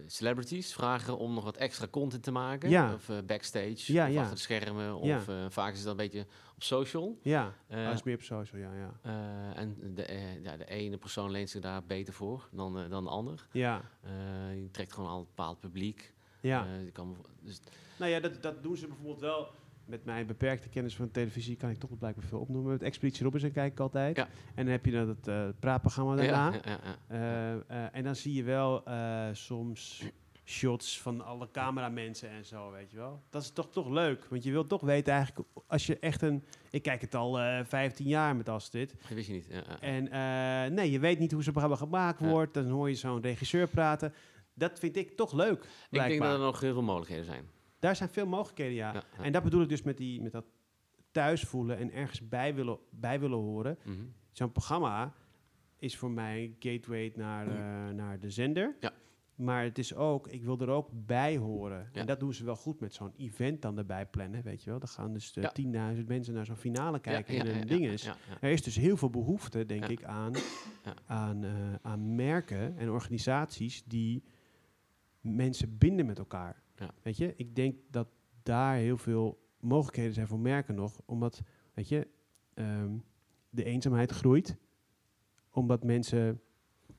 celebrities 0.06 0.74
vragen 0.74 1.18
om 1.18 1.34
nog 1.34 1.43
wat 1.43 1.58
extra 1.58 1.88
content 1.88 2.24
te 2.24 2.32
maken. 2.32 2.70
Ja. 2.70 2.93
Of 2.93 3.12
backstage, 3.26 3.93
ja, 3.93 4.08
of 4.08 4.14
ja. 4.14 4.20
achter 4.20 4.36
de 4.36 4.41
schermen. 4.41 4.95
Of 4.95 5.30
vaak 5.50 5.72
is 5.72 5.78
het 5.78 5.88
dan 5.88 6.00
een 6.00 6.10
beetje 6.10 6.26
op 6.56 6.64
social. 6.64 7.20
Ja, 7.22 7.54
uh, 7.72 7.91
is 7.91 8.04
meer 8.04 8.16
op 8.16 8.22
social, 8.22 8.62
ja. 8.62 8.74
ja. 8.74 9.54
en 9.56 9.93
de, 9.93 10.38
ja, 10.43 10.58
de 10.58 10.66
ene 10.66 10.97
persoon 10.97 11.32
leent 11.32 11.50
zich 11.50 11.62
daar 11.62 11.84
beter 11.84 12.14
voor 12.14 12.50
dan, 12.52 12.89
dan 12.89 13.04
de 13.04 13.10
ander. 13.10 13.47
Ja. 13.52 13.82
je 14.54 14.70
trekt 14.72 14.93
gewoon 14.93 15.10
al 15.10 15.20
een 15.20 15.26
bepaald 15.26 15.60
publiek. 15.60 16.14
Ja. 16.41 16.67
je 16.85 16.91
kan, 16.91 17.17
dus 17.41 17.61
nou 17.99 18.11
ja, 18.11 18.19
dat, 18.19 18.41
dat 18.41 18.63
doen 18.63 18.77
ze 18.77 18.87
bijvoorbeeld 18.87 19.19
wel 19.19 19.51
met 19.89 20.05
mijn 20.05 20.25
beperkte 20.25 20.69
kennis 20.69 20.95
van 20.95 21.11
televisie 21.11 21.55
kan 21.55 21.69
ik 21.69 21.79
toch 21.79 21.97
blijkbaar 21.97 22.25
veel 22.25 22.39
opnoemen. 22.39 22.71
Met 22.71 22.83
Expeditie 22.83 23.23
Robinson 23.23 23.51
kijk 23.51 23.71
ik 23.71 23.79
altijd. 23.79 24.15
Ja. 24.15 24.27
En 24.55 24.63
dan 24.63 24.67
heb 24.67 24.85
je 24.85 24.95
het 24.95 25.27
uh, 25.27 25.47
praatprogramma 25.59 26.15
daarna. 26.15 26.53
Ja, 26.53 26.79
ja, 27.09 27.55
uh, 27.55 27.77
uh, 27.77 27.95
en 27.95 28.03
dan 28.03 28.15
zie 28.15 28.33
je 28.33 28.43
wel 28.43 28.83
soms 29.33 30.03
shots 30.45 31.01
van 31.01 31.21
alle 31.21 31.51
cameramensen 31.51 32.29
en 32.29 32.45
zo, 32.45 32.71
weet 32.71 32.91
je 32.91 32.97
wel. 32.97 33.21
Dat 33.29 33.41
is 33.41 33.51
toch, 33.51 33.71
toch 33.71 33.89
leuk, 33.89 34.25
want 34.29 34.43
je 34.43 34.51
wilt 34.51 34.69
toch 34.69 34.81
weten 34.81 35.13
eigenlijk... 35.13 35.47
als 35.67 35.85
je 35.85 35.99
echt 35.99 36.21
een... 36.21 36.43
Ik 36.69 36.81
kijk 36.81 37.01
het 37.01 37.15
al 37.15 37.33
15 37.65 38.05
jaar 38.05 38.35
met 38.35 38.49
als 38.49 38.69
dit. 38.69 38.95
Dat 39.01 39.09
wist 39.09 39.27
je 39.27 39.33
niet. 39.33 39.47
En 39.79 40.03
nee, 40.73 40.91
je 40.91 40.99
weet 40.99 41.19
niet 41.19 41.31
hoe 41.31 41.43
zo'n 41.43 41.51
programma 41.51 41.77
gemaakt 41.77 42.19
wordt. 42.19 42.53
Dan 42.53 42.69
hoor 42.69 42.89
je 42.89 42.95
zo'n 42.95 43.21
regisseur 43.21 43.67
praten. 43.67 44.13
Dat 44.60 44.80
vind 44.80 44.95
ik 44.95 45.16
toch 45.16 45.34
leuk, 45.34 45.64
Ik 45.89 45.99
denk 45.99 46.22
dat 46.22 46.34
er 46.34 46.39
nog 46.39 46.60
heel 46.60 46.74
veel 46.74 46.82
mogelijkheden 46.82 47.26
zijn. 47.26 47.49
Daar 47.80 47.95
zijn 47.95 48.10
veel 48.10 48.28
mogelijkheden, 48.28 48.74
ja. 48.74 48.93
Ja, 48.93 49.03
ja. 49.18 49.24
En 49.24 49.32
dat 49.32 49.43
bedoel 49.43 49.62
ik 49.62 49.70
dus 49.70 49.82
met, 49.82 49.97
die, 49.97 50.22
met 50.22 50.32
dat 50.32 50.45
thuis 51.12 51.41
voelen 51.41 51.78
en 51.78 51.91
ergens 51.91 52.28
bij 52.28 52.55
willen, 52.55 52.80
bij 52.89 53.20
willen 53.20 53.38
horen. 53.38 53.78
Mhm. 53.84 53.95
Zo'n 54.32 54.51
programma 54.51 55.14
is 55.78 55.97
voor 55.97 56.12
mij 56.12 56.43
een 56.43 56.55
gateway 56.60 57.12
naar, 57.16 57.47
uh, 57.47 57.93
naar 57.95 58.20
de 58.20 58.30
zender. 58.30 58.76
Ja. 58.80 58.91
Maar 59.36 59.64
het 59.64 59.78
is 59.78 59.95
ook, 59.95 60.28
ik 60.28 60.43
wil 60.43 60.60
er 60.60 60.70
ook 60.70 60.89
bij 60.91 61.38
horen. 61.38 61.89
Ja. 61.93 61.99
En 61.99 62.05
dat 62.05 62.20
doen 62.20 62.34
ze 62.34 62.45
wel 62.45 62.55
goed 62.55 62.80
met 62.80 62.93
zo'n 62.93 63.14
event 63.18 63.62
dan 63.62 63.78
erbij 63.78 64.05
plannen, 64.05 64.43
weet 64.43 64.64
je 64.64 64.70
wel. 64.70 64.80
Dan 64.80 64.88
gaan 64.88 65.14
dus 65.14 65.34
de 65.34 65.41
Ja. 65.41 65.93
10.000 65.95 66.05
mensen 66.07 66.34
naar 66.34 66.45
zo'n 66.45 66.55
finale 66.55 66.99
kijken 66.99 67.34
ja, 67.34 67.39
en 67.39 67.45
ja, 67.47 67.53
een 67.53 67.60
ja, 67.60 67.66
ding 67.66 67.86
ja, 67.86 67.91
is. 67.91 68.03
ja, 68.03 68.16
ja. 68.30 68.38
Er 68.41 68.51
is 68.51 68.64
dus 68.64 68.76
heel 68.76 68.97
veel 68.97 69.10
behoefte, 69.10 69.66
denk 69.66 69.86
ik, 69.86 70.03
aan, 70.03 70.34
Ja. 70.84 70.93
aan, 71.05 71.43
eh, 71.43 71.51
aan 71.82 72.16
merken 72.16 72.78
en 72.78 72.89
organisaties 72.89 73.84
die 73.84 74.24
mensen 75.22 75.78
binden 75.78 76.05
met 76.05 76.17
elkaar. 76.17 76.61
Ja. 76.76 76.91
Weet 77.01 77.17
je, 77.17 77.34
ik 77.36 77.55
denk 77.55 77.76
dat 77.91 78.07
daar 78.43 78.76
heel 78.76 78.97
veel 78.97 79.39
mogelijkheden 79.59 80.13
zijn 80.13 80.28
voor 80.28 80.39
merken 80.39 80.76
nog, 80.76 81.01
omdat, 81.05 81.41
weet 81.74 81.89
je, 81.89 82.07
ehm, 82.53 82.91
de 83.49 83.63
eenzaamheid 83.63 84.11
groeit, 84.11 84.57
omdat 85.51 85.84
mensen, 85.84 86.41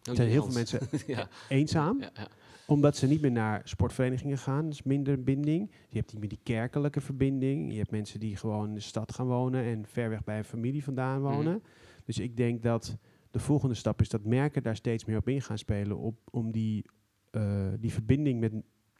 er 0.03 0.15
zijn 0.15 0.29
heel 0.29 0.45
veel 0.45 0.55
mensen 0.55 0.81
ja, 1.17 1.29
eenzaam, 1.49 2.01
ja, 2.01 2.11
ja. 2.15 2.29
omdat 2.67 2.97
ze 2.97 3.07
niet 3.07 3.21
meer 3.21 3.33
naar 3.33 3.61
sportverenigingen 3.65 4.39
gaan, 4.39 4.69
dus 4.69 4.83
minder 4.83 5.23
binding. 5.23 5.71
Je 5.89 5.99
hebt 5.99 6.13
niet 6.13 6.21
meer 6.21 6.29
die 6.29 6.41
kerkelijke 6.43 7.01
verbinding. 7.01 7.71
Je 7.71 7.79
hebt 7.79 7.91
mensen 7.91 8.21
die 8.21 8.37
gewoon 8.37 8.69
in 8.69 8.75
de 8.75 8.81
stad 8.81 9.15
gaan 9.15 9.27
wonen 9.27 9.65
en 9.65 9.87
ver 9.87 10.09
weg 10.09 10.25
bij 10.25 10.39
een 10.39 10.45
familie 10.45 10.85
vandaan 10.85 11.21
wonen. 11.21 11.63
Dus 12.05 12.19
ik 12.19 12.37
denk 12.37 12.63
dat 12.63 12.97
de 13.31 13.39
volgende 13.39 13.75
stap 13.75 14.01
is 14.01 14.09
dat 14.09 14.25
merken 14.25 14.63
daar 14.63 14.77
steeds 14.77 15.05
meer 15.05 15.17
op 15.17 15.29
in 15.29 15.43
gaan 15.43 15.59
spelen, 15.59 15.99
op, 15.99 16.19
om 16.31 16.51
die, 16.53 16.85
die 17.81 17.93
verbinding 17.93 18.41
met, 18.41 18.53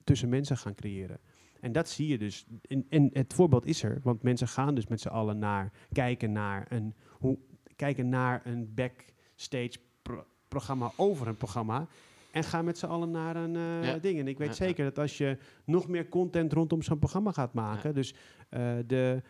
tussen 0.05 0.29
mensen 0.29 0.57
gaan 0.57 0.75
creëren. 0.75 1.19
En 1.61 1.73
dat 1.73 1.89
zie 1.89 2.09
je 2.09 2.19
dus. 2.19 2.47
En, 2.69 2.87
en 2.89 3.11
het 3.13 3.35
voorbeeld 3.35 3.67
is 3.67 3.83
er, 3.83 4.01
want 4.03 4.23
mensen 4.23 4.49
gaan 4.49 4.75
dus 4.75 4.87
met 4.87 5.01
z'n 5.01 5.09
allen 5.09 5.39
naar 5.39 5.73
kijken 5.93 6.33
naar 6.33 6.67
een, 6.69 6.95
hoe, 7.09 7.39
kijken 7.77 8.09
naar 8.09 8.41
een 8.47 8.75
backstage 8.75 9.79
pro- 10.03 10.27
programma 10.49 10.93
over 10.97 11.29
een 11.29 11.37
programma. 11.37 11.87
En 12.33 12.45
gaan 12.45 12.65
met 12.65 12.79
z'n 12.79 12.87
allen 12.87 13.11
naar 13.11 13.37
een 13.37 13.57
eh, 13.57 13.85
Ja. 13.85 13.99
ding. 13.99 14.19
En 14.19 14.29
ik 14.29 14.39
weet 14.39 14.49
Ja, 14.49 14.55
zeker 14.55 14.85
dat 14.85 14.99
als 14.99 15.19
je 15.19 15.39
nog 15.65 15.89
meer 15.89 16.09
content 16.09 16.53
rondom 16.53 16.83
zo'n 16.83 16.99
programma 16.99 17.33
gaat 17.33 17.55
maken. 17.55 17.95
Dus 17.95 18.15
eh, 18.49 18.77
de, 18.87 19.23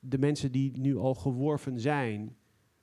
de 0.00 0.18
mensen 0.18 0.52
die 0.52 0.78
nu 0.78 0.96
al 0.96 1.14
geworven 1.14 1.80
zijn. 1.80 2.36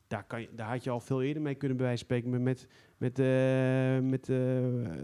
Daar, 0.08 0.24
kan 0.24 0.42
je, 0.42 0.50
daar 0.56 0.70
had 0.70 0.84
je 0.84 0.90
al 0.90 1.00
veel 1.00 1.22
eerder 1.22 1.42
mee 1.42 1.56
kunnen 1.56 1.78
bij 1.78 1.86
wijze 1.86 2.06
van 2.06 2.18
spreken. 2.18 2.44
Met, 2.44 2.68
met, 3.02 3.20
eh, 3.20 4.00
met 4.00 4.30
eh, 4.30 4.38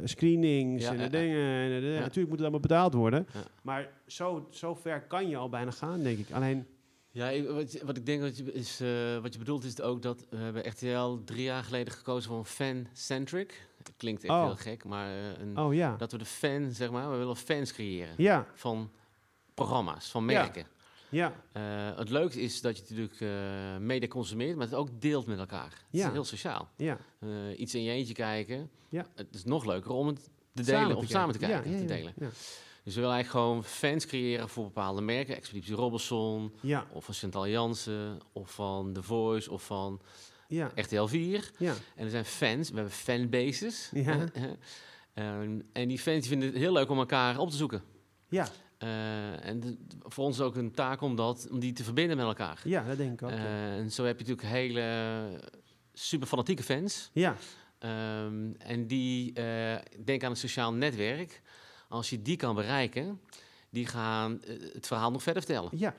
screenings 0.04 0.84
Ja, 0.84 0.91
en 0.91 0.98
de 0.98 1.10
dingen. 1.10 1.72
En. 1.72 1.82
Natuurlijk 1.82 2.16
moet 2.16 2.30
het 2.30 2.41
allemaal 2.41 2.60
betaald 2.60 2.93
worden. 2.93 3.28
Maar 3.62 3.89
zo, 4.08 4.48
zo 4.52 4.76
ver 4.76 5.02
kan 5.02 5.30
je 5.30 5.38
al 5.38 5.50
bijna 5.50 5.72
gaan, 5.72 6.04
denk 6.04 6.18
ik. 6.18 6.32
Alleen, 6.32 6.66
Ja, 7.12 7.30
ik- 7.30 7.48
wat, 7.50 7.82
wat 7.82 7.98
ik 7.98 8.06
denk 8.06 8.22
dat 8.22 8.38
je, 8.38 8.54
is, 8.54 8.80
eh, 8.82 9.18
wat 9.22 9.34
je 9.34 9.39
bedoelt 9.39 9.64
is 9.64 9.82
ook 9.82 10.02
dat 10.02 10.26
we 10.30 10.38
hebben 10.38 10.68
RTL 10.68 11.24
drie 11.26 11.43
jaar 11.43 11.64
geleden 11.64 11.93
gekozen 11.93 12.30
voor 12.30 12.39
een 12.39 12.45
fan-centric. 12.45 13.68
Klinkt 13.98 14.24
echt 14.24 14.34
Oh. 14.34 14.45
heel 14.45 14.56
gek, 14.56 14.84
maar 14.86 15.10
een, 15.39 15.58
oh 15.58 15.74
ja. 15.74 15.95
dat 15.95 16.12
we 16.12 16.18
de 16.18 16.26
fan, 16.26 16.72
zeg 16.72 16.91
maar, 16.91 17.12
we 17.12 17.18
willen 17.18 17.36
fans 17.36 17.74
creëren 17.74 18.14
Ja, 18.18 18.45
van 18.54 18.91
programma's, 19.54 20.12
van 20.12 20.26
merken. 20.26 20.62
ja, 20.62 20.68
Eh, 21.10 21.97
het 21.97 22.10
leuke 22.10 22.41
is 22.41 22.62
dat 22.62 22.78
je 22.78 22.84
natuurlijk 22.89 23.22
eh 23.22 23.78
media 23.80 24.08
consumeert, 24.08 24.55
maar 24.58 24.66
het 24.66 24.76
ook 24.76 25.01
deelt 25.01 25.26
met 25.26 25.39
elkaar. 25.39 25.70
Het 25.70 25.82
Ja. 25.89 26.05
is 26.08 26.12
heel 26.14 26.24
sociaal. 26.24 26.70
ja. 26.76 26.97
Eh, 27.20 27.30
iets 27.60 27.76
in 27.76 27.84
je 27.84 27.91
eentje 27.91 28.14
kijken. 28.14 28.70
Ja. 28.89 29.05
Het 29.16 29.28
is 29.36 29.43
nog 29.43 29.66
leuker 29.66 29.91
om 29.91 30.08
het 30.08 30.16
te 30.53 30.64
Samen 30.64 30.82
delen 30.82 30.97
te 30.97 31.03
of 31.03 31.10
samen 31.10 31.34
te 31.34 31.39
kijken. 31.39 31.72
Ja, 31.72 31.78
ja, 31.78 31.86
te 31.86 31.93
ja, 31.93 31.99
delen. 31.99 32.14
Ja, 32.18 32.28
Dus 32.84 32.95
we 32.95 33.01
willen 33.01 33.16
eigenlijk 33.16 33.45
gewoon 33.45 33.64
fans 33.64 34.05
creëren 34.05 34.49
voor 34.49 34.64
bepaalde 34.64 35.01
merken. 35.01 35.36
Expeditie 35.36 35.76
Robinson, 35.76 36.53
ja, 36.62 36.88
of 36.91 37.05
van 37.05 37.14
Chantal 37.14 37.47
Jansen, 37.47 38.20
of 38.32 38.51
van 38.51 38.93
The 38.93 39.03
Voice, 39.03 39.51
of 39.51 39.66
van 39.66 40.01
ja. 40.47 40.72
RTL 40.76 41.05
4. 41.05 41.51
ja. 41.58 41.74
En 41.95 42.03
er 42.03 42.10
zijn 42.10 42.26
fans, 42.26 42.70
we 42.70 42.76
hebben 42.76 42.93
fanbases. 42.93 43.89
Ja. 43.93 44.24
En 45.74 45.88
die 45.88 45.99
fans 45.99 46.28
vinden 46.28 46.47
het 46.47 46.58
heel 46.58 46.72
leuk 46.74 46.89
om 46.89 46.97
elkaar 46.97 47.38
op 47.39 47.49
te 47.49 47.55
zoeken. 47.55 47.84
Ja, 48.30 48.47
Eh, 48.78 49.46
en 49.46 49.60
de- 49.60 49.78
voor 50.02 50.26
ons 50.26 50.38
is 50.38 50.44
ook 50.44 50.56
een 50.56 50.72
taak 50.72 51.02
om, 51.02 51.16
dat, 51.16 51.48
om 51.52 51.60
die 51.60 51.74
te 51.74 51.84
verbinden 51.84 52.18
met 52.18 52.26
elkaar. 52.26 52.62
ja, 52.64 52.84
dat 52.84 52.98
denk 52.98 53.14
ik 53.14 53.22
ook. 53.24 53.30
ja. 53.30 53.36
Eh, 53.38 53.78
en 53.78 53.92
zo 53.92 54.04
heb 54.04 54.20
je 54.20 54.26
natuurlijk 54.26 54.54
hele 54.56 55.30
super 55.94 56.28
fanatieke 56.28 56.64
fans. 56.64 57.10
ja, 57.14 57.36
Ehm, 57.80 58.52
en 58.58 58.88
die 58.88 59.34
eh 59.34 59.76
denk 60.06 60.24
aan 60.24 60.30
een 60.30 60.38
sociaal 60.38 60.74
netwerk. 60.74 61.42
Als 61.90 62.10
je 62.10 62.22
die 62.22 62.36
kan 62.38 62.56
bereiken, 62.56 63.22
die 63.70 63.86
gaan 63.86 64.42
het 64.74 64.88
verhaal 64.88 65.12
nog 65.12 65.24
verder 65.24 65.44
vertellen. 65.44 65.72
ja, 65.78 65.96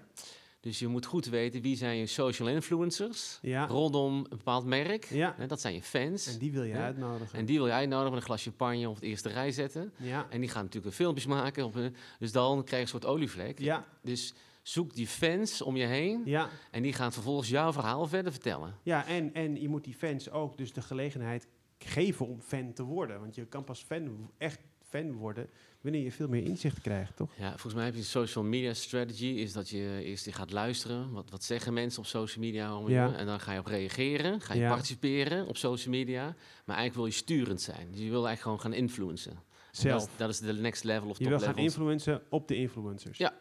Dus 0.68 0.78
je 0.78 0.88
moet 0.88 1.06
goed 1.06 1.26
weten 1.26 1.62
wie 1.62 1.76
zijn 1.76 1.96
je 1.96 2.06
social 2.06 2.48
influencers 2.48 3.38
ja, 3.42 3.66
rondom 3.66 4.16
een 4.16 4.26
bepaald 4.28 4.64
merk. 4.64 5.04
ja. 5.04 5.34
Dat 5.46 5.60
zijn 5.60 5.74
je 5.74 5.82
fans. 5.82 6.26
En 6.26 6.38
die 6.38 6.52
wil 6.52 6.62
je 6.62 6.74
uitnodigen. 6.74 7.38
En 7.38 7.44
die 7.44 7.56
wil 7.56 7.66
je 7.66 7.72
uitnodigen 7.72 8.10
met 8.10 8.20
een 8.20 8.26
glas 8.26 8.42
champagne 8.42 8.88
of 8.88 8.98
de 8.98 9.06
eerste 9.06 9.28
rij 9.28 9.52
zetten. 9.52 9.92
ja, 9.96 10.26
En 10.30 10.40
die 10.40 10.48
gaan 10.48 10.64
natuurlijk 10.64 10.94
filmpjes 10.94 11.26
maken. 11.26 11.72
Dus 12.18 12.32
dan 12.32 12.54
krijg 12.64 12.70
je 12.70 12.76
een 12.94 13.00
soort 13.00 13.06
olievlek. 13.14 13.58
ja, 13.58 13.84
Dus 14.02 14.34
zoek 14.62 14.94
die 14.94 15.06
fans 15.06 15.62
om 15.62 15.76
je 15.76 15.86
heen. 15.86 16.22
ja. 16.24 16.48
En 16.70 16.82
die 16.82 16.92
gaan 16.92 17.12
vervolgens 17.12 17.48
jouw 17.48 17.72
verhaal 17.72 18.06
verder 18.06 18.32
vertellen. 18.32 18.74
Ja, 18.82 19.06
en, 19.06 19.34
en 19.34 19.60
je 19.60 19.68
moet 19.68 19.84
die 19.84 19.94
fans 19.94 20.30
ook 20.30 20.56
dus 20.58 20.72
de 20.72 20.82
gelegenheid 20.82 21.46
geven 21.78 22.26
om 22.26 22.40
fan 22.40 22.72
te 22.72 22.82
worden. 22.82 23.20
Want 23.20 23.34
je 23.34 23.46
kan 23.46 23.64
pas 23.64 23.82
fan, 23.82 24.30
echt 24.38 24.60
fan 24.88 25.12
worden 25.12 25.48
wanneer 25.80 26.02
je 26.02 26.12
veel 26.12 26.28
meer 26.28 26.42
inzicht 26.44 26.80
krijgt, 26.80 27.16
toch? 27.16 27.30
Ja, 27.38 27.48
volgens 27.50 27.74
mij 27.74 27.84
heb 27.84 27.92
je 27.94 27.98
een 28.00 28.06
social 28.06 28.44
media 28.44 28.74
strategy. 28.74 29.24
Is 29.26 29.52
dat 29.52 29.68
je 29.68 30.00
eerst 30.04 30.24
die 30.24 30.32
gaat 30.32 30.50
luisteren. 30.52 31.12
Wat, 31.12 31.30
wat 31.30 31.44
zeggen 31.44 31.72
mensen 31.72 32.00
op 32.00 32.06
social 32.06 32.44
media? 32.44 32.76
om 32.76 32.86
je- 32.86 32.92
Ja. 32.94 33.14
En 33.14 33.26
dan 33.26 33.40
ga 33.40 33.52
je 33.52 33.58
op 33.58 33.66
reageren. 33.66 34.40
Ga 34.40 34.54
je 34.54 34.60
Ja. 34.60 34.68
participeren 34.68 35.46
op 35.46 35.56
social 35.56 35.94
media. 35.94 36.22
Maar 36.64 36.76
eigenlijk 36.76 36.94
wil 36.94 37.06
je 37.06 37.12
sturend 37.12 37.60
zijn. 37.60 37.86
Dus 37.90 38.00
je 38.00 38.10
wil 38.10 38.26
eigenlijk 38.26 38.40
gewoon 38.40 38.60
gaan 38.60 38.72
influencen. 38.72 39.42
Zelf. 39.70 40.00
Dat 40.02 40.10
is, 40.10 40.16
dat 40.16 40.28
is 40.28 40.38
de 40.38 40.52
next 40.62 40.84
level 40.84 41.08
of 41.08 41.18
Je 41.18 41.24
top 41.24 41.32
wil 41.38 41.48
gaan 41.48 41.56
influencen 41.58 42.22
op 42.30 42.48
de 42.48 42.54
influencers. 42.56 43.18
Ja, 43.18 43.34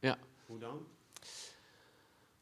ja. 0.00 0.16
Hoe 0.46 0.58
dan? 0.58 0.78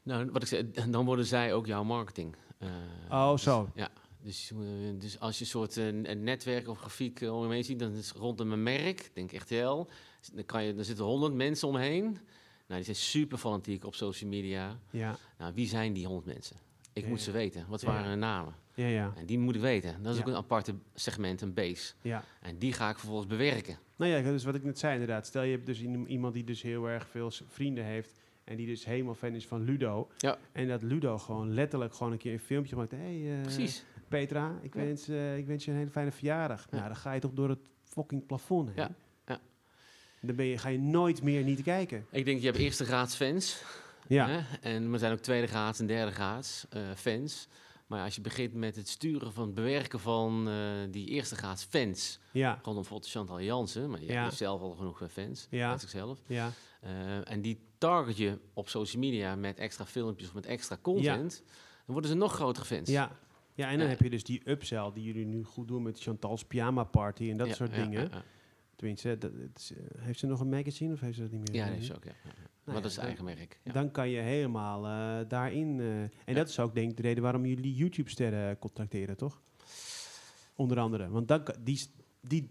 Nou, 0.03 0.31
wat 0.31 0.43
ik 0.43 0.49
zei, 0.49 0.71
dan 0.91 1.05
worden 1.05 1.27
zij 1.27 1.55
ook 1.55 1.67
jouw 1.67 1.85
marketing. 1.85 2.37
Eh, 2.59 2.69
Oh, 3.11 3.37
zo. 3.37 3.71
Ja, 3.75 3.89
dus, 4.25 4.51
eh, 4.53 4.59
dus 4.99 5.21
als 5.21 5.35
je 5.39 5.41
een 5.45 5.51
soort 5.51 5.77
eh, 5.77 5.87
een 5.87 6.23
netwerk 6.25 6.69
of 6.69 6.79
grafiek 6.79 7.21
eh, 7.21 7.37
om 7.37 7.47
je 7.47 7.53
heen 7.53 7.65
ziet, 7.65 7.79
dan 7.79 7.93
is 7.95 8.13
rondom 8.13 8.53
een 8.53 8.63
merk, 8.63 9.11
denk 9.15 9.33
RTL, 9.33 9.87
dan, 10.33 10.45
kan 10.47 10.65
je, 10.65 10.75
dan 10.75 10.85
zitten 10.85 11.05
honderd 11.05 11.35
mensen 11.35 11.69
omheen. 11.69 12.03
Nou, 12.67 12.83
die 12.83 12.85
zijn 12.85 12.97
super 12.97 13.39
fanatiek 13.39 13.85
op 13.85 13.95
social 13.95 14.31
media. 14.31 14.79
Ja, 14.91 15.17
Nou, 15.39 15.55
wie 15.55 15.67
zijn 15.69 15.93
die 15.93 16.07
honderd 16.07 16.27
mensen? 16.27 16.57
Ik 16.93 17.03
Ja, 17.03 17.09
moet 17.09 17.21
ze 17.21 17.31
weten. 17.31 17.67
Wat 17.69 17.81
Ja, 17.81 17.87
waren 17.87 18.09
hun 18.09 18.19
namen? 18.19 18.55
ja, 18.75 18.87
ja. 18.87 19.13
En 19.17 19.27
die 19.27 19.39
moet 19.39 19.55
ik 19.55 19.61
weten. 19.61 20.03
Dat 20.03 20.13
is 20.13 20.19
Ja. 20.19 20.25
ook 20.25 20.31
een 20.31 20.37
aparte 20.37 20.75
segment, 20.95 21.41
een 21.41 21.55
base. 21.55 21.93
ja. 22.03 22.25
En 22.41 22.59
die 22.59 22.73
ga 22.73 22.91
ik 22.91 22.99
vervolgens 22.99 23.29
bewerken. 23.29 23.79
Nou 23.97 24.11
ja, 24.11 24.23
dus 24.23 24.45
wat 24.45 24.55
ik 24.55 24.65
net 24.65 24.79
zei 24.79 24.93
inderdaad. 24.93 25.27
Stel 25.27 25.43
je 25.43 25.51
hebt 25.53 25.67
dus 25.67 25.81
iem- 25.81 26.07
iemand 26.07 26.35
die 26.35 26.45
dus 26.45 26.63
heel 26.63 26.89
erg 26.89 27.09
veel 27.09 27.31
vrienden 27.47 27.85
heeft... 27.85 28.23
en 28.45 28.57
die 28.57 28.67
dus 28.67 28.85
helemaal 28.85 29.15
fan 29.15 29.35
is 29.35 29.47
van 29.47 29.63
Ludo. 29.65 30.09
Ja. 30.19 30.39
En 30.53 30.69
dat 30.69 30.83
Ludo 30.83 31.19
gewoon 31.19 31.55
letterlijk 31.55 31.95
gewoon 31.95 32.13
een 32.13 32.19
keer 32.19 32.33
een 32.33 32.39
filmpje 32.39 32.77
maakt. 32.77 32.91
Hey, 32.91 33.35
eh, 33.37 33.41
Precies. 33.43 33.85
Petra, 34.19 34.59
ik, 34.63 34.75
wens, 34.75 35.09
eh, 35.09 35.37
ik 35.37 35.47
wens 35.47 35.65
je 35.65 35.71
een 35.71 35.77
hele 35.77 35.91
fijne 35.91 36.13
verjaardag. 36.13 36.67
Ja. 36.71 36.77
Nou, 36.77 36.87
dan 36.87 36.97
ga 36.97 37.13
je 37.13 37.21
toch 37.21 37.33
door 37.33 37.49
het 37.49 37.69
fucking 37.85 38.27
plafond 38.27 38.69
heen. 38.69 38.77
Ja, 38.77 38.91
ja. 39.27 39.41
Dan 40.21 40.37
ben 40.37 40.47
je, 40.47 40.59
ga 40.59 40.69
je 40.69 40.79
nooit 40.79 41.23
meer 41.23 41.43
niet 41.43 41.63
kijken. 41.63 42.07
Ik 42.11 42.25
denk, 42.25 42.41
je 42.41 42.47
hebt 42.47 42.59
eerste 42.59 42.85
graads 42.85 43.15
fans. 43.15 43.63
Ja. 44.09 44.29
Hè? 44.29 44.41
En 44.61 44.93
er 44.93 44.99
zijn 44.99 45.13
ook 45.13 45.19
tweede 45.19 45.47
graads 45.47 45.79
en 45.79 45.87
derde 45.87 46.13
graads 46.13 46.67
fans. 46.97 47.49
Maar 47.87 48.05
als 48.05 48.15
je 48.15 48.21
begint 48.21 48.55
met 48.55 48.77
het 48.77 48.89
sturen 48.89 49.33
van 49.33 49.45
het 49.45 49.55
bewerken 49.55 50.01
van 50.01 50.49
die 50.91 51.09
eerste 51.09 51.37
graads 51.37 51.65
fans, 51.65 52.19
ja. 52.33 52.53
rondom 52.55 52.75
bijvoorbeeld 52.75 53.11
Chantal 53.11 53.41
Jansen, 53.41 53.91
maar 53.91 54.03
ja. 54.03 54.23
heeft 54.23 54.37
zelf 54.37 54.61
al 54.61 54.75
genoeg 54.75 55.03
fans 55.11 55.47
ja. 55.51 55.71
uit 55.71 55.81
zichzelf. 55.81 56.19
Ja. 56.27 56.51
en 57.25 57.41
die 57.41 57.61
target 57.79 58.17
je 58.17 58.39
op 58.53 58.69
social 58.69 59.03
media 59.03 59.35
met 59.35 59.59
extra 59.59 59.87
filmpjes 59.87 60.29
of 60.29 60.35
met 60.35 60.47
extra 60.47 60.79
content, 60.83 61.43
dan 61.47 61.93
worden 61.93 62.11
ze 62.11 62.17
nog 62.17 62.33
grotere 62.33 62.65
fans. 62.65 62.89
Ja, 62.89 63.11
ja 63.55 63.71
en 63.71 63.79
dan 63.79 63.89
heb 63.89 64.01
je 64.01 64.11
dus 64.11 64.25
die 64.25 64.51
upsell 64.51 64.91
die 64.95 65.05
jullie 65.05 65.27
nu 65.27 65.45
goed 65.45 65.69
doen 65.69 65.83
met 65.83 66.01
Chantal's 66.01 66.45
Pyjama 66.45 66.85
Party 66.85 67.31
en 67.31 67.37
dat 67.37 67.49
soort 67.49 67.75
dingen. 67.75 68.11
Tenminste, 68.77 69.19
dat, 69.19 69.33
dat, 69.39 69.73
heeft 69.99 70.19
ze 70.19 70.27
nog 70.27 70.41
een 70.41 70.49
magazine 70.49 70.93
of 70.93 71.01
heeft 71.01 71.15
ze 71.15 71.23
dat 71.23 71.31
niet 71.31 71.51
meer? 71.51 71.65
Ja, 71.65 71.71
dat 71.71 71.79
is 71.79 71.95
ook, 71.95 72.05
ja. 72.05 72.13
Nou 72.23 72.77
maar 72.77 72.83
dat 72.83 72.91
is 72.91 72.97
eigen 72.97 73.25
merk. 73.25 73.61
Dan 73.73 73.91
kan 73.91 74.09
je 74.09 74.21
helemaal 74.21 74.87
uh, 74.87 75.29
daarin... 75.29 75.79
Uh, 75.79 76.03
en 76.03 76.35
dat 76.35 76.49
is 76.49 76.59
ook 76.59 76.75
denk 76.75 76.91
ik 76.91 76.97
de 76.97 77.03
reden 77.03 77.23
waarom 77.23 77.47
jullie 77.47 77.75
YouTube-sterren 77.75 78.59
contracteren, 78.59 79.17
toch? 79.17 79.43
Onder 80.55 80.79
andere. 80.79 81.09
Want 81.09 81.29
dan, 81.29 81.43
die, 81.61 81.81
die, 82.21 82.51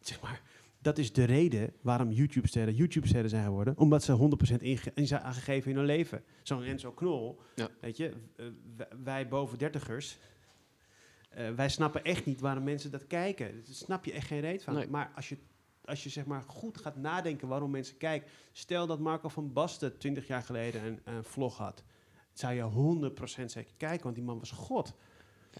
zeg 0.00 0.20
maar, 0.20 0.42
dat 0.78 0.98
is 0.98 1.12
de 1.12 1.24
reden 1.24 1.72
waarom 1.80 2.10
YouTube-sterren 2.10 2.74
YouTube-sterren 2.74 3.30
zijn 3.30 3.44
geworden. 3.44 3.78
Omdat 3.78 4.02
ze 4.02 4.36
100% 4.58 4.62
in, 4.94 5.06
zijn 5.06 5.20
aangegeven 5.20 5.70
in 5.70 5.76
hun 5.76 5.86
leven. 5.86 6.24
Zo'n 6.42 6.62
Enzo 6.62 6.92
Knol, 6.92 7.40
ja. 7.54 7.68
weet 7.80 7.96
je, 7.96 8.12
uh, 8.36 8.46
wij 9.04 9.28
boven 9.28 9.58
dertigers... 9.58 10.18
wij 11.56 11.68
snappen 11.68 12.04
echt 12.04 12.26
niet 12.26 12.40
waarom 12.40 12.64
mensen 12.64 12.90
dat 12.90 13.06
kijken. 13.06 13.52
Daar 13.52 13.74
snap 13.74 14.04
je 14.04 14.12
echt 14.12 14.26
geen 14.26 14.40
reet 14.40 14.62
van. 14.62 14.90
Maar 14.90 15.12
als 15.14 15.28
je 15.28 15.36
als 15.84 16.02
je 16.02 16.08
zeg 16.08 16.24
maar 16.24 16.42
goed 16.42 16.78
gaat 16.78 16.96
nadenken 16.96 17.48
waarom 17.48 17.70
mensen 17.70 17.96
kijken. 17.96 18.30
Stel 18.52 18.86
dat 18.86 18.98
Marco 18.98 19.28
van 19.28 19.52
Basten 19.52 19.98
20 19.98 20.26
jaar 20.26 20.42
geleden 20.42 20.84
een, 20.84 21.00
een 21.04 21.24
vlog 21.24 21.58
had. 21.58 21.84
Zou 22.32 22.54
je 22.54 23.10
100% 23.40 23.44
zeker 23.44 23.74
kijken, 23.76 24.02
want 24.02 24.14
die 24.14 24.24
man 24.24 24.38
was 24.38 24.50
god. 24.50 24.94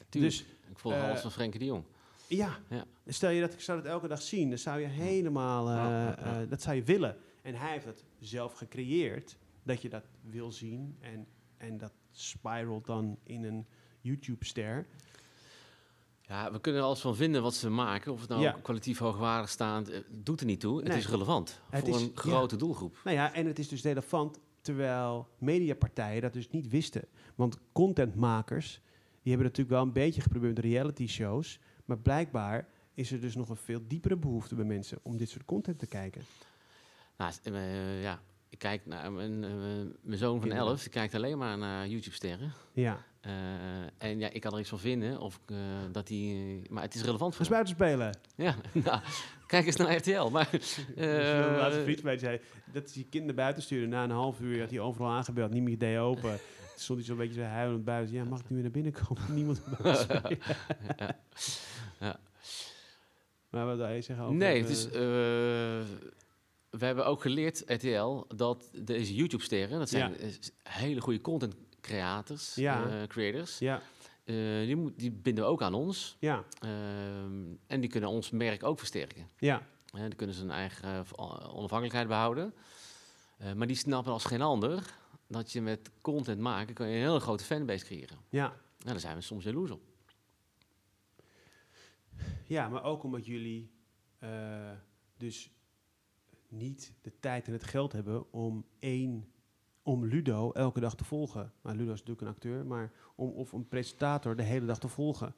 dus, 0.08 0.40
ik 0.70 0.78
volg 0.78 0.94
uh, 0.94 1.04
alles 1.04 1.20
van 1.20 1.30
Frenkie 1.30 1.60
de 1.60 1.66
Jong. 1.66 1.84
Ja. 2.26 2.58
ja. 2.68 2.84
stel 3.06 3.30
je 3.30 3.40
dat 3.40 3.52
ik 3.52 3.60
zou 3.60 3.78
het 3.78 3.86
elke 3.86 4.08
dag 4.08 4.22
zien, 4.22 4.48
dan 4.48 4.58
zou 4.58 4.80
je 4.80 4.86
helemaal, 4.86 5.70
uh, 5.70 6.12
uh, 6.18 6.50
dat 6.50 6.62
zou 6.62 6.76
je 6.76 6.82
willen. 6.82 7.16
En 7.42 7.54
hij 7.54 7.72
heeft 7.72 7.84
het 7.84 8.04
zelf 8.20 8.52
gecreëerd, 8.52 9.36
dat 9.62 9.82
je 9.82 9.88
dat 9.88 10.04
wil 10.20 10.52
zien. 10.52 10.96
En, 11.00 11.26
en 11.56 11.78
dat 11.78 11.92
spiralt 12.10 12.86
dan 12.86 13.18
in 13.22 13.44
een 13.44 13.66
YouTube-ster. 14.00 14.86
Ja, 16.28 16.52
we 16.52 16.60
kunnen 16.60 16.80
er 16.80 16.86
alles 16.86 17.00
van 17.00 17.16
vinden 17.16 17.42
wat 17.42 17.54
ze 17.54 17.70
maken. 17.70 18.12
Of 18.12 18.20
het 18.20 18.28
nou 18.28 18.60
kwalitatief 18.62 18.98
hoogwaardig 18.98 19.50
staat, 19.50 19.88
eh, 19.88 20.00
doet 20.10 20.40
er 20.40 20.46
niet 20.46 20.60
toe. 20.60 20.82
Het 20.82 20.94
is 20.94 21.08
relevant 21.08 21.60
voor 21.70 22.00
een 22.00 22.10
grote 22.14 22.56
doelgroep. 22.56 23.00
Nou 23.04 23.16
ja, 23.16 23.34
en 23.34 23.46
het 23.46 23.58
is 23.58 23.68
dus 23.68 23.82
relevant 23.82 24.38
terwijl 24.60 25.28
mediapartijen 25.38 26.22
dat 26.22 26.32
dus 26.32 26.50
niet 26.50 26.68
wisten. 26.68 27.04
Want 27.34 27.58
contentmakers, 27.72 28.80
die 29.22 29.32
hebben 29.32 29.46
natuurlijk 29.46 29.76
wel 29.76 29.82
een 29.82 29.92
beetje 29.92 30.20
geprobeerd 30.20 30.54
met 30.54 30.64
reality 30.64 31.06
shows. 31.06 31.58
Maar 31.84 31.98
blijkbaar 31.98 32.68
is 32.94 33.12
er 33.12 33.20
dus 33.20 33.34
nog 33.34 33.48
een 33.48 33.56
veel 33.56 33.80
diepere 33.88 34.16
behoefte 34.16 34.54
bij 34.54 34.64
mensen 34.64 34.98
om 35.02 35.16
dit 35.16 35.28
soort 35.28 35.44
content 35.44 35.78
te 35.78 35.86
kijken. 35.86 36.22
Nou, 37.16 37.32
uh, 37.44 38.02
ja, 38.02 38.20
ik 38.48 38.58
kijk 38.58 38.86
naar 38.86 39.12
mijn, 39.12 39.42
uh, 39.42 39.50
mijn 40.00 40.18
zoon 40.18 40.40
van 40.40 40.52
11, 40.52 40.80
die 40.80 40.90
kijkt 40.90 41.14
alleen 41.14 41.38
maar 41.38 41.58
naar 41.58 41.88
YouTube-sterren. 41.88 42.52
Ja. 42.72 43.04
Uh, 43.26 44.10
en 44.10 44.18
ja, 44.18 44.28
ik 44.30 44.40
kan 44.40 44.52
er 44.52 44.58
iets 44.58 44.68
van 44.68 44.78
vinden. 44.78 45.20
Of, 45.20 45.40
uh, 45.46 45.58
dat 45.92 46.06
die, 46.06 46.62
maar 46.70 46.82
het 46.82 46.94
is 46.94 47.02
relevant 47.02 47.34
voor 47.36 47.48
buiten 47.48 47.74
spelen. 47.74 48.18
Ja, 48.36 48.54
nou, 48.84 49.00
kijk 49.46 49.66
eens 49.66 49.76
naar 49.76 49.96
RTL. 49.96 50.28
Maar, 50.28 50.48
uh, 50.96 51.56
laatste 51.56 51.82
vriend 51.82 52.02
mij 52.02 52.18
zei 52.18 52.40
dat 52.72 52.94
hij 52.94 53.06
kinderen 53.10 53.34
buiten 53.34 53.62
stuurde. 53.62 53.86
Na 53.86 54.04
een 54.04 54.10
half 54.10 54.40
uur 54.40 54.60
had 54.60 54.70
hij 54.70 54.80
overal 54.80 55.10
aangebeld, 55.10 55.52
niet 55.52 55.62
meer 55.62 55.78
deed 55.78 55.98
open. 55.98 56.38
stond 56.76 56.98
hij 56.98 57.08
zo'n 57.08 57.16
beetje 57.16 57.40
zo 57.40 57.46
huilend 57.46 57.84
buiten. 57.84 58.14
Ja, 58.14 58.24
mag 58.24 58.40
ik 58.40 58.48
nu 58.48 58.54
weer 58.54 58.62
naar 58.62 58.72
binnen 58.72 58.92
komen? 58.92 59.34
Niemand 59.34 59.62
buiten 59.82 60.38
ja. 60.96 61.16
ja. 62.00 62.20
Maar 63.50 63.66
wat 63.66 63.76
wil 63.76 63.88
je 63.88 64.02
zeggen 64.02 64.24
over... 64.24 64.36
Nee, 64.36 64.60
het 64.60 64.70
is 64.70 64.88
we 66.78 66.84
hebben 66.84 67.06
ook 67.06 67.22
geleerd, 67.22 67.62
RTL, 67.66 68.24
dat 68.36 68.70
deze 68.72 69.14
YouTube-sterren, 69.14 69.78
dat 69.78 69.88
zijn 69.88 70.16
hele 70.62 71.00
goede 71.00 71.20
content 71.20 71.54
creators, 71.84 72.54
ja. 72.54 73.04
Creators. 73.06 73.58
Ja. 73.58 73.82
Uh, 74.24 74.66
die, 74.66 74.76
moet, 74.76 74.98
die 74.98 75.10
binden 75.10 75.44
we 75.44 75.50
ook 75.50 75.62
aan 75.62 75.74
ons. 75.74 76.16
Ja. 76.20 76.44
Uh, 76.64 76.70
en 77.66 77.80
die 77.80 77.88
kunnen 77.88 78.10
ons 78.10 78.30
merk 78.30 78.62
ook 78.62 78.78
versterken. 78.78 79.28
Ja. 79.38 79.66
Uh, 79.94 80.00
die 80.00 80.14
kunnen 80.14 80.34
ze 80.34 80.40
hun 80.40 80.50
eigen 80.50 81.06
onafhankelijkheid 81.52 82.08
behouden. 82.08 82.54
maar 83.56 83.66
die 83.66 83.76
snappen 83.76 84.12
als 84.12 84.24
geen 84.24 84.42
ander 84.42 84.94
dat 85.26 85.52
je 85.52 85.60
met 85.60 85.90
content 86.00 86.40
maken 86.40 86.74
kan 86.74 86.88
je 86.88 86.96
een 86.96 87.02
hele 87.02 87.20
grote 87.20 87.44
fanbase 87.44 87.84
creëren. 87.84 88.18
Ja. 88.28 88.46
Nou, 88.48 88.58
daar 88.78 89.00
zijn 89.00 89.16
we 89.16 89.22
soms 89.22 89.44
jaloers 89.44 89.70
op. 89.70 89.82
Ja, 92.46 92.68
maar 92.68 92.82
ook 92.82 93.02
omdat 93.02 93.26
jullie 93.26 93.70
dus 95.16 95.50
niet 96.48 96.94
de 97.02 97.12
tijd 97.20 97.46
en 97.46 97.52
het 97.52 97.64
geld 97.64 97.92
hebben 97.92 98.32
om 98.32 98.66
één 98.78 99.33
om 99.84 100.04
Ludo 100.04 100.52
elke 100.52 100.80
dag 100.80 100.94
te 100.94 101.04
volgen. 101.04 101.52
Maar 101.60 101.74
Ludo 101.74 101.92
is 101.92 101.98
natuurlijk 101.98 102.20
een 102.20 102.34
acteur, 102.34 102.66
maar 102.66 102.92
om 103.14 103.30
of 103.30 103.52
een 103.52 103.68
presentator 103.68 104.36
de 104.36 104.42
hele 104.42 104.66
dag 104.66 104.78
te 104.78 104.88
volgen. 104.88 105.34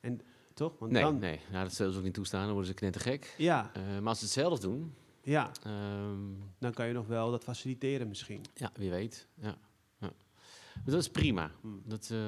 En 0.00 0.20
toch? 0.54 0.78
Want 0.78 0.92
nee, 0.92 1.02
dan, 1.02 1.18
nee. 1.18 1.40
Nou, 1.50 1.64
dat 1.64 1.74
zullen 1.74 1.92
ze 1.92 1.98
ook 1.98 2.04
niet 2.04 2.14
toestaan, 2.14 2.42
dan 2.42 2.50
worden 2.50 2.70
ze 2.70 2.74
knettergek. 2.74 3.34
Ja. 3.38 3.70
Uh, 3.76 3.98
maar 3.98 4.08
als 4.08 4.18
ze 4.18 4.24
het 4.24 4.34
zelf 4.34 4.60
doen... 4.60 4.94
Ja. 5.22 5.50
Um, 5.66 6.38
dan 6.58 6.72
kan 6.72 6.86
je 6.86 6.92
nog 6.92 7.06
wel 7.06 7.30
dat 7.30 7.44
faciliteren 7.44 8.08
misschien. 8.08 8.44
Ja, 8.54 8.70
wie 8.74 8.90
weet. 8.90 9.28
Ja. 9.34 9.56
ja. 9.98 10.12
dat 10.84 11.00
is 11.00 11.10
prima. 11.10 11.50
Hmm. 11.60 11.82
Dat, 11.84 12.08
uh, 12.12 12.18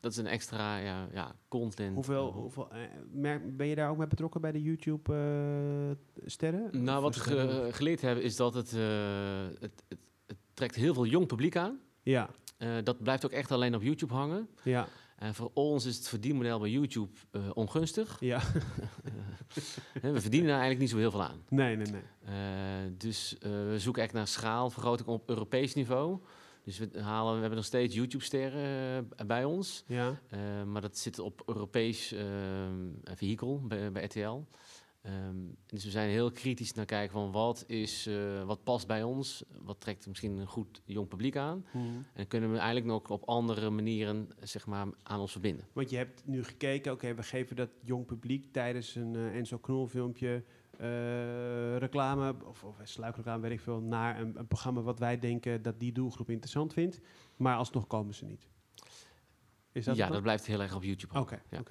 dat 0.00 0.12
is 0.12 0.18
een 0.18 0.26
extra 0.26 0.76
ja, 0.76 1.08
ja, 1.12 1.34
content. 1.48 1.94
Hoeveel, 1.94 2.32
hoeveel 2.32 2.68
uh, 2.72 2.78
ben 3.56 3.66
je 3.66 3.74
daar 3.74 3.90
ook 3.90 3.96
mee 3.96 4.06
betrokken 4.06 4.40
bij 4.40 4.52
de 4.52 4.62
YouTube-sterren? 4.62 6.84
nou, 6.84 7.02
wat 7.02 7.16
we 7.16 7.68
geleerd 7.72 8.00
hebben 8.00 8.24
is 8.24 8.36
dat 8.36 8.54
het, 8.54 8.70
het, 9.60 9.82
het 10.26 10.38
trekt 10.54 10.74
heel 10.74 10.94
veel 10.94 11.06
jong 11.06 11.26
publiek 11.26 11.56
aan. 11.56 11.80
Ja. 12.02 12.30
Uh, 12.58 12.76
dat 12.84 13.02
blijft 13.02 13.24
ook 13.24 13.30
echt 13.30 13.52
alleen 13.52 13.74
op 13.74 13.82
YouTube 13.82 14.14
hangen. 14.14 14.48
Ja. 14.62 14.88
En 15.16 15.34
voor 15.34 15.50
ons 15.54 15.84
is 15.84 15.96
het 15.96 16.08
verdienmodel 16.08 16.58
bij 16.58 16.70
YouTube 16.70 17.10
ongunstig. 17.54 18.16
Ja. 18.20 18.40
we 20.02 20.20
verdienen 20.20 20.48
daar 20.48 20.60
eigenlijk 20.60 20.78
niet 20.78 20.90
zo 20.90 20.96
heel 20.96 21.10
veel 21.10 21.22
aan. 21.22 21.42
Nee, 21.48 21.76
nee, 21.76 21.86
nee. 21.86 22.02
Dus 22.96 23.36
we 23.40 23.74
zoeken 23.76 24.02
echt 24.02 24.12
naar 24.12 24.26
schaalvergroting 24.26 25.08
op 25.08 25.28
Europees 25.28 25.74
niveau. 25.74 26.18
Dus 26.68 26.78
we, 26.78 27.00
halen, 27.00 27.34
we 27.34 27.40
hebben 27.40 27.56
nog 27.56 27.66
steeds 27.66 27.94
YouTube-sterren 27.94 29.08
bij 29.26 29.44
ons. 29.44 29.84
Ja. 29.86 30.20
maar 30.66 30.80
dat 30.80 30.98
zit 30.98 31.18
op 31.18 31.42
Europees 31.46 32.14
vehikel 33.14 33.60
bij, 33.66 33.92
bij 33.92 34.04
RTL. 34.04 34.42
Um, 35.02 35.56
dus 35.66 35.84
we 35.84 35.90
zijn 35.90 36.10
heel 36.10 36.30
kritisch 36.30 36.72
naar 36.72 36.84
kijken 36.84 37.12
van 37.12 37.32
wat, 37.32 37.64
is, 37.66 38.06
uh, 38.06 38.44
wat 38.44 38.64
past 38.64 38.86
bij 38.86 39.02
ons, 39.02 39.44
wat 39.62 39.80
trekt 39.80 40.06
misschien 40.06 40.38
een 40.38 40.46
goed 40.46 40.82
jong 40.84 41.08
publiek 41.08 41.36
aan. 41.36 41.64
Mm. 41.72 42.06
En 42.14 42.26
kunnen 42.26 42.50
we 42.50 42.56
eigenlijk 42.56 42.86
nog 42.86 43.10
op 43.10 43.24
andere 43.24 43.70
manieren 43.70 44.28
zeg 44.40 44.66
maar, 44.66 44.86
aan 45.02 45.20
ons 45.20 45.32
verbinden. 45.32 45.66
Want 45.72 45.90
je 45.90 45.96
hebt 45.96 46.22
nu 46.26 46.44
gekeken, 46.44 46.92
oké, 46.92 47.14
we 47.14 47.22
geven 47.22 47.56
dat 47.56 47.70
jong 47.80 48.06
publiek 48.06 48.52
tijdens 48.52 48.94
een 48.94 49.14
uh, 49.14 49.36
Enzo 49.36 49.58
Knol 49.58 49.86
filmpje 49.86 50.34
uh, 50.34 50.42
reclame, 51.78 52.34
of, 52.44 52.64
of 52.64 52.76
sluikreclame, 52.82 53.42
weet 53.42 53.50
ik 53.50 53.60
veel, 53.60 53.80
naar 53.80 54.20
een, 54.20 54.38
een 54.38 54.46
programma 54.46 54.80
wat 54.80 54.98
wij 54.98 55.18
denken 55.18 55.62
dat 55.62 55.80
die 55.80 55.92
doelgroep 55.92 56.30
interessant 56.30 56.72
vindt. 56.72 57.00
Maar 57.36 57.56
alsnog 57.56 57.86
komen 57.86 58.14
ze 58.14 58.24
niet 58.24 58.48
ja, 59.72 60.08
dat 60.08 60.22
blijft 60.22 60.46
heel 60.46 60.60
erg 60.60 60.74
op 60.74 60.82
YouTube. 60.82 61.18
Oké, 61.18 61.40
ja, 61.50 61.62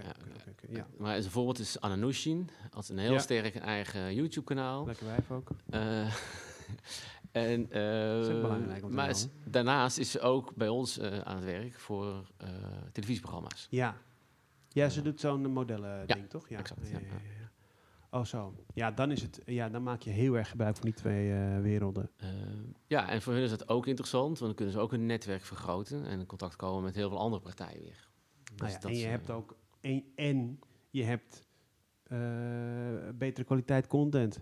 ja, 0.69 0.87
Maar 0.97 1.15
als 1.15 1.25
een 1.25 1.31
voorbeeld 1.31 1.59
is 1.59 1.79
Ananushin. 1.79 2.49
Als 2.71 2.89
een 2.89 2.97
heel 2.97 3.19
sterk 3.19 3.55
eigen 3.55 4.15
YouTube-kanaal. 4.15 4.85
Lekker 4.85 5.05
wijf 5.05 5.31
ook. 5.31 5.49
Uh, 5.69 5.79
en, 7.31 7.61
uh, 7.61 8.21
dat 8.21 8.27
is 8.27 8.41
belangrijk 8.41 8.83
om 8.83 8.89
te 8.89 8.95
Maar 8.95 9.15
daarnaast 9.45 9.97
is 9.97 10.11
ze 10.11 10.19
ook 10.19 10.55
bij 10.55 10.67
ons 10.67 10.99
uh, 10.99 11.19
aan 11.19 11.35
het 11.35 11.45
werk 11.45 11.79
voor 11.79 12.31
televisieprogramma's. 12.91 13.67
Ja. 13.69 13.97
Ja, 14.69 14.89
ze 14.89 15.01
doet 15.01 15.19
zo'n 15.19 15.51
modellen 15.51 16.07
ding, 16.07 16.29
toch? 16.29 16.49
Ja, 16.49 16.59
exact. 16.59 16.89
Ja, 16.89 16.99
Oh, 18.09 18.23
zo. 18.23 18.53
Ja, 18.73 18.91
dan, 18.91 19.11
is 19.11 19.21
het, 19.21 19.41
ja, 19.45 19.69
dan 19.69 19.83
maak 19.83 20.01
je 20.01 20.09
heel 20.09 20.37
erg 20.37 20.49
gebruik 20.49 20.75
van 20.75 20.85
die 20.85 20.93
twee 20.93 21.29
uh, 21.29 21.59
werelden. 21.61 22.09
Uh, 22.23 22.29
ja, 22.87 23.09
en 23.09 23.21
voor 23.21 23.33
hun 23.33 23.41
is 23.41 23.51
het 23.51 23.69
ook 23.69 23.87
interessant, 23.87 24.27
want 24.27 24.39
dan 24.39 24.53
kunnen 24.53 24.73
ze 24.73 24.79
ook 24.79 24.93
een 24.93 25.05
netwerk 25.05 25.43
vergroten 25.43 26.05
en 26.05 26.19
in 26.19 26.25
contact 26.25 26.55
komen 26.55 26.83
met 26.83 26.95
heel 26.95 27.09
veel 27.09 27.19
andere 27.19 27.41
partijen 27.41 27.81
weer. 27.81 28.07
Dus 28.55 28.59
nou 28.59 28.71
ja, 28.71 28.79
en 28.89 28.97
je 28.97 29.05
hebt 29.05 29.29
ook 29.29 29.57
een, 29.81 30.11
en 30.15 30.59
je 30.89 31.03
hebt 31.03 31.45
betere 33.15 33.43
kwaliteit 33.43 33.87
content. 33.87 34.39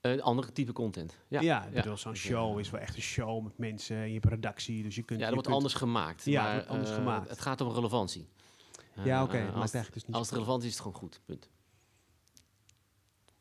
Een 0.00 0.22
andere 0.22 0.52
type 0.52 0.72
content. 0.72 1.16
Ja, 1.28 1.40
ja, 1.40 1.68
ja. 1.72 1.96
zo'n 1.96 2.14
show 2.14 2.58
is 2.58 2.70
wel 2.70 2.80
echt 2.80 2.96
een 2.96 3.02
show 3.02 3.44
met 3.44 3.58
mensen. 3.58 3.96
Je 3.96 4.12
hebt 4.12 4.26
redactie, 4.26 4.82
dus 4.82 4.94
je 4.94 5.02
kunt. 5.02 5.20
Ja, 5.20 5.26
dat 5.26 5.34
wordt 5.34 5.50
anders 5.50 5.74
gemaakt. 5.74 6.24
Ja, 6.24 6.42
maar, 6.42 6.54
wordt 6.54 6.68
anders 6.68 6.90
gemaakt. 6.90 7.28
Het 7.28 7.40
gaat 7.40 7.60
om 7.60 7.72
relevantie. 7.72 8.28
Ja, 9.04 9.22
oké. 9.22 9.36
Okay, 9.36 9.48
als, 9.48 9.70
dus 9.70 10.06
niet 10.06 10.16
als 10.16 10.26
het 10.26 10.34
relevant 10.34 10.62
is, 10.62 10.68
is 10.68 10.74
het 10.74 10.82
gewoon 10.82 10.98
goed. 10.98 11.20
Punt. 11.24 11.50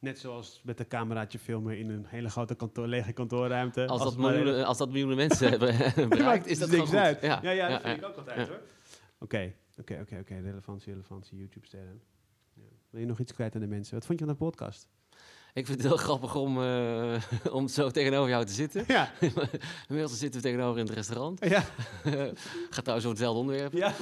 Net 0.05 0.19
zoals 0.19 0.61
met 0.63 0.79
een 0.79 0.87
cameraatje 0.87 1.39
filmen 1.39 1.77
in 1.77 1.89
een 1.89 2.05
hele 2.07 2.29
grote 2.29 2.55
kantoor, 2.55 2.87
lege 2.87 3.11
kantoorruimte. 3.11 3.87
Als, 3.87 4.03
dat, 4.03 4.17
miljoenen, 4.17 4.65
als 4.65 4.77
dat 4.77 4.89
miljoenen 4.89 5.17
mensen 5.17 5.49
hebben 5.49 6.09
bereikt, 6.09 6.45
is 6.45 6.59
dat 6.59 6.69
niks 6.69 6.93
uit. 6.93 7.21
Ja, 7.21 7.39
ja, 7.41 7.51
ja, 7.51 7.67
dat 7.67 7.81
vind 7.81 7.97
ik 7.97 8.05
ook 8.05 8.15
altijd 8.15 8.47
hoor. 8.47 8.61
Oké, 9.19 9.53
oké, 9.77 9.97
oké, 10.01 10.17
oké. 10.19 10.39
Relevantie, 10.39 10.91
relevantie, 10.91 11.37
YouTube-sterren. 11.37 12.01
Wil 12.89 12.99
je 12.99 13.05
nog 13.05 13.19
iets 13.19 13.33
kwijt 13.33 13.55
aan 13.55 13.61
de 13.61 13.67
mensen? 13.67 13.93
Wat 13.93 14.05
vond 14.05 14.19
je 14.19 14.25
van 14.25 14.33
de 14.33 14.39
podcast? 14.39 14.87
Ik 15.53 15.65
vind 15.65 15.77
het 15.77 15.87
heel 15.87 15.97
grappig 15.97 16.35
om, 16.35 16.57
uh, 16.57 17.21
om 17.59 17.67
zo 17.67 17.89
tegenover 17.89 18.29
jou 18.29 18.45
te 18.45 18.53
zitten. 18.53 18.83
Ja. 18.87 19.11
Inmiddels 19.87 20.19
zitten 20.19 20.41
we 20.41 20.47
tegenover 20.47 20.79
in 20.79 20.85
het 20.85 20.95
restaurant. 20.95 21.45
Ja. 21.45 21.63
Gaat 22.69 22.83
trouwens 22.83 23.05
over 23.05 23.09
hetzelfde 23.09 23.39
onderwerp. 23.39 23.73
Ja. 23.73 23.93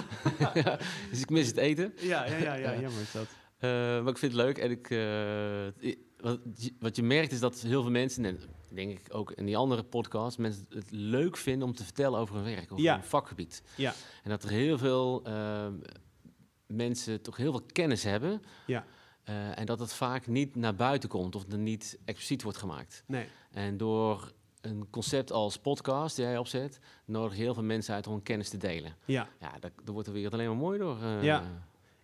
ja. 0.54 0.78
Dus 1.10 1.22
ik 1.22 1.30
mis 1.30 1.48
het 1.48 1.58
eten. 1.58 1.94
Ja, 1.96 2.26
ja, 2.26 2.38
ja, 2.38 2.54
ja 2.54 2.72
jammer 2.72 3.02
is 3.02 3.12
dat. 3.12 3.28
Uh, 3.64 3.70
maar 3.72 4.12
ik 4.12 4.18
vind 4.18 4.32
het 4.34 4.42
leuk. 4.42 4.58
En 4.58 4.72
ik, 4.72 4.90
uh, 4.90 5.98
wat, 6.18 6.40
wat, 6.80 6.96
je 6.96 7.04
merkt 7.04 7.32
is 7.32 7.40
dat 7.40 7.60
heel 7.60 7.82
veel 7.82 7.92
mensen, 7.92 8.26
en 8.26 8.40
denk 8.70 8.92
ik 8.92 9.02
ook 9.10 9.32
in 9.32 9.46
die 9.46 9.58
andere 9.58 9.84
podcasts, 9.84 10.38
mensen 10.38 10.66
het 10.70 10.92
leuk 10.92 11.38
vinden 11.38 11.68
om 11.68 11.76
te 11.76 11.84
vertellen 11.84 12.20
over 12.20 12.36
hun 12.36 12.44
werk, 12.44 12.72
over 12.72 12.84
ja. 12.84 12.94
hun 12.94 13.04
vakgebied. 13.04 13.64
Ja. 13.76 13.94
En 14.24 14.30
dat 14.30 14.44
er 14.44 14.50
heel 14.50 14.78
veel 14.78 15.22
mensen 16.68 17.22
toch 17.22 17.38
heel 17.38 17.52
veel 17.52 17.66
kennis 17.72 18.04
hebben. 18.04 18.42
Ja. 18.66 18.86
Uh, 19.30 19.60
en 19.60 19.66
dat 19.66 19.80
het 19.80 19.94
vaak 19.94 20.28
niet 20.28 20.56
naar 20.56 20.76
buiten 20.76 21.10
komt 21.10 21.36
of 21.36 21.52
er 21.52 21.58
niet 21.58 22.00
expliciet 22.06 22.44
wordt 22.44 22.58
gemaakt. 22.58 23.04
Nee. 23.08 23.28
En 23.52 23.78
door 23.78 24.32
een 24.62 24.88
concept 24.90 25.32
als 25.32 25.58
podcast 25.58 26.16
die 26.16 26.26
jij 26.26 26.38
opzet, 26.38 26.80
nodig 27.06 27.38
heel 27.38 27.54
veel 27.54 27.64
mensen 27.64 27.96
uit 27.96 28.08
om 28.08 28.24
kennis 28.24 28.50
te 28.50 28.58
delen. 28.58 28.96
Ja. 29.06 29.28
Ja, 29.40 29.52
daar, 29.60 29.72
wordt 29.86 30.08
de 30.08 30.14
wereld 30.14 30.34
alleen 30.34 30.48
maar 30.48 30.56
mooi 30.56 30.80
door. 30.80 30.98
Ja. 31.22 31.44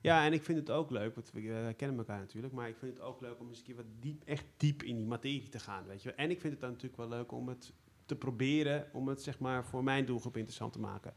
Ja, 0.02 0.26
en 0.26 0.34
ik 0.34 0.44
vind 0.44 0.58
het 0.58 0.70
ook 0.70 0.90
leuk, 0.90 1.16
want 1.16 1.32
we 1.32 1.42
uh, 1.42 1.68
kennen 1.78 1.98
elkaar 1.98 2.20
natuurlijk, 2.20 2.54
maar 2.54 2.70
ik 2.70 2.78
vind 2.78 2.94
het 2.94 3.02
ook 3.02 3.22
leuk 3.22 3.40
om 3.40 3.48
eens 3.48 3.58
een 3.58 3.64
keer 3.64 3.76
wat 3.76 3.86
diep, 4.00 4.24
echt 4.26 4.46
diep 4.58 4.84
in 4.84 4.98
die 4.98 5.06
materie 5.06 5.50
te 5.50 5.60
gaan, 5.60 5.86
weet 5.86 6.04
je. 6.04 6.14
En 6.14 6.30
ik 6.30 6.40
vind 6.40 6.54
het 6.54 6.62
dan 6.62 6.72
natuurlijk 6.72 6.98
wel 6.98 7.10
leuk 7.10 7.32
om 7.32 7.48
het 7.48 7.74
te 8.06 8.16
proberen, 8.16 8.88
om 8.94 9.08
het 9.08 9.22
zeg 9.22 9.40
maar 9.40 9.66
voor 9.66 9.84
mijn 9.84 10.06
doelgroep 10.06 10.38
interessant 10.38 10.74
te 10.74 10.80
maken 10.80 11.14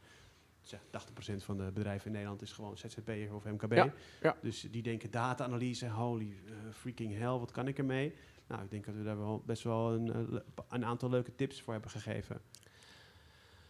zeg, 0.67 0.79
80% 0.81 1.43
van 1.43 1.57
de 1.57 1.71
bedrijven 1.71 2.05
in 2.05 2.11
Nederland 2.11 2.41
is 2.41 2.51
gewoon 2.51 2.77
ZZP'er 2.77 3.33
of 3.33 3.43
MKB. 3.43 3.73
Ja, 3.73 3.93
Dus 4.41 4.61
die 4.71 4.81
denken 4.81 5.11
data-analyse, 5.11 5.89
holy 5.89 6.37
uh, 6.45 6.53
freaking 6.71 7.17
hell, 7.17 7.37
wat 7.37 7.51
kan 7.51 7.67
ik 7.67 7.77
ermee? 7.77 8.13
Nou, 8.47 8.63
ik 8.63 8.71
denk 8.71 8.85
dat 8.85 8.95
we 8.95 9.03
daar 9.03 9.17
wel 9.17 9.43
best 9.45 9.63
wel 9.63 9.93
een, 9.93 10.13
eh, 10.13 10.39
een 10.69 10.85
aantal 10.85 11.09
leuke 11.09 11.35
tips 11.35 11.61
voor 11.61 11.73
hebben 11.73 11.91
gegeven. 11.91 12.41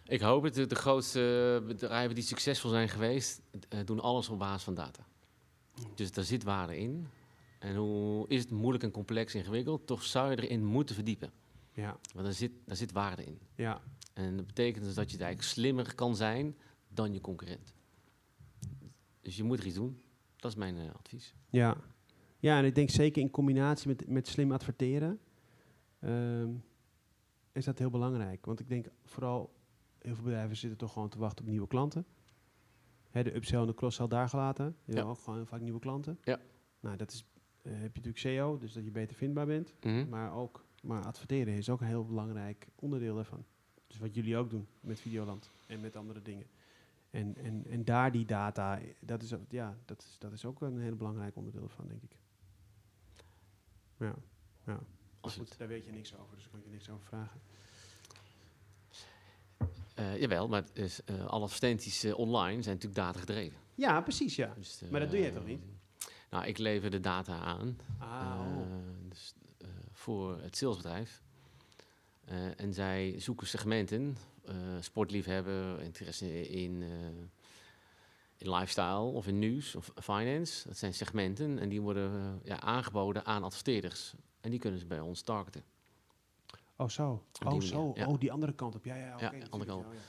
Ik 0.06 0.22
hoop 0.22 0.44
het. 0.44 0.70
De 0.70 0.76
grootste 0.76 1.64
bedrijven 1.68 2.16
die 2.16 2.24
succesvol 2.24 2.70
zijn 2.70 2.90
geweest, 2.90 3.42
uh, 3.70 3.80
doen 3.86 4.00
alles 4.00 4.30
op 4.30 4.40
basis 4.40 4.64
van 4.64 4.74
data. 4.74 5.08
Dus 5.96 6.12
daar 6.12 6.24
zit 6.24 6.44
waarde 6.44 6.78
in. 6.78 7.08
En 7.60 7.76
hoe 7.76 8.28
is 8.28 8.42
het 8.42 8.52
moeilijk 8.52 8.84
en 8.84 8.92
complex 8.92 9.36
ingewikkeld, 9.36 9.88
toch 9.88 10.04
zou 10.04 10.32
je 10.32 10.42
erin 10.42 10.66
moeten 10.66 10.96
verdiepen. 10.96 11.32
Ja. 11.72 11.98
Want 12.14 12.26
daar 12.26 12.34
zit, 12.34 12.52
daar 12.66 12.76
zit 12.76 12.92
waarde 12.92 13.26
in. 13.26 13.40
Ja. 13.56 13.82
En 14.14 14.38
dat 14.38 14.48
betekent 14.48 14.84
dus 14.84 14.94
dat 14.94 15.12
je 15.12 15.18
eigenlijk 15.18 15.48
slimmer 15.48 15.96
kan 15.96 16.16
zijn 16.16 16.58
dan 16.88 17.14
je 17.14 17.22
concurrent. 17.22 17.74
Dus 19.22 19.38
je 19.38 19.44
moet 19.44 19.60
er 19.60 19.66
iets 19.66 19.76
doen. 19.76 20.02
Dat 20.36 20.52
is 20.52 20.58
mijn 20.58 20.76
uh, 20.76 20.94
advies. 20.94 21.36
Ja. 21.50 21.78
ja, 22.40 22.58
en 22.58 22.66
ik 22.66 22.76
denk 22.76 22.90
zeker 22.90 23.22
in 23.22 23.30
combinatie 23.30 23.88
met, 23.88 24.08
met 24.08 24.28
slim 24.28 24.52
adverteren 24.52 25.20
um, 26.02 26.64
is 27.52 27.66
dat 27.66 27.80
heel 27.80 27.90
belangrijk. 27.90 28.46
Want 28.46 28.60
ik 28.60 28.68
denk 28.68 28.86
vooral, 29.06 29.54
heel 30.04 30.16
veel 30.16 30.24
bedrijven 30.24 30.58
zitten 30.58 30.78
toch 30.78 30.94
gewoon 30.94 31.10
te 31.10 31.18
wachten 31.18 31.46
op 31.46 31.52
nieuwe 31.52 31.68
klanten. 31.68 32.06
Hè, 33.10 33.24
de 33.24 33.36
upsell 33.36 33.60
en 33.60 33.68
de 33.68 33.74
cross-sell 33.74 34.08
daar 34.08 34.30
gelaten. 34.30 34.76
Je 34.84 34.96
ja. 34.96 35.02
ook 35.02 35.20
gewoon 35.20 35.36
heel 35.36 35.46
vaak 35.46 35.62
nieuwe 35.62 35.80
klanten. 35.80 36.20
Ja. 36.24 36.40
Nou, 36.80 36.98
dat 36.98 37.12
is, 37.12 37.26
uh, 37.62 37.72
heb 37.72 37.96
je 37.96 38.02
natuurlijk 38.02 38.18
SEO, 38.18 38.58
dus 38.58 38.74
dat 38.74 38.84
je 38.84 38.92
beter 38.92 39.16
vindbaar 39.16 39.46
bent. 39.46 39.74
Mm 39.82 40.10
Maar 40.10 40.34
ook, 40.34 40.66
maar 40.82 41.06
adverteren 41.06 41.54
is 41.54 41.70
ook 41.70 41.82
een 41.82 41.88
heel 41.88 42.06
belangrijk 42.06 42.68
onderdeel 42.76 43.16
daarvan. 43.16 43.46
Dus 43.88 43.98
wat 43.98 44.16
jullie 44.16 44.38
ook 44.38 44.50
doen 44.50 44.68
met 44.80 45.00
Videoland 45.00 45.50
en 45.68 45.82
met 45.82 45.96
andere 45.96 46.22
dingen. 46.22 46.48
En, 47.10 47.36
en, 47.36 47.66
en 47.66 47.86
daar 47.86 48.12
die 48.12 48.26
data, 48.26 48.80
dat 49.00 49.22
is, 49.22 49.34
ja, 49.50 49.78
dat, 49.86 50.02
is, 50.02 50.16
dat 50.20 50.32
is 50.32 50.46
ook 50.46 50.62
een 50.62 50.80
heel 50.80 50.96
belangrijk 50.96 51.36
onderdeel 51.36 51.70
van, 51.70 51.88
denk 51.88 52.04
ik. 52.04 52.18
Ja, 53.98 54.16
ja. 54.66 54.80
Als 55.20 55.36
goed, 55.36 55.58
daar 55.58 55.68
weet 55.68 55.86
je 55.86 55.92
niks 55.92 56.18
over, 56.18 56.36
dus 56.36 56.44
daar 56.44 56.52
kan 56.52 56.62
je 56.64 56.70
niks 56.70 56.90
over 56.90 57.06
vragen. 57.06 57.42
Uh, 60.00 60.20
jawel, 60.20 60.48
maar 60.48 60.64
is, 60.74 61.00
uh, 61.06 61.26
alle 61.26 61.44
advertenties 61.44 62.06
uh, 62.06 62.18
online 62.18 62.62
zijn 62.62 62.76
natuurlijk 62.76 62.96
data 62.96 63.20
gedreven. 63.20 63.58
Ja, 63.76 64.02
precies, 64.02 64.36
ja. 64.36 64.54
Dus, 64.58 64.82
maar 64.92 65.00
dat 65.00 65.10
doe 65.10 65.20
jij 65.20 65.32
toch 65.32 65.46
niet? 65.46 65.62
Nou, 66.30 66.46
ik 66.46 66.58
lever 66.58 66.90
de 66.90 67.00
data 67.00 67.40
aan. 67.40 67.78
Ah, 67.98 68.40
oh. 68.40 68.68
dus, 69.10 69.34
voor 69.92 70.42
het 70.42 70.58
salesbedrijf. 70.58 71.22
en 72.56 72.74
zij 72.74 73.16
zoeken 73.18 73.48
segmenten 73.48 74.18
sportliefhebber, 74.80 75.82
interesse 75.82 76.50
in, 76.50 76.82
in 78.38 78.50
lifestyle 78.52 79.00
of 79.00 79.28
in 79.28 79.40
nieuws 79.40 79.76
of 79.76 79.92
finance. 79.96 80.68
Dat 80.68 80.78
zijn 80.78 80.94
segmenten 80.94 81.60
en 81.60 81.70
die 81.70 81.82
worden 81.82 82.40
ja, 82.44 82.60
aangeboden 82.60 83.26
aan 83.26 83.44
adverteerders. 83.44 84.14
En 84.42 84.50
die 84.50 84.60
kunnen 84.60 84.80
ze 84.80 84.86
bij 84.86 85.00
ons 85.00 85.22
targeten. 85.22 85.64
Oh 86.78 86.90
zo, 86.90 87.24
oh 87.46 87.62
zo, 87.62 87.92
ja. 87.96 88.08
oh 88.08 88.20
die 88.20 88.32
andere 88.32 88.54
kant 88.54 88.76
op. 88.76 88.86
Ja, 88.86 88.96
ja, 88.96 89.14
okay, 89.14 89.40
ja 89.40 89.46
andere 89.50 89.72
kant. 89.72 89.86
Ja. 89.92 90.00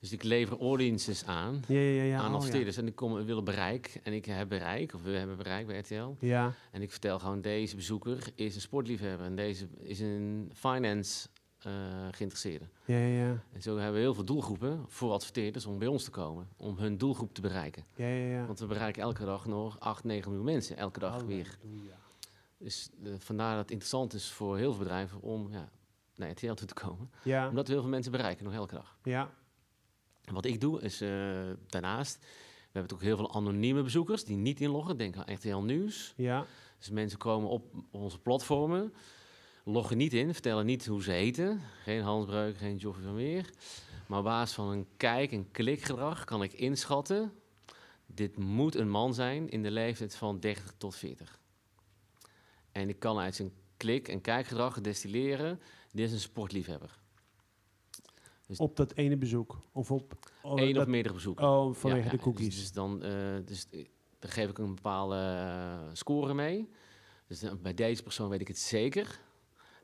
Dus 0.00 0.12
ik 0.12 0.22
lever 0.22 0.60
audiences 0.60 1.24
aan, 1.24 1.62
ja, 1.66 1.78
ja, 1.78 2.02
ja, 2.02 2.18
aan 2.18 2.30
oh, 2.30 2.36
adverteerders. 2.36 2.76
En 2.76 2.86
ik 2.86 2.94
kom, 2.94 3.24
willen 3.24 3.44
bereik. 3.44 4.00
En 4.02 4.12
ik 4.12 4.24
heb 4.24 4.48
bereik, 4.48 4.94
of 4.94 5.02
we 5.02 5.10
hebben 5.10 5.36
bereik 5.36 5.66
bij 5.66 5.78
RTL. 5.78 6.14
Ja. 6.18 6.52
En 6.70 6.82
ik 6.82 6.90
vertel 6.90 7.18
gewoon, 7.18 7.40
deze 7.40 7.76
bezoeker 7.76 8.32
is 8.34 8.54
een 8.54 8.60
sportliefhebber. 8.60 9.26
En 9.26 9.34
deze 9.34 9.68
is 9.80 10.00
een 10.00 10.50
finance 10.54 11.28
uh, 11.66 11.72
geïnteresseerden. 12.10 12.70
Ja, 12.84 12.96
ja, 12.98 13.24
ja. 13.24 13.42
En 13.52 13.62
zo 13.62 13.76
hebben 13.76 13.94
we 13.94 14.00
heel 14.00 14.14
veel 14.14 14.24
doelgroepen 14.24 14.84
voor 14.86 15.12
adverteerders 15.12 15.66
om 15.66 15.78
bij 15.78 15.88
ons 15.88 16.04
te 16.04 16.10
komen, 16.10 16.48
om 16.56 16.78
hun 16.78 16.98
doelgroep 16.98 17.34
te 17.34 17.40
bereiken. 17.40 17.84
Ja, 17.94 18.08
ja, 18.08 18.26
ja. 18.26 18.46
Want 18.46 18.58
we 18.58 18.66
bereiken 18.66 19.02
elke 19.02 19.24
dag 19.24 19.46
nog 19.46 19.80
8, 19.80 20.04
9 20.04 20.28
miljoen 20.28 20.46
mensen, 20.46 20.76
elke 20.76 20.98
dag 20.98 21.22
weer. 21.22 21.58
Dus 22.58 22.90
uh, 23.02 23.14
vandaar 23.18 23.50
dat 23.50 23.62
het 23.62 23.70
interessant 23.70 24.14
is 24.14 24.30
voor 24.30 24.56
heel 24.56 24.72
veel 24.72 24.82
bedrijven 24.82 25.20
om 25.20 25.48
ja, 25.50 25.70
naar 26.18 26.30
RTL 26.30 26.52
toe 26.52 26.66
te 26.66 26.74
komen. 26.74 27.10
Ja. 27.22 27.48
Omdat 27.48 27.66
we 27.66 27.72
heel 27.72 27.82
veel 27.82 27.90
mensen 27.90 28.12
bereiken, 28.12 28.44
nog 28.44 28.54
elke 28.54 28.74
dag. 28.74 28.98
Ja. 29.02 29.30
En 30.24 30.34
wat 30.34 30.44
ik 30.44 30.60
doe 30.60 30.80
is 30.80 31.02
uh, 31.02 31.08
daarnaast, 31.66 32.18
we 32.20 32.78
hebben 32.78 32.92
ook 32.92 33.02
heel 33.02 33.16
veel 33.16 33.34
anonieme 33.34 33.82
bezoekers 33.82 34.24
die 34.24 34.36
niet 34.36 34.60
inloggen. 34.60 34.96
Denk 34.96 35.16
aan 35.16 35.34
RTL 35.34 35.56
Nieuws. 35.56 36.12
Ja. 36.16 36.46
Dus 36.78 36.90
mensen 36.90 37.18
komen 37.18 37.48
op 37.48 37.74
onze 37.90 38.18
platformen 38.18 38.92
loggen 39.64 39.96
niet 39.96 40.12
in, 40.12 40.32
vertellen 40.32 40.66
niet 40.66 40.86
hoe 40.86 41.02
ze 41.02 41.10
heten. 41.10 41.60
Geen 41.82 42.02
Hansbreuk, 42.02 42.56
geen 42.56 42.76
Joffrey 42.76 43.04
van 43.04 43.14
Meer. 43.14 43.50
Maar 44.06 44.18
op 44.18 44.24
basis 44.24 44.54
van 44.54 44.68
een 44.68 44.86
kijk- 44.96 45.32
en 45.32 45.50
klikgedrag 45.50 46.24
kan 46.24 46.42
ik 46.42 46.52
inschatten... 46.52 47.32
dit 48.06 48.36
moet 48.36 48.74
een 48.74 48.90
man 48.90 49.14
zijn 49.14 49.48
in 49.48 49.62
de 49.62 49.70
leeftijd 49.70 50.16
van 50.16 50.40
30 50.40 50.74
tot 50.76 50.96
40. 50.96 51.40
En 52.72 52.88
ik 52.88 52.98
kan 52.98 53.18
uit 53.18 53.34
zijn 53.34 53.52
klik- 53.76 54.08
en 54.08 54.20
kijkgedrag 54.20 54.80
destilleren... 54.80 55.60
dit 55.98 56.06
is 56.06 56.12
een 56.12 56.20
sportliefhebber. 56.20 56.98
Dus 58.46 58.58
op 58.58 58.76
dat 58.76 58.92
ene 58.92 59.16
bezoek? 59.16 59.58
Of 59.72 59.90
op... 59.90 60.30
Oh, 60.42 60.60
Eén 60.60 60.78
of 60.78 60.86
meerdere 60.86 61.14
bezoeken. 61.14 61.48
Oh, 61.48 61.74
vanwege 61.74 62.08
de 62.08 62.16
dus- 62.16 62.24
cookies. 62.24 62.56
Dus, 62.56 62.72
dan, 62.72 63.06
uh, 63.06 63.36
dus, 63.44 63.66
dan 64.18 64.30
geef 64.30 64.48
ik 64.50 64.58
een 64.58 64.74
bepaalde 64.74 65.16
uh, 65.16 65.88
score 65.92 66.34
mee. 66.34 66.68
Dus 67.26 67.44
bij 67.62 67.74
deze 67.74 68.02
persoon 68.02 68.28
weet 68.28 68.40
ik 68.40 68.48
het 68.48 68.58
zeker. 68.58 69.20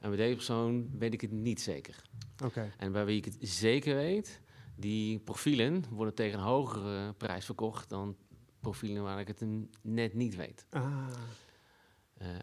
En 0.00 0.08
bij 0.08 0.18
deze 0.18 0.34
persoon 0.34 0.98
weet 0.98 1.12
ik 1.12 1.20
het 1.20 1.30
niet 1.30 1.60
zeker. 1.60 2.02
Oké. 2.44 2.72
En 2.78 2.92
bij 2.92 3.04
wie 3.04 3.16
ik 3.16 3.24
het 3.24 3.36
zeker 3.40 3.94
weet, 3.94 4.40
die 4.76 5.18
profielen 5.18 5.84
worden 5.90 6.14
tegen 6.14 6.38
een 6.38 6.44
hogere 6.44 7.12
prijs 7.12 7.44
verkocht 7.44 7.88
dan 7.88 8.16
profielen 8.60 9.02
waar 9.02 9.20
ik 9.20 9.28
het 9.28 9.44
net 9.82 10.14
niet 10.14 10.36
weet. 10.36 10.66
Ah. 10.70 11.08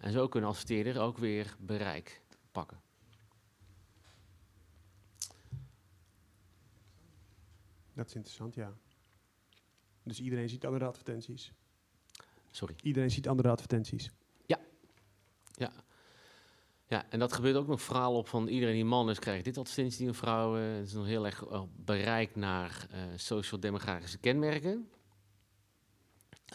En 0.02 0.12
zo 0.12 0.28
kunnen 0.28 0.50
adverteerders 0.50 0.98
ook 0.98 1.18
weer 1.18 1.56
bereik 1.60 2.22
pakken. 2.52 2.82
Dat 8.02 8.10
is 8.10 8.16
interessant, 8.16 8.56
ja. 8.56 8.74
Dus 10.04 10.20
iedereen 10.20 10.50
ziet 10.50 10.66
andere 10.66 10.86
advertenties. 10.86 11.54
Sorry. 12.52 12.76
Iedereen 12.82 13.12
ziet 13.12 13.28
andere 13.28 13.50
advertenties. 13.50 14.12
Ja. 14.46 14.60
Ja. 15.52 15.72
Ja, 16.88 17.06
en 17.10 17.20
dat 17.20 17.34
gebeurt 17.34 17.56
ook 17.56 17.68
nog 17.68 17.82
verhaal 17.82 18.16
op 18.16 18.28
van 18.28 18.48
iedereen 18.48 18.76
die 18.76 18.86
man 18.86 19.10
is, 19.10 19.20
krijgt 19.20 19.44
dit 19.44 19.58
advertentie 19.58 19.98
die 19.98 20.08
een 20.08 20.14
vrouw. 20.14 20.58
Uh, 20.58 20.76
het 20.78 20.88
is 20.88 20.94
nog 20.94 21.06
heel 21.06 21.26
erg 21.26 21.46
uh, 21.46 21.62
bereik 21.76 22.36
naar 22.36 22.88
uh, 22.92 23.00
social-demografische 23.16 24.18
kenmerken. 24.18 24.90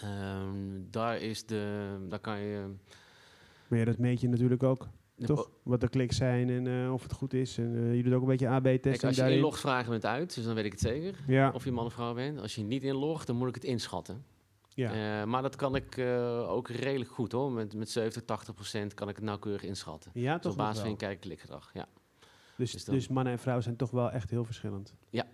Um, 0.04 0.90
daar 0.90 1.20
is 1.20 1.46
de, 1.46 1.96
daar 2.08 2.20
kan 2.20 2.38
je... 2.38 2.74
Maar 3.68 3.78
ja, 3.78 3.84
dat 3.84 3.98
meet 3.98 4.20
je 4.20 4.28
natuurlijk 4.28 4.62
ook. 4.62 4.88
Toch? 5.24 5.50
Wat 5.62 5.80
de 5.80 5.88
kliks 5.88 6.16
zijn 6.16 6.50
en 6.50 6.64
uh, 6.64 6.92
of 6.92 7.02
het 7.02 7.12
goed 7.12 7.32
is. 7.32 7.58
En 7.58 7.74
uh, 7.74 7.96
je 7.96 8.02
doet 8.02 8.12
ook 8.12 8.20
een 8.20 8.28
beetje 8.28 8.48
AB-testen. 8.48 9.08
Als 9.08 9.16
je 9.16 9.30
inlogt, 9.30 9.60
vragen 9.60 9.88
we 9.88 9.94
het 9.94 10.06
uit. 10.06 10.34
Dus 10.34 10.44
dan 10.44 10.54
weet 10.54 10.64
ik 10.64 10.72
het 10.72 10.80
zeker. 10.80 11.14
Ja. 11.26 11.50
Of 11.54 11.64
je 11.64 11.72
man 11.72 11.84
of 11.84 11.92
vrouw 11.92 12.14
bent. 12.14 12.40
Als 12.40 12.54
je 12.54 12.62
niet 12.62 12.82
inlogt, 12.82 13.26
dan 13.26 13.36
moet 13.36 13.48
ik 13.48 13.54
het 13.54 13.64
inschatten. 13.64 14.24
Ja. 14.74 15.26
maar 15.26 15.42
dat 15.42 15.56
kan 15.56 15.74
ik 15.74 15.98
ook 16.48 16.68
redelijk 16.68 17.10
goed 17.10 17.32
hoor. 17.32 17.52
Met, 17.52 17.74
met 17.74 17.90
70, 17.90 18.24
80 18.24 18.54
procent 18.54 18.94
kan 18.94 19.08
ik 19.08 19.16
het 19.16 19.24
nauwkeurig 19.24 19.62
inschatten. 19.62 20.10
Ja, 20.14 20.38
toch 20.38 20.52
Op 20.52 20.58
basis 20.58 20.80
van 20.80 20.90
je 20.90 20.96
kijk-klikgedrag, 20.96 21.70
ja. 21.74 21.88
Dus, 22.56 22.72
dus, 22.72 22.84
dus 22.84 23.08
mannen 23.08 23.32
en 23.32 23.38
vrouwen 23.38 23.64
zijn 23.64 23.76
toch 23.76 23.90
wel 23.90 24.10
echt 24.10 24.30
heel 24.30 24.44
verschillend? 24.44 24.94
Ja, 25.10 25.26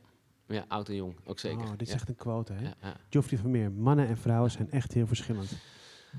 ja, 0.47 0.65
oud 0.69 0.89
en 0.89 0.95
jong, 0.95 1.17
ook 1.25 1.39
zeker. 1.39 1.65
Oh, 1.65 1.71
dit 1.71 1.89
is 1.89 1.95
echt 1.95 2.09
een 2.09 2.15
quote, 2.15 2.53
hè? 2.53 2.63
Ja, 2.63 2.75
ja. 2.81 2.97
Geoffrey 3.11 3.39
Vermeer, 3.39 3.73
mannen 3.73 4.07
en 4.07 4.17
vrouwen 4.17 4.51
zijn 4.51 4.71
echt 4.71 4.93
heel 4.93 5.07
verschillend. 5.07 5.53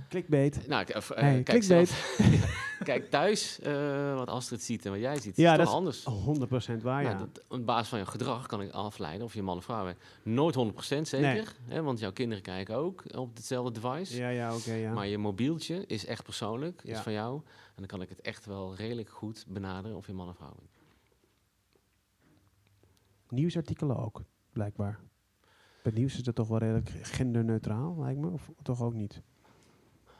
Klikbeet. 0.09 0.67
Nou, 0.67 0.85
uh, 0.89 1.09
hey, 1.09 1.43
kijk, 1.43 1.63
zelf, 1.63 2.17
kijk 2.83 3.09
thuis 3.09 3.59
uh, 3.63 4.15
wat 4.15 4.27
Astrid 4.27 4.63
ziet 4.63 4.85
en 4.85 4.91
wat 4.91 4.99
jij 4.99 5.19
ziet. 5.19 5.37
Ja, 5.37 5.51
is 5.51 5.57
dat 5.57 5.67
is 5.67 5.73
anders. 5.73 6.05
100% 6.79 6.81
waar, 6.81 7.03
ja. 7.03 7.13
Dat, 7.13 7.43
op 7.47 7.65
basis 7.65 7.87
van 7.87 7.99
je 7.99 8.05
gedrag 8.05 8.47
kan 8.47 8.61
ik 8.61 8.71
afleiden 8.71 9.25
of 9.25 9.33
je 9.33 9.41
man 9.41 9.57
of 9.57 9.63
vrouw 9.63 9.83
bent. 9.83 9.97
Nooit 10.23 10.55
100% 10.55 10.77
zeker, 10.79 11.19
nee. 11.19 11.43
hè, 11.67 11.81
want 11.81 11.99
jouw 11.99 12.11
kinderen 12.11 12.43
kijken 12.43 12.75
ook 12.75 13.03
op 13.15 13.35
hetzelfde 13.35 13.79
device. 13.79 14.17
Ja, 14.17 14.29
ja, 14.29 14.55
oké, 14.55 14.73
ja. 14.73 14.93
Maar 14.93 15.07
je 15.07 15.17
mobieltje 15.17 15.85
is 15.85 16.05
echt 16.05 16.23
persoonlijk, 16.23 16.81
is 16.83 16.99
van 16.99 17.13
jou. 17.13 17.41
En 17.45 17.73
dan 17.75 17.85
kan 17.85 18.01
ik 18.01 18.09
het 18.09 18.21
echt 18.21 18.45
wel 18.45 18.75
redelijk 18.75 19.09
goed 19.09 19.45
benaderen 19.47 19.97
of 19.97 20.07
je 20.07 20.13
man 20.13 20.29
of 20.29 20.35
vrouw 20.35 20.53
bent. 20.55 20.69
Nieuwsartikelen 23.29 23.97
ook, 23.97 24.23
blijkbaar. 24.51 24.99
Bij 25.83 25.91
nieuws 25.91 26.15
is 26.15 26.23
dat 26.23 26.35
toch 26.35 26.47
wel 26.47 26.57
redelijk 26.57 26.89
genderneutraal, 26.89 27.99
lijkt 27.99 28.19
me, 28.19 28.29
of 28.29 28.51
toch 28.61 28.81
ook 28.81 28.93
niet? 28.93 29.21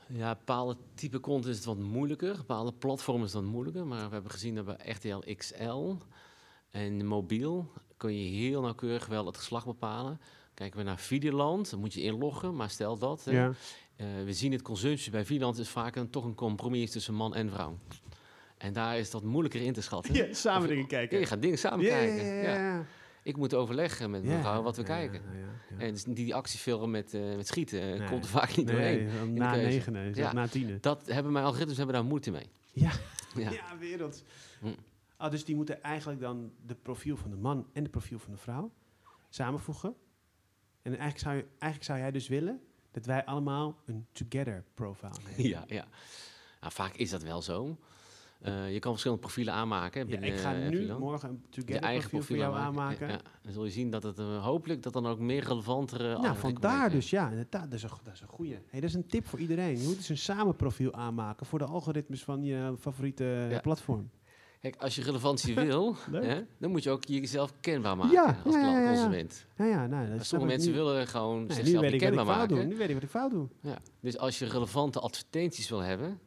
Ja, 0.08 0.36
bepaalde 0.36 0.78
type 0.94 1.20
content 1.20 1.52
is 1.52 1.56
het 1.56 1.66
wat 1.66 1.78
moeilijker. 1.78 2.36
Bepaalde 2.36 2.74
platformen 2.74 3.26
is 3.26 3.34
het 3.34 3.42
wat 3.44 3.52
moeilijker. 3.52 3.86
Maar 3.86 4.08
we 4.08 4.14
hebben 4.14 4.32
gezien 4.32 4.56
dat 4.56 4.66
bij 4.66 4.78
RTL 4.86 5.34
XL 5.38 5.96
en 6.72 7.06
mobiel 7.06 7.72
kun 7.98 8.20
je 8.20 8.30
heel 8.30 8.62
nauwkeurig 8.62 9.06
wel 9.06 9.26
het 9.26 9.38
geslacht 9.38 9.66
bepalen. 9.66 10.20
Kijken 10.54 10.78
we 10.78 10.84
naar 10.86 11.00
Videoland, 11.00 11.70
dan 11.70 11.80
moet 11.80 11.94
je 11.94 12.02
inloggen. 12.02 12.56
Maar 12.56 12.70
stel 12.70 12.98
dat, 12.98 13.22
ja. 13.26 13.48
uh, 13.48 14.08
we 14.26 14.34
zien 14.34 14.52
het 14.52 14.62
consumptie 14.62 15.12
bij 15.12 15.26
Videoland 15.26 15.58
is 15.58 15.70
vaak 15.70 15.96
een, 15.96 16.10
toch 16.10 16.26
een 16.26 16.36
compromis 16.36 16.92
tussen 16.92 17.14
man 17.14 17.36
en 17.36 17.50
vrouw. 17.50 17.78
En 18.58 18.74
daar 18.74 18.98
is 18.98 19.12
dat 19.12 19.24
moeilijker 19.24 19.62
in 19.62 19.74
te 19.74 19.82
schatten. 19.82 20.14
Ja, 20.14 20.34
samen 20.34 20.68
dingen 20.68 20.88
kijken. 20.88 21.20
je 21.20 21.26
gaat 21.26 21.42
dingen 21.42 21.58
samen 21.58 21.86
kijken. 21.86 22.26
Ja, 22.26 22.86
ik 23.24 23.38
moet 23.38 23.54
overleggen 23.54 24.10
met 24.10 24.24
mevrouw 24.24 24.62
wat 24.62 24.78
we 24.78 24.84
kijken. 24.84 25.22
En 25.78 25.92
dus 25.92 26.04
die 26.04 26.36
actiefilm 26.36 26.92
met, 26.92 27.14
uh, 27.14 27.36
met 27.36 27.48
schieten 27.48 28.02
eh, 28.02 28.10
komt 28.10 28.24
er 28.24 28.30
vaak 28.30 28.56
niet 28.56 28.68
doorheen. 28.68 29.34
Na 29.34 29.56
negen, 29.56 30.14
ja. 30.14 30.34
na 30.34 30.48
tien. 30.48 30.78
Dat 30.82 31.06
hebben 31.06 31.32
mijn 31.32 31.46
algoritmes 31.46 31.78
hebben 31.78 31.96
daar 31.96 32.06
moeite 32.06 32.32
mee. 32.32 32.50
Ja, 32.72 32.92
ja. 33.36 33.52
ja 33.52 33.78
wereld. 33.80 34.24
Hm. 34.60 34.68
Ah, 35.18 35.32
dus 35.32 35.46
die 35.46 35.56
moeten 35.56 35.84
eigenlijk 35.84 36.22
dan 36.22 36.52
de 36.66 36.76
profiel 36.76 37.18
van 37.18 37.30
de 37.30 37.36
man 37.36 37.68
en 37.74 37.84
de 37.84 37.90
profiel 37.90 38.20
van 38.20 38.32
de 38.32 38.38
vrouw 38.38 38.72
samenvoegen. 39.30 39.96
En 40.82 40.92
eigenlijk 40.92 41.20
zou, 41.20 41.36
je, 41.36 41.46
eigenlijk 41.50 41.84
zou 41.84 42.00
jij 42.00 42.12
dus 42.12 42.28
willen 42.28 42.62
dat 42.92 43.06
wij 43.06 43.26
allemaal 43.26 43.82
een 43.86 44.08
together 44.12 44.64
profile 44.74 45.12
hebben. 45.28 45.48
Ja, 45.48 45.64
ja. 45.68 45.88
Nou, 46.60 46.74
vaak 46.74 46.96
is 46.96 47.10
dat 47.10 47.24
wel 47.24 47.42
zo. 47.42 47.78
Uh, 48.48 48.74
je 48.74 48.80
kan 48.80 48.92
verschillende 48.92 49.22
profielen 49.22 49.54
aanmaken. 49.54 50.08
Binnen, 50.08 50.30
ja, 50.30 50.34
ik 50.34 50.40
ga 50.40 50.54
nu 50.54 50.94
morgen 51.00 51.30
een 51.30 51.44
together 51.50 51.82
eigen 51.82 52.10
profiel, 52.10 52.28
voor 52.28 52.46
jou 52.46 52.56
aanmaken. 52.56 53.08
Ja, 53.08 53.20
dan 53.42 53.54
zul 53.54 53.66
je 53.66 53.72
zien 53.72 53.90
dat 53.90 54.04
het 54.04 54.20
uh, 54.20 54.44
hopelijk 54.44 54.84
dat 54.84 54.94
dan 54.94 55.08
ook 55.08 55.20
meer 55.20 55.44
relevantere. 55.44 56.18
Nou, 56.18 56.38
vandaar 56.38 56.90
dus 56.90 57.10
ja, 57.10 57.30
inderdaad, 57.30 57.64
dat 57.64 57.74
is 57.74 57.84
een, 57.84 57.90
dat 58.04 58.14
is 58.14 58.22
een 58.22 58.28
goede. 58.28 58.62
Hey, 58.68 58.80
dat 58.80 58.90
is 58.90 58.96
een 58.96 59.06
tip 59.06 59.28
voor 59.28 59.40
iedereen. 59.40 59.78
Je 59.80 59.88
moet 59.88 59.98
dus 59.98 60.10
een 60.10 60.18
samen 60.18 60.56
profiel 60.56 60.94
aanmaken 60.94 61.46
voor 61.46 61.60
de 61.60 61.66
algoritmes 61.66 62.24
van 62.24 62.44
je 62.44 62.76
favoriete 62.80 63.60
platform. 63.62 64.10
Kijk, 64.64 64.76
als 64.76 64.96
je 64.96 65.02
relevantie 65.02 65.56
wil, 65.56 65.96
hè, 66.12 66.42
dan 66.58 66.72
moet 66.72 66.84
je 66.84 66.90
ook 66.90 67.06
jezelf 67.06 67.54
kenbaar 67.60 67.98
maken 67.98 68.14
ja, 68.14 68.38
als 68.46 68.54
ja, 68.56 68.94
consument. 68.94 69.46
Ja, 69.58 69.66
ja, 69.66 69.88
nou, 69.88 70.10
dat 70.10 70.26
sommige 70.26 70.52
mensen 70.52 70.74
willen 70.74 71.08
gewoon 71.08 71.52
zichzelf 71.52 71.96
kenbaar 71.96 72.26
maken. 72.26 72.68
Nu 72.68 72.76
weet 72.76 72.88
ik 72.88 72.94
wat 72.94 73.04
ik 73.04 73.10
fout 73.10 73.32
doe. 73.32 73.48
Ja, 73.62 73.78
dus 74.00 74.18
als 74.18 74.40
je 74.40 74.46
relevante 74.46 75.00
advertenties 75.00 75.70
wil 75.70 75.80
hebben, 75.80 76.20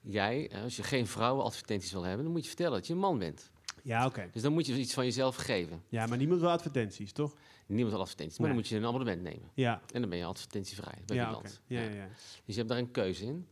jij, 0.00 0.50
als 0.62 0.76
je 0.76 0.82
geen 0.82 1.06
vrouwenadvertenties 1.06 1.92
wil 1.92 2.02
hebben, 2.02 2.24
dan 2.24 2.32
moet 2.32 2.42
je 2.42 2.48
vertellen 2.48 2.72
dat 2.72 2.86
je 2.86 2.92
een 2.92 2.98
man 2.98 3.18
bent. 3.18 3.50
Ja, 3.82 4.06
oké. 4.06 4.28
Dus 4.32 4.42
dan 4.42 4.52
moet 4.52 4.66
je 4.66 4.78
iets 4.78 4.94
van 4.94 5.04
jezelf 5.04 5.36
geven. 5.36 5.82
Ja, 5.88 6.06
maar 6.06 6.18
niemand 6.18 6.40
wil 6.40 6.50
advertenties, 6.50 7.12
toch? 7.12 7.36
Niemand 7.66 7.90
wil 7.90 8.00
advertenties, 8.00 8.38
maar 8.38 8.46
dan 8.46 8.56
moet 8.56 8.68
je 8.68 8.76
een 8.76 8.86
abonnement 8.86 9.22
nemen. 9.22 9.50
Ja. 9.54 9.82
En 9.92 10.00
dan 10.00 10.10
ben 10.10 10.18
je 10.18 10.24
advertentievrij 10.24 11.02
bij 11.06 11.16
ja, 11.16 11.34
okay. 11.34 11.50
ja, 11.66 11.80
ja, 11.80 11.90
ja, 11.90 12.08
Dus 12.44 12.54
je 12.54 12.54
hebt 12.54 12.68
daar 12.68 12.78
een 12.78 12.90
keuze 12.90 13.24
in. 13.24 13.48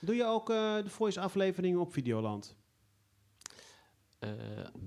Doe 0.00 0.14
je 0.14 0.24
ook 0.24 0.50
uh, 0.50 0.74
de 0.76 0.90
voice 0.90 1.20
afleveringen 1.20 1.80
op 1.80 1.92
Videoland? 1.92 2.56
Uh, 4.20 4.30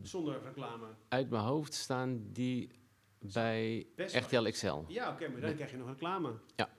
Zonder 0.01 0.41
reclame. 0.43 0.85
Uit 1.07 1.29
mijn 1.29 1.43
hoofd 1.43 1.73
staan 1.73 2.31
die 2.31 2.69
bij 3.19 3.87
RTL 3.95 4.49
XL. 4.49 4.81
Ja, 4.87 5.11
oké, 5.11 5.27
maar 5.29 5.41
dan 5.41 5.55
krijg 5.55 5.71
je 5.71 5.77
nog 5.77 5.87
reclame. 5.87 6.33
Ja. 6.55 6.69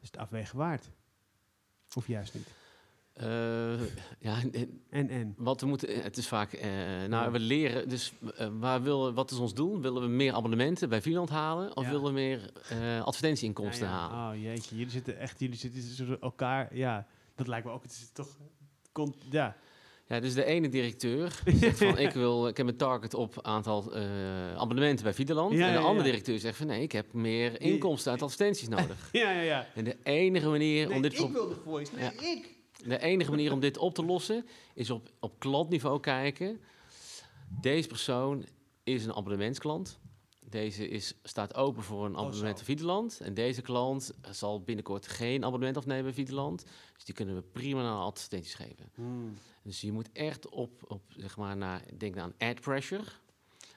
Is 0.00 0.06
het 0.06 0.16
afwegen 0.16 0.58
waard? 0.58 0.90
Of 1.98 2.06
juist 2.06 2.34
niet? 2.34 2.48
Uh, 3.22 3.80
ja, 4.18 4.36
en, 4.90 5.08
en? 5.08 5.34
Wat 5.36 5.60
we 5.60 5.66
moeten, 5.66 6.02
het 6.02 6.16
is 6.16 6.28
vaak, 6.28 6.52
uh, 6.52 6.62
nou, 7.08 7.32
we 7.32 7.38
leren, 7.38 7.88
dus 7.88 8.12
uh, 8.40 8.48
waar 8.58 8.82
willen, 8.82 9.14
wat 9.14 9.30
is 9.30 9.38
ons 9.38 9.54
doel? 9.54 9.80
Willen 9.80 10.02
we 10.02 10.08
meer 10.08 10.32
abonnementen 10.32 10.88
bij 10.88 11.02
Videoland 11.02 11.30
halen 11.30 11.76
of 11.76 11.86
willen 11.86 12.04
we 12.04 12.10
meer 12.10 12.50
advertentieinkomsten 13.02 13.86
ja, 13.86 13.92
ja. 13.92 13.98
halen? 13.98 14.36
Oh 14.36 14.42
jeetje, 14.42 14.76
jullie 14.76 14.92
zitten 14.92 15.18
echt, 15.18 15.40
jullie 15.40 15.56
zitten 15.56 16.20
elkaar, 16.20 16.76
ja, 16.76 17.06
dat 17.34 17.46
lijkt 17.46 17.66
me 17.66 17.72
ook, 17.72 17.82
het 17.82 17.92
is 17.92 18.10
toch, 18.12 18.28
komt, 18.92 19.16
ja. 19.30 19.56
Ja, 20.08 20.20
dus 20.20 20.34
de 20.34 20.44
ene 20.44 20.68
directeur 20.68 21.40
zegt 21.60 21.78
van 21.78 21.98
ik, 21.98 22.10
wil, 22.10 22.48
ik 22.48 22.56
heb 22.56 22.66
een 22.66 22.76
target 22.76 23.14
op 23.14 23.38
aantal 23.42 23.94
abonnementen 24.56 25.04
bij 25.04 25.14
Videoland. 25.14 25.52
en 25.52 25.72
de 25.72 25.78
andere 25.78 26.04
directeur 26.04 26.38
zegt 26.38 26.56
van 26.56 26.66
nee, 26.66 26.82
ik 26.82 26.92
heb 26.92 27.12
meer 27.12 27.60
inkomsten 27.60 28.12
uit 28.12 28.22
advertenties 28.22 28.68
nodig. 28.68 29.08
ja, 29.12 29.30
ja, 29.30 29.40
ja. 29.40 29.66
En 29.74 29.84
de 29.84 29.96
enige 30.02 30.48
manier 30.48 30.90
om 30.90 31.02
dit... 31.02 31.18
ik 31.18 31.30
wil 31.30 31.48
de 31.48 31.54
voice, 31.64 31.94
nee, 31.94 32.10
ik. 32.14 32.56
De 32.84 32.98
enige 32.98 33.30
manier 33.30 33.52
om 33.52 33.60
dit 33.60 33.78
op 33.78 33.94
te 33.94 34.04
lossen 34.04 34.46
is 34.74 34.90
op, 34.90 35.10
op 35.20 35.38
klantniveau 35.38 36.00
kijken. 36.00 36.60
Deze 37.60 37.88
persoon 37.88 38.46
is 38.84 39.04
een 39.04 39.14
abonnementsklant. 39.14 39.98
Deze 40.46 40.88
is, 40.88 41.14
staat 41.22 41.54
open 41.54 41.82
voor 41.82 42.04
een 42.04 42.12
oh, 42.12 42.18
abonnement 42.18 42.54
oh, 42.54 42.60
op 42.60 42.64
Videoland. 42.64 43.20
En 43.20 43.34
deze 43.34 43.62
klant 43.62 44.12
zal 44.30 44.62
binnenkort 44.62 45.06
geen 45.06 45.44
abonnement 45.44 45.76
afnemen 45.76 46.04
bij 46.04 46.12
Videoland. 46.12 46.64
Dus 46.94 47.04
die 47.04 47.14
kunnen 47.14 47.34
we 47.34 47.42
prima 47.42 47.82
naar 47.82 48.02
advertenties 48.02 48.54
geven. 48.54 48.90
Hmm. 48.94 49.34
Dus 49.68 49.80
je 49.80 49.92
moet 49.92 50.12
echt 50.12 50.48
op, 50.48 50.84
op 50.86 51.02
zeg 51.16 51.36
maar, 51.36 51.56
naar, 51.56 51.82
denk 51.98 52.16
aan 52.16 52.34
ad 52.38 52.60
pressure. 52.60 53.04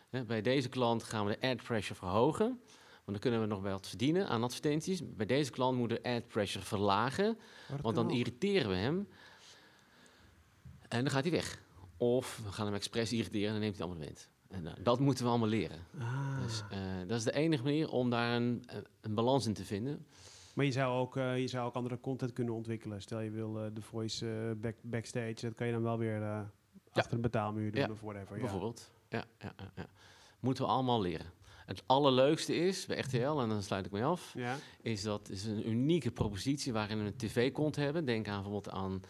bij 0.10 0.42
deze 0.42 0.70
klant 0.70 1.04
gaan 1.04 1.26
we 1.26 1.38
de 1.40 1.48
ad 1.48 1.64
pressure 1.64 1.96
verhogen. 1.96 2.48
Want 2.48 3.06
dan 3.06 3.20
kunnen 3.20 3.42
we 3.42 3.46
nog 3.46 3.62
wel 3.62 3.72
wat 3.72 3.88
verdienen 3.88 4.28
aan 4.28 4.44
advertenties. 4.44 5.02
Bij 5.16 5.26
deze 5.26 5.52
klant 5.52 5.78
moeten 5.78 6.02
we 6.02 6.10
ad 6.10 6.28
pressure 6.28 6.66
verlagen. 6.66 7.38
Want 7.82 7.96
dan 7.96 8.10
irriteren 8.10 8.70
we 8.70 8.76
hem. 8.76 9.08
En 10.88 11.04
dan 11.04 11.10
gaat 11.10 11.24
hij 11.24 11.32
weg. 11.32 11.62
Of 11.98 12.42
we 12.44 12.52
gaan 12.52 12.66
hem 12.66 12.76
expres 12.76 13.14
irriteren 13.14 13.48
en 13.48 13.52
dan 13.52 13.62
neemt 13.62 13.78
hij 13.78 13.86
het 13.86 13.96
abonnement. 13.96 14.30
En 14.48 14.64
uh, 14.64 14.84
dat 14.84 15.00
moeten 15.00 15.24
we 15.24 15.30
allemaal 15.30 15.48
leren. 15.48 15.86
Ah. 16.00 16.42
Dus 16.44 16.64
uh, 16.72 16.78
dat 17.08 17.18
is 17.18 17.24
de 17.24 17.34
enige 17.34 17.64
manier 17.64 17.90
om 17.90 18.10
daar 18.10 18.36
een, 18.36 18.64
een 19.02 19.14
balans 19.14 19.46
in 19.46 19.54
te 19.54 19.66
vinden. 19.66 20.06
Maar 20.56 20.66
je 20.66 20.72
zou, 20.72 21.00
ook, 21.00 21.18
uh, 21.18 21.40
je 21.40 21.48
zou 21.48 21.68
ook 21.68 21.76
andere 21.76 22.00
content 22.00 22.34
kunnen 22.34 22.54
ontwikkelen. 22.54 23.02
Stel 23.02 23.20
je 23.20 23.30
wil 23.30 23.54
de 23.74 23.82
voice 23.82 24.56
back, 24.62 24.76
backstage, 24.82 25.36
dat 25.42 25.54
kan 25.54 25.68
je 25.68 25.74
dan 25.74 25.84
wel 25.84 25.98
weer 25.98 26.50
achter 26.92 27.14
een 27.14 27.22
betaalmuur 27.22 27.72
doen 27.72 27.82
ja. 27.82 27.92
of 27.92 28.02
whatever. 28.02 28.40
Bijvoorbeeld. 28.40 28.92
Ja. 29.10 29.26
Ja, 29.40 29.54
ja, 29.58 29.72
ja, 29.76 29.86
Moeten 30.40 30.64
we 30.64 30.70
allemaal 30.70 31.02
leren. 31.02 31.32
Het 31.66 31.84
allerleukste 31.86 32.56
is 32.56 32.86
bij 32.86 32.98
RTL, 32.98 33.40
en 33.40 33.50
dan 33.50 33.64
sluit 33.64 33.86
ik 33.86 33.92
me 33.92 34.04
af, 34.04 34.34
ja. 34.38 34.58
is 34.82 35.02
dat 35.02 35.30
is 35.30 35.46
een 35.46 35.70
unieke 35.70 36.12
propositie 36.12 36.74
waarin 36.74 36.98
we 36.98 37.06
een 37.06 37.18
tv-kont 37.18 37.76
hebben. 37.76 38.06
Denk 38.06 38.28
aan 38.28 38.42
bijvoorbeeld 38.42 38.70
aan 38.70 39.02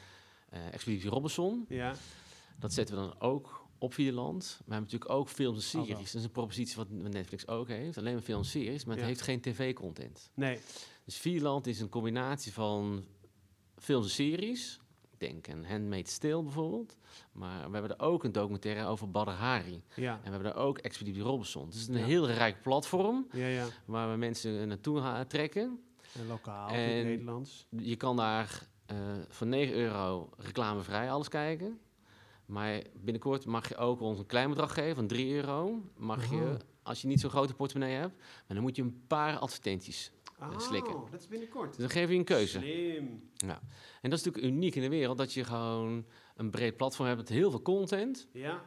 Expeditie 0.71 1.09
Robinson. 1.09 1.65
Ja. 1.67 1.93
Dat 2.59 2.73
zetten 2.73 2.95
we 2.95 3.01
dan 3.01 3.21
ook 3.21 3.65
op 3.77 3.93
Videoland. 3.93 4.55
We 4.57 4.73
hebben 4.73 4.91
natuurlijk 4.91 5.11
ook 5.11 5.29
films 5.29 5.57
en 5.57 5.63
series. 5.63 6.11
Dat 6.11 6.21
is 6.21 6.23
een 6.23 6.31
propositie 6.31 6.75
wat 6.75 6.89
Netflix 6.89 7.47
ook 7.47 7.67
heeft. 7.67 7.97
Alleen 7.97 8.13
maar 8.13 8.21
films 8.21 8.53
en 8.53 8.61
series, 8.61 8.85
maar 8.85 8.95
het 8.95 9.05
heeft 9.05 9.21
geen 9.21 9.41
tv-content. 9.41 10.31
Nee. 10.33 10.59
Dus 11.05 11.17
Videoland 11.17 11.67
is 11.67 11.79
een 11.79 11.89
combinatie 11.89 12.53
van 12.53 13.05
films 13.77 14.05
en 14.05 14.11
series. 14.11 14.79
Denk 15.17 15.49
aan 15.49 15.65
Handmaid's 15.65 16.17
Tale 16.17 16.43
bijvoorbeeld. 16.43 16.97
Maar 17.31 17.67
we 17.67 17.73
hebben 17.73 17.97
er 17.97 18.05
ook 18.05 18.23
een 18.23 18.31
documentaire 18.31 18.85
over 18.85 19.11
Badr 19.11 19.29
Hari. 19.29 19.83
Ja. 19.95 20.13
En 20.13 20.23
we 20.23 20.29
hebben 20.29 20.53
er 20.53 20.57
ook 20.57 20.77
Expeditie 20.77 21.21
Robinson. 21.21 21.69
Dus 21.69 21.79
het 21.79 21.89
is 21.89 21.95
een 21.95 22.03
heel 22.03 22.29
rijk 22.29 22.61
platform 22.61 23.27
ja, 23.31 23.47
ja. 23.47 23.67
waar 23.85 24.11
we 24.11 24.17
mensen 24.17 24.67
naartoe 24.67 25.25
trekken. 25.27 25.79
En 26.19 26.27
lokaal, 26.27 26.69
en 26.69 26.89
in 26.89 27.05
Nederlands. 27.05 27.67
Je 27.69 27.95
kan 27.95 28.15
daar 28.15 28.67
uh, 28.91 28.97
voor 29.27 29.47
9 29.47 29.75
euro 29.75 30.29
reclamevrij 30.37 31.11
alles 31.11 31.27
kijken. 31.27 31.79
Maar 32.45 32.81
binnenkort 32.93 33.45
mag 33.45 33.69
je 33.69 33.77
ook 33.77 34.01
ons 34.01 34.19
een 34.19 34.25
klein 34.25 34.49
bedrag 34.49 34.73
geven 34.73 34.95
van 34.95 35.07
3 35.07 35.33
euro. 35.33 35.81
Mag 35.97 36.29
je, 36.29 36.35
oh. 36.35 36.55
als 36.83 37.01
je 37.01 37.07
niet 37.07 37.19
zo'n 37.19 37.29
grote 37.29 37.53
portemonnee 37.53 37.95
hebt, 37.95 38.17
maar 38.17 38.55
dan 38.55 38.61
moet 38.61 38.75
je 38.75 38.81
een 38.81 39.03
paar 39.07 39.37
advertenties 39.37 40.11
oh, 40.41 40.59
slikken. 40.59 40.95
dat 41.11 41.19
is 41.19 41.27
binnenkort. 41.27 41.69
Dus 41.69 41.77
dan 41.77 41.89
geef 41.89 42.09
je 42.09 42.15
een 42.15 42.23
keuze. 42.23 42.59
Slim. 42.59 43.29
Ja. 43.35 43.61
En 44.01 44.09
dat 44.09 44.19
is 44.19 44.25
natuurlijk 44.25 44.53
uniek 44.53 44.75
in 44.75 44.81
de 44.81 44.89
wereld, 44.89 45.17
dat 45.17 45.33
je 45.33 45.43
gewoon 45.43 46.05
een 46.35 46.49
breed 46.49 46.77
platform 46.77 47.07
hebt 47.07 47.19
met 47.19 47.29
heel 47.29 47.49
veel 47.49 47.61
content. 47.61 48.27
Ja. 48.33 48.61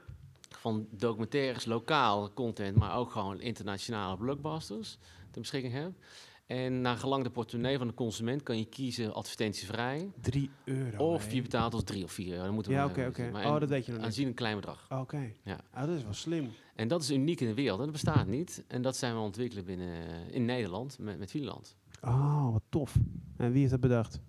Van 0.49 0.87
documentaires, 0.91 1.65
lokaal 1.65 2.33
content, 2.33 2.77
maar 2.77 2.97
ook 2.97 3.11
gewoon 3.11 3.41
internationale 3.41 4.17
blockbusters 4.17 4.99
ter 5.31 5.41
beschikking 5.41 5.73
hebt. 5.73 5.99
En 6.47 6.81
naar 6.81 6.97
gelang 6.97 7.25
de 7.25 7.31
portemonnee 7.31 7.79
van 7.79 7.87
de 7.87 7.95
consument 7.95 8.43
kan 8.43 8.59
je 8.59 8.65
kiezen 8.65 9.15
advertentievrij. 9.15 10.11
3 10.21 10.51
euro. 10.65 11.13
Of 11.13 11.33
je 11.33 11.43
betaalt 11.43 11.75
als 11.75 11.85
3 11.85 12.05
of 12.05 12.13
4 12.13 12.33
euro. 12.33 12.45
Dan 12.45 12.55
moeten 12.55 12.73
we 12.73 12.79
ja, 12.79 12.85
oké, 12.85 13.07
oké. 13.07 13.31
Oh, 13.35 13.61
dat 13.61 13.69
weet 13.69 13.85
je 13.85 13.91
nog 13.91 14.01
niet. 14.01 14.09
Aanzien 14.09 14.27
een 14.27 14.35
klein 14.35 14.57
bedrag. 14.57 14.87
Oké. 14.91 15.33
Ja. 15.43 15.59
Oh, 15.75 15.81
dat 15.81 15.97
is 15.97 16.03
wel 16.03 16.13
slim. 16.13 16.51
En 16.75 16.89
dat 16.89 17.03
is 17.03 17.11
uniek 17.11 17.41
in 17.41 17.47
de 17.47 17.55
wereld. 17.55 17.79
En 17.79 17.85
dat 17.85 17.93
bestaat 17.93 18.27
niet. 18.27 18.65
En 18.69 18.83
dat 18.83 18.97
zijn 18.97 19.15
we 19.15 19.21
ontwikkelen 19.21 19.65
binnen 19.65 20.07
in 20.31 20.45
Nederland 20.45 20.99
met, 20.99 21.19
met 21.19 21.31
Finland. 21.31 21.77
Oh, 22.03 22.53
wat 22.53 22.63
tof. 22.69 22.97
En 23.37 23.51
wie 23.51 23.59
heeft 23.59 23.71
dat 23.71 23.81
bedacht? 23.81 24.21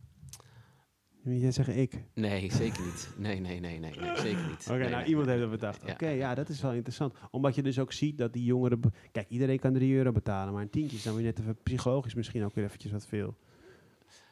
Jij 1.33 1.51
zeggen 1.51 1.77
ik? 1.77 2.03
Nee, 2.13 2.51
zeker 2.51 2.85
niet. 2.85 3.09
Nee, 3.17 3.39
nee, 3.39 3.59
nee, 3.59 3.79
nee, 3.79 3.91
nee 3.99 4.17
zeker 4.17 4.47
niet. 4.47 4.67
Oké, 4.71 4.89
nou 4.89 5.03
iemand 5.03 5.27
heeft 5.27 5.41
dat 5.41 5.49
bedacht. 5.49 5.83
Oké, 5.83 6.07
ja, 6.07 6.35
dat 6.35 6.49
is 6.49 6.61
wel 6.61 6.73
interessant. 6.73 7.13
Omdat 7.31 7.55
je 7.55 7.63
dus 7.63 7.79
ook 7.79 7.91
ziet 7.91 8.17
dat 8.17 8.33
die 8.33 8.43
jongeren... 8.43 8.79
Kijk, 9.11 9.29
iedereen 9.29 9.59
kan 9.59 9.73
3 9.73 9.95
euro 9.95 10.11
betalen, 10.11 10.53
maar 10.53 10.61
een 10.61 10.69
tientje 10.69 10.97
is 10.97 11.03
dan 11.03 11.15
weer 11.15 11.23
net 11.23 11.39
even 11.39 11.57
psychologisch 11.63 12.13
misschien 12.13 12.43
ook 12.43 12.55
weer 12.55 12.65
eventjes 12.65 12.91
wat 12.91 13.05
veel. 13.05 13.35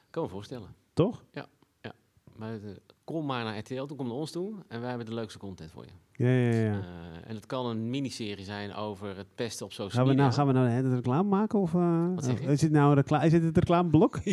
Kan 0.10 0.24
me 0.24 0.30
voorstellen. 0.30 0.76
Toch? 0.94 1.24
Ja, 1.32 1.48
ja. 1.82 1.94
Maar 2.36 2.60
uh, 2.60 2.70
kom 3.04 3.26
maar 3.26 3.44
naar 3.44 3.58
RTL, 3.58 3.84
toen 3.84 3.98
kom 3.98 4.08
naar 4.08 4.16
ons 4.16 4.32
toe 4.32 4.56
en 4.68 4.80
wij 4.80 4.90
hebben 4.90 5.08
de 5.08 5.14
leukste 5.14 5.40
content 5.40 5.72
voor 5.72 5.86
je. 5.86 5.92
Ja, 6.24 6.30
ja, 6.30 6.64
ja. 6.64 6.78
Uh, 6.78 7.30
en 7.30 7.36
het 7.36 7.46
kan 7.46 7.66
een 7.66 7.90
miniserie 7.90 8.46
zijn 8.46 8.74
over 8.74 9.18
het 9.18 9.36
pesten 9.36 9.66
op 9.66 9.72
social 9.72 9.90
gaan 9.90 10.04
we 10.04 10.10
media. 10.10 10.24
Nou, 10.24 10.36
gaan 10.36 10.48
we 10.48 10.54
nou 10.54 10.90
de 10.90 10.96
reclame 10.96 11.30
maken? 11.30 11.60
Of, 11.60 11.74
uh, 11.74 12.14
je? 12.22 12.42
Is 12.42 12.62
het 12.62 12.72
nou 12.72 12.94
reclame, 12.94 13.26
is 13.26 13.34
het 13.34 13.58
reclameblok? 13.58 14.20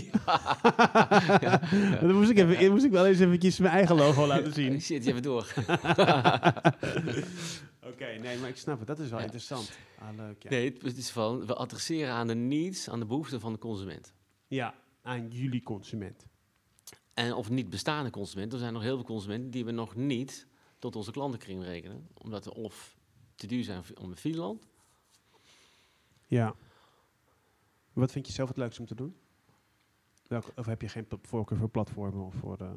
Ja. 1.41 1.61
Dan 2.01 2.15
moest 2.15 2.31
ik, 2.31 2.39
even, 2.39 2.71
moest 2.71 2.85
ik 2.85 2.91
wel 2.91 3.07
eens 3.07 3.19
eventjes 3.19 3.59
mijn 3.59 3.73
eigen 3.73 3.97
logo 3.97 4.27
laten 4.27 4.53
zien. 4.53 4.81
Shit, 4.83 5.05
je 5.05 5.13
hebt 5.13 5.23
door. 5.23 5.53
Oké, 7.83 8.19
nee, 8.21 8.39
maar 8.39 8.49
ik 8.49 8.57
snap 8.57 8.79
het. 8.79 8.87
Dat 8.87 8.99
is 8.99 9.11
wel 9.11 9.21
interessant. 9.21 9.71
Ah, 9.99 10.09
leuk, 10.17 10.43
ja. 10.43 10.51
Nee, 10.51 10.77
het 10.83 10.97
is 10.97 11.11
van, 11.11 11.47
we 11.47 11.55
adresseren 11.55 12.13
aan 12.13 12.27
de 12.27 12.35
needs, 12.35 12.91
aan 12.91 12.99
de 12.99 13.07
behoeften 13.07 13.41
van 13.41 13.53
de 13.53 13.59
consument. 13.59 14.15
Ja, 14.47 14.75
aan 15.03 15.29
jullie 15.29 15.63
consument. 15.63 16.30
En 17.21 17.35
of 17.35 17.51
niet 17.51 17.71
bestaande 17.71 18.11
consument. 18.11 18.53
Er 18.53 18.59
zijn 18.59 18.73
nog 18.73 18.83
heel 18.83 18.95
veel 18.97 19.05
consumenten 19.05 19.51
die 19.51 19.65
we 19.65 19.71
nog 19.71 19.95
niet 19.95 20.47
tot 20.79 20.97
onze 20.97 21.11
klantenkring 21.11 21.65
rekenen. 21.65 22.09
Omdat 22.15 22.45
we 22.45 22.55
of 22.55 22.97
te 23.35 23.47
duur 23.47 23.65
zijn 23.65 23.83
om 24.01 24.11
in 24.11 24.17
Finland. 24.17 24.67
Ja. 26.27 26.55
Wat 27.93 28.13
vind 28.13 28.27
je 28.27 28.33
zelf 28.33 28.49
het 28.49 28.57
leukste 28.57 28.81
om 28.81 28.87
te 28.87 28.95
doen? 28.95 29.17
Welke, 30.27 30.53
of 30.57 30.67
heb 30.67 30.83
je 30.83 30.89
geen 30.89 31.07
voorkeur 31.23 31.59
voor 31.59 31.69
platformen 31.69 32.25
of 32.25 32.35
voor... 32.35 32.57
Uh... 32.63 32.71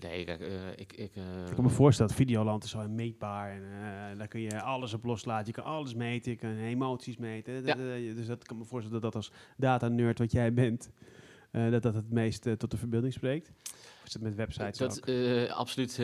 Nee, 0.00 0.24
kijk, 0.24 0.40
uh, 0.40 0.70
ik... 0.70 0.92
Ik, 0.92 1.16
uh, 1.16 1.46
ik 1.46 1.54
kan 1.54 1.64
me 1.64 1.70
voorstellen 1.70 2.10
dat 2.10 2.20
Videoland 2.20 2.64
is 2.64 2.70
zo 2.70 2.88
meetbaar. 2.88 3.50
En 3.50 3.62
uh, 3.62 4.18
daar 4.18 4.28
kun 4.28 4.40
je 4.40 4.62
alles 4.62 4.94
op 4.94 5.04
loslaten. 5.04 5.46
Je 5.46 5.52
kan 5.52 5.64
alles 5.64 5.94
meten. 5.94 6.30
Je 6.30 6.38
kan 6.38 6.50
emoties 6.50 7.16
meten. 7.16 7.64
Ja. 7.64 7.74
Dus 8.14 8.26
dat 8.26 8.44
kan 8.44 8.58
me 8.58 8.64
voorstellen 8.64 9.00
dat 9.00 9.12
dat 9.12 9.22
als 9.22 9.32
data-nerd 9.56 10.18
wat 10.18 10.32
jij 10.32 10.54
bent... 10.54 10.90
dat 11.70 11.82
dat 11.82 11.94
het 11.94 12.10
meest 12.10 12.58
tot 12.58 12.70
de 12.70 12.76
verbeelding 12.76 13.12
spreekt. 13.12 13.52
Is 14.04 14.12
het 14.12 14.22
met 14.22 14.34
websites 14.34 14.78
dat, 14.78 15.08
uh, 15.08 15.50
absoluut, 15.50 15.96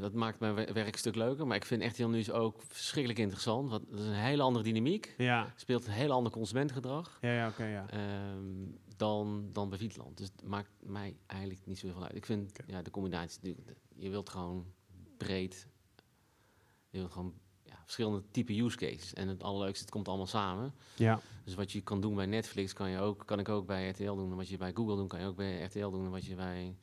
dat 0.00 0.12
maakt 0.12 0.40
mijn 0.40 0.54
werk 0.54 0.92
een 0.92 0.98
stuk 0.98 1.14
leuker. 1.14 1.46
Maar 1.46 1.56
ik 1.56 1.64
vind 1.64 1.82
echt 1.82 1.96
heel 1.96 2.08
nieuws 2.08 2.30
ook 2.30 2.62
verschrikkelijk 2.68 3.20
interessant. 3.20 3.70
Want 3.70 3.90
dat 3.90 4.00
is 4.00 4.06
een 4.06 4.12
hele 4.12 4.42
andere 4.42 4.64
dynamiek. 4.64 5.14
Ja. 5.18 5.52
Speelt 5.56 5.86
een 5.86 5.92
heel 5.92 6.10
ander 6.10 6.32
consumentengedrag. 6.32 7.18
Ja, 7.20 7.32
ja, 7.32 7.48
oké, 7.48 7.64
ja. 7.64 7.86
Um, 8.34 8.78
dan, 8.96 9.48
dan 9.52 9.68
bij 9.68 9.78
Vietland. 9.78 10.16
Dus 10.16 10.26
het 10.26 10.48
maakt 10.48 10.70
mij 10.82 11.16
eigenlijk 11.26 11.66
niet 11.66 11.78
zo 11.78 11.88
veel 11.88 12.02
uit. 12.02 12.16
Ik 12.16 12.26
vind 12.26 12.52
ja, 12.66 12.82
de 12.82 12.90
combinatie, 12.90 13.56
je 13.94 14.10
wilt 14.10 14.28
gewoon 14.28 14.66
breed, 15.16 15.68
je 16.90 16.98
wilt 16.98 17.12
gewoon 17.12 17.34
verschillende 17.84 18.22
type 18.30 18.62
use 18.62 18.76
cases. 18.76 19.14
En 19.14 19.28
het 19.28 19.42
allerleukste, 19.42 19.80
het 19.84 19.90
komt 19.90 20.08
allemaal 20.08 20.26
samen. 20.26 20.74
Ja. 20.96 21.20
Dus 21.44 21.54
wat 21.54 21.72
je 21.72 21.80
kan 21.80 22.00
doen 22.00 22.14
bij 22.14 22.26
Netflix, 22.26 22.72
kan, 22.72 22.90
je 22.90 22.98
ook, 22.98 23.22
kan 23.26 23.38
ik 23.38 23.48
ook 23.48 23.66
bij 23.66 23.88
RTL 23.88 24.14
doen. 24.14 24.30
En 24.30 24.36
wat 24.36 24.48
je 24.48 24.56
bij 24.56 24.72
Google 24.74 24.96
doen, 24.96 25.08
kan 25.08 25.20
je 25.20 25.26
ook 25.26 25.36
bij 25.36 25.62
RTL 25.62 25.90
doen. 25.90 26.04
En 26.04 26.10
wat 26.10 26.24
je 26.24 26.34
bij 26.34 26.76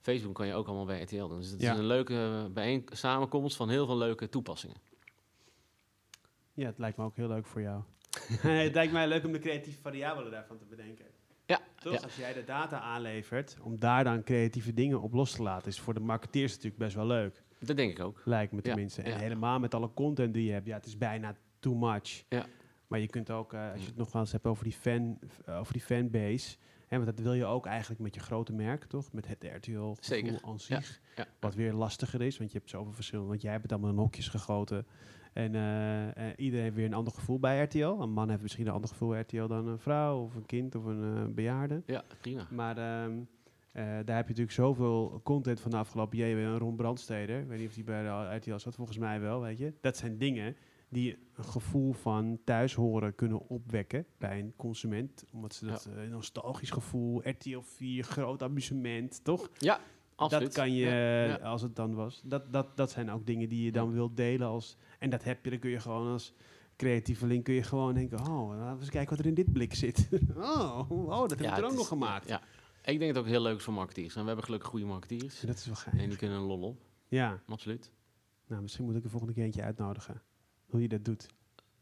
Facebook 0.00 0.34
kan 0.34 0.46
je 0.46 0.54
ook 0.54 0.66
allemaal 0.66 0.84
bij 0.84 1.02
RTL 1.02 1.26
doen. 1.26 1.40
Dus 1.40 1.50
het 1.50 1.62
is 1.62 1.68
een 1.68 1.84
leuke 1.84 2.48
bijeen 2.52 2.84
samenkomst 2.92 3.56
van 3.56 3.68
heel 3.68 3.86
veel 3.86 3.96
leuke 3.96 4.28
toepassingen. 4.28 4.76
Ja, 6.54 6.66
het 6.66 6.78
lijkt 6.78 6.96
me 6.96 7.04
ook 7.04 7.16
heel 7.16 7.28
leuk 7.28 7.46
voor 7.46 7.60
jou. 7.60 7.82
het 8.64 8.74
lijkt 8.74 8.92
mij 8.92 9.08
leuk 9.08 9.24
om 9.24 9.32
de 9.32 9.38
creatieve 9.38 9.80
variabelen 9.80 10.30
daarvan 10.30 10.58
te 10.58 10.64
bedenken. 10.64 11.06
Ja, 11.46 11.60
Toch? 11.82 12.02
Als 12.02 12.16
jij 12.16 12.32
de 12.32 12.44
data 12.44 12.80
aanlevert, 12.80 13.56
om 13.62 13.78
daar 13.78 14.04
dan 14.04 14.22
creatieve 14.22 14.74
dingen 14.74 15.00
op 15.00 15.12
los 15.12 15.32
te 15.32 15.42
laten, 15.42 15.68
is 15.68 15.80
voor 15.80 15.94
de 15.94 16.00
marketeers 16.00 16.52
natuurlijk 16.52 16.82
best 16.82 16.94
wel 16.94 17.06
leuk. 17.06 17.42
Dat 17.66 17.76
denk 17.76 17.90
ik 17.90 18.04
ook. 18.04 18.22
Lijkt 18.24 18.52
me 18.52 18.60
tenminste. 18.60 19.02
En 19.02 19.18
helemaal 19.18 19.58
met 19.58 19.74
alle 19.74 19.90
content 19.94 20.34
die 20.34 20.44
je 20.44 20.52
hebt, 20.52 20.66
ja, 20.66 20.76
het 20.76 20.86
is 20.86 20.98
bijna 20.98 21.34
too 21.58 21.74
much. 21.74 22.24
Ja. 22.28 22.46
Maar 22.86 22.98
je 22.98 23.06
kunt 23.06 23.30
ook, 23.30 23.52
uh, 23.52 23.70
als 23.70 23.80
je 23.80 23.86
het 23.86 23.96
nog 23.96 24.12
wel 24.12 24.22
eens 24.22 24.32
hebt 24.32 24.46
over 24.46 24.64
die, 24.64 24.72
fan, 24.72 25.18
uh, 25.48 25.58
over 25.58 25.72
die 25.72 25.82
fanbase, 25.82 26.56
hè, 26.86 26.96
want 26.96 27.16
dat 27.16 27.24
wil 27.24 27.34
je 27.34 27.44
ook 27.44 27.66
eigenlijk 27.66 28.00
met 28.00 28.14
je 28.14 28.20
grote 28.20 28.52
merk, 28.52 28.84
toch? 28.84 29.12
Met 29.12 29.28
het 29.28 29.50
RTL 29.56 29.96
Zeker. 30.00 30.38
aan 30.42 30.60
zich. 30.60 31.00
Ja. 31.16 31.26
Wat 31.40 31.54
weer 31.54 31.72
lastiger 31.72 32.22
is, 32.22 32.38
want 32.38 32.52
je 32.52 32.58
hebt 32.58 32.70
zoveel 32.70 32.92
verschillende, 32.92 33.30
want 33.30 33.42
jij 33.42 33.50
hebt 33.50 33.62
het 33.62 33.72
allemaal 33.72 33.90
in 33.90 33.96
hokjes 33.96 34.28
gegoten. 34.28 34.86
En 35.32 35.54
uh, 35.54 36.26
iedereen 36.36 36.64
heeft 36.64 36.76
weer 36.76 36.84
een 36.84 36.94
ander 36.94 37.12
gevoel 37.12 37.38
bij 37.38 37.62
RTL. 37.62 37.78
Een 37.78 38.12
man 38.12 38.28
heeft 38.30 38.42
misschien 38.42 38.66
een 38.66 38.72
ander 38.72 38.90
gevoel 38.90 39.08
bij 39.08 39.20
RTL 39.20 39.46
dan 39.46 39.66
een 39.66 39.78
vrouw 39.78 40.22
of 40.22 40.34
een 40.34 40.46
kind 40.46 40.74
of 40.74 40.84
een 40.84 41.34
bejaarde. 41.34 41.82
Ja, 41.86 42.04
prima. 42.20 42.46
Maar 42.50 43.04
um, 43.04 43.28
uh, 43.72 43.82
daar 43.82 43.92
heb 43.94 44.06
je 44.06 44.12
natuurlijk 44.12 44.52
zoveel 44.52 45.20
content 45.24 45.60
van 45.60 45.70
de 45.70 45.76
afgelopen 45.76 46.18
jaren. 46.18 46.44
Een 46.44 46.58
Ron 46.58 46.76
Brandsteder, 46.76 47.40
ik 47.40 47.46
weet 47.46 47.58
niet 47.58 47.68
of 47.68 47.74
die 47.74 47.84
bij 47.84 48.02
de 48.02 48.36
RTL 48.36 48.58
zat, 48.58 48.74
volgens 48.74 48.98
mij 48.98 49.20
wel, 49.20 49.40
weet 49.40 49.58
je. 49.58 49.74
Dat 49.80 49.96
zijn 49.96 50.18
dingen 50.18 50.56
die 50.88 51.18
een 51.34 51.44
gevoel 51.44 51.92
van 51.92 52.38
thuishoren 52.44 53.14
kunnen 53.14 53.48
opwekken 53.48 54.06
bij 54.18 54.38
een 54.38 54.52
consument. 54.56 55.24
Omdat 55.32 55.54
ze 55.54 55.66
dat 55.66 55.88
ja. 55.94 56.02
uh, 56.02 56.10
nostalgisch 56.10 56.70
gevoel, 56.70 57.28
RTL 57.28 57.60
4, 57.60 58.04
groot 58.04 58.42
amusement, 58.42 59.24
toch? 59.24 59.50
Ja, 59.58 59.80
absoluut. 60.14 60.44
Dat 60.44 60.54
kan 60.54 60.74
je, 60.74 60.86
ja, 60.86 61.24
ja. 61.24 61.36
als 61.36 61.62
het 61.62 61.76
dan 61.76 61.94
was. 61.94 62.22
Dat, 62.24 62.52
dat, 62.52 62.76
dat 62.76 62.90
zijn 62.90 63.10
ook 63.10 63.26
dingen 63.26 63.48
die 63.48 63.64
je 63.64 63.72
dan 63.72 63.92
wilt 63.92 64.16
delen 64.16 64.48
als... 64.48 64.76
En 64.98 65.10
dat 65.10 65.24
heb 65.24 65.44
je, 65.44 65.50
dan 65.50 65.58
kun 65.58 65.70
je 65.70 65.80
gewoon 65.80 66.12
als 66.12 66.34
creatieveling 66.76 67.44
kun 67.44 67.54
je 67.54 67.62
gewoon 67.62 67.94
denken... 67.94 68.20
Oh, 68.20 68.48
laten 68.48 68.74
we 68.74 68.80
eens 68.80 68.90
kijken 68.90 69.10
wat 69.10 69.18
er 69.18 69.26
in 69.26 69.34
dit 69.34 69.52
blik 69.52 69.74
zit. 69.74 70.08
oh, 70.36 70.90
oh, 70.90 71.20
dat 71.20 71.30
heb 71.30 71.40
ik 71.40 71.56
er 71.56 71.64
ook 71.64 71.72
nog 71.72 71.88
gemaakt. 71.88 72.38
Ik 72.84 72.98
denk 72.98 72.98
dat 72.98 73.08
het 73.08 73.18
ook 73.18 73.26
heel 73.26 73.42
leuk 73.42 73.56
is 73.56 73.62
voor 73.62 73.74
marketeers. 73.74 74.14
En 74.14 74.20
we 74.20 74.26
hebben 74.26 74.44
gelukkig 74.44 74.68
goede 74.68 74.86
marketeers. 74.86 75.40
dat 75.40 75.56
is 75.56 75.66
wel 75.66 75.74
gaaf. 75.74 75.92
En 75.92 76.08
die 76.08 76.18
kunnen 76.18 76.38
een 76.38 76.44
lol 76.44 76.62
op. 76.62 76.82
Ja. 77.08 77.42
Absoluut. 77.46 77.90
Nou, 78.46 78.62
misschien 78.62 78.84
moet 78.84 78.96
ik 78.96 79.04
er 79.04 79.10
volgende 79.10 79.34
keer 79.34 79.44
eentje 79.44 79.62
uitnodigen. 79.62 80.22
Hoe 80.66 80.82
je 80.82 80.88
dat 80.88 81.04
doet. 81.04 81.26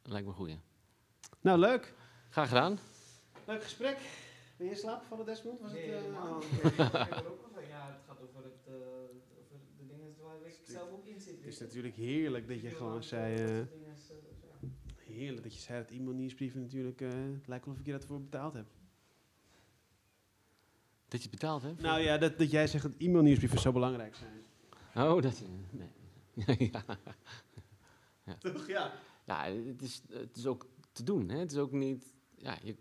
Lijkt 0.03 0.27
me 0.27 0.33
goed, 0.33 0.57
Nou, 1.41 1.59
leuk. 1.59 1.95
Graag 2.31 2.49
gedaan. 2.49 2.79
Leuk 3.47 3.62
gesprek. 3.62 3.99
Ben 4.57 4.66
je 4.66 4.73
in 4.73 4.79
slaap 4.79 5.03
van 5.03 5.25
Desmond? 5.25 5.61
Was 5.61 5.73
nee, 5.73 5.91
het, 5.91 6.07
uh, 6.07 6.15
oh, 6.15 6.37
okay. 6.65 7.69
ja, 7.69 7.87
het 7.87 8.01
gaat 8.07 8.20
over, 8.23 8.45
het, 8.45 8.66
uh, 8.69 8.75
over 9.41 9.57
de 9.79 9.87
dingen 9.87 10.15
waar 10.23 10.47
ik 10.47 10.61
zelf 10.65 10.91
ook 10.91 11.07
in 11.07 11.20
zit. 11.20 11.37
Het 11.37 11.47
is 11.47 11.59
natuurlijk 11.59 11.95
heerlijk 11.95 12.49
dat 12.49 12.61
je 12.61 12.70
gewoon 12.70 13.03
zei... 13.03 13.59
Uh, 13.59 13.66
heerlijk 14.97 15.43
dat 15.43 15.55
je 15.55 15.61
zei 15.61 15.83
dat 15.83 15.91
e-mail-nieuwsbrieven 15.91 16.61
natuurlijk... 16.61 17.01
het 17.01 17.47
lijkt 17.47 17.65
wel 17.65 17.75
of 17.75 17.81
ik 17.81 17.87
je 17.87 17.93
dat 17.93 18.05
voor 18.05 18.20
betaald 18.20 18.55
heb. 18.55 18.66
Dat 21.09 21.23
je 21.23 21.29
betaald 21.29 21.63
hebt? 21.63 21.81
Nou 21.81 22.01
ja, 22.01 22.19
dat, 22.19 22.39
dat 22.39 22.51
jij 22.51 22.67
zegt 22.67 22.83
dat 22.83 22.93
e-mailnieuwsbrieven 22.99 23.59
zo 23.59 23.73
belangrijk 23.73 24.15
zijn. 24.15 24.33
Oh, 25.07 25.23
dat... 25.23 25.43
Nee. 25.71 25.89
ja. 26.73 26.85
ja. 28.25 28.37
Toch, 28.39 28.67
ja. 28.67 28.93
Ja, 29.25 29.45
het 29.45 29.83
is, 29.83 30.03
het 30.09 30.37
is 30.37 30.47
ook 30.47 30.67
te 30.93 31.03
doen. 31.03 31.29
Hè? 31.29 31.39
Het 31.39 31.53
is 31.53 31.59
ook 31.59 31.73
niet... 31.73 32.15
Ja, 32.37 32.59
je, 32.63 32.77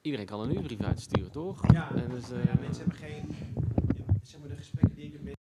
iedereen 0.00 0.26
kan 0.26 0.40
een 0.40 0.48
nieuwsbrief 0.48 0.80
uitsturen, 0.80 1.30
toch? 1.30 1.72
Ja, 1.72 1.94
en 1.94 2.08
dus, 2.08 2.30
uh, 2.30 2.44
ja 2.44 2.54
mensen 2.60 2.84
hebben 2.84 2.96
geen 2.96 3.34